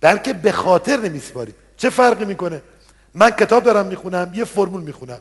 بلکه 0.00 0.32
به 0.32 0.52
خاطر 0.52 0.96
نمیسپارید 0.96 1.54
چه 1.78 1.90
فرقی 1.90 2.24
می‌کنه؟ 2.24 2.62
من 3.14 3.30
کتاب 3.30 3.64
دارم 3.64 3.86
می‌خونم 3.86 4.30
یه 4.34 4.44
فرمول 4.44 4.82
می‌خونم. 4.82 5.18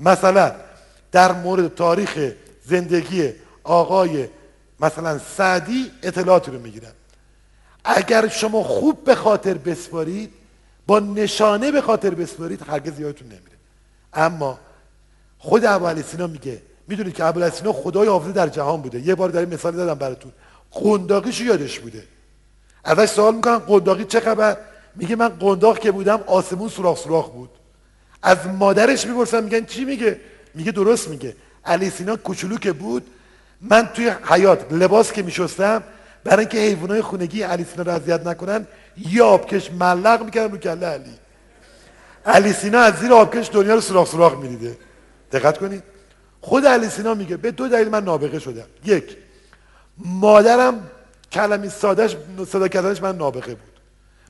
مثلا 0.00 0.52
در 1.12 1.32
مورد 1.32 1.74
تاریخ 1.74 2.32
زندگی 2.66 3.32
آقای 3.64 4.28
مثلا 4.80 5.18
سعدی 5.36 5.90
اطلاعاتی 6.02 6.50
رو 6.50 6.58
می‌گیرم. 6.58 6.92
اگر 7.84 8.28
شما 8.28 8.62
خوب 8.62 9.04
به 9.04 9.14
خاطر 9.14 9.54
بسپارید 9.54 10.32
با 10.86 10.98
نشانه 10.98 11.72
به 11.72 11.80
خاطر 11.80 12.10
بسپارید 12.10 12.62
هرگز 12.68 13.00
یادتون 13.00 13.28
نمیره. 13.28 13.56
اما 14.14 14.58
خود 15.38 15.64
ابو 15.64 16.02
سینا 16.02 16.26
میگه 16.26 16.62
می‌دونید 16.88 17.14
که 17.14 17.24
ابو 17.24 17.50
سینا 17.50 17.72
خدای 17.72 18.08
حافظه 18.08 18.32
در 18.32 18.48
جهان 18.48 18.82
بوده. 18.82 19.00
یه 19.00 19.14
بار 19.14 19.28
در 19.28 19.40
این 19.40 19.54
مثال 19.54 19.76
دادم 19.76 19.94
براتون. 19.94 20.32
قنداقیشو 20.70 21.44
یادش 21.44 21.78
بوده. 21.78 22.04
ازش 22.84 23.10
سوال 23.10 23.34
می‌کنن 23.34 23.58
قنداقی 23.58 24.04
چه 24.04 24.20
خبر؟ 24.20 24.56
میگه 24.96 25.16
من 25.16 25.28
قنداق 25.28 25.78
که 25.78 25.90
بودم 25.90 26.20
آسمون 26.26 26.68
سوراخ 26.68 26.98
سوراخ 26.98 27.30
بود. 27.30 27.50
از 28.22 28.46
مادرش 28.46 29.06
می‌پرسن 29.06 29.44
میگن 29.44 29.64
چی 29.64 29.84
میگه؟ 29.84 30.20
میگه 30.54 30.72
درست 30.72 31.08
میگه. 31.08 31.36
علی 31.64 31.90
سینا 31.90 32.16
کوچولو 32.16 32.56
که 32.56 32.72
بود 32.72 33.06
من 33.60 33.88
توی 33.94 34.12
حیات 34.24 34.72
لباس 34.72 35.12
که 35.12 35.22
میشستم 35.22 35.82
برای 36.24 36.38
اینکه 36.38 36.58
حیوانای 36.58 37.02
خونگی 37.02 37.42
علی 37.42 37.64
سینا 37.64 37.82
رو 37.82 37.92
اذیت 37.92 38.26
نکنن 38.26 38.66
یا 38.96 39.26
آبکش 39.26 39.72
ملق 39.72 40.22
می‌کردم 40.24 40.52
رو 40.52 40.58
کله 40.58 40.86
علی. 40.86 41.14
علی 42.26 42.52
سینا 42.52 42.78
از 42.78 42.94
زیر 42.94 43.12
آبکش 43.12 43.50
دنیا 43.52 43.74
رو 43.74 43.80
سراخ 43.80 44.08
سراخ 44.08 44.38
می‌دیده. 44.38 44.78
دقت 45.32 45.58
کنید. 45.58 45.82
خود 46.40 46.66
علی 46.66 46.88
سینا 46.88 47.14
میگه 47.14 47.36
به 47.36 47.50
دو 47.50 47.68
دلیل 47.68 47.88
من 47.88 48.04
نابغه 48.04 48.38
شدم. 48.38 48.66
یک 48.84 49.16
مادرم 49.98 50.90
کلمی 51.32 51.68
سادش 51.68 52.16
صدا 52.48 52.68
کردنش 52.68 53.02
من 53.02 53.16
نابغه 53.16 53.54
بود. 53.54 53.69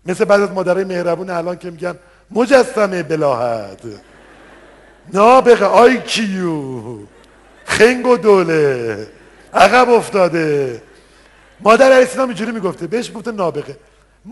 مثل 0.07 0.25
بعد 0.25 0.41
از 0.41 0.51
مادرای 0.51 0.85
مهربون 0.85 1.31
الان 1.31 1.59
که 1.59 1.71
میگن 1.71 1.99
مجسمه 2.31 3.03
بلاحت 3.03 3.79
نابغه 5.13 5.65
آی 5.65 6.01
کیو. 6.01 6.99
خنگ 7.65 8.07
و 8.07 8.17
دوله. 8.17 9.07
عقب 9.55 9.91
افتاده. 9.91 10.83
مادر 11.61 11.93
علی 11.93 12.07
سینا 12.07 12.25
اینجوری 12.25 12.53
می‌گفته. 12.53 12.87
بهش 12.87 13.09
می‌گفته 13.09 13.33
نابغه. 13.33 13.77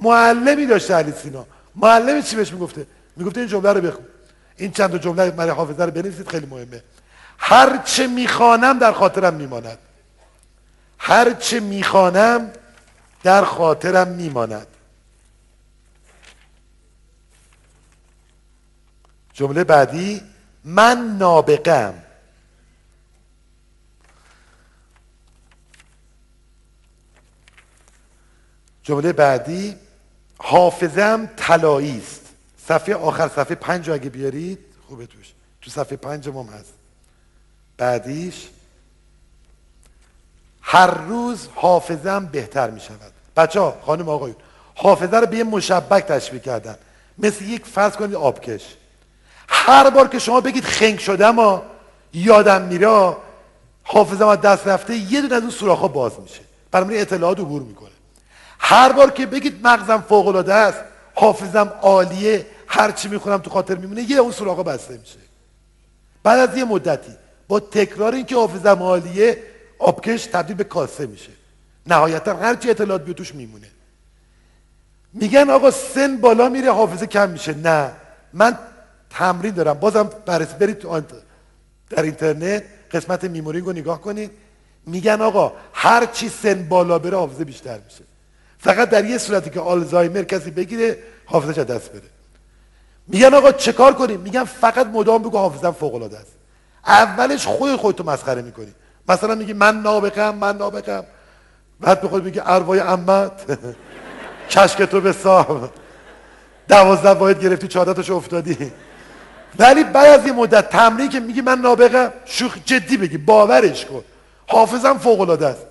معلمی 0.02 0.66
داشته 0.66 0.94
علی 0.94 1.12
سینا. 1.12 1.46
معلمی 1.76 2.22
چی 2.22 2.36
بهش 2.36 2.52
می‌گفته؟ 2.52 2.86
می‌گفته 3.16 3.40
این 3.40 3.48
جمله 3.48 3.72
رو 3.72 3.80
بخون. 3.80 4.04
این 4.56 4.70
چند 4.70 4.96
جمله 4.96 5.30
برای 5.30 5.50
حافظه 5.50 5.84
رو 5.84 5.90
بنویسید 5.90 6.28
خیلی 6.28 6.46
مهمه. 6.46 6.82
هر 7.38 7.78
چه 7.84 8.06
می‌خوانم 8.06 8.78
در 8.78 8.92
خاطرم 8.92 9.34
میماند. 9.34 9.78
هر 10.98 11.32
چه 11.32 11.60
می‌خوانم 11.60 12.50
در 13.22 13.44
خاطرم 13.44 14.08
میماند. 14.08 14.66
جمله 19.38 19.64
بعدی 19.64 20.22
من 20.64 21.16
نابغم. 21.18 22.02
جمله 28.82 29.12
بعدی 29.12 29.76
حافظم 30.38 31.30
طلایی 31.36 31.98
است. 31.98 32.20
صفحه 32.68 32.94
آخر 32.94 33.28
صفحه 33.28 33.54
پنج 33.54 33.90
اگه 33.90 34.10
بیارید 34.10 34.58
خوبه 34.88 35.06
توش. 35.06 35.32
تو 35.62 35.70
صفحه 35.70 35.96
پنج 35.96 36.28
هم 36.28 36.36
هست. 36.36 36.72
بعدیش 37.76 38.48
هر 40.62 40.90
روز 40.90 41.48
حافظم 41.54 42.26
بهتر 42.26 42.70
می 42.70 42.80
شود 42.80 43.12
بچه 43.36 43.60
ها 43.60 43.80
خانم 43.82 44.08
آقایون 44.08 44.36
حافظه 44.74 45.16
رو 45.16 45.26
به 45.26 45.36
یه 45.36 45.44
مشبک 45.44 46.04
تشبیه 46.04 46.40
کردن. 46.40 46.76
مثل 47.18 47.44
یک 47.44 47.66
فرض 47.66 47.96
کنید 47.96 48.14
آبکش. 48.14 48.74
هر 49.48 49.90
بار 49.90 50.08
که 50.08 50.18
شما 50.18 50.40
بگید 50.40 50.64
خنگ 50.64 50.98
شدم 50.98 51.30
ما 51.30 51.62
یادم 52.12 52.62
میره 52.62 53.16
حافظم 53.82 54.28
از 54.28 54.40
دست 54.40 54.66
رفته 54.66 54.96
یه 54.96 55.20
دونه 55.20 55.34
از 55.34 55.42
اون 55.42 55.50
سوراخ 55.50 55.84
باز 55.84 56.12
میشه. 56.20 56.40
برای 56.70 57.00
اطلاعات 57.00 57.40
عبور 57.40 57.62
می‌کنه. 57.62 57.88
هر 58.58 58.92
بار 58.92 59.10
که 59.10 59.26
بگید 59.26 59.66
مغزم 59.66 60.04
فوق 60.08 60.26
العاده 60.28 60.54
است 60.54 60.80
حافظم 61.14 61.72
عالیه 61.82 62.46
هر 62.66 62.90
چی 62.90 63.08
می‌خونم 63.08 63.38
تو 63.38 63.50
خاطر 63.50 63.74
میمونه 63.74 64.10
یه 64.10 64.16
اون 64.16 64.32
سراغ 64.32 64.64
بسته 64.64 64.98
میشه. 64.98 65.18
بعد 66.22 66.50
از 66.50 66.56
یه 66.56 66.64
مدتی 66.64 67.12
با 67.48 67.60
تکرار 67.60 68.14
اینکه 68.14 68.36
حافظم 68.36 68.82
عالیه 68.82 69.42
آبکش 69.78 70.26
تبدیل 70.26 70.56
به 70.56 70.64
کاسه 70.64 71.06
میشه. 71.06 71.30
نهایتا 71.86 72.36
هر 72.36 72.54
چی 72.54 72.70
اطلاعات 72.70 73.04
بیو 73.04 73.14
توش 73.14 73.34
میمونه. 73.34 73.68
میگن 75.12 75.50
آقا 75.50 75.70
سن 75.70 76.16
بالا 76.16 76.48
میره 76.48 76.72
حافظه 76.72 77.06
کم 77.06 77.30
میشه. 77.30 77.54
نه. 77.54 77.90
من 78.32 78.58
تمرین 79.10 79.54
دارم. 79.54 79.74
بازم 79.74 80.10
بررسی 80.26 80.54
برید 80.54 80.86
در 81.90 82.02
اینترنت 82.02 82.62
قسمت 82.92 83.24
memorizing 83.24 83.66
رو 83.66 83.72
نگاه 83.72 84.00
کنید. 84.00 84.30
میگن 84.86 85.20
آقا 85.20 85.52
هر 85.72 86.06
چی 86.06 86.28
سن 86.28 86.68
بالا 86.68 86.98
بره 86.98 87.16
حافظه 87.16 87.44
بیشتر 87.44 87.78
میشه. 87.84 88.04
فقط 88.58 88.90
در 88.90 89.04
یه 89.04 89.18
صورتی 89.18 89.50
که 89.50 89.60
آلزایمر 89.60 90.22
کسی 90.22 90.50
بگیره 90.50 90.98
حافظش 91.24 91.58
دست 91.58 91.92
بره. 91.92 92.02
میگن 93.06 93.34
آقا 93.34 93.52
چه 93.52 93.72
کار 93.72 93.92
کنیم؟ 93.94 94.20
میگن 94.20 94.44
فقط 94.44 94.86
مدام 94.86 95.22
بگو 95.22 95.38
حافظم 95.38 95.70
فوق 95.70 95.94
العاده 95.94 96.18
است. 96.18 96.32
اولش 96.86 97.46
خود 97.46 97.76
خودتو 97.76 98.04
مسخره 98.04 98.42
می‌کنی. 98.42 98.74
مثلا 99.08 99.34
میگی 99.34 99.52
من 99.52 99.80
نابقم 99.80 100.34
من 100.34 100.56
نابقم 100.56 101.04
بعد 101.80 102.00
به 102.00 102.08
خود 102.08 102.24
میگی 102.24 102.40
اروای 102.44 102.80
امت 102.80 103.58
کشک 104.50 104.82
تو 104.90 105.00
به 105.00 105.12
صاحب 105.12 105.70
دوازده 106.68 107.10
واحد 107.10 107.40
گرفتی 107.40 107.68
چهارتاشو 107.68 108.14
افتادی. 108.14 108.72
ولی 109.58 109.84
بعد 109.84 110.20
از 110.20 110.26
یه 110.26 110.32
مدت 110.32 110.68
تمرین 110.68 111.08
که 111.08 111.20
میگی 111.20 111.40
من 111.40 111.58
نابقم 111.58 112.12
شوخ 112.24 112.56
جدی 112.64 112.96
بگی 112.96 113.18
باورش 113.18 113.84
کن. 113.84 114.04
حافظم 114.46 114.98
فوق 114.98 115.20
العاده 115.20 115.46
است. 115.46 115.66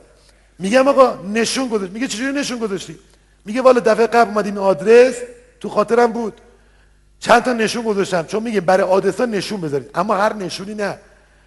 میگم 0.60 0.88
آقا 0.88 1.20
نشون 1.34 1.68
گذاشت. 1.68 1.92
میگه 1.92 2.08
چجوری 2.08 2.34
نشون 2.34 2.60
گذاشتی؟ 2.60 3.00
میگه 3.46 3.62
والا 3.62 3.80
دفعه 3.80 4.08
قبل 4.08 4.30
اومدیم 4.30 4.58
آدرس 4.58 5.16
تو 5.60 5.70
خاطرم 5.70 6.12
بود. 6.12 6.42
چند 7.20 7.44
تا 7.44 7.54
نشون 7.54 7.84
گذاشتم. 7.84 8.24
چون 8.24 8.44
میگه 8.44 8.62
برای 8.62 8.84
آدرس 8.84 9.22
نشون 9.22 9.62
بذارید. 9.62 9.90
اما 9.96 10.16
هر 10.16 10.34
نشونی 10.34 10.74
نه. 10.74 10.98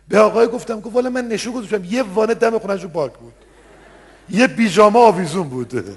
به 0.08 0.18
آقای 0.18 0.46
گفتم 0.46 0.80
گفت 0.80 0.94
والا 0.94 1.10
من 1.10 1.28
نشون 1.28 1.52
گذاشتم. 1.52 1.84
یه 1.84 2.02
وانه 2.02 2.34
دم 2.34 2.58
خونش 2.58 2.86
پاک 2.86 3.12
بود. 3.12 3.34
یه 4.30 4.46
بیجامه 4.46 4.98
آویزون 4.98 5.48
بود. 5.48 5.84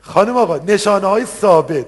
خانم 0.00 0.36
آقا 0.36 0.56
نشانه 0.56 1.06
های 1.06 1.26
ثابت. 1.26 1.86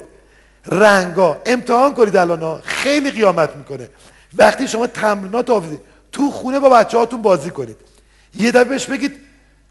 رنگا. 0.70 1.42
امتحان 1.46 1.94
کنید 1.94 2.16
الان 2.16 2.60
خیلی 2.64 3.10
قیامت 3.10 3.56
می‌کنه. 3.56 3.88
وقتی 4.36 4.68
شما 4.68 4.86
تمرینات 4.86 5.50
آویزید 5.50 5.80
تو 6.12 6.30
خونه 6.30 6.60
با 6.60 6.68
بچه 6.68 6.98
هاتون 6.98 7.22
بازی 7.22 7.50
کنید. 7.50 7.76
یه 8.34 8.50
دفعه 8.50 8.64
بهش 8.64 8.86
بگید 8.86 9.20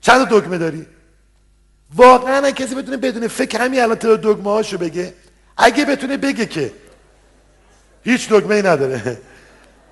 چند 0.02 0.28
دکمه 0.30 0.58
داری؟ 0.58 0.86
واقعا 1.96 2.52
کسی 2.52 2.76
بتونه 2.76 2.98
بدون 2.98 3.28
فکر 3.28 3.62
همین 3.62 3.82
الان 3.82 3.96
تعداد 3.96 4.22
دکمه 4.22 4.52
هاشو 4.52 4.78
بگه. 4.78 5.14
اگه 5.58 5.86
بتونه 5.86 6.18
بگه 6.18 6.46
که 6.46 6.72
هیچ 8.04 8.30
دکمه 8.30 8.56
ای 8.56 8.62
نداره. 8.62 9.18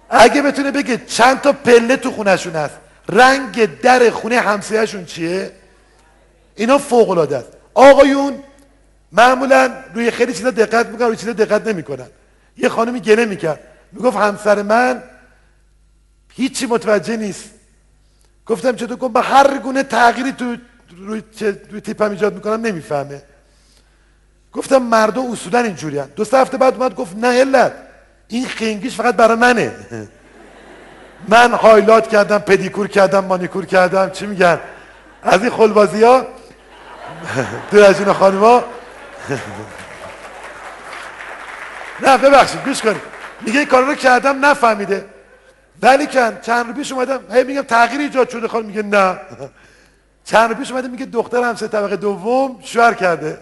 اگه 0.09 0.41
بتونه 0.41 0.71
بگه 0.71 0.97
چند 0.97 1.41
تا 1.41 1.51
پله 1.51 1.97
تو 1.97 2.11
خونهشون 2.11 2.53
هست. 2.53 2.75
رنگ 3.09 3.81
در 3.81 4.09
خونه 4.09 4.39
همسایهشون 4.39 5.05
چیه؟ 5.05 5.51
اینا 6.55 6.77
فوق 6.77 7.09
العاده 7.09 7.37
است. 7.37 7.49
آقایون 7.73 8.43
معمولا 9.11 9.71
روی 9.93 10.11
خیلی 10.11 10.33
چیزا 10.33 10.51
دقت 10.51 10.85
می‌کنن 10.85 11.07
روی 11.07 11.17
چیزا 11.17 11.33
دقت 11.33 11.67
نمی‌کنن. 11.67 12.07
یه 12.57 12.69
خانمی 12.69 12.99
گله 12.99 13.25
می‌کرد. 13.25 13.59
می‌گفت 13.91 14.17
همسر 14.17 14.61
من 14.61 15.03
هیچی 16.33 16.65
متوجه 16.65 17.17
نیست. 17.17 17.49
گفتم 18.45 18.75
چطور؟ 18.75 18.97
کن 18.97 19.07
با 19.07 19.21
هر 19.21 19.57
گونه 19.57 19.83
تغییری 19.83 20.31
تو 20.31 20.55
روی, 20.97 21.23
روی 21.71 21.81
تیپم 21.81 22.11
ایجاد 22.11 22.33
می‌کنم 22.33 22.65
نمی‌فهمه. 22.65 23.21
گفتم 24.53 24.77
مردا 24.77 25.21
اصولا 25.31 25.59
اینجوری 25.59 26.01
دو 26.15 26.25
سه 26.25 26.37
هفته 26.37 26.57
بعد 26.57 26.73
اومد 26.73 26.95
گفت 26.95 27.15
نه 27.17 27.27
علت. 27.27 27.73
این 28.27 28.47
خنگیش 28.47 28.95
فقط 28.95 29.15
برای 29.15 29.37
منه. 29.37 29.71
من 31.27 31.51
هایلات 31.51 32.07
کردم 32.07 32.37
پدیکور 32.39 32.87
کردم 32.87 33.25
مانیکور 33.25 33.65
کردم. 33.65 34.09
چی 34.09 34.25
میگن؟ 34.25 34.59
از 35.23 35.41
این 35.41 35.49
خلبازی 35.49 36.03
ها 36.03 36.25
دور 37.71 37.83
از 37.83 37.99
این 37.99 38.13
خانما 38.13 38.63
نه 42.03 42.17
ببخشید 42.17 42.63
گوش 42.65 42.81
کنید. 42.81 43.01
میگه 43.41 43.59
این 43.59 43.67
کار 43.67 43.83
رو 43.83 43.95
کردم 43.95 44.45
نفهمیده. 44.45 45.05
ولی 45.81 46.07
کن 46.07 46.37
چند 46.41 46.67
رو 46.67 46.73
پیش 46.73 46.91
اومدم 46.91 47.19
هی 47.31 47.43
میگم 47.43 47.61
تغییر 47.61 48.01
ایجاد 48.01 48.29
شده. 48.29 48.47
خانم 48.47 48.65
میگه 48.65 48.83
نه. 48.83 49.19
چند 50.25 50.49
رو 50.49 50.55
پیش 50.55 50.71
اومده 50.71 50.87
میگه 50.87 51.05
دختر 51.05 51.43
همسه 51.43 51.67
طبقه 51.67 51.95
دوم 51.95 52.59
شوهر 52.63 52.93
کرده. 52.93 53.37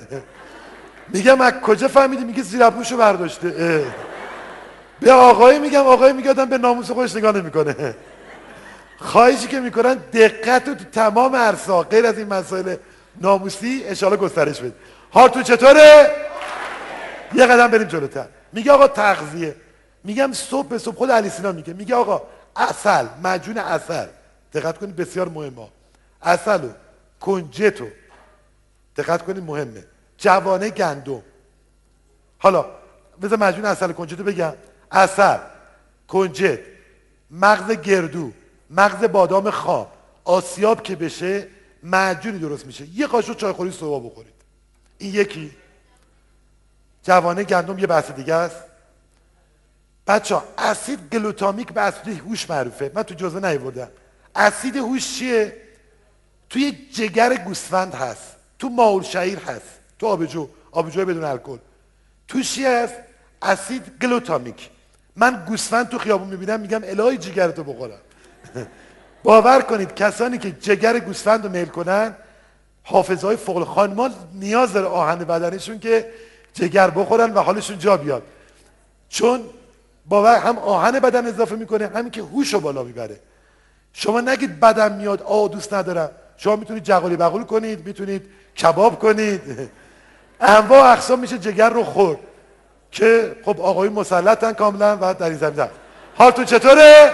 میگم 1.07 1.41
از 1.41 1.53
کجا 1.53 1.87
فهمیدی؟ 1.87 2.23
میگه 2.23 2.43
زیر 2.43 2.69
پوشو 2.69 2.97
برداشته. 2.97 3.83
به 4.99 5.11
آقای 5.11 5.59
میگم 5.59 5.87
آقای 5.87 6.13
میگه 6.13 6.29
آدم 6.29 6.45
به 6.45 6.57
ناموس 6.57 6.91
خودش 6.91 7.15
نگاه 7.15 7.35
نمی‌کنه. 7.35 7.95
خواهشی 8.97 9.47
که 9.47 9.59
می‌کنن 9.59 9.93
دقت 9.93 10.67
رو 10.67 10.75
تو 10.75 10.83
تمام 10.83 11.35
عرصا 11.35 11.81
غیر 11.81 12.05
از 12.05 12.17
این 12.17 12.27
مسائل 12.27 12.75
ناموسی 13.21 13.83
اشاره 13.87 14.17
گسترش 14.17 14.59
بده 14.59 14.73
تو 15.15 15.43
چطوره؟ 15.43 16.11
یه 17.33 17.45
قدم 17.45 17.67
بریم 17.67 17.87
جلوتر. 17.87 18.27
میگه 18.53 18.71
آقا 18.71 18.87
تغذیه. 18.87 19.55
میگم 20.03 20.33
صبح 20.33 20.67
به 20.67 20.77
صبح 20.77 20.95
خود 20.95 21.11
علی 21.11 21.29
سینا 21.29 21.51
میگه. 21.51 21.73
میگه 21.73 21.95
آقا 21.95 22.21
اصل 22.55 23.07
مجون 23.23 23.57
اصل 23.57 24.07
دقت 24.53 24.77
کنید 24.77 24.95
بسیار 24.95 25.29
مهمه. 25.29 25.67
اصل 26.21 26.63
و 26.63 26.69
کنجتو 27.19 27.87
دقت 28.97 29.21
کنید 29.21 29.43
مهمه. 29.43 29.83
جوانه 30.17 30.69
گندم. 30.69 31.21
حالا 32.37 32.65
بذار 33.21 33.39
مجموع 33.39 33.69
اصل 33.69 33.91
کنجد 33.91 34.19
رو 34.19 34.25
بگم. 34.25 34.53
اصل 34.91 35.37
کنجد 36.07 36.59
مغز 37.31 37.71
گردو 37.71 38.31
مغز 38.69 39.03
بادام 39.03 39.49
خام 39.49 39.87
آسیاب 40.23 40.83
که 40.83 40.95
بشه 40.95 41.47
معجونی 41.83 42.39
درست 42.39 42.65
میشه. 42.65 42.85
یه 42.95 43.07
قاشق 43.07 43.37
چایخوری 43.37 43.71
صبح 43.71 44.05
بخورید. 44.05 44.34
این 44.97 45.15
یکی. 45.15 45.51
جوانه 47.03 47.43
گندم 47.43 47.79
یه 47.79 47.87
بحث 47.87 48.11
دیگه 48.11 48.33
است. 48.33 48.63
بچه 50.07 50.35
ها 50.35 50.43
اسید 50.57 51.09
گلوتامیک 51.09 51.73
به 51.73 51.81
اسید 51.81 52.19
هوش 52.19 52.49
معروفه. 52.49 52.91
من 52.95 53.03
تو 53.03 53.15
جزوه 53.15 53.49
نیوردم 53.49 53.87
اسید 54.35 54.75
هوش 54.75 55.17
چیه؟ 55.17 55.57
توی 56.49 56.71
جگر 56.71 57.35
گوسفند 57.35 57.93
هست. 57.93 58.35
تو 58.59 58.69
ماول 58.69 59.03
شعیر 59.03 59.39
هست. 59.39 59.79
تو 59.99 60.07
آبجو 60.07 60.49
آبجو 60.71 61.05
بدون 61.05 61.23
الکل. 61.23 61.57
تو 62.27 62.41
چی 62.41 62.65
هست؟ 62.65 62.93
اسید 63.41 63.83
گلوتامیک. 64.01 64.69
من 65.15 65.45
گوسفند 65.47 65.89
تو 65.89 65.97
خیابون 65.97 66.27
می‌بینم 66.27 66.59
میگم 66.59 66.81
الهی 66.83 67.17
جگرتو 67.17 67.63
بخورم. 67.63 67.99
باور 69.23 69.61
کنید 69.61 69.95
کسانی 69.95 70.37
که 70.37 70.51
جگر 70.51 70.99
گوسفند 70.99 71.45
رو 71.45 71.51
میل 71.51 71.65
کنن 71.65 72.15
حافظ 72.85 73.23
های 73.23 73.35
فوق 73.35 73.67
خانمان 73.67 74.13
نیاز 74.33 74.73
داره 74.73 74.87
آهن 74.87 75.17
بدنشون 75.17 75.79
که 75.79 76.05
جگر 76.53 76.89
بخورن 76.89 77.33
و 77.33 77.39
حالشون 77.39 77.79
جا 77.79 77.97
بیاد. 77.97 78.23
چون 79.09 79.41
باور 80.05 80.35
هم 80.35 80.57
آهن 80.57 80.99
بدن 80.99 81.27
اضافه 81.27 81.55
می‌کنه 81.55 81.87
همین 81.87 82.11
که 82.11 82.21
هوش 82.21 82.53
رو 82.53 82.59
بالا 82.59 82.83
می‌بره. 82.83 83.19
شما 83.93 84.21
نگید 84.21 84.59
بدن 84.59 84.95
میاد 84.95 85.21
آ 85.21 85.47
دوست 85.47 85.73
ندارم. 85.73 86.09
شما 86.37 86.55
می‌تونید 86.55 86.83
جغالی 86.83 87.15
بغول 87.15 87.43
کنید 87.43 87.87
می‌تونید 87.87 88.21
کباب 88.57 88.99
کنید. 88.99 89.41
انواع 90.39 90.91
اقسام 90.91 91.19
میشه 91.19 91.37
جگر 91.37 91.69
رو 91.69 91.83
خورد. 91.83 92.19
که 92.91 93.35
خب 93.45 93.61
آقای 93.61 93.89
مسلطن 93.89 94.53
کاملا 94.53 94.97
و 95.01 95.13
در 95.13 95.25
این 95.25 95.37
زمین 95.37 95.67
حالتون 96.17 96.45
چطوره؟ 96.45 97.11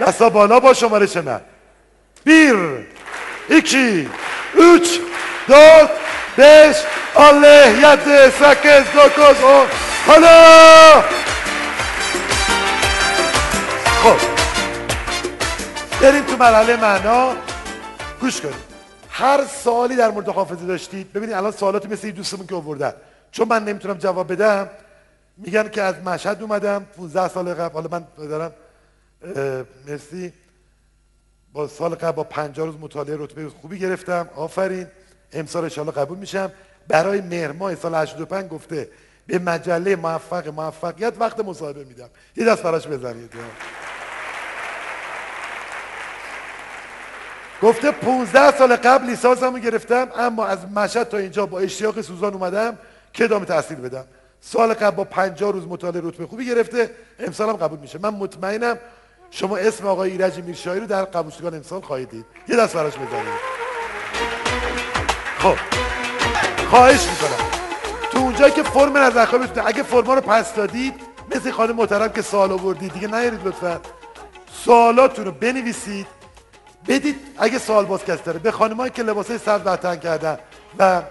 دستا 0.00 0.30
بالا 0.30 0.60
با 0.60 0.72
شمارش 0.72 1.16
من. 1.16 1.40
بیر. 2.24 2.56
یکی. 3.50 4.08
3, 4.54 4.78
4, 5.48 5.90
5, 6.36 6.74
6, 6.74 6.82
7, 7.16 8.06
8, 8.06 8.96
9, 8.96 9.08
10. 9.08 9.66
حالا 10.06 11.02
خب 14.02 14.16
بریم 16.00 16.24
تو 16.24 16.36
مرحله 16.36 16.76
معنا 16.76 17.32
گوش 18.20 18.40
کنید 18.40 18.54
هر 19.10 19.44
سوالی 19.64 19.96
در 19.96 20.10
مورد 20.10 20.28
حافظه 20.28 20.66
داشتید 20.66 21.12
ببینید 21.12 21.36
الان 21.36 21.52
سوالاتی 21.52 21.88
مثل 21.88 22.06
این 22.06 22.16
دوستمون 22.16 22.46
که 22.46 22.54
آوردن 22.54 22.92
چون 23.32 23.48
من 23.48 23.64
نمی‌تونم 23.64 23.98
جواب 23.98 24.32
بدم 24.32 24.70
میگن 25.36 25.68
که 25.68 25.82
از 25.82 25.94
مشهد 26.04 26.42
اومدم 26.42 26.86
15 26.96 27.28
سال 27.28 27.54
قبل 27.54 27.74
حالا 27.74 27.88
من 27.92 28.04
دارم 28.28 28.52
مرسی 29.86 30.32
با 31.54 31.68
سال 31.68 31.94
قبل 31.94 32.12
با 32.12 32.24
50 32.24 32.66
روز 32.66 32.74
مطالعه 32.80 33.16
رتبه 33.18 33.48
خوبی 33.48 33.78
گرفتم. 33.78 34.28
آفرین. 34.36 34.86
امسال 35.32 35.70
ان 35.78 35.90
قبول 35.90 36.18
میشم. 36.18 36.52
برای 36.88 37.20
مهر 37.20 37.52
ماه 37.52 37.74
سال 37.74 37.94
85 37.94 38.50
گفته 38.50 38.88
به 39.26 39.38
مجله 39.38 39.96
موفق 39.96 40.48
موفقیت 40.48 41.14
وقت 41.18 41.40
مصاحبه 41.40 41.84
میدم. 41.84 42.08
یه 42.36 42.44
دست 42.44 42.62
براش 42.62 42.86
بزنید. 42.86 43.32
گفته 47.62 47.90
15 47.90 48.58
سال 48.58 48.76
قبل 48.76 49.06
لیسانسمو 49.06 49.58
گرفتم 49.58 50.08
اما 50.16 50.46
از 50.46 50.58
مشهد 50.76 51.08
تا 51.08 51.16
اینجا 51.16 51.46
با 51.46 51.60
اشتیاق 51.60 52.00
سوزان 52.00 52.34
اومدم 52.34 52.78
که 53.12 53.24
ادامه 53.24 53.44
تحصیل 53.44 53.78
بدم. 53.78 54.04
سال 54.40 54.74
قبل 54.74 54.96
با 54.96 55.04
50 55.04 55.52
روز 55.52 55.66
مطالعه 55.66 56.02
رتبه 56.04 56.26
خوبی 56.26 56.46
گرفته 56.46 56.90
امسال 57.18 57.48
هم 57.48 57.56
قبول 57.56 57.78
میشه. 57.78 57.98
من 57.98 58.10
مطمئنم 58.10 58.78
شما 59.36 59.56
اسم 59.56 59.86
آقای 59.86 60.10
ایرج 60.10 60.38
میرشاهی 60.38 60.80
رو 60.80 60.86
در 60.86 61.04
قبولشگان 61.04 61.54
امسال 61.54 61.80
خواهید 61.80 62.10
دید. 62.10 62.26
یه 62.48 62.56
دست 62.56 62.76
براش 62.76 62.92
بزنید. 62.92 63.54
خب. 65.38 65.56
خواهش 66.70 67.06
می‌کنم. 67.08 67.48
تو 68.12 68.18
اونجایی 68.18 68.52
که 68.52 68.62
فرم 68.62 68.96
نظرخواهی 68.96 69.46
بتونه 69.46 69.66
اگه 69.66 69.82
فرما 69.82 70.14
رو 70.14 70.20
پس 70.20 70.54
دادید 70.54 70.94
مثل 71.34 71.50
خانم 71.50 71.76
محترم 71.76 72.12
که 72.12 72.22
سوال 72.22 72.52
آوردید 72.52 72.92
دیگه 72.92 73.06
نیارید 73.08 73.46
لطفا. 73.46 73.80
سوالاتون 74.64 75.24
رو 75.24 75.32
بنویسید. 75.32 76.06
بدید 76.88 77.16
اگه 77.38 77.58
سوال 77.58 77.84
باز 77.84 78.04
کسی 78.04 78.22
داره. 78.24 78.38
به 78.38 78.50
خانمایی 78.50 78.90
که 78.90 79.02
لباسای 79.02 79.38
سبز 79.38 79.66
وطن 79.66 79.96
کردن 79.96 80.38
و 80.78 81.02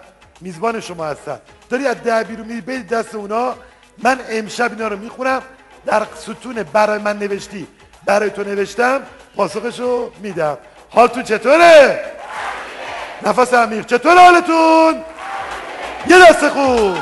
میزبان 0.41 0.79
شما 0.79 1.05
هستن. 1.05 1.39
داری 1.69 1.87
از 1.87 2.03
ده 2.03 2.23
بیرون 2.23 2.47
میری 2.47 2.61
بدید 2.61 2.87
دست 2.87 3.15
اونا. 3.15 3.55
من 4.03 4.19
امشب 4.29 4.71
اینا 4.71 4.87
رو 4.87 4.97
می‌خونم. 4.97 5.41
در 5.85 6.07
ستون 6.15 6.63
برای 6.63 6.99
من 6.99 7.19
نوشتی. 7.19 7.67
برای 8.05 8.29
تو 8.29 8.43
نوشتم 8.43 9.01
پاسخشو 9.35 10.11
میدم. 10.21 10.57
حالتون 10.89 11.23
چطوره؟ 11.23 11.99
نفس 13.25 13.53
عمیق. 13.53 13.85
چطور 13.85 14.17
حالتون؟ 14.17 15.03
یه 16.07 16.19
دست 16.19 16.49
خوب. 16.49 16.97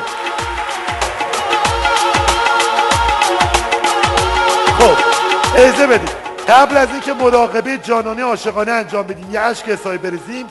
خب 4.79 4.97
ایزه 5.55 5.87
بدید. 5.87 6.09
قبل 6.47 6.77
از 6.77 6.87
اینکه 6.91 7.13
مراقبه 7.13 7.77
جانانه 7.77 8.23
عاشقانه 8.23 8.71
انجام 8.71 9.07
بدیم 9.07 9.29
یه 9.31 9.39
عشق 9.39 9.69
حسابی 9.69 9.97
بریزیم. 9.97 10.45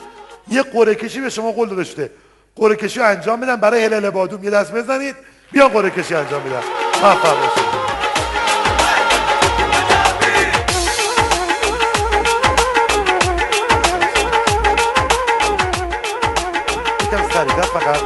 یه 0.47 0.63
قره 0.63 0.95
کشی 0.95 1.21
به 1.21 1.29
شما 1.29 1.51
قول 1.51 1.69
داشته. 1.69 2.11
قره 2.55 2.75
کشی 2.75 3.01
انجام 3.01 3.41
بدم. 3.41 3.55
برای 3.55 3.85
هلال 3.85 4.09
بادوم 4.09 4.43
یه 4.43 4.49
دست 4.49 4.71
بزنید. 4.71 5.15
بیا 5.51 5.67
قره 5.67 5.89
کشی 5.89 6.15
انجام 6.15 6.41
میدم 6.41 6.63
موفق 7.01 7.37
باشید. 7.39 7.90
فقط. 17.49 18.01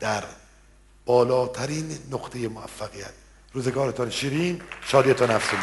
در 0.00 0.24
بالاترین 1.06 1.98
نقطه 2.10 2.48
موفقیت. 2.48 3.12
روزگارتان 3.52 4.10
شیرین 4.10 4.60
شادیتان 4.86 5.30
افزون 5.30 5.60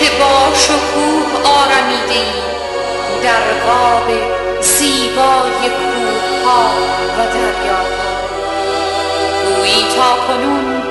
چه 0.00 0.10
با 0.10 0.54
شکوه 0.54 1.50
آرمیده 1.50 2.24
در 3.22 3.40
قاب 3.66 4.08
زیبای 4.60 5.68
کوه 5.70 6.44
ها 6.44 6.70
و 7.18 7.26
دریاها. 7.26 8.10
گویی 9.56 9.84
تا 9.96 10.26
کنون 10.26 10.82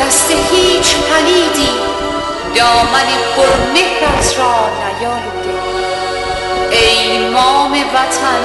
دست 0.00 0.30
هیچ 0.30 0.94
پلیدی 0.96 1.70
دامن 2.54 3.08
پرمهرت 3.36 4.38
را 4.38 4.54
نیالوده. 4.78 5.62
ای 6.70 7.28
مام 7.28 7.72
وطن 7.72 8.42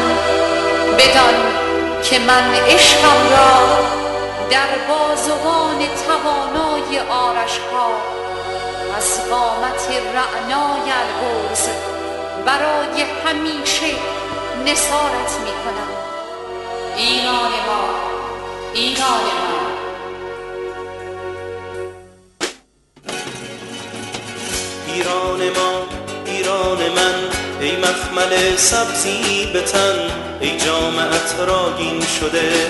بدان 0.97 1.33
که 2.03 2.19
من 2.19 2.55
عشقم 2.67 3.29
را 3.31 3.79
در 4.49 4.67
بازوان 4.89 5.77
توانای 6.07 6.99
آرشها 6.99 8.12
از 8.97 9.29
قامت 9.29 9.87
رعنای 9.89 10.91
البرز 10.91 11.67
برای 12.45 13.05
همیشه 13.25 13.95
نسارت 14.65 15.39
می 15.45 15.51
کنم 15.63 15.93
ایران 16.97 17.51
ما 17.67 17.89
ایران 18.73 19.23
ما. 19.39 19.63
ایران 24.93 25.49
ما 25.49 25.87
ایران 26.25 26.89
من 26.89 27.13
ای 27.61 27.77
مخمل 27.77 28.55
سبزی 28.55 29.45
به 29.53 29.61
تن 29.61 30.09
ای 30.41 30.57
جامعت 30.57 31.35
راگین 31.47 32.01
شده 32.19 32.67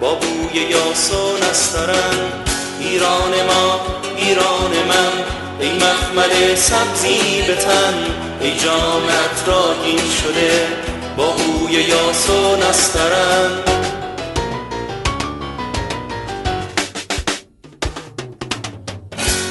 با 0.00 0.14
بوی 0.14 0.60
یاس 0.60 1.12
و 1.12 1.38
نسترن 1.38 2.53
ایران 2.84 3.32
ما 3.46 3.80
ایران 4.16 4.72
من 4.88 5.12
ای 5.60 5.72
مخمل 5.72 6.54
سبزی 6.54 7.42
به 7.46 7.54
تن 7.54 7.94
ای 8.40 8.58
جامعت 8.58 9.44
راگین 9.46 9.98
شده 10.22 10.66
با 11.16 11.30
بوی 11.30 11.72
یاس 11.72 12.30
و 12.30 12.56
نسترن 12.56 13.50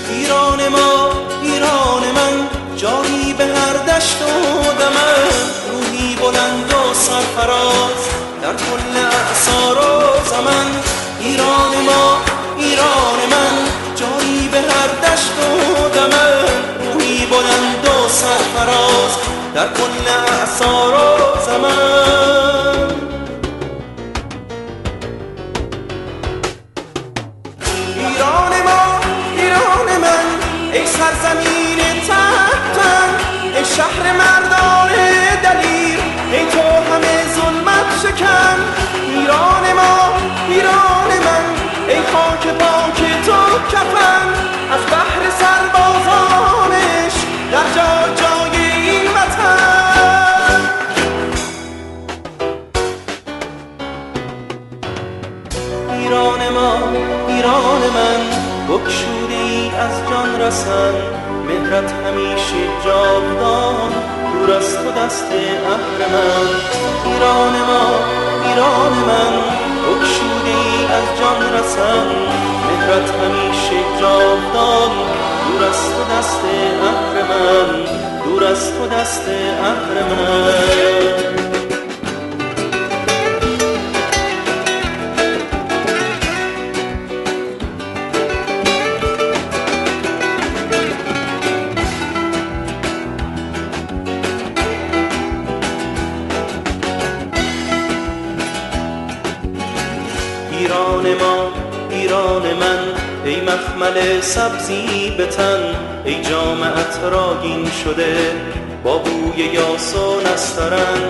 ایران 0.10 0.68
ما 0.68 1.12
ایران 1.44 2.12
من 2.16 2.50
جایی 2.78 3.34
به 3.34 3.46
هر 3.46 3.98
دشت 3.98 4.22
و 4.22 4.64
دمن 4.80 5.30
روحی 5.72 6.16
بلند 6.16 6.74
و 6.74 6.94
سرفراز 6.94 8.04
در 8.42 8.54
کل 8.54 8.98
اعصار 8.98 9.78
و 9.78 10.30
زمن. 10.30 10.84
ایران 11.20 11.86
ما 11.86 12.18
ایران 12.64 13.20
من 13.32 13.56
جایی 13.96 14.48
به 14.48 14.58
هر 14.58 14.88
دشت 14.88 15.32
و 15.40 15.90
دمن 15.90 16.46
روحی 16.94 17.26
بلند 17.26 17.86
و 17.86 18.10
سرفراز 18.10 19.12
در 19.56 19.68
کل 19.74 20.08
اعصار 20.34 20.94
و 20.94 21.42
زمن. 21.46 22.94
ایران 27.96 28.54
ما 28.66 29.00
ایران 29.38 29.98
من 30.02 30.26
ای 30.74 30.86
سرزمین 30.88 31.80
تحتن 32.08 33.10
ای 33.56 33.66
شهر 33.66 34.14
مردان 34.18 34.93
رسن 60.48 60.94
مهرت 61.48 61.92
همیشه 61.92 62.62
جاودان 62.86 63.92
دور 64.34 64.56
از 64.58 64.78
تو 64.78 64.92
دست 64.92 65.28
اهرمن. 65.32 66.48
ایران 67.06 67.54
ما 67.70 67.86
ایران 68.46 68.94
من 69.08 69.34
بکشوده 69.84 70.50
ای 70.50 70.86
از 70.86 71.20
جان 71.20 71.60
رسن. 71.60 72.08
مهرت 72.68 73.10
همیشه 73.10 73.80
جاودان 74.00 74.92
دور 75.48 75.68
از 75.70 75.82
تو 75.96 76.16
دست 76.18 76.42
اهرمن. 76.84 77.86
دور 78.26 78.44
از 78.44 78.72
تو 78.78 78.88
دست 78.88 79.28
اهرمن. 79.28 80.54
ایران 80.84 81.23
ما 101.14 101.52
ایران 101.90 102.42
من 102.42 102.80
ای 103.26 103.42
مخمل 103.42 104.22
سبزی 104.22 105.14
به 105.18 105.26
تن 105.26 105.76
ای 106.06 106.22
جامعت 106.22 107.00
راگین 107.12 107.72
شده 107.84 108.32
با 108.84 108.98
بوی 108.98 109.44
یاس 109.44 109.96
و 109.96 110.22
نسترن 110.22 111.02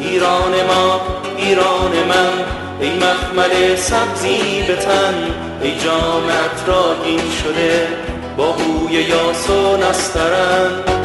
ایران 0.00 0.52
ما 0.68 1.00
ایران 1.36 1.92
من 2.08 2.32
ای 2.80 2.90
مخمل 2.90 3.76
سبزی 3.76 4.62
به 4.66 4.76
تن 4.76 5.14
ای 5.62 5.78
جامعت 5.78 6.64
راگین 6.66 7.30
شده 7.42 7.88
با 8.36 8.52
بوی 8.52 8.92
یاس 8.92 9.50
و 9.50 9.76
نسترن 9.76 10.99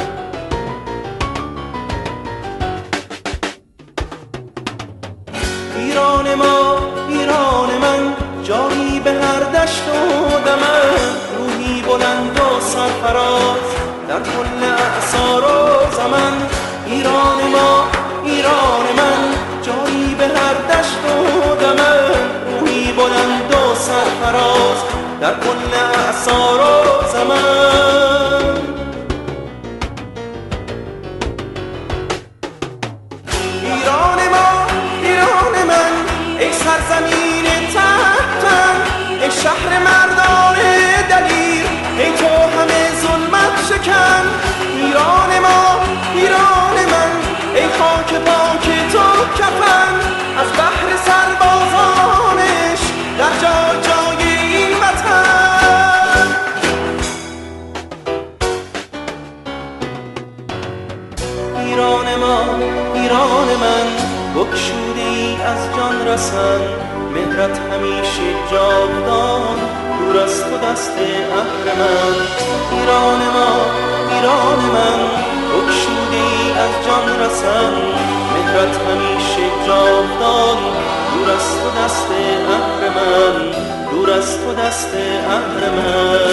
دشت 9.65 9.87
و 9.87 10.39
دمن 10.39 10.95
روحی 11.37 11.81
بلند 11.81 12.39
و 12.39 12.59
سرفراز. 12.59 13.65
در 14.07 14.19
کل 14.19 14.63
اعصار 14.63 15.43
و 15.43 15.95
زمن 15.95 16.33
ایران 16.85 17.39
ما 17.51 17.87
ایران 18.25 18.85
من. 18.97 19.33
جایی 19.61 20.15
به 20.15 20.23
هر 20.27 20.53
دشت 20.53 20.97
و 21.05 21.55
دمن 21.55 22.13
روحی 22.45 22.91
بلند 22.91 23.51
و 23.51 23.75
سرفراز. 23.75 24.77
در 25.21 25.33
کل 25.33 25.73
اعصار 25.73 26.59
و 26.59 27.07
زمن. 27.13 28.55
ایران 33.61 34.29
ما 34.31 34.67
ایران 35.03 35.67
من. 35.67 35.93
ای 36.39 36.53
سرزمین 36.53 37.14
مردان 39.79 40.55
دلیر. 41.09 41.65
ای 41.97 42.11
تو 42.11 42.27
همه 42.27 42.91
ظلمت 43.01 43.55
شکن. 43.69 44.25
ایران 44.75 45.39
ما 45.39 45.79
ایران 46.15 46.75
من. 46.91 47.11
ای 47.55 47.67
خاک 47.79 48.13
پاک 48.13 48.91
تو 48.91 49.25
کفن. 49.37 50.04
دست 84.75 84.95
اهرمن 85.27 86.24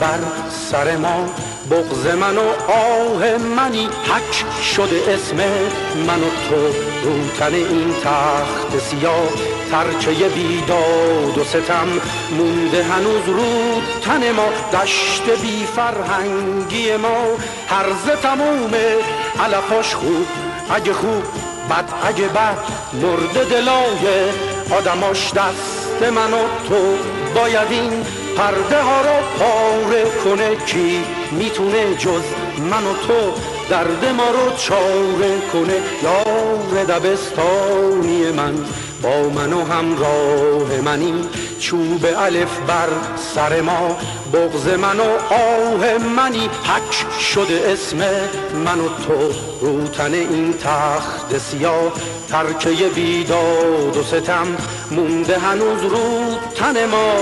بر 0.00 0.18
سر 0.70 0.96
ما. 0.96 1.26
بغز 1.70 2.06
من 2.06 2.36
و 2.38 2.72
آه 2.72 3.38
منی 3.38 3.84
حک 3.84 4.62
شده 4.62 5.02
اسم 5.08 5.36
من 6.06 6.20
و 6.20 6.30
تو. 6.48 6.56
روتن 7.04 7.54
این 7.54 7.94
تخت 8.04 8.78
سیاه 8.78 9.28
ترچه 9.70 10.28
بیداد 10.28 11.38
و 11.38 11.44
ستم. 11.44 11.88
مونده 12.38 12.84
هنوز 12.84 13.26
رو 13.26 13.80
تن 14.04 14.32
ما 14.32 14.48
دشت 14.72 15.22
بی 15.42 15.66
فرهنگی 15.76 16.96
ما. 16.96 17.24
هرز 17.68 18.20
تمومه 18.22 18.96
علفاش 19.44 19.94
خوب 19.94 20.26
اگه 20.70 20.92
خوب 20.92 21.22
بد 21.70 21.84
اگه 22.04 22.28
بد. 22.28 22.58
مرد 23.02 23.48
دلای 23.50 24.30
آدماش 24.70 25.32
دست 25.32 26.02
من 26.02 26.32
و 26.32 26.42
تو. 26.68 26.96
باید 27.34 27.70
این 27.70 28.06
پرده 28.36 28.82
ها 28.82 29.00
رو 29.00 29.38
پاره 29.38 30.04
کنه 30.24 30.56
کی 30.66 31.04
می‌تونه 31.32 31.94
جز 31.94 32.22
من 32.70 32.84
و 32.86 32.92
تو 33.06 33.32
درد 33.70 34.04
ما 34.16 34.30
رو 34.30 34.56
چاره 34.56 35.40
کنه؟ 35.52 35.74
یار 36.02 36.84
دبستانی 36.84 38.32
من 38.32 38.54
با 39.02 39.28
من 39.28 39.52
و 39.52 39.64
همراه 39.64 40.80
منی 40.84 41.28
چوب 41.58 42.06
الف 42.16 42.58
بر 42.66 42.88
سر 43.34 43.60
ما 43.60 43.96
بغز 44.32 44.68
من 44.68 45.00
و 45.00 45.34
آه 45.34 45.98
منی. 45.98 46.50
حک 46.64 47.20
شده 47.20 47.68
اسم 47.72 47.98
من 48.64 48.80
و 48.80 48.88
تو 48.88 49.32
روتن 49.60 50.14
این 50.14 50.52
تخت 50.52 51.38
سیاه 51.38 51.92
ترکه 52.28 52.70
بیداد 52.70 53.96
و 53.96 54.02
ستم 54.02 54.46
مونده 54.90 55.38
هنوز 55.38 55.82
رو 55.82 56.36
تن 56.54 56.86
ما. 56.86 57.14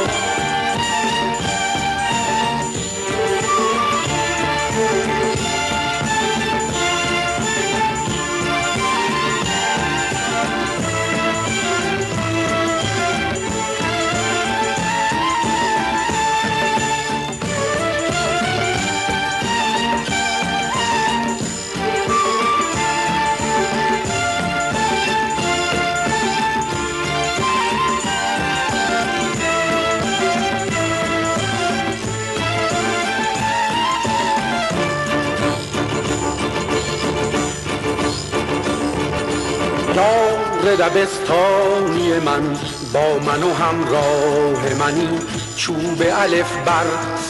یار 41.05 41.11
دبستانی 41.11 42.19
من 42.19 42.57
با 42.93 43.19
من 43.19 43.43
و 43.43 43.55
همراه 43.55 44.75
منی. 44.79 45.09
چوب 45.57 46.03
الف 46.13 46.57
بر 46.57 46.85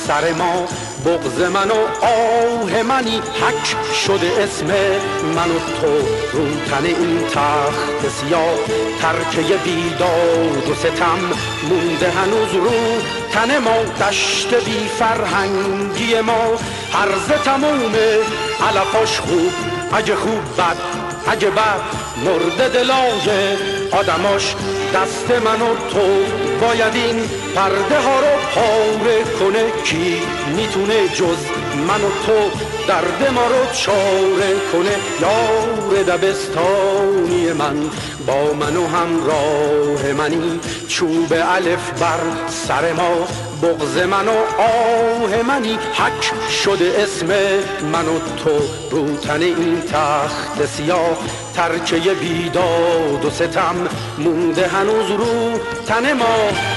سر 0.06 0.32
ما 0.32 0.66
بغز 1.06 1.40
من 1.40 1.70
و 1.70 2.06
آه 2.06 2.82
منی. 2.82 3.16
حک 3.16 3.94
شده 3.94 4.42
اسم 4.42 4.66
من 5.34 5.50
و 5.50 5.58
تو 5.58 5.92
رو 6.32 6.46
تن 6.70 6.84
این 6.84 7.26
تخت 7.26 8.08
سیاه. 8.20 8.58
ترکه 9.00 9.56
بیداد 9.56 10.70
و 10.70 10.74
ستم 10.74 11.18
مونده 11.68 12.10
هنوز 12.10 12.54
رو 12.54 13.00
تن 13.32 13.58
ما. 13.58 14.06
دشت 14.08 14.54
بی 14.54 14.88
فرهنگی 14.98 16.20
ما. 16.20 16.56
هرز 16.92 17.42
تمومه 17.44 18.18
علفاش 18.68 19.20
خوب 19.20 19.52
اگه 19.92 20.16
خوب 20.16 20.56
بد 20.58 20.76
اگه 21.26 21.50
بد 21.50 22.03
مرد 22.24 22.72
دلای 22.72 23.56
آدماش 23.92 24.54
دست 24.94 25.30
من 25.30 25.62
و 25.62 25.74
تو 25.90 26.00
باید 26.66 26.94
این 26.94 27.28
پرده 27.54 27.98
ها 28.00 28.20
رو 28.20 28.26
پاره 28.54 29.24
کنه. 29.38 29.64
کی 29.84 30.22
می‌تونه 30.56 31.08
جز 31.08 31.36
من 31.88 32.00
و 32.04 32.08
تو 32.26 32.50
درد 32.88 33.30
ما 33.34 33.46
رو 33.46 33.72
چاره 33.72 34.54
کنه؟ 34.72 34.96
یار 35.20 36.02
دبستانی 36.02 37.52
من 37.52 37.90
با 38.26 38.52
من 38.52 38.76
و 38.76 38.86
همراه 38.86 40.12
منی. 40.18 40.60
چوب 40.88 41.32
الف 41.32 41.90
بر 42.00 42.20
سر 42.48 42.92
ما 42.92 43.26
بغز 43.62 43.96
من 43.98 44.28
و 44.28 44.36
آه 44.58 45.42
منی. 45.42 45.74
حک 45.74 46.32
شده 46.64 46.94
اسم 46.98 47.26
من 47.92 48.08
و 48.08 48.18
تو 48.44 48.50
روتن 48.90 49.42
این 49.42 49.82
تخت 49.92 50.66
سیاه. 50.66 51.18
ترکه 51.55 52.15
بیداد 52.15 53.24
و 53.24 53.31
ستم 53.31 53.74
مونده 54.18 54.66
هنوز 54.66 55.10
رو 55.10 55.58
تن 55.86 56.12
ما. 56.12 56.73